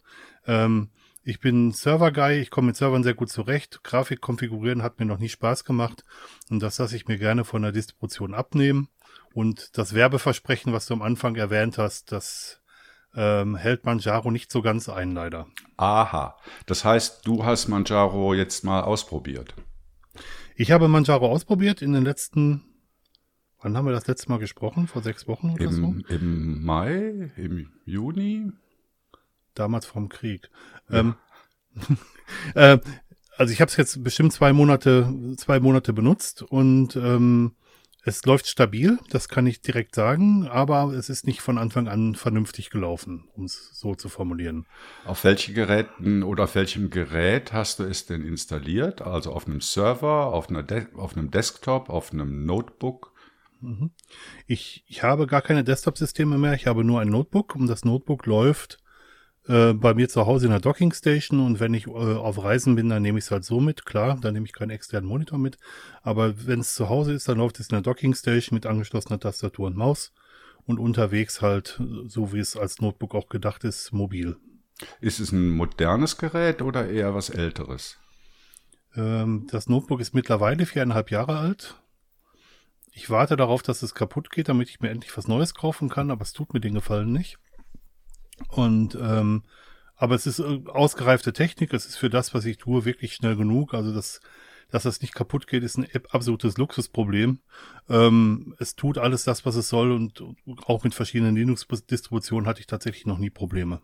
Ähm, 0.47 0.89
ich 1.23 1.39
bin 1.39 1.73
Server-Guy, 1.73 2.39
ich 2.41 2.51
komme 2.51 2.69
mit 2.69 2.77
Servern 2.77 3.03
sehr 3.03 3.15
gut 3.15 3.29
zurecht. 3.29 3.85
Grafik 3.85 4.23
konfigurieren 4.23 4.83
hat 4.83 4.99
mir 4.99 5.05
noch 5.05 5.19
nie 5.19 5.29
Spaß 5.29 5.65
gemacht. 5.65 6.03
Und 6.49 6.63
das 6.63 6.79
lasse 6.79 6.97
ich 6.97 7.09
mir 7.09 7.19
gerne 7.19 7.45
von 7.45 7.61
der 7.61 7.73
Distribution 7.73 8.33
abnehmen. 8.33 8.89
Und 9.35 9.77
das 9.77 9.93
Werbeversprechen, 9.93 10.73
was 10.73 10.87
du 10.87 10.95
am 10.95 11.03
Anfang 11.03 11.37
erwähnt 11.37 11.77
hast, 11.77 12.11
das 12.11 12.63
ähm, 13.17 13.57
hält 13.57 13.85
Manjaro 13.85 14.31
nicht 14.31 14.53
so 14.53 14.63
ganz 14.63 14.89
ein, 14.89 15.13
leider. 15.13 15.47
Aha. 15.79 16.37
Das 16.67 16.85
heißt, 16.85 17.27
du 17.27 17.45
hast 17.45 17.69
Manjaro 17.69 18.35
jetzt 18.35 18.63
mal 18.63 18.83
ausprobiert. 18.83 19.55
Ich 20.55 20.71
habe 20.71 20.89
Manjaro 20.89 21.27
ausprobiert 21.27 21.83
in 21.83 21.93
den 21.93 22.05
letzten, 22.05 22.65
wann 23.61 23.77
haben 23.77 23.87
wir 23.87 23.93
das 23.93 24.07
letzte 24.07 24.31
Mal 24.31 24.39
gesprochen? 24.39 24.87
Vor 24.87 25.03
sechs 25.03 25.27
Wochen 25.27 25.51
oder 25.51 25.65
Im, 25.65 25.73
so? 25.73 26.15
Im 26.15 26.65
Mai, 26.65 27.31
im 27.37 27.73
Juni? 27.85 28.53
Damals 29.55 29.87
vom 29.87 30.09
Krieg. 30.09 30.51
Ja. 30.91 31.01
Ähm, 31.01 31.15
äh, 32.55 32.79
also 33.39 33.53
ich 33.53 33.61
habe 33.61 33.71
es 33.71 33.77
jetzt 33.77 34.03
bestimmt 34.03 34.33
zwei 34.33 34.53
Monate, 34.53 35.13
zwei 35.37 35.61
Monate 35.61 35.93
benutzt 35.93 36.43
und 36.43 36.97
ähm, 36.97 37.53
es 38.07 38.25
läuft 38.25 38.47
stabil, 38.47 39.01
das 39.11 39.29
kann 39.29 39.49
ich 39.49 39.63
direkt 39.63 39.97
sagen, 39.97 40.47
aber 40.47 40.93
es 40.93 41.09
ist 41.09 41.27
nicht 41.27 41.41
von 41.41 41.59
Anfang 41.59 41.89
an 41.89 42.15
vernünftig 42.15 42.71
gelaufen, 42.71 43.29
um 43.35 43.45
es 43.45 43.71
so 43.73 43.97
zu 43.97 44.09
formulieren. 44.09 44.65
Auf 45.05 45.25
welche 45.25 45.53
Geräten 45.53 46.23
oder 46.23 46.45
auf 46.45 46.55
welchem 46.55 46.91
Gerät 46.91 47.53
hast 47.53 47.81
du 47.81 47.83
es 47.83 48.07
denn 48.07 48.23
installiert? 48.23 49.03
Also 49.03 49.33
auf 49.33 49.49
einem 49.49 49.61
Server, 49.61 50.27
auf, 50.27 50.49
einer 50.49 50.63
De 50.63 50.87
auf 50.95 51.17
einem 51.17 51.33
Desktop, 51.33 51.91
auf 51.91 52.13
einem 52.13 52.47
Notebook? 52.47 53.13
Mhm. 53.61 53.91
Ich, 54.47 54.85
ich 54.87 55.03
habe 55.03 55.27
gar 55.27 55.43
keine 55.43 55.65
Desktop-Systeme 55.65 56.39
mehr, 56.39 56.55
ich 56.55 56.69
habe 56.69 56.85
nur 56.85 57.01
ein 57.01 57.09
Notebook 57.09 57.57
und 57.57 57.67
das 57.67 57.85
Notebook 57.85 58.27
läuft 58.27 58.79
äh, 59.49 59.73
bei 59.73 59.95
mir 59.95 60.09
zu 60.09 60.27
Hause 60.27 60.47
in 60.47 60.51
der 60.51 60.61
Docking 60.61 60.93
Station 60.93 61.41
und 61.41 61.61
wenn 61.61 61.75
ich 61.75 61.87
äh, 61.87 61.91
auf 61.91 62.43
Reisen 62.43 62.75
bin, 62.75 62.89
dann 62.89 63.03
nehme 63.03 63.19
ich 63.19 63.27
es 63.27 63.31
halt 63.31 63.45
so 63.45 63.61
mit. 63.61 63.87
Klar, 63.87 64.19
dann 64.21 64.35
nehme 64.35 64.47
ich 64.47 64.53
keinen 64.53 64.71
externen 64.71 65.09
Monitor 65.09 65.39
mit. 65.39 65.59
Aber 66.03 66.47
wenn 66.47 66.61
es 66.61 66.75
zu 66.75 66.89
Hause 66.89 67.13
ist, 67.13 67.29
dann 67.29 67.39
läuft 67.39 67.61
es 67.61 67.69
in 67.69 67.75
der 67.75 67.83
Docking 67.83 68.15
Station 68.15 68.57
mit 68.57 68.67
angeschlossener 68.67 69.21
Tastatur 69.21 69.67
und 69.69 69.77
Maus 69.77 70.13
und 70.67 70.79
unterwegs 70.79 71.43
halt, 71.43 71.81
so 72.07 72.33
wie 72.33 72.41
es 72.41 72.57
als 72.57 72.81
Notebook 72.81 73.15
auch 73.15 73.29
gedacht 73.29 73.65
ist, 73.65 73.93
mobil. 73.93 74.37
Ist 75.01 75.21
es 75.21 75.33
ein 75.33 75.51
modernes 75.51 76.19
Gerät 76.19 76.61
oder 76.61 76.89
eher 76.89 77.15
was 77.15 77.31
älteres? 77.31 77.99
Ähm, 78.95 79.47
das 79.51 79.69
Notebook 79.69 80.01
ist 80.01 80.15
mittlerweile 80.15 80.67
viereinhalb 80.67 81.11
Jahre 81.11 81.39
alt. 81.39 81.81
Ich 82.93 83.11
warte 83.11 83.37
darauf, 83.37 83.63
dass 83.63 83.83
es 83.83 83.95
kaputt 83.95 84.31
geht, 84.31 84.49
damit 84.49 84.71
ich 84.71 84.81
mir 84.81 84.91
endlich 84.91 85.17
was 85.17 85.29
Neues 85.29 85.55
kaufen 85.55 85.89
kann, 85.89 86.11
aber 86.11 86.23
es 86.23 86.33
tut 86.33 86.53
mir 86.55 86.61
den 86.61 86.75
Gefallen 86.75 87.13
nicht. 87.13 87.39
Und 88.49 88.97
ähm, 89.01 89.43
aber 89.97 90.15
es 90.15 90.27
ist 90.27 90.39
äh, 90.39 90.61
ausgereifte 90.67 91.33
Technik, 91.33 91.73
es 91.73 91.87
ist 91.87 91.97
für 91.97 92.11
das, 92.11 92.35
was 92.35 92.45
ich 92.45 92.59
tue, 92.59 92.85
wirklich 92.85 93.15
schnell 93.15 93.37
genug. 93.37 93.73
Also 93.75 93.93
das, 93.93 94.21
dass 94.71 94.83
das 94.83 95.01
nicht 95.01 95.15
kaputt 95.15 95.47
geht, 95.47 95.63
ist 95.63 95.79
ein 95.79 95.89
absolutes 96.11 96.59
Luxusproblem. 96.59 97.41
Ähm, 97.89 98.55
es 98.59 98.77
tut 98.77 98.99
alles 98.99 99.25
das, 99.25 99.47
was 99.47 99.57
es 99.57 99.69
soll 99.69 99.93
und 99.93 100.23
auch 100.67 100.85
mit 100.85 100.95
verschiedenen 100.95 101.35
Linux-Distributionen 101.35 102.47
hatte 102.47 102.61
ich 102.61 102.67
tatsächlich 102.67 103.07
noch 103.07 103.19
nie 103.19 103.31
Probleme. 103.31 103.81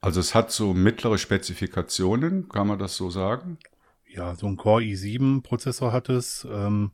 Also 0.00 0.20
es 0.20 0.34
hat 0.34 0.52
so 0.52 0.74
mittlere 0.74 1.18
Spezifikationen, 1.18 2.48
kann 2.48 2.68
man 2.68 2.78
das 2.78 2.96
so 2.96 3.10
sagen? 3.10 3.58
Ja, 4.06 4.36
so 4.36 4.46
ein 4.46 4.56
Core 4.56 4.82
i7-Prozessor 4.82 5.92
hat 5.92 6.08
es. 6.08 6.46
Ähm, 6.48 6.92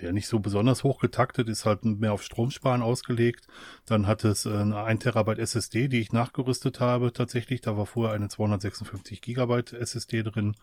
ja 0.00 0.12
nicht 0.12 0.26
so 0.26 0.38
besonders 0.38 0.84
hoch 0.84 1.00
getaktet, 1.00 1.48
ist 1.48 1.64
halt 1.64 1.84
mehr 1.84 2.12
auf 2.12 2.22
Stromsparen 2.22 2.82
ausgelegt. 2.82 3.46
Dann 3.86 4.06
hat 4.06 4.24
es 4.24 4.46
eine 4.46 4.82
1 4.82 5.02
Terabyte 5.02 5.38
SSD, 5.38 5.88
die 5.88 6.00
ich 6.00 6.12
nachgerüstet 6.12 6.80
habe 6.80 7.12
tatsächlich. 7.12 7.60
Da 7.60 7.76
war 7.76 7.86
vorher 7.86 8.14
eine 8.14 8.28
256 8.28 9.20
Gigabyte 9.20 9.72
SSD 9.72 10.22
drin 10.22 10.56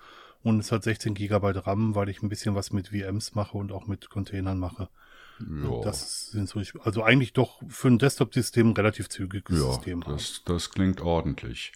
und 0.43 0.59
es 0.59 0.71
hat 0.71 0.83
16 0.83 1.13
Gigabyte 1.13 1.65
RAM, 1.67 1.95
weil 1.95 2.09
ich 2.09 2.21
ein 2.21 2.29
bisschen 2.29 2.55
was 2.55 2.71
mit 2.71 2.89
VMs 2.89 3.35
mache 3.35 3.57
und 3.57 3.71
auch 3.71 3.87
mit 3.87 4.09
Containern 4.09 4.59
mache. 4.59 4.89
Ja. 5.39 5.81
Das 5.83 6.27
sind 6.31 6.47
so, 6.47 6.61
also 6.83 7.03
eigentlich 7.03 7.33
doch 7.33 7.61
für 7.67 7.87
ein 7.87 7.97
Desktop-System 7.97 8.73
relativ 8.73 9.09
zügiges 9.09 9.59
ja, 9.59 9.71
System. 9.71 10.01
Das, 10.01 10.43
das 10.45 10.69
klingt 10.69 11.01
ordentlich. 11.01 11.71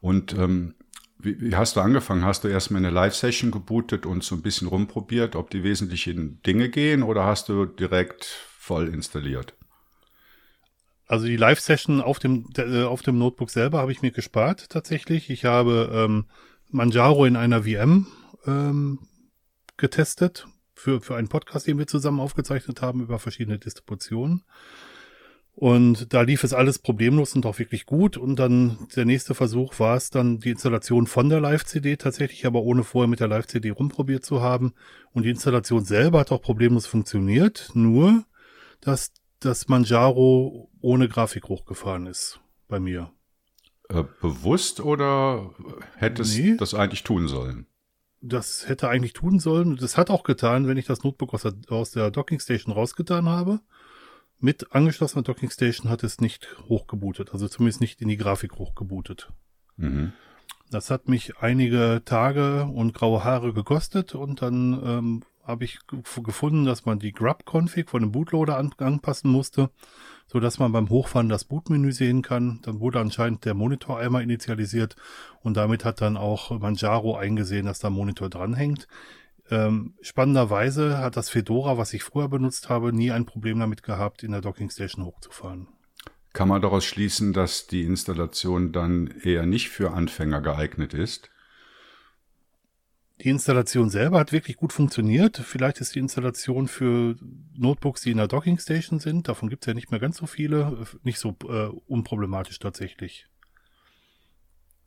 Und 0.00 0.34
ähm, 0.34 0.74
wie, 1.22 1.40
wie 1.40 1.56
hast 1.56 1.76
du 1.76 1.80
angefangen? 1.80 2.24
Hast 2.24 2.44
du 2.44 2.48
erstmal 2.48 2.78
eine 2.78 2.90
Live-Session 2.90 3.50
gebootet 3.50 4.06
und 4.06 4.24
so 4.24 4.34
ein 4.34 4.42
bisschen 4.42 4.68
rumprobiert, 4.68 5.36
ob 5.36 5.50
die 5.50 5.62
wesentlichen 5.62 6.42
Dinge 6.42 6.68
gehen 6.68 7.02
oder 7.02 7.24
hast 7.24 7.48
du 7.48 7.66
direkt 7.66 8.24
voll 8.24 8.88
installiert? 8.88 9.54
Also 11.06 11.26
die 11.26 11.36
Live-Session 11.36 12.00
auf 12.00 12.18
dem, 12.18 12.46
äh, 12.56 12.84
auf 12.84 13.02
dem 13.02 13.18
Notebook 13.18 13.50
selber 13.50 13.78
habe 13.78 13.92
ich 13.92 14.02
mir 14.02 14.12
gespart 14.12 14.68
tatsächlich. 14.70 15.28
Ich 15.28 15.44
habe 15.44 15.90
ähm, 15.92 16.26
Manjaro 16.68 17.24
in 17.24 17.36
einer 17.36 17.64
VM 17.64 18.06
ähm, 18.46 19.00
getestet 19.76 20.46
für, 20.74 21.00
für 21.00 21.16
einen 21.16 21.28
Podcast, 21.28 21.66
den 21.66 21.78
wir 21.78 21.86
zusammen 21.86 22.20
aufgezeichnet 22.20 22.80
haben 22.80 23.00
über 23.00 23.18
verschiedene 23.18 23.58
Distributionen. 23.58 24.44
Und 25.54 26.14
da 26.14 26.22
lief 26.22 26.44
es 26.44 26.54
alles 26.54 26.78
problemlos 26.78 27.34
und 27.34 27.44
auch 27.44 27.58
wirklich 27.58 27.84
gut. 27.84 28.16
Und 28.16 28.36
dann 28.36 28.78
der 28.96 29.04
nächste 29.04 29.34
Versuch 29.34 29.78
war 29.78 29.96
es 29.96 30.10
dann 30.10 30.38
die 30.38 30.50
Installation 30.50 31.06
von 31.06 31.28
der 31.28 31.40
Live-CD 31.40 31.96
tatsächlich, 31.96 32.46
aber 32.46 32.62
ohne 32.62 32.82
vorher 32.82 33.08
mit 33.08 33.20
der 33.20 33.28
Live-CD 33.28 33.70
rumprobiert 33.70 34.24
zu 34.24 34.40
haben. 34.40 34.72
Und 35.12 35.24
die 35.24 35.30
Installation 35.30 35.84
selber 35.84 36.20
hat 36.20 36.32
auch 36.32 36.40
problemlos 36.40 36.86
funktioniert, 36.86 37.70
nur 37.74 38.24
dass 38.80 39.12
das 39.40 39.68
Manjaro 39.68 40.70
ohne 40.80 41.08
Grafik 41.08 41.48
hochgefahren 41.48 42.06
ist 42.06 42.40
bei 42.68 42.80
mir. 42.80 43.10
Äh, 43.88 44.04
bewusst 44.20 44.80
oder 44.80 45.50
hätte 45.96 46.22
es 46.22 46.36
nee. 46.36 46.56
das 46.56 46.74
eigentlich 46.74 47.02
tun 47.02 47.26
sollen? 47.26 47.66
Das 48.22 48.68
hätte 48.68 48.88
eigentlich 48.88 49.14
tun 49.14 49.40
sollen. 49.40 49.76
Das 49.76 49.96
hat 49.96 50.10
auch 50.10 50.22
getan, 50.22 50.68
wenn 50.68 50.76
ich 50.76 50.86
das 50.86 51.02
Notebook 51.02 51.34
aus 51.34 51.42
der, 51.42 51.54
aus 51.70 51.90
der 51.90 52.10
Docking 52.10 52.38
Station 52.38 52.72
rausgetan 52.72 53.28
habe. 53.28 53.60
Mit 54.40 54.74
angeschlossener 54.74 55.22
Docking 55.22 55.50
Station 55.50 55.90
hat 55.90 56.02
es 56.02 56.20
nicht 56.20 56.48
hochgebootet, 56.68 57.32
also 57.32 57.46
zumindest 57.46 57.80
nicht 57.80 58.00
in 58.00 58.08
die 58.08 58.16
Grafik 58.16 58.56
hochgebootet. 58.56 59.30
Mhm. 59.76 60.12
Das 60.70 60.90
hat 60.90 61.08
mich 61.08 61.38
einige 61.38 62.02
Tage 62.04 62.64
und 62.64 62.94
graue 62.94 63.22
Haare 63.24 63.52
gekostet 63.52 64.14
und 64.14 64.40
dann 64.40 64.80
ähm, 64.84 65.22
habe 65.42 65.64
ich 65.64 65.80
gefunden, 66.22 66.64
dass 66.64 66.86
man 66.86 66.98
die 66.98 67.12
Grub-Config 67.12 67.88
von 67.88 68.02
dem 68.02 68.12
Bootloader 68.12 68.56
an 68.56 68.72
anpassen 68.78 69.30
musste, 69.30 69.70
so 70.26 70.38
dass 70.38 70.58
man 70.58 70.72
beim 70.72 70.88
Hochfahren 70.88 71.28
das 71.28 71.44
Bootmenü 71.44 71.92
sehen 71.92 72.22
kann. 72.22 72.60
Dann 72.62 72.80
wurde 72.80 73.00
anscheinend 73.00 73.44
der 73.44 73.54
Monitor 73.54 73.98
einmal 73.98 74.22
initialisiert 74.22 74.96
und 75.42 75.56
damit 75.56 75.84
hat 75.84 76.00
dann 76.00 76.16
auch 76.16 76.58
Manjaro 76.58 77.16
eingesehen, 77.16 77.66
dass 77.66 77.80
da 77.80 77.90
Monitor 77.90 78.30
dranhängt. 78.30 78.86
Ähm, 79.50 79.94
spannenderweise 80.00 80.98
hat 80.98 81.16
das 81.16 81.28
Fedora, 81.28 81.76
was 81.76 81.92
ich 81.92 82.04
früher 82.04 82.28
benutzt 82.28 82.68
habe, 82.68 82.92
nie 82.92 83.10
ein 83.10 83.26
Problem 83.26 83.58
damit 83.58 83.82
gehabt, 83.82 84.22
in 84.22 84.30
der 84.30 84.40
Docking 84.40 84.70
Station 84.70 85.04
hochzufahren. 85.04 85.66
Kann 86.32 86.48
man 86.48 86.62
daraus 86.62 86.84
schließen, 86.84 87.32
dass 87.32 87.66
die 87.66 87.82
Installation 87.82 88.70
dann 88.70 89.08
eher 89.22 89.46
nicht 89.46 89.70
für 89.70 89.90
Anfänger 89.90 90.40
geeignet 90.40 90.94
ist? 90.94 91.30
Die 93.20 93.28
Installation 93.28 93.90
selber 93.90 94.18
hat 94.18 94.32
wirklich 94.32 94.56
gut 94.56 94.72
funktioniert. 94.72 95.36
Vielleicht 95.36 95.80
ist 95.80 95.94
die 95.94 95.98
Installation 95.98 96.68
für 96.68 97.16
Notebooks, 97.54 98.02
die 98.02 98.12
in 98.12 98.16
der 98.16 98.28
Docking 98.28 98.58
Station 98.58 98.98
sind, 98.98 99.28
davon 99.28 99.50
gibt 99.50 99.64
es 99.64 99.66
ja 99.66 99.74
nicht 99.74 99.90
mehr 99.90 100.00
ganz 100.00 100.16
so 100.16 100.26
viele, 100.26 100.86
nicht 101.02 101.18
so 101.18 101.36
äh, 101.48 101.66
unproblematisch 101.86 102.60
tatsächlich. 102.60 103.26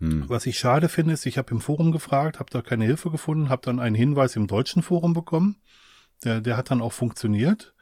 Hm. 0.04 0.30
Was 0.30 0.46
ich 0.46 0.58
schade 0.58 0.90
finde, 0.90 1.14
ist, 1.14 1.26
ich 1.26 1.38
habe 1.38 1.52
im 1.52 1.62
Forum 1.62 1.92
gefragt, 1.92 2.40
habe 2.40 2.50
da 2.52 2.62
keine 2.62 2.86
Hilfe 2.86 3.10
gefunden, 3.10 3.50
habe 3.50 3.62
dann 3.64 3.80
einen 3.80 3.96
Hinweis 3.96 4.36
im 4.36 4.48
deutschen 4.48 4.84
Forum 4.84 5.14
bekommen. 5.14 5.58
Der, 6.24 6.42
der 6.42 6.58
hat 6.58 6.72
dann 6.72 6.82
auch 6.82 6.94
funktioniert. 6.94 7.74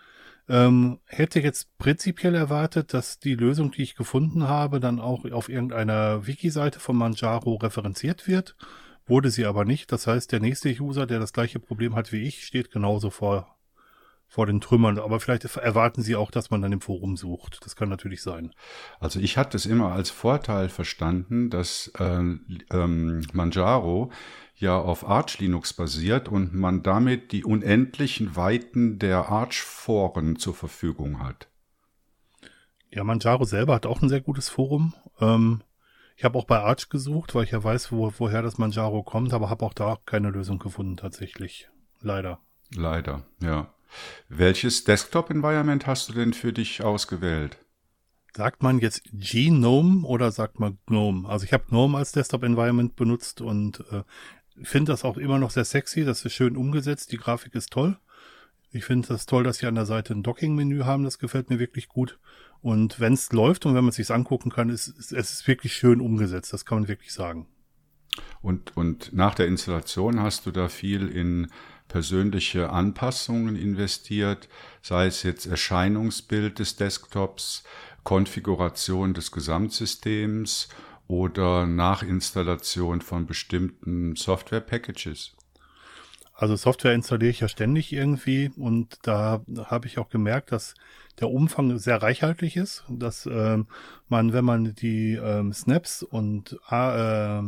Ähm, 0.50 1.00
hätte 1.06 1.40
jetzt 1.40 1.78
prinzipiell 1.78 2.36
erwartet, 2.36 2.94
dass 2.94 3.20
die 3.20 3.36
Lösung, 3.36 3.72
die 3.72 3.84
ich 3.84 3.96
gefunden 3.96 4.48
habe, 4.48 4.80
dann 4.80 5.00
auch 5.00 5.26
auf 5.32 5.50
irgendeiner 5.50 6.28
Wiki-Seite 6.28 6.80
von 6.80 6.96
Manjaro 6.96 7.56
referenziert 7.56 8.28
wird 8.28 8.56
wurde 9.08 9.30
sie 9.30 9.46
aber 9.46 9.66
nicht. 9.66 9.92
Das 9.92 10.08
heißt, 10.08 10.32
der 10.32 10.40
nächste 10.40 10.70
User, 10.70 11.06
der 11.06 11.20
das 11.20 11.34
gleiche 11.34 11.60
Problem 11.60 11.96
hat 11.96 12.12
wie 12.12 12.22
ich, 12.22 12.46
steht 12.46 12.72
genauso 12.72 13.10
vor, 13.10 13.51
vor 14.32 14.46
den 14.46 14.62
Trümmern. 14.62 14.98
Aber 14.98 15.20
vielleicht 15.20 15.44
erwarten 15.58 16.02
sie 16.02 16.16
auch, 16.16 16.32
dass 16.32 16.52
man 16.52 16.62
dann 16.62 16.72
im 16.72 16.80
Forum 16.80 17.18
sucht. 17.18 17.60
Das 17.66 17.76
kann 17.76 17.90
natürlich 17.90 18.24
sein. 18.24 18.54
Also 19.02 19.20
ich 19.20 19.38
hatte 19.38 19.58
es 19.58 19.66
immer 19.66 19.92
als 19.92 20.10
Vorteil 20.10 20.70
verstanden, 20.70 21.50
dass 21.50 21.92
äh, 22.00 22.24
ähm, 22.72 23.28
Manjaro 23.34 24.10
ja 24.56 24.78
auf 24.80 25.06
Arch 25.06 25.40
Linux 25.40 25.74
basiert 25.74 26.30
und 26.30 26.54
man 26.54 26.82
damit 26.82 27.34
die 27.34 27.44
unendlichen 27.44 28.38
Weiten 28.38 29.00
der 29.00 29.28
Arch-Foren 29.28 30.38
zur 30.38 30.56
Verfügung 30.56 31.22
hat. 31.22 31.50
Ja, 32.90 33.04
Manjaro 33.04 33.44
selber 33.44 33.76
hat 33.76 33.86
auch 33.86 34.02
ein 34.02 34.08
sehr 34.08 34.22
gutes 34.22 34.48
Forum. 34.48 34.94
Ähm, 35.20 35.62
ich 36.16 36.24
habe 36.24 36.38
auch 36.38 36.46
bei 36.46 36.60
Arch 36.60 36.88
gesucht, 36.88 37.36
weil 37.36 37.44
ich 37.44 37.52
ja 37.52 37.62
weiß, 37.62 37.92
wo, 37.92 38.14
woher 38.18 38.42
das 38.42 38.58
Manjaro 38.58 39.04
kommt, 39.04 39.34
aber 39.34 39.50
habe 39.50 39.66
auch 39.66 39.74
da 39.74 39.98
keine 40.06 40.30
Lösung 40.30 40.58
gefunden 40.58 40.96
tatsächlich. 40.96 41.68
Leider. 42.00 42.40
Leider, 42.74 43.26
ja. 43.42 43.74
Welches 44.30 44.84
Desktop-Environment 44.84 45.88
hast 45.88 46.10
du 46.10 46.14
denn 46.14 46.34
für 46.34 46.54
dich 46.54 46.84
ausgewählt? 46.84 47.58
Sagt 48.34 48.64
man 48.64 48.80
jetzt 48.80 49.04
GNOME 49.12 50.06
oder 50.06 50.32
sagt 50.32 50.60
man 50.60 50.78
GNOME? 50.86 51.28
Also 51.28 51.46
ich 51.46 51.54
habe 51.54 51.66
GNOME 51.68 51.98
als 51.98 52.14
Desktop-Environment 52.14 52.96
benutzt 52.96 53.42
und 53.42 53.82
äh, 53.92 54.04
finde 54.64 54.94
das 54.94 55.04
auch 55.04 55.18
immer 55.18 55.38
noch 55.38 55.52
sehr 55.52 55.66
sexy. 55.66 56.06
Das 56.06 56.24
ist 56.24 56.34
schön 56.34 56.56
umgesetzt. 56.56 57.12
Die 57.12 57.18
Grafik 57.18 57.56
ist 57.56 57.72
toll. 57.72 57.98
Ich 58.72 58.86
finde 58.86 59.10
das 59.10 59.26
toll, 59.26 59.44
dass 59.44 59.58
sie 59.58 59.68
an 59.68 59.76
der 59.76 59.86
Seite 59.86 60.14
ein 60.14 60.24
Docking-Menü 60.24 60.84
haben. 60.84 61.04
Das 61.04 61.20
gefällt 61.20 61.50
mir 61.50 61.60
wirklich 61.60 61.90
gut. 61.90 62.20
Und 62.62 63.00
wenn 63.00 63.14
es 63.14 63.34
läuft 63.34 63.66
und 63.66 63.74
wenn 63.74 63.84
man 63.84 63.90
es 63.90 63.96
sich 63.96 64.12
angucken 64.12 64.50
kann, 64.50 64.70
ist, 64.70 64.88
ist 64.88 65.12
es 65.12 65.32
ist 65.32 65.48
wirklich 65.48 65.74
schön 65.74 66.00
umgesetzt. 66.00 66.54
Das 66.54 66.66
kann 66.66 66.80
man 66.80 66.88
wirklich 66.88 67.12
sagen. 67.12 67.48
Und, 68.42 68.76
und 68.78 69.14
nach 69.14 69.36
der 69.36 69.48
Installation 69.48 70.22
hast 70.22 70.46
du 70.46 70.52
da 70.52 70.70
viel 70.70 71.08
in 71.08 71.48
persönliche 71.92 72.70
Anpassungen 72.70 73.58
investiert, 73.58 74.48
sei 74.82 75.08
es 75.08 75.24
jetzt 75.24 75.46
Erscheinungsbild 75.46 76.58
des 76.58 76.78
Desktops, 76.78 77.64
Konfiguration 78.06 79.14
des 79.14 79.34
Gesamtsystems 79.34 80.70
oder 81.10 81.68
Nachinstallation 81.68 83.02
von 83.02 83.26
bestimmten 83.26 84.16
Software-Packages. 84.16 85.36
Also 86.34 86.56
Software 86.56 86.94
installiere 86.94 87.30
ich 87.30 87.42
ja 87.42 87.50
ständig 87.50 87.92
irgendwie 87.92 88.52
und 88.56 88.98
da 89.04 89.42
habe 89.66 89.88
ich 89.88 90.00
auch 90.00 90.10
gemerkt, 90.10 90.54
dass 90.54 90.76
der 91.20 91.30
Umfang 91.30 91.78
sehr 91.78 92.02
reichhaltig 92.02 92.56
ist, 92.56 92.86
dass 92.88 93.26
ähm, 93.26 93.68
man, 94.08 94.32
wenn 94.32 94.46
man 94.46 94.74
die 94.76 95.16
ähm, 95.16 95.52
Snaps 95.52 96.04
und 96.04 96.58
äh, 96.70 97.42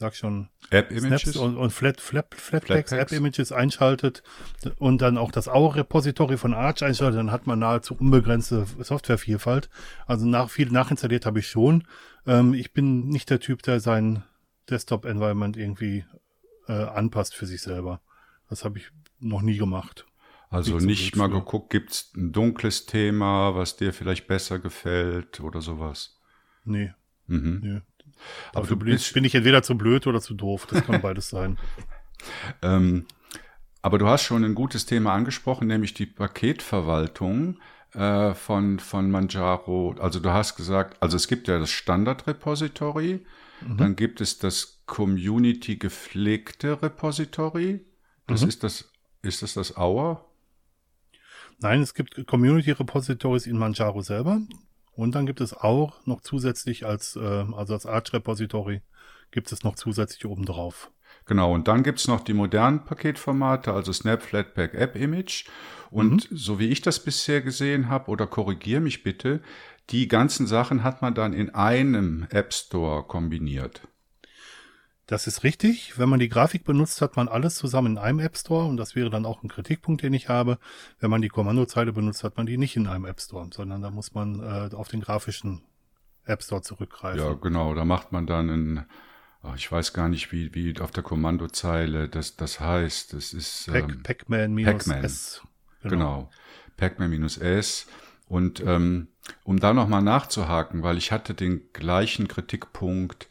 sag 0.00 0.16
schon 0.16 0.48
App-Images 0.70 1.36
und, 1.36 1.58
und 1.58 1.70
Flat, 1.70 2.00
Flat, 2.00 2.34
Flatpaks 2.34 2.92
App-Images 2.92 3.52
einschaltet 3.52 4.22
und 4.78 5.02
dann 5.02 5.18
auch 5.18 5.30
das 5.30 5.46
AUR-Repository 5.46 6.38
von 6.38 6.54
Arch 6.54 6.82
einschaltet, 6.82 7.18
dann 7.18 7.30
hat 7.30 7.46
man 7.46 7.58
nahezu 7.58 7.94
unbegrenzte 7.94 8.66
Softwarevielfalt. 8.78 9.68
Also 10.06 10.26
nach 10.26 10.48
viel 10.48 10.70
nachinstalliert 10.70 11.26
habe 11.26 11.40
ich 11.40 11.48
schon. 11.48 11.84
Ähm, 12.26 12.54
ich 12.54 12.72
bin 12.72 13.08
nicht 13.08 13.28
der 13.28 13.40
Typ, 13.40 13.62
der 13.62 13.78
sein 13.80 14.22
Desktop-Environment 14.70 15.58
irgendwie 15.58 16.06
äh, 16.66 16.72
anpasst 16.72 17.34
für 17.34 17.44
sich 17.44 17.60
selber. 17.60 18.00
Das 18.48 18.64
habe 18.64 18.78
ich 18.78 18.90
noch 19.18 19.42
nie 19.42 19.58
gemacht. 19.58 20.06
Also 20.48 20.78
nicht 20.78 21.14
mal 21.14 21.28
geguckt, 21.28 21.70
gibt's 21.70 22.10
ein 22.16 22.32
dunkles 22.32 22.86
Thema, 22.86 23.54
was 23.54 23.76
dir 23.76 23.92
vielleicht 23.92 24.26
besser 24.26 24.58
gefällt 24.58 25.40
oder 25.40 25.60
sowas? 25.60 26.18
Nee. 26.64 26.94
Mhm. 27.26 27.60
nee. 27.62 27.80
Aber 28.52 28.66
du 28.66 28.76
bist, 28.76 29.14
bin 29.14 29.24
ich 29.24 29.34
entweder 29.34 29.62
zu 29.62 29.76
blöd 29.76 30.06
oder 30.06 30.20
zu 30.20 30.34
doof. 30.34 30.66
Das 30.66 30.84
kann 30.84 31.00
beides 31.02 31.28
sein. 31.28 31.58
Ähm, 32.62 33.06
aber 33.82 33.98
du 33.98 34.06
hast 34.06 34.22
schon 34.22 34.44
ein 34.44 34.54
gutes 34.54 34.86
Thema 34.86 35.14
angesprochen, 35.14 35.66
nämlich 35.66 35.94
die 35.94 36.06
Paketverwaltung 36.06 37.58
äh, 37.94 38.34
von, 38.34 38.78
von 38.78 39.10
Manjaro. 39.10 39.94
Also 39.98 40.20
du 40.20 40.30
hast 40.30 40.56
gesagt, 40.56 41.02
also 41.02 41.16
es 41.16 41.28
gibt 41.28 41.48
ja 41.48 41.58
das 41.58 41.70
Standard-Repository, 41.70 43.24
mhm. 43.66 43.76
dann 43.76 43.96
gibt 43.96 44.20
es 44.20 44.38
das 44.38 44.82
Community 44.86 45.76
gepflegte 45.76 46.82
Repository 46.82 47.84
das 48.30 48.42
mhm. 48.42 48.48
ist 48.48 48.62
das, 48.62 48.90
ist 49.22 49.42
das 49.42 49.54
das 49.54 49.76
Auer? 49.76 50.24
Nein, 51.58 51.82
es 51.82 51.94
gibt 51.94 52.26
Community 52.26 52.70
Repositories 52.70 53.46
in 53.46 53.58
Manjaro 53.58 54.00
selber. 54.00 54.40
Und 54.92 55.14
dann 55.14 55.26
gibt 55.26 55.40
es 55.40 55.54
auch 55.54 56.04
noch 56.06 56.20
zusätzlich 56.20 56.86
als, 56.86 57.16
äh, 57.16 57.20
also 57.20 57.74
als 57.74 57.86
Arch 57.86 58.12
Repository 58.12 58.82
gibt 59.30 59.52
es 59.52 59.62
noch 59.62 59.76
zusätzlich 59.76 60.26
oben 60.26 60.44
drauf. 60.44 60.90
Genau, 61.26 61.54
und 61.54 61.68
dann 61.68 61.82
gibt 61.82 62.00
es 62.00 62.08
noch 62.08 62.20
die 62.20 62.32
modernen 62.32 62.84
Paketformate, 62.84 63.72
also 63.72 63.92
Snap, 63.92 64.22
Flatpak, 64.22 64.74
App 64.74 64.96
Image. 64.96 65.46
Und 65.90 66.30
mhm. 66.30 66.36
so 66.36 66.58
wie 66.58 66.68
ich 66.68 66.82
das 66.82 67.02
bisher 67.02 67.40
gesehen 67.40 67.88
habe, 67.88 68.10
oder 68.10 68.26
korrigiere 68.26 68.80
mich 68.80 69.02
bitte, 69.02 69.40
die 69.90 70.08
ganzen 70.08 70.46
Sachen 70.46 70.82
hat 70.82 71.02
man 71.02 71.14
dann 71.14 71.32
in 71.32 71.50
einem 71.50 72.26
App 72.30 72.52
Store 72.52 73.04
kombiniert. 73.04 73.82
Das 75.10 75.26
ist 75.26 75.42
richtig. 75.42 75.98
Wenn 75.98 76.08
man 76.08 76.20
die 76.20 76.28
Grafik 76.28 76.62
benutzt, 76.62 77.02
hat 77.02 77.16
man 77.16 77.26
alles 77.26 77.56
zusammen 77.56 77.94
in 77.94 77.98
einem 77.98 78.20
App 78.20 78.36
Store 78.36 78.68
und 78.68 78.76
das 78.76 78.94
wäre 78.94 79.10
dann 79.10 79.26
auch 79.26 79.42
ein 79.42 79.48
Kritikpunkt, 79.48 80.04
den 80.04 80.14
ich 80.14 80.28
habe. 80.28 80.56
Wenn 81.00 81.10
man 81.10 81.20
die 81.20 81.28
Kommandozeile 81.28 81.92
benutzt, 81.92 82.22
hat 82.22 82.36
man 82.36 82.46
die 82.46 82.56
nicht 82.56 82.76
in 82.76 82.86
einem 82.86 83.04
App 83.06 83.20
Store, 83.20 83.50
sondern 83.52 83.82
da 83.82 83.90
muss 83.90 84.14
man 84.14 84.38
äh, 84.38 84.72
auf 84.72 84.86
den 84.86 85.00
grafischen 85.00 85.62
App 86.26 86.44
Store 86.44 86.62
zurückgreifen. 86.62 87.20
Ja, 87.20 87.32
genau. 87.32 87.74
Da 87.74 87.84
macht 87.84 88.12
man 88.12 88.28
dann 88.28 88.50
ein, 88.50 88.86
oh, 89.42 89.52
ich 89.56 89.72
weiß 89.72 89.94
gar 89.94 90.08
nicht, 90.08 90.30
wie, 90.30 90.54
wie 90.54 90.78
auf 90.78 90.92
der 90.92 91.02
Kommandozeile 91.02 92.08
das, 92.08 92.36
das 92.36 92.60
heißt. 92.60 93.12
Das 93.12 93.32
ist 93.32 93.66
ähm, 93.66 94.04
Pac-Man 94.04 94.54
minus 94.54 94.84
Pac. 94.84 95.02
Genau. 95.82 95.90
genau. 95.90 96.30
Pac-Man 96.76 97.10
minus 97.10 97.36
S. 97.36 97.88
Und 98.28 98.62
ähm, 98.64 99.08
um 99.42 99.58
da 99.58 99.74
nochmal 99.74 100.02
nachzuhaken, 100.02 100.84
weil 100.84 100.98
ich 100.98 101.10
hatte 101.10 101.34
den 101.34 101.72
gleichen 101.72 102.28
Kritikpunkt 102.28 103.28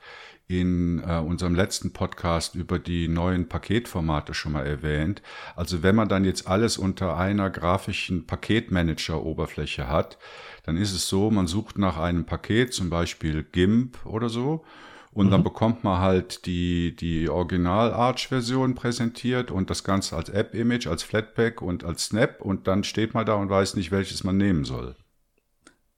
in 0.49 0.99
äh, 1.07 1.19
unserem 1.19 1.53
letzten 1.53 1.93
Podcast 1.93 2.55
über 2.55 2.79
die 2.79 3.07
neuen 3.07 3.47
Paketformate 3.47 4.33
schon 4.33 4.53
mal 4.53 4.65
erwähnt. 4.65 5.21
Also 5.55 5.83
wenn 5.83 5.95
man 5.95 6.09
dann 6.09 6.25
jetzt 6.25 6.47
alles 6.47 6.79
unter 6.79 7.15
einer 7.15 7.51
grafischen 7.51 8.25
Paketmanager-Oberfläche 8.25 9.87
hat, 9.87 10.17
dann 10.63 10.75
ist 10.75 10.91
es 10.91 11.07
so, 11.07 11.29
man 11.29 11.45
sucht 11.45 11.77
nach 11.77 11.97
einem 11.97 12.25
Paket, 12.25 12.73
zum 12.73 12.89
Beispiel 12.89 13.43
GIMP 13.43 14.03
oder 14.07 14.27
so, 14.27 14.65
und 15.11 15.27
mhm. 15.27 15.31
dann 15.31 15.43
bekommt 15.43 15.83
man 15.83 15.99
halt 15.99 16.47
die, 16.47 16.95
die 16.95 17.29
Original-Arch-Version 17.29 18.73
präsentiert 18.73 19.51
und 19.51 19.69
das 19.69 19.83
Ganze 19.83 20.15
als 20.15 20.29
App-Image, 20.29 20.87
als 20.87 21.03
Flatpak 21.03 21.61
und 21.61 21.83
als 21.83 22.05
Snap 22.05 22.41
und 22.41 22.67
dann 22.67 22.83
steht 22.83 23.13
man 23.13 23.25
da 23.27 23.35
und 23.35 23.51
weiß 23.51 23.75
nicht, 23.75 23.91
welches 23.91 24.23
man 24.23 24.37
nehmen 24.37 24.65
soll. 24.65 24.95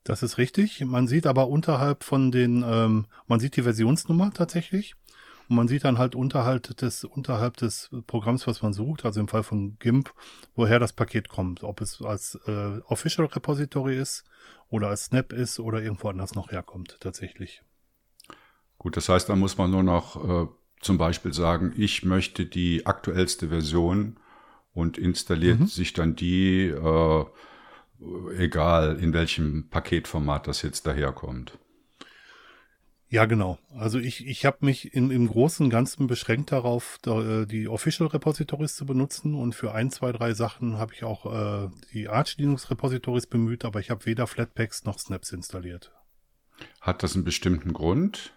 Das 0.04 0.24
ist 0.24 0.38
richtig. 0.38 0.84
Man 0.84 1.08
sieht 1.08 1.28
aber 1.28 1.48
unterhalb 1.48 2.04
von 2.04 2.32
den, 2.32 2.64
ähm, 2.66 3.06
man 3.28 3.40
sieht 3.40 3.56
die 3.56 3.64
Versionsnummer 3.64 4.32
tatsächlich. 4.34 4.96
Und 5.48 5.58
man 5.58 5.68
sieht 5.68 5.84
dann 5.84 5.98
halt 5.98 6.16
unterhalb 6.16 6.76
des, 6.78 7.04
unterhalb 7.04 7.58
des 7.58 7.90
Programms, 8.08 8.48
was 8.48 8.62
man 8.62 8.74
sucht, 8.74 9.04
also 9.04 9.20
im 9.20 9.28
Fall 9.28 9.44
von 9.44 9.78
GIMP, 9.80 10.14
woher 10.56 10.80
das 10.80 10.94
Paket 10.94 11.28
kommt. 11.28 11.64
Ob 11.64 11.82
es 11.82 12.02
als 12.02 12.36
äh, 12.48 12.80
Official 12.88 13.28
Repository 13.28 13.98
ist 13.98 14.24
oder 14.70 14.88
als 14.88 15.06
Snap 15.06 15.34
ist 15.34 15.60
oder 15.60 15.82
irgendwo 15.82 16.08
anders 16.08 16.36
noch 16.36 16.52
herkommt, 16.52 16.98
tatsächlich. 17.02 17.64
Gut, 18.78 18.98
das 18.98 19.10
heißt, 19.10 19.30
da 19.30 19.36
muss 19.36 19.58
man 19.58 19.70
nur 19.70 19.84
noch 19.84 20.46
äh, 20.46 20.48
zum 20.80 20.98
Beispiel 20.98 21.34
sagen, 21.34 21.74
ich 21.78 22.04
möchte 22.04 22.46
die 22.46 22.86
aktuellste 22.86 23.50
Version 23.50 24.18
und 24.74 24.98
installiert 24.98 25.60
mhm. 25.60 25.68
sich 25.68 25.94
dann 25.94 26.16
die 26.16 26.68
äh, 26.68 27.26
egal 28.38 28.98
in 29.00 29.14
welchem 29.14 29.70
Paketformat 29.70 30.48
das 30.48 30.62
jetzt 30.62 30.88
daherkommt. 30.88 31.58
Ja, 33.12 33.26
genau. 33.26 33.60
Also 33.76 34.00
ich, 34.00 34.26
ich 34.26 34.46
habe 34.46 34.60
mich 34.62 34.94
im, 34.94 35.12
im 35.12 35.28
Großen 35.28 35.66
und 35.66 35.70
Ganzen 35.70 36.08
beschränkt 36.08 36.54
darauf, 36.54 36.98
da, 37.02 37.42
äh, 37.42 37.46
die 37.46 37.68
Official 37.68 38.08
Repositories 38.08 38.78
zu 38.78 38.86
benutzen 38.86 39.36
und 39.36 39.54
für 39.54 39.74
ein, 39.74 39.92
zwei, 39.92 40.14
drei 40.14 40.34
Sachen 40.34 40.78
habe 40.78 40.94
ich 40.94 41.04
auch 41.04 41.26
äh, 41.26 41.70
die 41.92 42.08
Arch 42.08 42.38
Linux 42.38 42.72
Repositories 42.72 43.28
bemüht, 43.28 43.66
aber 43.66 43.82
ich 43.82 43.90
habe 43.90 44.06
weder 44.06 44.28
Flatpaks 44.28 44.86
noch 44.86 44.98
Snaps 44.98 45.34
installiert. 45.34 45.92
Hat 46.80 47.04
das 47.04 47.16
einen 47.16 47.26
bestimmten 47.26 47.74
Grund? 47.74 48.34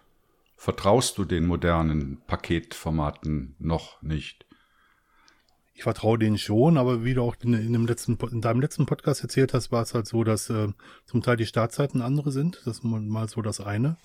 Vertraust 0.57 1.17
du 1.17 1.23
den 1.23 1.45
modernen 1.45 2.21
Paketformaten 2.27 3.55
noch 3.59 4.01
nicht? 4.01 4.44
Ich 5.75 5.83
vertraue 5.83 6.17
denen 6.17 6.37
schon, 6.37 6.77
aber 6.77 7.03
wie 7.03 7.13
du 7.13 7.21
auch 7.21 7.35
in, 7.43 7.53
in, 7.53 7.73
dem 7.73 7.85
letzten, 7.85 8.17
in 8.31 8.39
deinem 8.39 8.61
letzten 8.61 8.85
Podcast 8.85 9.21
erzählt 9.21 9.53
hast, 9.53 9.73
war 9.73 9.81
es 9.81 9.93
halt 9.93 10.07
so, 10.07 10.23
dass 10.23 10.49
äh, 10.49 10.69
zum 11.05 11.21
Teil 11.21 11.35
die 11.35 11.45
Startzeiten 11.45 12.01
andere 12.01 12.31
sind. 12.31 12.61
Das 12.63 12.77
ist 12.77 12.83
mal 12.85 13.27
so 13.27 13.41
das 13.41 13.59
eine. 13.59 13.97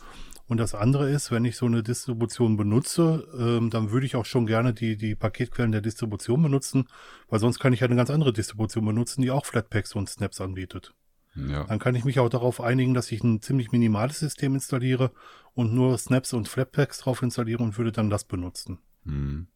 Und 0.48 0.56
das 0.56 0.74
andere 0.74 1.08
ist, 1.08 1.30
wenn 1.30 1.44
ich 1.44 1.56
so 1.56 1.66
eine 1.66 1.84
Distribution 1.84 2.56
benutze, 2.56 3.24
ähm, 3.38 3.70
dann 3.70 3.92
würde 3.92 4.04
ich 4.04 4.16
auch 4.16 4.24
schon 4.24 4.46
gerne 4.46 4.74
die, 4.74 4.96
die 4.96 5.14
Paketquellen 5.14 5.70
der 5.70 5.80
Distribution 5.80 6.42
benutzen, 6.42 6.88
weil 7.28 7.38
sonst 7.38 7.60
kann 7.60 7.72
ich 7.72 7.80
ja 7.80 7.86
eine 7.86 7.94
ganz 7.94 8.10
andere 8.10 8.32
Distribution 8.32 8.84
benutzen, 8.84 9.22
die 9.22 9.30
auch 9.30 9.46
Flatpaks 9.46 9.94
und 9.94 10.08
Snaps 10.08 10.40
anbietet. 10.40 10.92
Ja. 11.36 11.62
Dann 11.62 11.78
kann 11.78 11.94
ich 11.94 12.04
mich 12.04 12.18
auch 12.18 12.28
darauf 12.28 12.60
einigen, 12.60 12.94
dass 12.94 13.12
ich 13.12 13.22
ein 13.22 13.42
ziemlich 13.42 13.70
minimales 13.70 14.18
System 14.18 14.54
installiere 14.54 15.12
und 15.54 15.72
nur 15.72 15.96
Snaps 15.98 16.32
und 16.32 16.48
Flatpaks 16.48 16.98
drauf 16.98 17.22
installiere 17.22 17.62
und 17.62 17.78
würde 17.78 17.92
dann 17.92 18.10
das 18.10 18.24
benutzen. 18.24 18.80
Hm. 19.04 19.46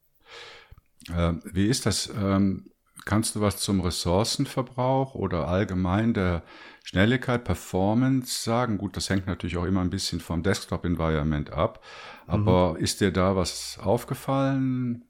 Äh, 1.11 1.35
wie 1.45 1.67
ist 1.67 1.87
das? 1.87 2.11
Ähm, 2.17 2.71
kannst 3.05 3.37
du 3.37 3.41
was 3.41 3.59
zum 3.59 3.81
Ressourcenverbrauch 3.81 5.15
oder 5.15 5.49
allgemein 5.49 6.15
der 6.15 6.43
Schnelligkeit, 6.85 7.45
Performance 7.45 8.43
sagen? 8.43 8.79
Gut, 8.79 8.97
das 8.97 9.11
hängt 9.11 9.27
natürlich 9.27 9.57
auch 9.57 9.65
immer 9.65 9.81
ein 9.81 9.91
bisschen 9.91 10.21
vom 10.21 10.43
Desktop-Environment 10.43 11.51
ab. 11.51 11.83
Aber 12.27 12.75
mhm. 12.75 12.77
ist 12.79 13.01
dir 13.01 13.11
da 13.11 13.37
was 13.37 13.79
aufgefallen? 13.83 15.05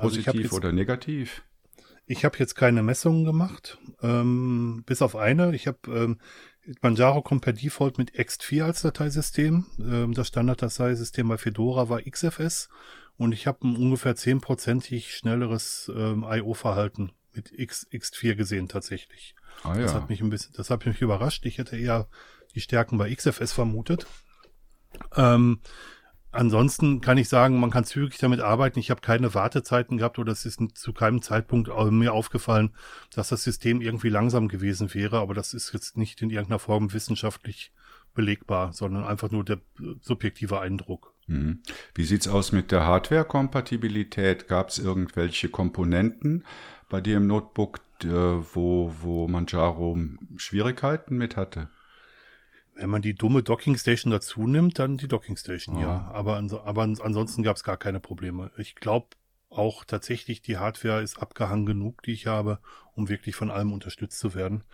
Positiv 0.00 0.28
also 0.28 0.40
jetzt, 0.40 0.52
oder 0.52 0.72
negativ? 0.72 1.42
Ich 2.06 2.24
habe 2.24 2.38
jetzt 2.38 2.54
keine 2.54 2.82
Messungen 2.82 3.24
gemacht, 3.24 3.78
ähm, 4.02 4.82
bis 4.86 5.02
auf 5.02 5.16
eine. 5.16 5.54
Ich 5.54 5.66
habe 5.66 5.78
ähm, 5.88 6.18
Manjaro 6.80 7.22
kommt 7.22 7.42
per 7.42 7.52
Default 7.52 7.98
mit 7.98 8.12
ext4 8.12 8.62
als 8.62 8.82
Dateisystem. 8.82 9.66
Ähm, 9.78 10.14
das 10.14 10.28
Standard-Dateisystem 10.28 11.28
bei 11.28 11.38
Fedora 11.38 11.88
war 11.88 12.02
XFS 12.02 12.68
und 13.18 13.32
ich 13.32 13.46
habe 13.46 13.66
ein 13.66 13.76
ungefähr 13.76 14.16
zehnprozentig 14.16 15.14
schnelleres 15.14 15.90
ähm, 15.94 16.24
I.O.-Verhalten 16.26 17.10
mit 17.34 17.52
X, 17.52 17.86
X4 17.92 18.36
gesehen 18.36 18.68
tatsächlich. 18.68 19.34
Ah, 19.64 19.74
ja. 19.74 19.82
Das 19.82 19.94
hat 19.94 20.08
mich 20.08 20.20
ein 20.20 20.30
bisschen, 20.30 20.54
das 20.56 20.70
hat 20.70 20.86
mich 20.86 21.00
überrascht. 21.00 21.44
Ich 21.44 21.58
hätte 21.58 21.76
eher 21.76 22.08
die 22.54 22.60
Stärken 22.60 22.96
bei 22.96 23.12
XFS 23.12 23.52
vermutet. 23.52 24.06
Ähm, 25.16 25.60
ansonsten 26.30 27.00
kann 27.00 27.18
ich 27.18 27.28
sagen, 27.28 27.58
man 27.58 27.70
kann 27.70 27.84
zügig 27.84 28.18
damit 28.18 28.40
arbeiten. 28.40 28.78
Ich 28.78 28.90
habe 28.90 29.00
keine 29.00 29.34
Wartezeiten 29.34 29.98
gehabt 29.98 30.18
oder 30.18 30.32
es 30.32 30.46
ist 30.46 30.60
zu 30.74 30.92
keinem 30.92 31.20
Zeitpunkt 31.20 31.68
mir 31.90 32.12
aufgefallen, 32.12 32.74
dass 33.12 33.28
das 33.28 33.42
System 33.42 33.80
irgendwie 33.80 34.10
langsam 34.10 34.48
gewesen 34.48 34.94
wäre. 34.94 35.18
Aber 35.18 35.34
das 35.34 35.54
ist 35.54 35.72
jetzt 35.72 35.96
nicht 35.96 36.22
in 36.22 36.30
irgendeiner 36.30 36.60
Form 36.60 36.92
wissenschaftlich 36.92 37.72
belegbar, 38.14 38.72
sondern 38.72 39.04
einfach 39.04 39.30
nur 39.30 39.44
der 39.44 39.60
subjektive 40.00 40.60
Eindruck. 40.60 41.14
Mhm. 41.28 41.62
Wie 41.94 42.04
sieht's 42.04 42.26
aus 42.26 42.52
mit 42.52 42.72
der 42.72 42.84
Hardware-Kompatibilität? 42.84 44.48
Gab 44.48 44.70
es 44.70 44.78
irgendwelche 44.78 45.48
Komponenten 45.48 46.44
bei 46.88 47.00
dir 47.00 47.18
im 47.18 47.26
Notebook, 47.26 47.80
äh, 48.02 48.08
wo, 48.08 48.92
wo 49.00 49.28
Manjaro 49.28 49.96
Schwierigkeiten 50.36 51.16
mit 51.16 51.36
hatte? 51.36 51.68
Wenn 52.74 52.90
man 52.90 53.02
die 53.02 53.14
dumme 53.14 53.42
Docking 53.42 53.76
Station 53.76 54.10
dazu 54.10 54.46
nimmt, 54.46 54.78
dann 54.78 54.96
die 54.96 55.08
Docking 55.08 55.36
Station, 55.36 55.76
oh. 55.76 55.80
ja. 55.80 56.10
Aber, 56.12 56.36
aber 56.36 56.82
ansonsten 56.82 57.42
gab 57.42 57.56
es 57.56 57.64
gar 57.64 57.76
keine 57.76 58.00
Probleme. 58.00 58.50
Ich 58.56 58.74
glaube 58.76 59.08
auch 59.50 59.84
tatsächlich, 59.84 60.42
die 60.42 60.58
Hardware 60.58 61.02
ist 61.02 61.18
abgehangen 61.18 61.66
genug, 61.66 62.02
die 62.02 62.12
ich 62.12 62.26
habe, 62.26 62.58
um 62.94 63.08
wirklich 63.08 63.34
von 63.34 63.50
allem 63.50 63.72
unterstützt 63.72 64.18
zu 64.18 64.34
werden. 64.34 64.64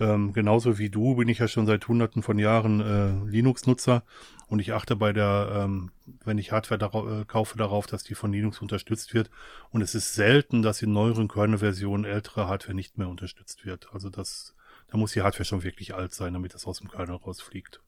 Ähm, 0.00 0.32
genauso 0.32 0.78
wie 0.78 0.90
du 0.90 1.14
bin 1.14 1.28
ich 1.28 1.38
ja 1.38 1.46
schon 1.46 1.66
seit 1.66 1.86
hunderten 1.86 2.22
von 2.22 2.38
Jahren 2.38 2.80
äh, 2.80 3.30
Linux-Nutzer 3.30 4.02
und 4.48 4.58
ich 4.58 4.72
achte 4.72 4.96
bei 4.96 5.12
der, 5.12 5.64
ähm, 5.64 5.92
wenn 6.24 6.38
ich 6.38 6.52
Hardware 6.52 6.78
darauf, 6.78 7.08
äh, 7.08 7.24
kaufe, 7.24 7.56
darauf, 7.56 7.86
dass 7.86 8.02
die 8.02 8.14
von 8.14 8.32
Linux 8.32 8.60
unterstützt 8.60 9.14
wird. 9.14 9.30
Und 9.70 9.82
es 9.82 9.94
ist 9.94 10.14
selten, 10.14 10.62
dass 10.62 10.82
in 10.82 10.92
neueren 10.92 11.28
Kernel-Versionen 11.28 12.04
ältere 12.04 12.48
Hardware 12.48 12.74
nicht 12.74 12.98
mehr 12.98 13.08
unterstützt 13.08 13.64
wird. 13.64 13.88
Also 13.92 14.10
das, 14.10 14.54
da 14.90 14.96
muss 14.96 15.12
die 15.12 15.22
Hardware 15.22 15.44
schon 15.44 15.62
wirklich 15.62 15.94
alt 15.94 16.12
sein, 16.12 16.34
damit 16.34 16.54
das 16.54 16.66
aus 16.66 16.80
dem 16.80 16.90
Kernel 16.90 17.16
rausfliegt. 17.16 17.80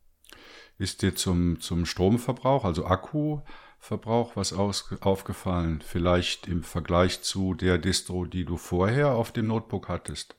Ist 0.78 1.02
dir 1.02 1.14
zum, 1.14 1.60
zum 1.60 1.86
Stromverbrauch, 1.86 2.64
also 2.64 2.86
Akkuverbrauch, 2.86 4.36
was 4.36 4.52
aus, 4.52 4.92
aufgefallen? 5.00 5.82
Vielleicht 5.84 6.46
im 6.46 6.62
Vergleich 6.62 7.22
zu 7.22 7.54
der 7.54 7.78
Distro, 7.78 8.26
die 8.26 8.44
du 8.44 8.56
vorher 8.56 9.12
auf 9.12 9.32
dem 9.32 9.46
Notebook 9.48 9.88
hattest? 9.88 10.36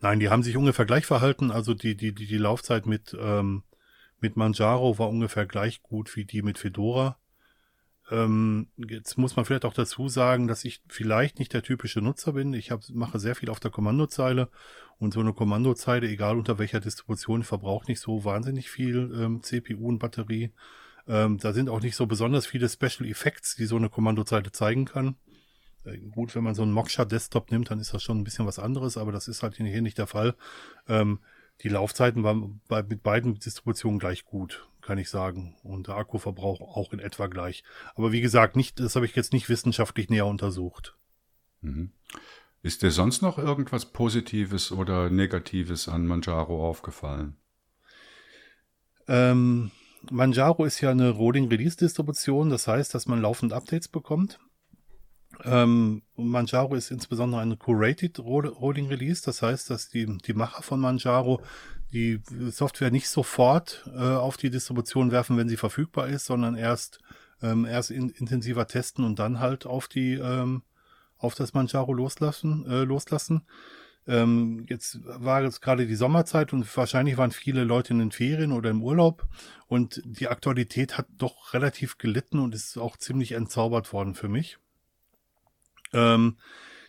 Nein, 0.00 0.20
die 0.20 0.28
haben 0.28 0.42
sich 0.42 0.56
ungefähr 0.56 0.84
gleich 0.84 1.06
verhalten. 1.06 1.50
Also 1.50 1.74
die, 1.74 1.96
die, 1.96 2.14
die, 2.14 2.26
die 2.26 2.38
Laufzeit 2.38 2.86
mit, 2.86 3.16
ähm, 3.18 3.62
mit 4.20 4.36
Manjaro 4.36 4.98
war 4.98 5.08
ungefähr 5.08 5.46
gleich 5.46 5.82
gut 5.82 6.16
wie 6.16 6.24
die 6.24 6.42
mit 6.42 6.58
Fedora. 6.58 7.18
Ähm, 8.10 8.68
jetzt 8.76 9.18
muss 9.18 9.34
man 9.34 9.44
vielleicht 9.44 9.64
auch 9.64 9.74
dazu 9.74 10.08
sagen, 10.08 10.46
dass 10.46 10.64
ich 10.64 10.80
vielleicht 10.86 11.38
nicht 11.38 11.52
der 11.52 11.62
typische 11.62 12.00
Nutzer 12.00 12.34
bin. 12.34 12.52
Ich 12.52 12.70
hab, 12.70 12.88
mache 12.90 13.18
sehr 13.18 13.34
viel 13.34 13.50
auf 13.50 13.58
der 13.58 13.70
Kommandozeile 13.70 14.48
und 14.98 15.12
so 15.12 15.20
eine 15.20 15.32
Kommandozeile, 15.32 16.08
egal 16.08 16.38
unter 16.38 16.58
welcher 16.58 16.80
Distribution, 16.80 17.42
verbraucht 17.42 17.88
nicht 17.88 18.00
so 18.00 18.24
wahnsinnig 18.24 18.70
viel 18.70 19.12
ähm, 19.18 19.42
CPU 19.42 19.88
und 19.88 19.98
Batterie. 19.98 20.52
Ähm, 21.08 21.38
da 21.38 21.52
sind 21.52 21.68
auch 21.68 21.80
nicht 21.80 21.96
so 21.96 22.06
besonders 22.06 22.46
viele 22.46 22.68
Special 22.68 23.08
Effects, 23.08 23.56
die 23.56 23.66
so 23.66 23.76
eine 23.76 23.88
Kommandozeile 23.88 24.52
zeigen 24.52 24.84
kann. 24.84 25.16
Äh, 25.86 25.98
gut, 25.98 26.34
wenn 26.34 26.44
man 26.44 26.54
so 26.54 26.62
einen 26.62 26.72
Moksha 26.72 27.04
Desktop 27.04 27.50
nimmt, 27.50 27.70
dann 27.70 27.78
ist 27.78 27.94
das 27.94 28.02
schon 28.02 28.18
ein 28.18 28.24
bisschen 28.24 28.46
was 28.46 28.58
anderes, 28.58 28.96
aber 28.96 29.12
das 29.12 29.28
ist 29.28 29.42
halt 29.42 29.56
hier 29.56 29.82
nicht 29.82 29.98
der 29.98 30.06
Fall. 30.06 30.34
Ähm, 30.88 31.20
die 31.62 31.68
Laufzeiten 31.68 32.22
waren 32.22 32.60
bei, 32.68 32.82
mit 32.82 33.02
beiden 33.02 33.38
Distributionen 33.38 33.98
gleich 33.98 34.24
gut, 34.24 34.68
kann 34.82 34.98
ich 34.98 35.08
sagen. 35.08 35.56
Und 35.62 35.86
der 35.86 35.96
Akkuverbrauch 35.96 36.60
auch 36.60 36.92
in 36.92 36.98
etwa 36.98 37.28
gleich. 37.28 37.64
Aber 37.94 38.12
wie 38.12 38.20
gesagt, 38.20 38.56
nicht, 38.56 38.78
das 38.78 38.94
habe 38.96 39.06
ich 39.06 39.16
jetzt 39.16 39.32
nicht 39.32 39.48
wissenschaftlich 39.48 40.10
näher 40.10 40.26
untersucht. 40.26 40.96
Mhm. 41.62 41.92
Ist 42.62 42.82
dir 42.82 42.90
sonst 42.90 43.22
noch 43.22 43.38
irgendwas 43.38 43.86
Positives 43.92 44.72
oder 44.72 45.08
Negatives 45.08 45.88
an 45.88 46.06
Manjaro 46.06 46.68
aufgefallen? 46.68 47.36
Ähm, 49.08 49.70
Manjaro 50.10 50.64
ist 50.64 50.80
ja 50.80 50.90
eine 50.90 51.10
Rolling 51.10 51.48
Release 51.48 51.76
Distribution, 51.76 52.50
das 52.50 52.66
heißt, 52.66 52.92
dass 52.92 53.06
man 53.06 53.22
laufend 53.22 53.52
Updates 53.52 53.88
bekommt. 53.88 54.40
Ähm, 55.44 56.02
Manjaro 56.16 56.74
ist 56.74 56.90
insbesondere 56.90 57.40
eine 57.40 57.56
Curated 57.56 58.18
Rolling 58.18 58.88
Release, 58.88 59.22
das 59.24 59.42
heißt, 59.42 59.70
dass 59.70 59.88
die, 59.88 60.06
die 60.18 60.34
Macher 60.34 60.62
von 60.62 60.80
Manjaro 60.80 61.42
die 61.92 62.20
Software 62.50 62.90
nicht 62.90 63.08
sofort 63.08 63.88
äh, 63.94 64.00
auf 64.00 64.36
die 64.36 64.50
Distribution 64.50 65.10
werfen, 65.12 65.36
wenn 65.36 65.48
sie 65.48 65.56
verfügbar 65.56 66.08
ist, 66.08 66.26
sondern 66.26 66.56
erst 66.56 67.00
ähm, 67.42 67.64
erst 67.64 67.90
in, 67.90 68.10
intensiver 68.10 68.66
testen 68.66 69.04
und 69.04 69.18
dann 69.18 69.40
halt 69.40 69.66
auf 69.66 69.88
die 69.88 70.14
ähm, 70.14 70.62
auf 71.18 71.34
das 71.34 71.54
Manjaro 71.54 71.92
loslassen 71.92 72.66
äh, 72.66 72.84
loslassen. 72.84 73.42
Ähm, 74.08 74.66
jetzt 74.68 75.00
war 75.04 75.42
jetzt 75.42 75.60
gerade 75.60 75.86
die 75.86 75.96
Sommerzeit 75.96 76.52
und 76.52 76.76
wahrscheinlich 76.76 77.16
waren 77.16 77.32
viele 77.32 77.64
Leute 77.64 77.92
in 77.92 77.98
den 77.98 78.12
Ferien 78.12 78.52
oder 78.52 78.70
im 78.70 78.82
Urlaub 78.82 79.26
und 79.66 80.00
die 80.04 80.28
Aktualität 80.28 80.96
hat 80.96 81.06
doch 81.18 81.52
relativ 81.54 81.98
gelitten 81.98 82.38
und 82.38 82.54
ist 82.54 82.78
auch 82.78 82.96
ziemlich 82.96 83.32
entzaubert 83.32 83.92
worden 83.92 84.14
für 84.14 84.28
mich. 84.28 84.58
Ähm, 85.96 86.36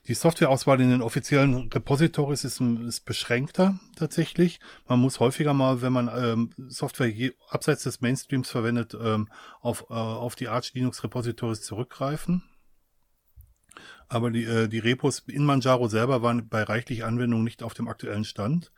die 0.07 0.13
Softwareauswahl 0.13 0.79
in 0.79 0.89
den 0.89 1.01
offiziellen 1.01 1.69
Repositories 1.69 2.45
ist, 2.45 2.61
ist, 2.61 3.03
beschränkter 3.03 3.77
tatsächlich. 3.97 4.61
Man 4.87 4.99
muss 4.99 5.19
häufiger 5.19 5.53
mal, 5.53 5.81
wenn 5.81 5.91
man 5.91 6.09
ähm, 6.13 6.49
Software 6.69 7.09
je, 7.09 7.33
abseits 7.49 7.83
des 7.83 7.99
Mainstreams 7.99 8.49
verwendet, 8.49 8.97
ähm, 8.99 9.27
auf, 9.59 9.87
äh, 9.89 9.93
auf 9.93 10.35
die 10.35 10.47
Arch 10.47 10.73
Linux 10.73 11.03
Repositories 11.03 11.61
zurückgreifen. 11.61 12.43
Aber 14.07 14.31
die, 14.31 14.45
äh, 14.45 14.69
die 14.69 14.79
Repos 14.79 15.23
in 15.27 15.43
Manjaro 15.43 15.89
selber 15.89 16.21
waren 16.21 16.47
bei 16.47 16.63
reichlich 16.63 17.03
Anwendungen 17.03 17.43
nicht 17.43 17.61
auf 17.61 17.73
dem 17.73 17.89
aktuellen 17.89 18.23
Stand. 18.23 18.71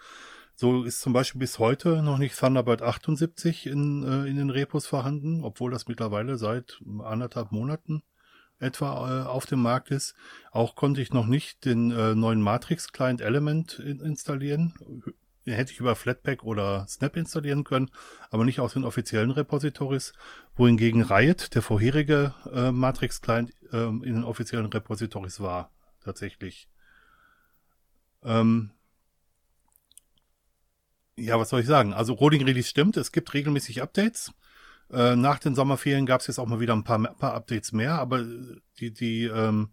So 0.55 0.83
ist 0.83 0.99
zum 0.99 1.13
Beispiel 1.13 1.39
bis 1.39 1.59
heute 1.59 2.01
noch 2.01 2.17
nicht 2.17 2.37
Thunderbird 2.37 2.81
78 2.81 3.67
in, 3.67 4.03
äh, 4.03 4.27
in 4.27 4.37
den 4.37 4.49
Repos 4.49 4.87
vorhanden, 4.87 5.43
obwohl 5.43 5.69
das 5.69 5.87
mittlerweile 5.87 6.37
seit 6.37 6.81
anderthalb 7.03 7.51
Monaten 7.51 8.01
etwa 8.59 9.23
äh, 9.23 9.27
auf 9.27 9.45
dem 9.45 9.61
Markt 9.61 9.91
ist. 9.91 10.15
Auch 10.51 10.75
konnte 10.75 11.01
ich 11.01 11.13
noch 11.13 11.25
nicht 11.25 11.65
den 11.65 11.91
äh, 11.91 12.15
neuen 12.15 12.41
Matrix 12.41 12.91
Client 12.91 13.21
Element 13.21 13.79
in 13.79 13.99
installieren. 13.99 14.73
Den 15.45 15.53
hätte 15.53 15.71
ich 15.71 15.79
über 15.79 15.95
Flatpak 15.95 16.43
oder 16.43 16.85
Snap 16.87 17.15
installieren 17.15 17.63
können, 17.63 17.89
aber 18.29 18.45
nicht 18.45 18.59
aus 18.59 18.73
den 18.73 18.83
offiziellen 18.83 19.31
Repositories. 19.31 20.13
Wohingegen 20.55 21.01
Riot, 21.01 21.55
der 21.55 21.61
vorherige 21.61 22.33
äh, 22.53 22.71
Matrix 22.71 23.21
Client, 23.21 23.51
äh, 23.71 23.85
in 23.85 24.01
den 24.01 24.23
offiziellen 24.23 24.67
Repositories 24.67 25.39
war. 25.39 25.71
Tatsächlich. 26.03 26.69
Ähm, 28.23 28.71
ja, 31.17 31.39
was 31.39 31.49
soll 31.49 31.61
ich 31.61 31.67
sagen? 31.67 31.93
Also 31.93 32.13
Rolling 32.13 32.43
Release 32.43 32.69
stimmt, 32.69 32.97
es 32.97 33.11
gibt 33.11 33.33
regelmäßig 33.33 33.81
Updates. 33.81 34.31
Äh, 34.91 35.15
nach 35.15 35.39
den 35.39 35.55
Sommerferien 35.55 36.05
gab 36.05 36.21
es 36.21 36.27
jetzt 36.27 36.39
auch 36.39 36.47
mal 36.47 36.59
wieder 36.59 36.73
ein 36.73 36.83
paar, 36.83 36.99
paar 37.15 37.33
Updates 37.33 37.71
mehr, 37.71 37.99
aber 37.99 38.23
die, 38.79 38.91
die, 38.91 39.25
ähm, 39.25 39.69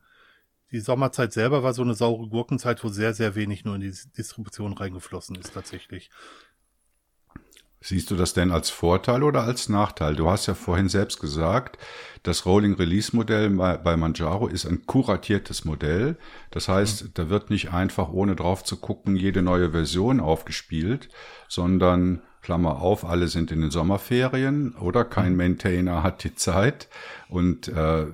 die 0.72 0.80
Sommerzeit 0.80 1.32
selber 1.32 1.62
war 1.62 1.72
so 1.72 1.82
eine 1.82 1.94
saure 1.94 2.28
Gurkenzeit, 2.28 2.82
wo 2.84 2.88
sehr, 2.88 3.14
sehr 3.14 3.34
wenig 3.34 3.64
nur 3.64 3.76
in 3.76 3.80
die 3.80 3.94
Distribution 4.16 4.74
reingeflossen 4.74 5.36
ist 5.36 5.54
tatsächlich. 5.54 6.10
Siehst 7.80 8.10
du 8.10 8.16
das 8.16 8.32
denn 8.32 8.50
als 8.50 8.70
Vorteil 8.70 9.22
oder 9.22 9.42
als 9.42 9.68
Nachteil? 9.68 10.16
Du 10.16 10.28
hast 10.28 10.46
ja 10.46 10.54
vorhin 10.54 10.88
selbst 10.88 11.20
gesagt, 11.20 11.78
das 12.24 12.44
Rolling 12.44 12.74
Release 12.74 13.14
Modell 13.14 13.50
bei 13.50 13.96
Manjaro 13.96 14.48
ist 14.48 14.66
ein 14.66 14.86
kuratiertes 14.86 15.64
Modell. 15.64 16.16
Das 16.50 16.68
heißt, 16.68 17.04
mhm. 17.04 17.10
da 17.14 17.30
wird 17.30 17.48
nicht 17.50 17.72
einfach 17.72 18.08
ohne 18.08 18.34
drauf 18.34 18.64
zu 18.64 18.78
gucken 18.78 19.14
jede 19.14 19.40
neue 19.40 19.70
Version 19.70 20.18
aufgespielt, 20.18 21.10
sondern 21.48 22.22
Klammer 22.46 22.80
auf, 22.80 23.04
alle 23.04 23.26
sind 23.26 23.50
in 23.50 23.60
den 23.60 23.72
Sommerferien 23.72 24.76
oder 24.76 25.04
kein 25.04 25.32
mhm. 25.32 25.38
Maintainer 25.38 26.04
hat 26.04 26.22
die 26.22 26.36
Zeit. 26.36 26.88
Und 27.28 27.66
äh, 27.66 28.06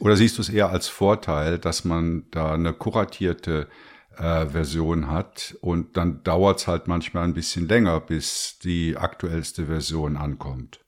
oder 0.00 0.16
siehst 0.16 0.38
du 0.38 0.40
es 0.40 0.48
eher 0.48 0.70
als 0.70 0.88
Vorteil, 0.88 1.58
dass 1.58 1.84
man 1.84 2.24
da 2.30 2.54
eine 2.54 2.72
kuratierte 2.72 3.68
äh, 4.16 4.46
Version 4.46 5.10
hat 5.10 5.54
und 5.60 5.98
dann 5.98 6.22
dauert 6.22 6.60
es 6.60 6.66
halt 6.66 6.88
manchmal 6.88 7.24
ein 7.24 7.34
bisschen 7.34 7.68
länger, 7.68 8.00
bis 8.00 8.58
die 8.58 8.96
aktuellste 8.96 9.66
Version 9.66 10.16
ankommt. 10.16 10.80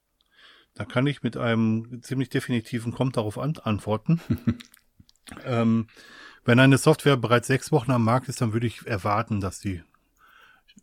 Da 0.73 0.87
kann 0.87 1.07
ich 1.07 1.23
mit 1.23 1.37
einem 1.37 2.01
ziemlich 2.01 2.31
definitiven 2.31 2.93
Kommt 2.93 3.19
darauf 3.19 3.37
an 3.37 3.59
antworten. 3.63 4.23
ähm, 5.45 5.89
wenn 6.47 6.61
eine 6.61 6.79
Software 6.79 7.19
bereits 7.19 7.49
sechs 7.49 7.71
Wochen 7.73 7.91
am 7.91 8.05
Markt 8.05 8.31
ist, 8.31 8.41
dann 8.41 8.55
würde 8.55 8.67
ich 8.67 8.87
erwarten, 8.87 9.43
dass 9.43 9.61
die 9.61 9.83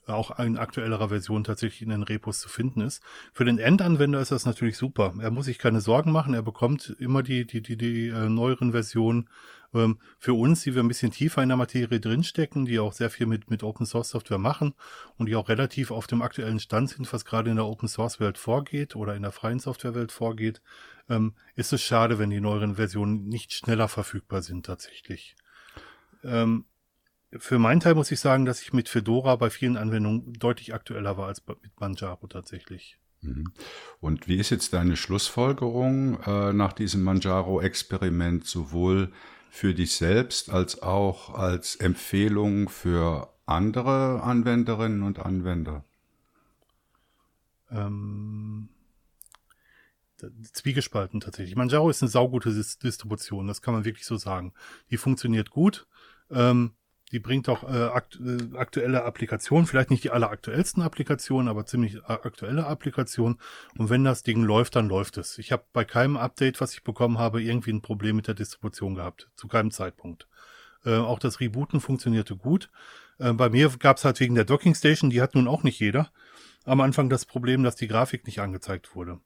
auch 0.08 0.38
in 0.40 0.58
aktuellerer 0.58 1.10
Version 1.10 1.44
tatsächlich 1.44 1.82
in 1.82 1.90
den 1.90 2.04
Repos 2.04 2.40
zu 2.40 2.50
finden 2.50 2.82
ist. 2.82 3.02
Für 3.34 3.46
den 3.46 3.58
Endanwender 3.58 4.20
ist 4.20 4.32
das 4.32 4.46
natürlich 4.46 4.78
super. 4.78 5.14
Er 5.20 5.32
muss 5.32 5.46
sich 5.46 5.60
keine 5.60 5.82
Sorgen 5.82 6.12
machen. 6.12 6.34
Er 6.34 6.42
bekommt 6.42 6.96
immer 7.00 7.24
die, 7.24 7.46
die, 7.46 7.62
die, 7.62 7.78
die 7.78 8.08
äh, 8.08 8.30
neueren 8.30 8.72
Versionen. 8.72 9.30
Ähm, 9.74 10.00
für 10.20 10.34
uns, 10.34 10.62
die 10.62 10.76
wir 10.76 10.84
ein 10.84 10.88
bisschen 10.88 11.12
tiefer 11.12 11.42
in 11.42 11.50
der 11.50 11.58
Materie 11.58 12.00
drinstecken, 12.00 12.66
die 12.66 12.80
auch 12.80 12.94
sehr 12.94 13.10
viel 13.10 13.26
mit, 13.26 13.50
mit 13.50 13.64
Open 13.64 13.86
Source 13.86 14.10
Software 14.10 14.38
machen 14.38 14.74
und 15.18 15.28
die 15.28 15.36
auch 15.36 15.50
relativ 15.50 15.92
auf 15.92 16.08
dem 16.08 16.22
aktuellen 16.22 16.60
Stand 16.60 16.90
sind, 16.90 17.12
was 17.12 17.26
gerade 17.26 17.50
in 17.50 17.56
der 17.56 17.66
Open 17.66 17.88
Source 17.88 18.20
Welt 18.20 18.38
vorgeht 18.38 18.96
oder 18.96 19.16
in 19.16 19.24
der 19.24 19.32
freien 19.32 19.60
Software 19.60 19.96
Welt 19.96 20.12
vorgeht, 20.12 20.62
ähm, 21.10 21.34
ist 21.56 21.74
es 21.74 21.82
schade, 21.82 22.20
wenn 22.20 22.30
die 22.30 22.42
neueren 22.42 22.76
Versionen 22.76 23.28
nicht 23.28 23.54
schneller 23.54 23.88
verfügbar 23.88 24.42
sind 24.42 24.66
tatsächlich. 24.66 25.36
Ähm, 26.24 26.66
für 27.38 27.60
meinen 27.60 27.80
Teil 27.80 27.96
muss 27.96 28.12
ich 28.12 28.20
sagen, 28.20 28.46
dass 28.46 28.62
ich 28.62 28.74
mit 28.74 28.90
Fedora 28.90 29.36
bei 29.36 29.50
vielen 29.50 29.78
Anwendungen 29.78 30.34
deutlich 30.34 30.74
aktueller 30.74 31.18
war 31.18 31.28
als 31.28 31.44
mit 31.48 31.80
Manjaro 31.80 32.28
tatsächlich. 32.28 32.98
Mhm. 33.22 33.54
Und 34.00 34.28
wie 34.28 34.38
ist 34.38 34.50
jetzt 34.50 34.74
deine 34.74 34.96
Schlussfolgerung 34.96 36.22
äh, 36.24 36.54
nach 36.54 36.74
diesem 36.74 37.04
Manjaro-Experiment 37.04 38.46
sowohl 38.46 39.12
für 39.50 39.74
dich 39.74 39.96
selbst 39.96 40.50
als 40.50 40.82
auch 40.82 41.34
als 41.34 41.76
Empfehlung 41.76 42.70
für 42.70 43.34
andere 43.46 44.24
Anwenderinnen 44.24 45.04
und 45.04 45.20
Anwender? 45.20 45.84
Ähm, 47.70 48.70
zwiegespalten 50.54 51.20
tatsächlich. 51.20 51.56
Manjaro 51.56 51.90
ist 51.90 52.02
eine 52.02 52.10
saugute 52.10 52.54
Distribution, 52.54 53.48
das 53.48 53.62
kann 53.62 53.74
man 53.74 53.86
wirklich 53.86 54.06
so 54.06 54.18
sagen. 54.18 54.54
Die 54.90 54.98
funktioniert 54.98 55.50
gut. 55.50 55.88
Ähm, 56.30 56.74
die 57.14 57.20
bringt 57.20 57.48
auch 57.48 57.64
äh, 57.64 57.86
akt 57.86 58.20
äh, 58.20 58.58
aktuelle 58.58 59.04
Applikationen, 59.04 59.68
vielleicht 59.68 59.92
nicht 59.92 60.04
die 60.04 60.10
alleraktuellsten 60.10 60.82
Applikationen, 60.82 61.48
aber 61.48 61.66
ziemlich 61.66 61.96
äh, 61.96 62.02
aktuelle 62.08 62.66
Applikationen. 62.66 63.38
Und 63.78 63.92
wenn 63.92 64.04
das 64.04 64.24
Ding 64.24 64.44
läuft, 64.44 64.76
dann 64.76 64.90
läuft 64.90 65.18
es. 65.18 65.38
Ich 65.38 65.52
habe 65.52 65.64
bei 65.74 65.86
keinem 65.86 66.18
Update, 66.18 66.60
was 66.60 66.74
ich 66.74 66.84
bekommen 66.84 67.20
habe, 67.20 67.42
irgendwie 67.42 67.72
ein 67.72 67.84
Problem 67.84 68.16
mit 68.16 68.28
der 68.28 68.34
Distribution 68.34 68.96
gehabt. 68.96 69.30
Zu 69.36 69.48
keinem 69.48 69.70
Zeitpunkt. 69.70 70.28
Äh, 70.86 70.96
auch 70.96 71.20
das 71.20 71.40
Rebooten 71.40 71.80
funktionierte 71.80 72.36
gut. 72.36 72.72
Äh, 73.20 73.34
bei 73.34 73.50
mir 73.50 73.70
gab 73.78 73.98
es 73.98 74.06
halt 74.06 74.20
wegen 74.20 74.34
der 74.34 74.46
Docking 74.46 74.74
Station, 74.74 75.12
die 75.12 75.22
hat 75.22 75.36
nun 75.36 75.48
auch 75.48 75.62
nicht 75.62 75.80
jeder, 75.80 76.12
am 76.66 76.82
Anfang 76.82 77.10
das 77.10 77.26
Problem, 77.26 77.62
dass 77.62 77.76
die 77.76 77.88
Grafik 77.88 78.26
nicht 78.26 78.40
angezeigt 78.40 78.96
wurde. 78.96 79.20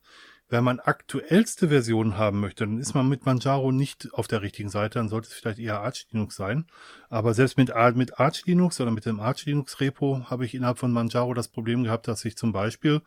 Wenn 0.50 0.64
man 0.64 0.80
aktuellste 0.80 1.68
Versionen 1.68 2.18
haben 2.18 2.40
möchte, 2.40 2.66
dann 2.66 2.80
ist 2.80 2.94
man 2.94 3.10
mit 3.10 3.26
Manjaro 3.26 3.74
nicht 3.74 4.14
auf 4.14 4.28
der 4.28 4.42
richtigen 4.42 4.70
Seite, 4.70 5.00
dann 5.00 5.10
sollte 5.10 5.28
es 5.28 5.34
vielleicht 5.34 5.60
eher 5.60 5.82
Arch 5.82 6.08
Linux 6.12 6.38
sein. 6.38 6.68
Aber 7.10 7.34
selbst 7.34 7.58
mit, 7.58 7.74
mit 7.96 8.18
Arch 8.18 8.46
Linux 8.46 8.80
oder 8.80 8.92
mit 8.92 9.06
dem 9.06 9.20
Arch 9.20 9.46
Linux 9.46 9.82
Repo 9.82 10.22
habe 10.30 10.46
ich 10.46 10.56
innerhalb 10.56 10.80
von 10.80 10.94
Manjaro 10.94 11.34
das 11.34 11.50
Problem 11.50 11.84
gehabt, 11.84 12.08
dass 12.08 12.24
ich 12.24 12.38
zum 12.38 12.54
Beispiel 12.54 13.02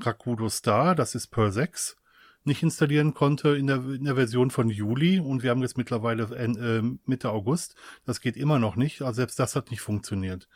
Rakudo 0.00 0.48
Star, 0.48 0.94
das 0.94 1.14
ist 1.14 1.26
Perl 1.26 1.52
6, 1.52 1.96
nicht 2.44 2.62
installieren 2.62 3.12
konnte 3.12 3.50
in 3.56 3.66
der, 3.66 3.84
in 3.84 4.04
der 4.04 4.14
Version 4.14 4.50
von 4.50 4.70
Juli 4.70 5.18
und 5.20 5.42
wir 5.42 5.50
haben 5.50 5.62
jetzt 5.62 5.76
mittlerweile 5.76 6.22
äh, 6.34 6.82
Mitte 7.04 7.30
August. 7.30 7.74
Das 8.06 8.20
geht 8.20 8.36
immer 8.36 8.58
noch 8.58 8.76
nicht, 8.76 9.02
also 9.02 9.16
selbst 9.16 9.38
das 9.38 9.54
hat 9.54 9.70
nicht 9.70 9.80
funktioniert. 9.80 10.48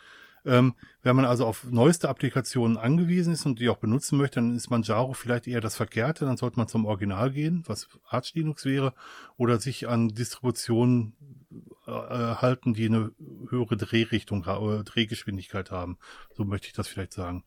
Ähm, 0.45 0.75
wenn 1.03 1.17
man 1.17 1.25
also 1.25 1.47
auf 1.47 1.65
neueste 1.71 2.09
Applikationen 2.09 2.77
angewiesen 2.77 3.33
ist 3.33 3.47
und 3.47 3.59
die 3.59 3.69
auch 3.69 3.77
benutzen 3.77 4.19
möchte, 4.19 4.37
dann 4.37 4.55
ist 4.55 4.71
Manjaro 4.71 5.13
vielleicht 5.13 5.47
eher 5.47 5.61
das 5.61 5.77
Verkehrte. 5.77 6.25
Dann 6.25 6.37
sollte 6.37 6.59
man 6.59 6.69
zum 6.69 6.87
Original 6.87 7.31
gehen, 7.31 7.63
was 7.67 7.89
Arch 8.09 8.35
Linux 8.35 8.65
wäre, 8.65 8.95
oder 9.37 9.59
sich 9.59 9.89
an 9.89 10.09
Distributionen 10.09 11.15
äh, 11.87 11.91
halten, 11.91 12.75
die 12.75 12.87
eine 12.87 13.13
höhere 13.49 13.77
Drehrichtung 13.77 14.45
oder 14.45 14.85
Drehgeschwindigkeit 14.85 15.71
haben. 15.71 15.99
So 16.35 16.45
möchte 16.45 16.69
ich 16.69 16.73
das 16.73 16.89
vielleicht 16.89 17.13
sagen. 17.13 17.45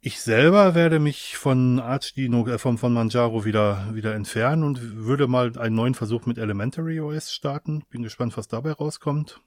Ich 0.00 0.20
selber 0.20 0.76
werde 0.76 1.00
mich 1.00 1.36
von 1.36 1.80
Arch 1.80 2.14
Linux, 2.14 2.50
äh, 2.50 2.58
von, 2.58 2.78
von 2.78 2.92
Manjaro 2.92 3.44
wieder, 3.44 3.94
wieder 3.94 4.14
entfernen 4.14 4.62
und 4.62 4.96
würde 4.96 5.26
mal 5.26 5.58
einen 5.58 5.74
neuen 5.74 5.94
Versuch 5.94 6.24
mit 6.24 6.38
Elementary 6.38 7.00
OS 7.00 7.32
starten. 7.32 7.82
Bin 7.90 8.04
gespannt, 8.04 8.36
was 8.36 8.46
dabei 8.46 8.72
rauskommt. 8.72 9.40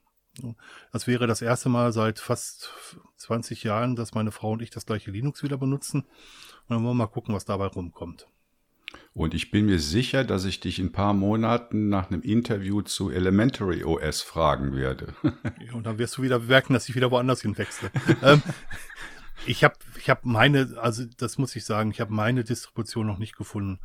Das 0.92 1.08
wäre 1.08 1.28
das 1.28 1.42
erste 1.42 1.70
Mal 1.70 1.92
seit 1.92 2.20
fast 2.20 2.74
20 3.18 3.64
Jahren, 3.64 3.96
dass 3.96 4.14
meine 4.14 4.32
Frau 4.32 4.52
und 4.52 4.62
ich 4.62 4.70
das 4.70 4.86
gleiche 4.86 5.12
Linux 5.12 5.44
wieder 5.44 5.58
benutzen. 5.58 6.02
Und 6.02 6.70
dann 6.70 6.78
wollen 6.78 6.98
wir 6.98 7.06
mal 7.06 7.08
gucken, 7.08 7.36
was 7.36 7.46
dabei 7.46 7.68
rumkommt. 7.68 8.28
Und 9.14 9.34
ich 9.34 9.52
bin 9.52 9.66
mir 9.66 9.80
sicher, 9.80 10.24
dass 10.24 10.46
ich 10.46 10.60
dich 10.60 10.80
in 10.80 10.88
ein 10.88 10.92
paar 10.92 11.14
Monaten 11.14 11.90
nach 11.90 12.10
einem 12.10 12.22
Interview 12.22 12.82
zu 12.82 13.10
Elementary 13.10 13.84
OS 13.84 14.22
fragen 14.22 14.76
werde. 14.76 15.14
und 15.74 15.86
dann 15.86 15.98
wirst 15.98 16.18
du 16.18 16.22
wieder 16.22 16.40
bemerken, 16.40 16.74
dass 16.74 16.88
ich 16.88 16.96
wieder 16.96 17.12
woanders 17.12 17.42
hinwechsle. 17.42 17.92
ähm, 18.24 18.42
ich 19.46 19.64
habe 19.64 19.76
ich 19.98 20.10
hab 20.10 20.26
meine, 20.26 20.78
also 20.78 21.04
das 21.18 21.38
muss 21.38 21.56
ich 21.56 21.66
sagen, 21.66 21.92
ich 21.92 22.00
habe 22.00 22.14
meine 22.14 22.44
Distribution 22.44 23.08
noch 23.08 23.18
nicht 23.18 23.36
gefunden. 23.36 23.80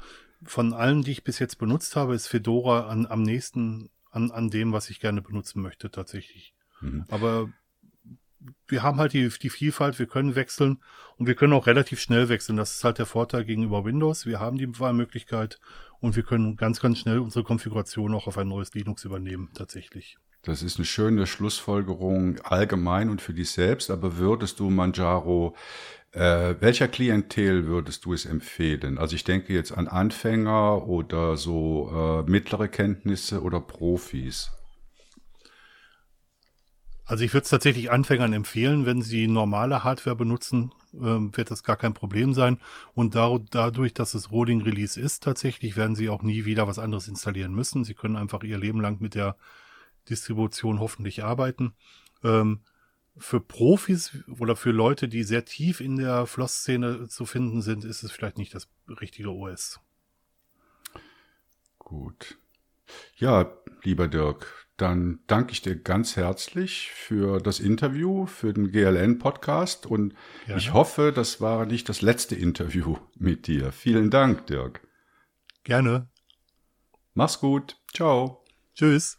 Von 0.44 0.73
allen, 0.73 1.02
die 1.02 1.12
ich 1.12 1.24
bis 1.24 1.39
jetzt 1.39 1.59
benutzt 1.59 1.97
habe, 1.97 2.14
ist 2.14 2.28
Fedora 2.28 2.89
an, 2.89 3.06
am 3.06 3.23
nächsten 3.23 3.90
an, 4.16 4.30
an 4.30 4.51
dem, 4.51 4.72
was 4.72 4.90
ich 4.90 4.98
gerne 4.98 5.22
benutzen 5.22 5.62
möchte, 5.62 5.90
tatsächlich. 5.90 6.55
Mhm. 6.80 7.05
Aber 7.09 7.48
wir 8.66 8.82
haben 8.82 8.98
halt 8.98 9.12
die, 9.12 9.28
die 9.28 9.51
Vielfalt, 9.51 9.98
wir 9.98 10.06
können 10.06 10.34
wechseln 10.34 10.82
und 11.16 11.26
wir 11.26 11.34
können 11.34 11.52
auch 11.52 11.66
relativ 11.66 12.01
schnell 12.01 12.28
wechseln. 12.28 12.56
Das 12.56 12.76
ist 12.76 12.84
halt 12.84 12.98
der 12.98 13.06
Vorteil 13.06 13.44
gegenüber 13.44 13.84
Windows. 13.84 14.26
Wir 14.26 14.40
haben 14.40 14.59
die 14.59 14.78
Wahlmöglichkeit 14.78 15.60
und 16.01 16.16
wir 16.16 16.22
können 16.22 16.56
ganz, 16.56 16.80
ganz 16.80 16.98
schnell 16.98 17.18
unsere 17.18 17.44
Konfiguration 17.44 18.14
auch 18.14 18.26
auf 18.26 18.38
ein 18.38 18.48
neues 18.48 18.74
Linux 18.74 19.05
übernehmen, 19.05 19.51
tatsächlich. 19.55 20.18
Das 20.47 20.62
ist 20.62 20.78
eine 20.78 20.85
schöne 20.85 21.27
Schlussfolgerung 21.27 22.39
allgemein 22.43 23.10
und 23.10 23.20
für 23.20 23.35
dich 23.35 23.51
selbst, 23.51 23.90
aber 23.90 24.16
würdest 24.16 24.60
du 24.60 24.70
Manjaro 24.70 25.56
äh, 26.12 26.55
welcher 26.60 26.86
Klientel 26.86 27.66
würdest 27.66 28.05
du 28.05 28.12
es 28.12 28.24
empfehlen? 28.24 28.97
Also 28.97 29.16
ich 29.16 29.24
denke 29.24 29.52
jetzt 29.52 29.77
an 29.77 29.89
Anfänger 29.89 30.86
oder 30.86 31.36
so 31.36 32.24
äh, 32.24 32.31
mittlere 32.31 32.68
Kenntnisse 32.68 33.43
oder 33.43 33.60
Profis. 33.60 34.52
Also 37.05 37.24
ich 37.24 37.35
würde 37.35 37.43
es 37.44 37.51
tatsächlich 37.51 37.90
Anfängern 37.90 38.32
empfehlen, 38.32 38.86
wenn 38.86 39.02
sie 39.02 39.27
normale 39.27 39.82
Hardware 39.82 40.16
benutzen, 40.16 40.73
äh, 40.94 40.98
wird 41.36 41.51
das 41.51 41.64
gar 41.64 41.77
kein 41.77 41.93
Problem 41.93 42.35
sein. 42.35 42.60
Und 42.94 43.16
da, 43.16 43.36
dadurch, 43.51 43.93
dass 43.93 44.14
es 44.14 44.31
Rolling 44.31 44.62
Release 44.62 44.98
ist, 44.98 45.24
tatsächlich 45.24 45.77
werden 45.77 45.97
sie 45.97 46.09
auch 46.09 46.23
nie 46.23 46.44
wieder 46.44 46.68
was 46.68 46.78
anderes 46.78 47.09
installieren 47.09 47.52
müssen. 47.52 47.82
Sie 47.82 47.94
können 47.94 48.16
einfach 48.16 48.44
ihr 48.44 48.59
Leben 48.59 48.81
lang 48.81 49.01
mit 49.01 49.16
der 49.16 49.36
Distribution 50.08 50.80
hoffentlich 50.80 51.24
arbeiten. 51.24 51.74
Ähm, 52.22 52.60
für 53.18 53.40
Profis 53.40 54.18
oder 54.38 54.56
für 54.56 54.72
Leute, 54.72 55.08
die 55.08 55.22
sehr 55.22 55.44
tief 55.44 55.80
in 55.80 55.96
der 55.96 56.26
Floss-Szene 56.26 57.08
zu 57.08 57.24
finden 57.24 57.62
sind, 57.62 57.84
ist 57.84 58.02
es 58.02 58.12
vielleicht 58.12 58.38
nicht 58.38 58.54
das 58.54 58.68
richtige 59.00 59.30
OS. 59.30 59.80
Gut. 61.78 62.38
Ja, 63.16 63.52
lieber 63.82 64.08
Dirk, 64.08 64.66
dann 64.76 65.20
danke 65.26 65.52
ich 65.52 65.62
dir 65.62 65.76
ganz 65.76 66.16
herzlich 66.16 66.90
für 66.90 67.40
das 67.40 67.60
Interview, 67.60 68.26
für 68.26 68.52
den 68.52 68.70
GLN-Podcast 68.70 69.86
und 69.86 70.14
ja. 70.46 70.56
ich 70.56 70.72
hoffe, 70.72 71.12
das 71.14 71.40
war 71.40 71.64
nicht 71.64 71.88
das 71.88 72.02
letzte 72.02 72.34
Interview 72.34 72.98
mit 73.18 73.46
dir. 73.46 73.72
Vielen 73.72 74.10
Dank, 74.10 74.46
Dirk. 74.46 74.86
Gerne. 75.64 76.08
Mach's 77.14 77.40
gut. 77.40 77.80
Ciao. 77.94 78.44
Tschüss. 78.74 79.16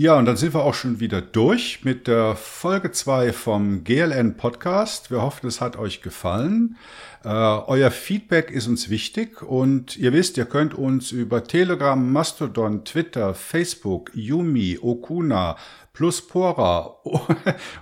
Ja, 0.00 0.16
und 0.16 0.26
dann 0.26 0.36
sind 0.36 0.54
wir 0.54 0.62
auch 0.62 0.74
schon 0.74 1.00
wieder 1.00 1.20
durch 1.20 1.80
mit 1.82 2.06
der 2.06 2.36
Folge 2.36 2.92
2 2.92 3.32
vom 3.32 3.82
GLN 3.82 4.36
Podcast. 4.36 5.10
Wir 5.10 5.22
hoffen, 5.22 5.48
es 5.48 5.60
hat 5.60 5.76
euch 5.76 6.02
gefallen. 6.02 6.76
Äh, 7.24 7.30
euer 7.30 7.90
Feedback 7.90 8.52
ist 8.52 8.68
uns 8.68 8.90
wichtig 8.90 9.42
und 9.42 9.96
ihr 9.96 10.12
wisst, 10.12 10.36
ihr 10.36 10.44
könnt 10.44 10.72
uns 10.72 11.10
über 11.10 11.42
Telegram, 11.42 12.12
Mastodon, 12.12 12.84
Twitter, 12.84 13.34
Facebook, 13.34 14.12
Yumi, 14.14 14.78
Okuna, 14.80 15.56
plus 15.98 16.22
Pora 16.24 16.94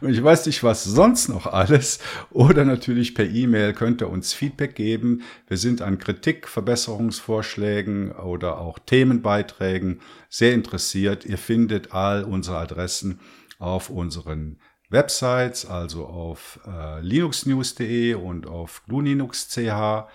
und 0.01 0.09
ich 0.09 0.25
weiß 0.25 0.47
nicht, 0.47 0.63
was 0.63 0.85
sonst 0.85 1.29
noch 1.29 1.45
alles. 1.45 1.99
Oder 2.31 2.65
natürlich 2.65 3.15
per 3.15 3.27
E-Mail 3.27 3.75
könnt 3.75 4.01
ihr 4.01 4.09
uns 4.09 4.33
Feedback 4.33 4.75
geben. 4.75 5.21
Wir 5.49 5.59
sind 5.59 5.83
an 5.83 5.99
Kritik, 5.99 6.49
Verbesserungsvorschlägen 6.49 8.13
oder 8.13 8.59
auch 8.59 8.79
Themenbeiträgen 8.79 10.01
sehr 10.31 10.55
interessiert. 10.55 11.27
Ihr 11.27 11.37
findet 11.37 11.93
all 11.93 12.25
unsere 12.25 12.57
Adressen 12.57 13.21
auf 13.59 13.91
unseren 13.91 14.61
Websites, 14.89 15.67
also 15.67 16.07
auf 16.07 16.59
äh, 16.67 17.03
linuxnews.de 17.03 18.15
und 18.15 18.47
auf 18.47 18.83
gnulinux.ch. 18.87 20.09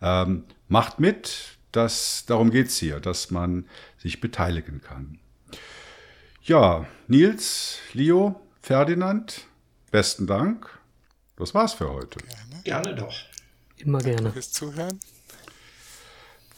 Ähm, 0.00 0.44
macht 0.68 1.00
mit, 1.00 1.58
das, 1.72 2.24
darum 2.24 2.52
geht's 2.52 2.78
hier, 2.78 3.00
dass 3.00 3.32
man 3.32 3.66
sich 3.96 4.20
beteiligen 4.20 4.80
kann. 4.80 5.18
Ja, 6.44 6.86
Nils, 7.08 7.78
Leo, 7.94 8.38
Ferdinand, 8.60 9.46
besten 9.90 10.26
Dank. 10.26 10.68
Das 11.36 11.54
war's 11.54 11.72
für 11.72 11.90
heute. 11.90 12.18
Gerne, 12.18 12.62
gerne 12.64 12.94
doch. 12.94 13.14
Immer 13.78 14.00
gerne. 14.00 14.30
Fürs 14.30 14.52
Zuhören. 14.52 15.00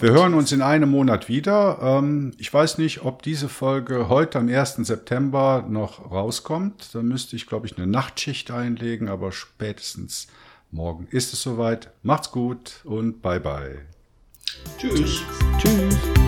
Wir 0.00 0.10
hören 0.10 0.34
uns 0.34 0.50
in 0.50 0.60
einem 0.60 0.90
Monat 0.90 1.28
wieder. 1.28 1.78
Ähm, 1.80 2.32
ich 2.38 2.52
weiß 2.52 2.78
nicht, 2.78 3.04
ob 3.04 3.22
diese 3.22 3.48
Folge 3.48 4.08
heute 4.08 4.38
am 4.38 4.48
1. 4.48 4.76
September 4.76 5.64
noch 5.68 6.10
rauskommt. 6.10 6.94
Da 6.94 7.02
müsste 7.02 7.36
ich, 7.36 7.46
glaube 7.46 7.66
ich, 7.66 7.76
eine 7.76 7.86
Nachtschicht 7.86 8.50
einlegen, 8.50 9.08
aber 9.08 9.30
spätestens 9.30 10.26
morgen 10.72 11.06
ist 11.10 11.32
es 11.32 11.42
soweit. 11.42 11.90
Macht's 12.02 12.32
gut 12.32 12.80
und 12.84 13.22
bye 13.22 13.38
bye. 13.38 13.82
Tschüss. 14.78 15.20
Tschüss. 15.58 16.19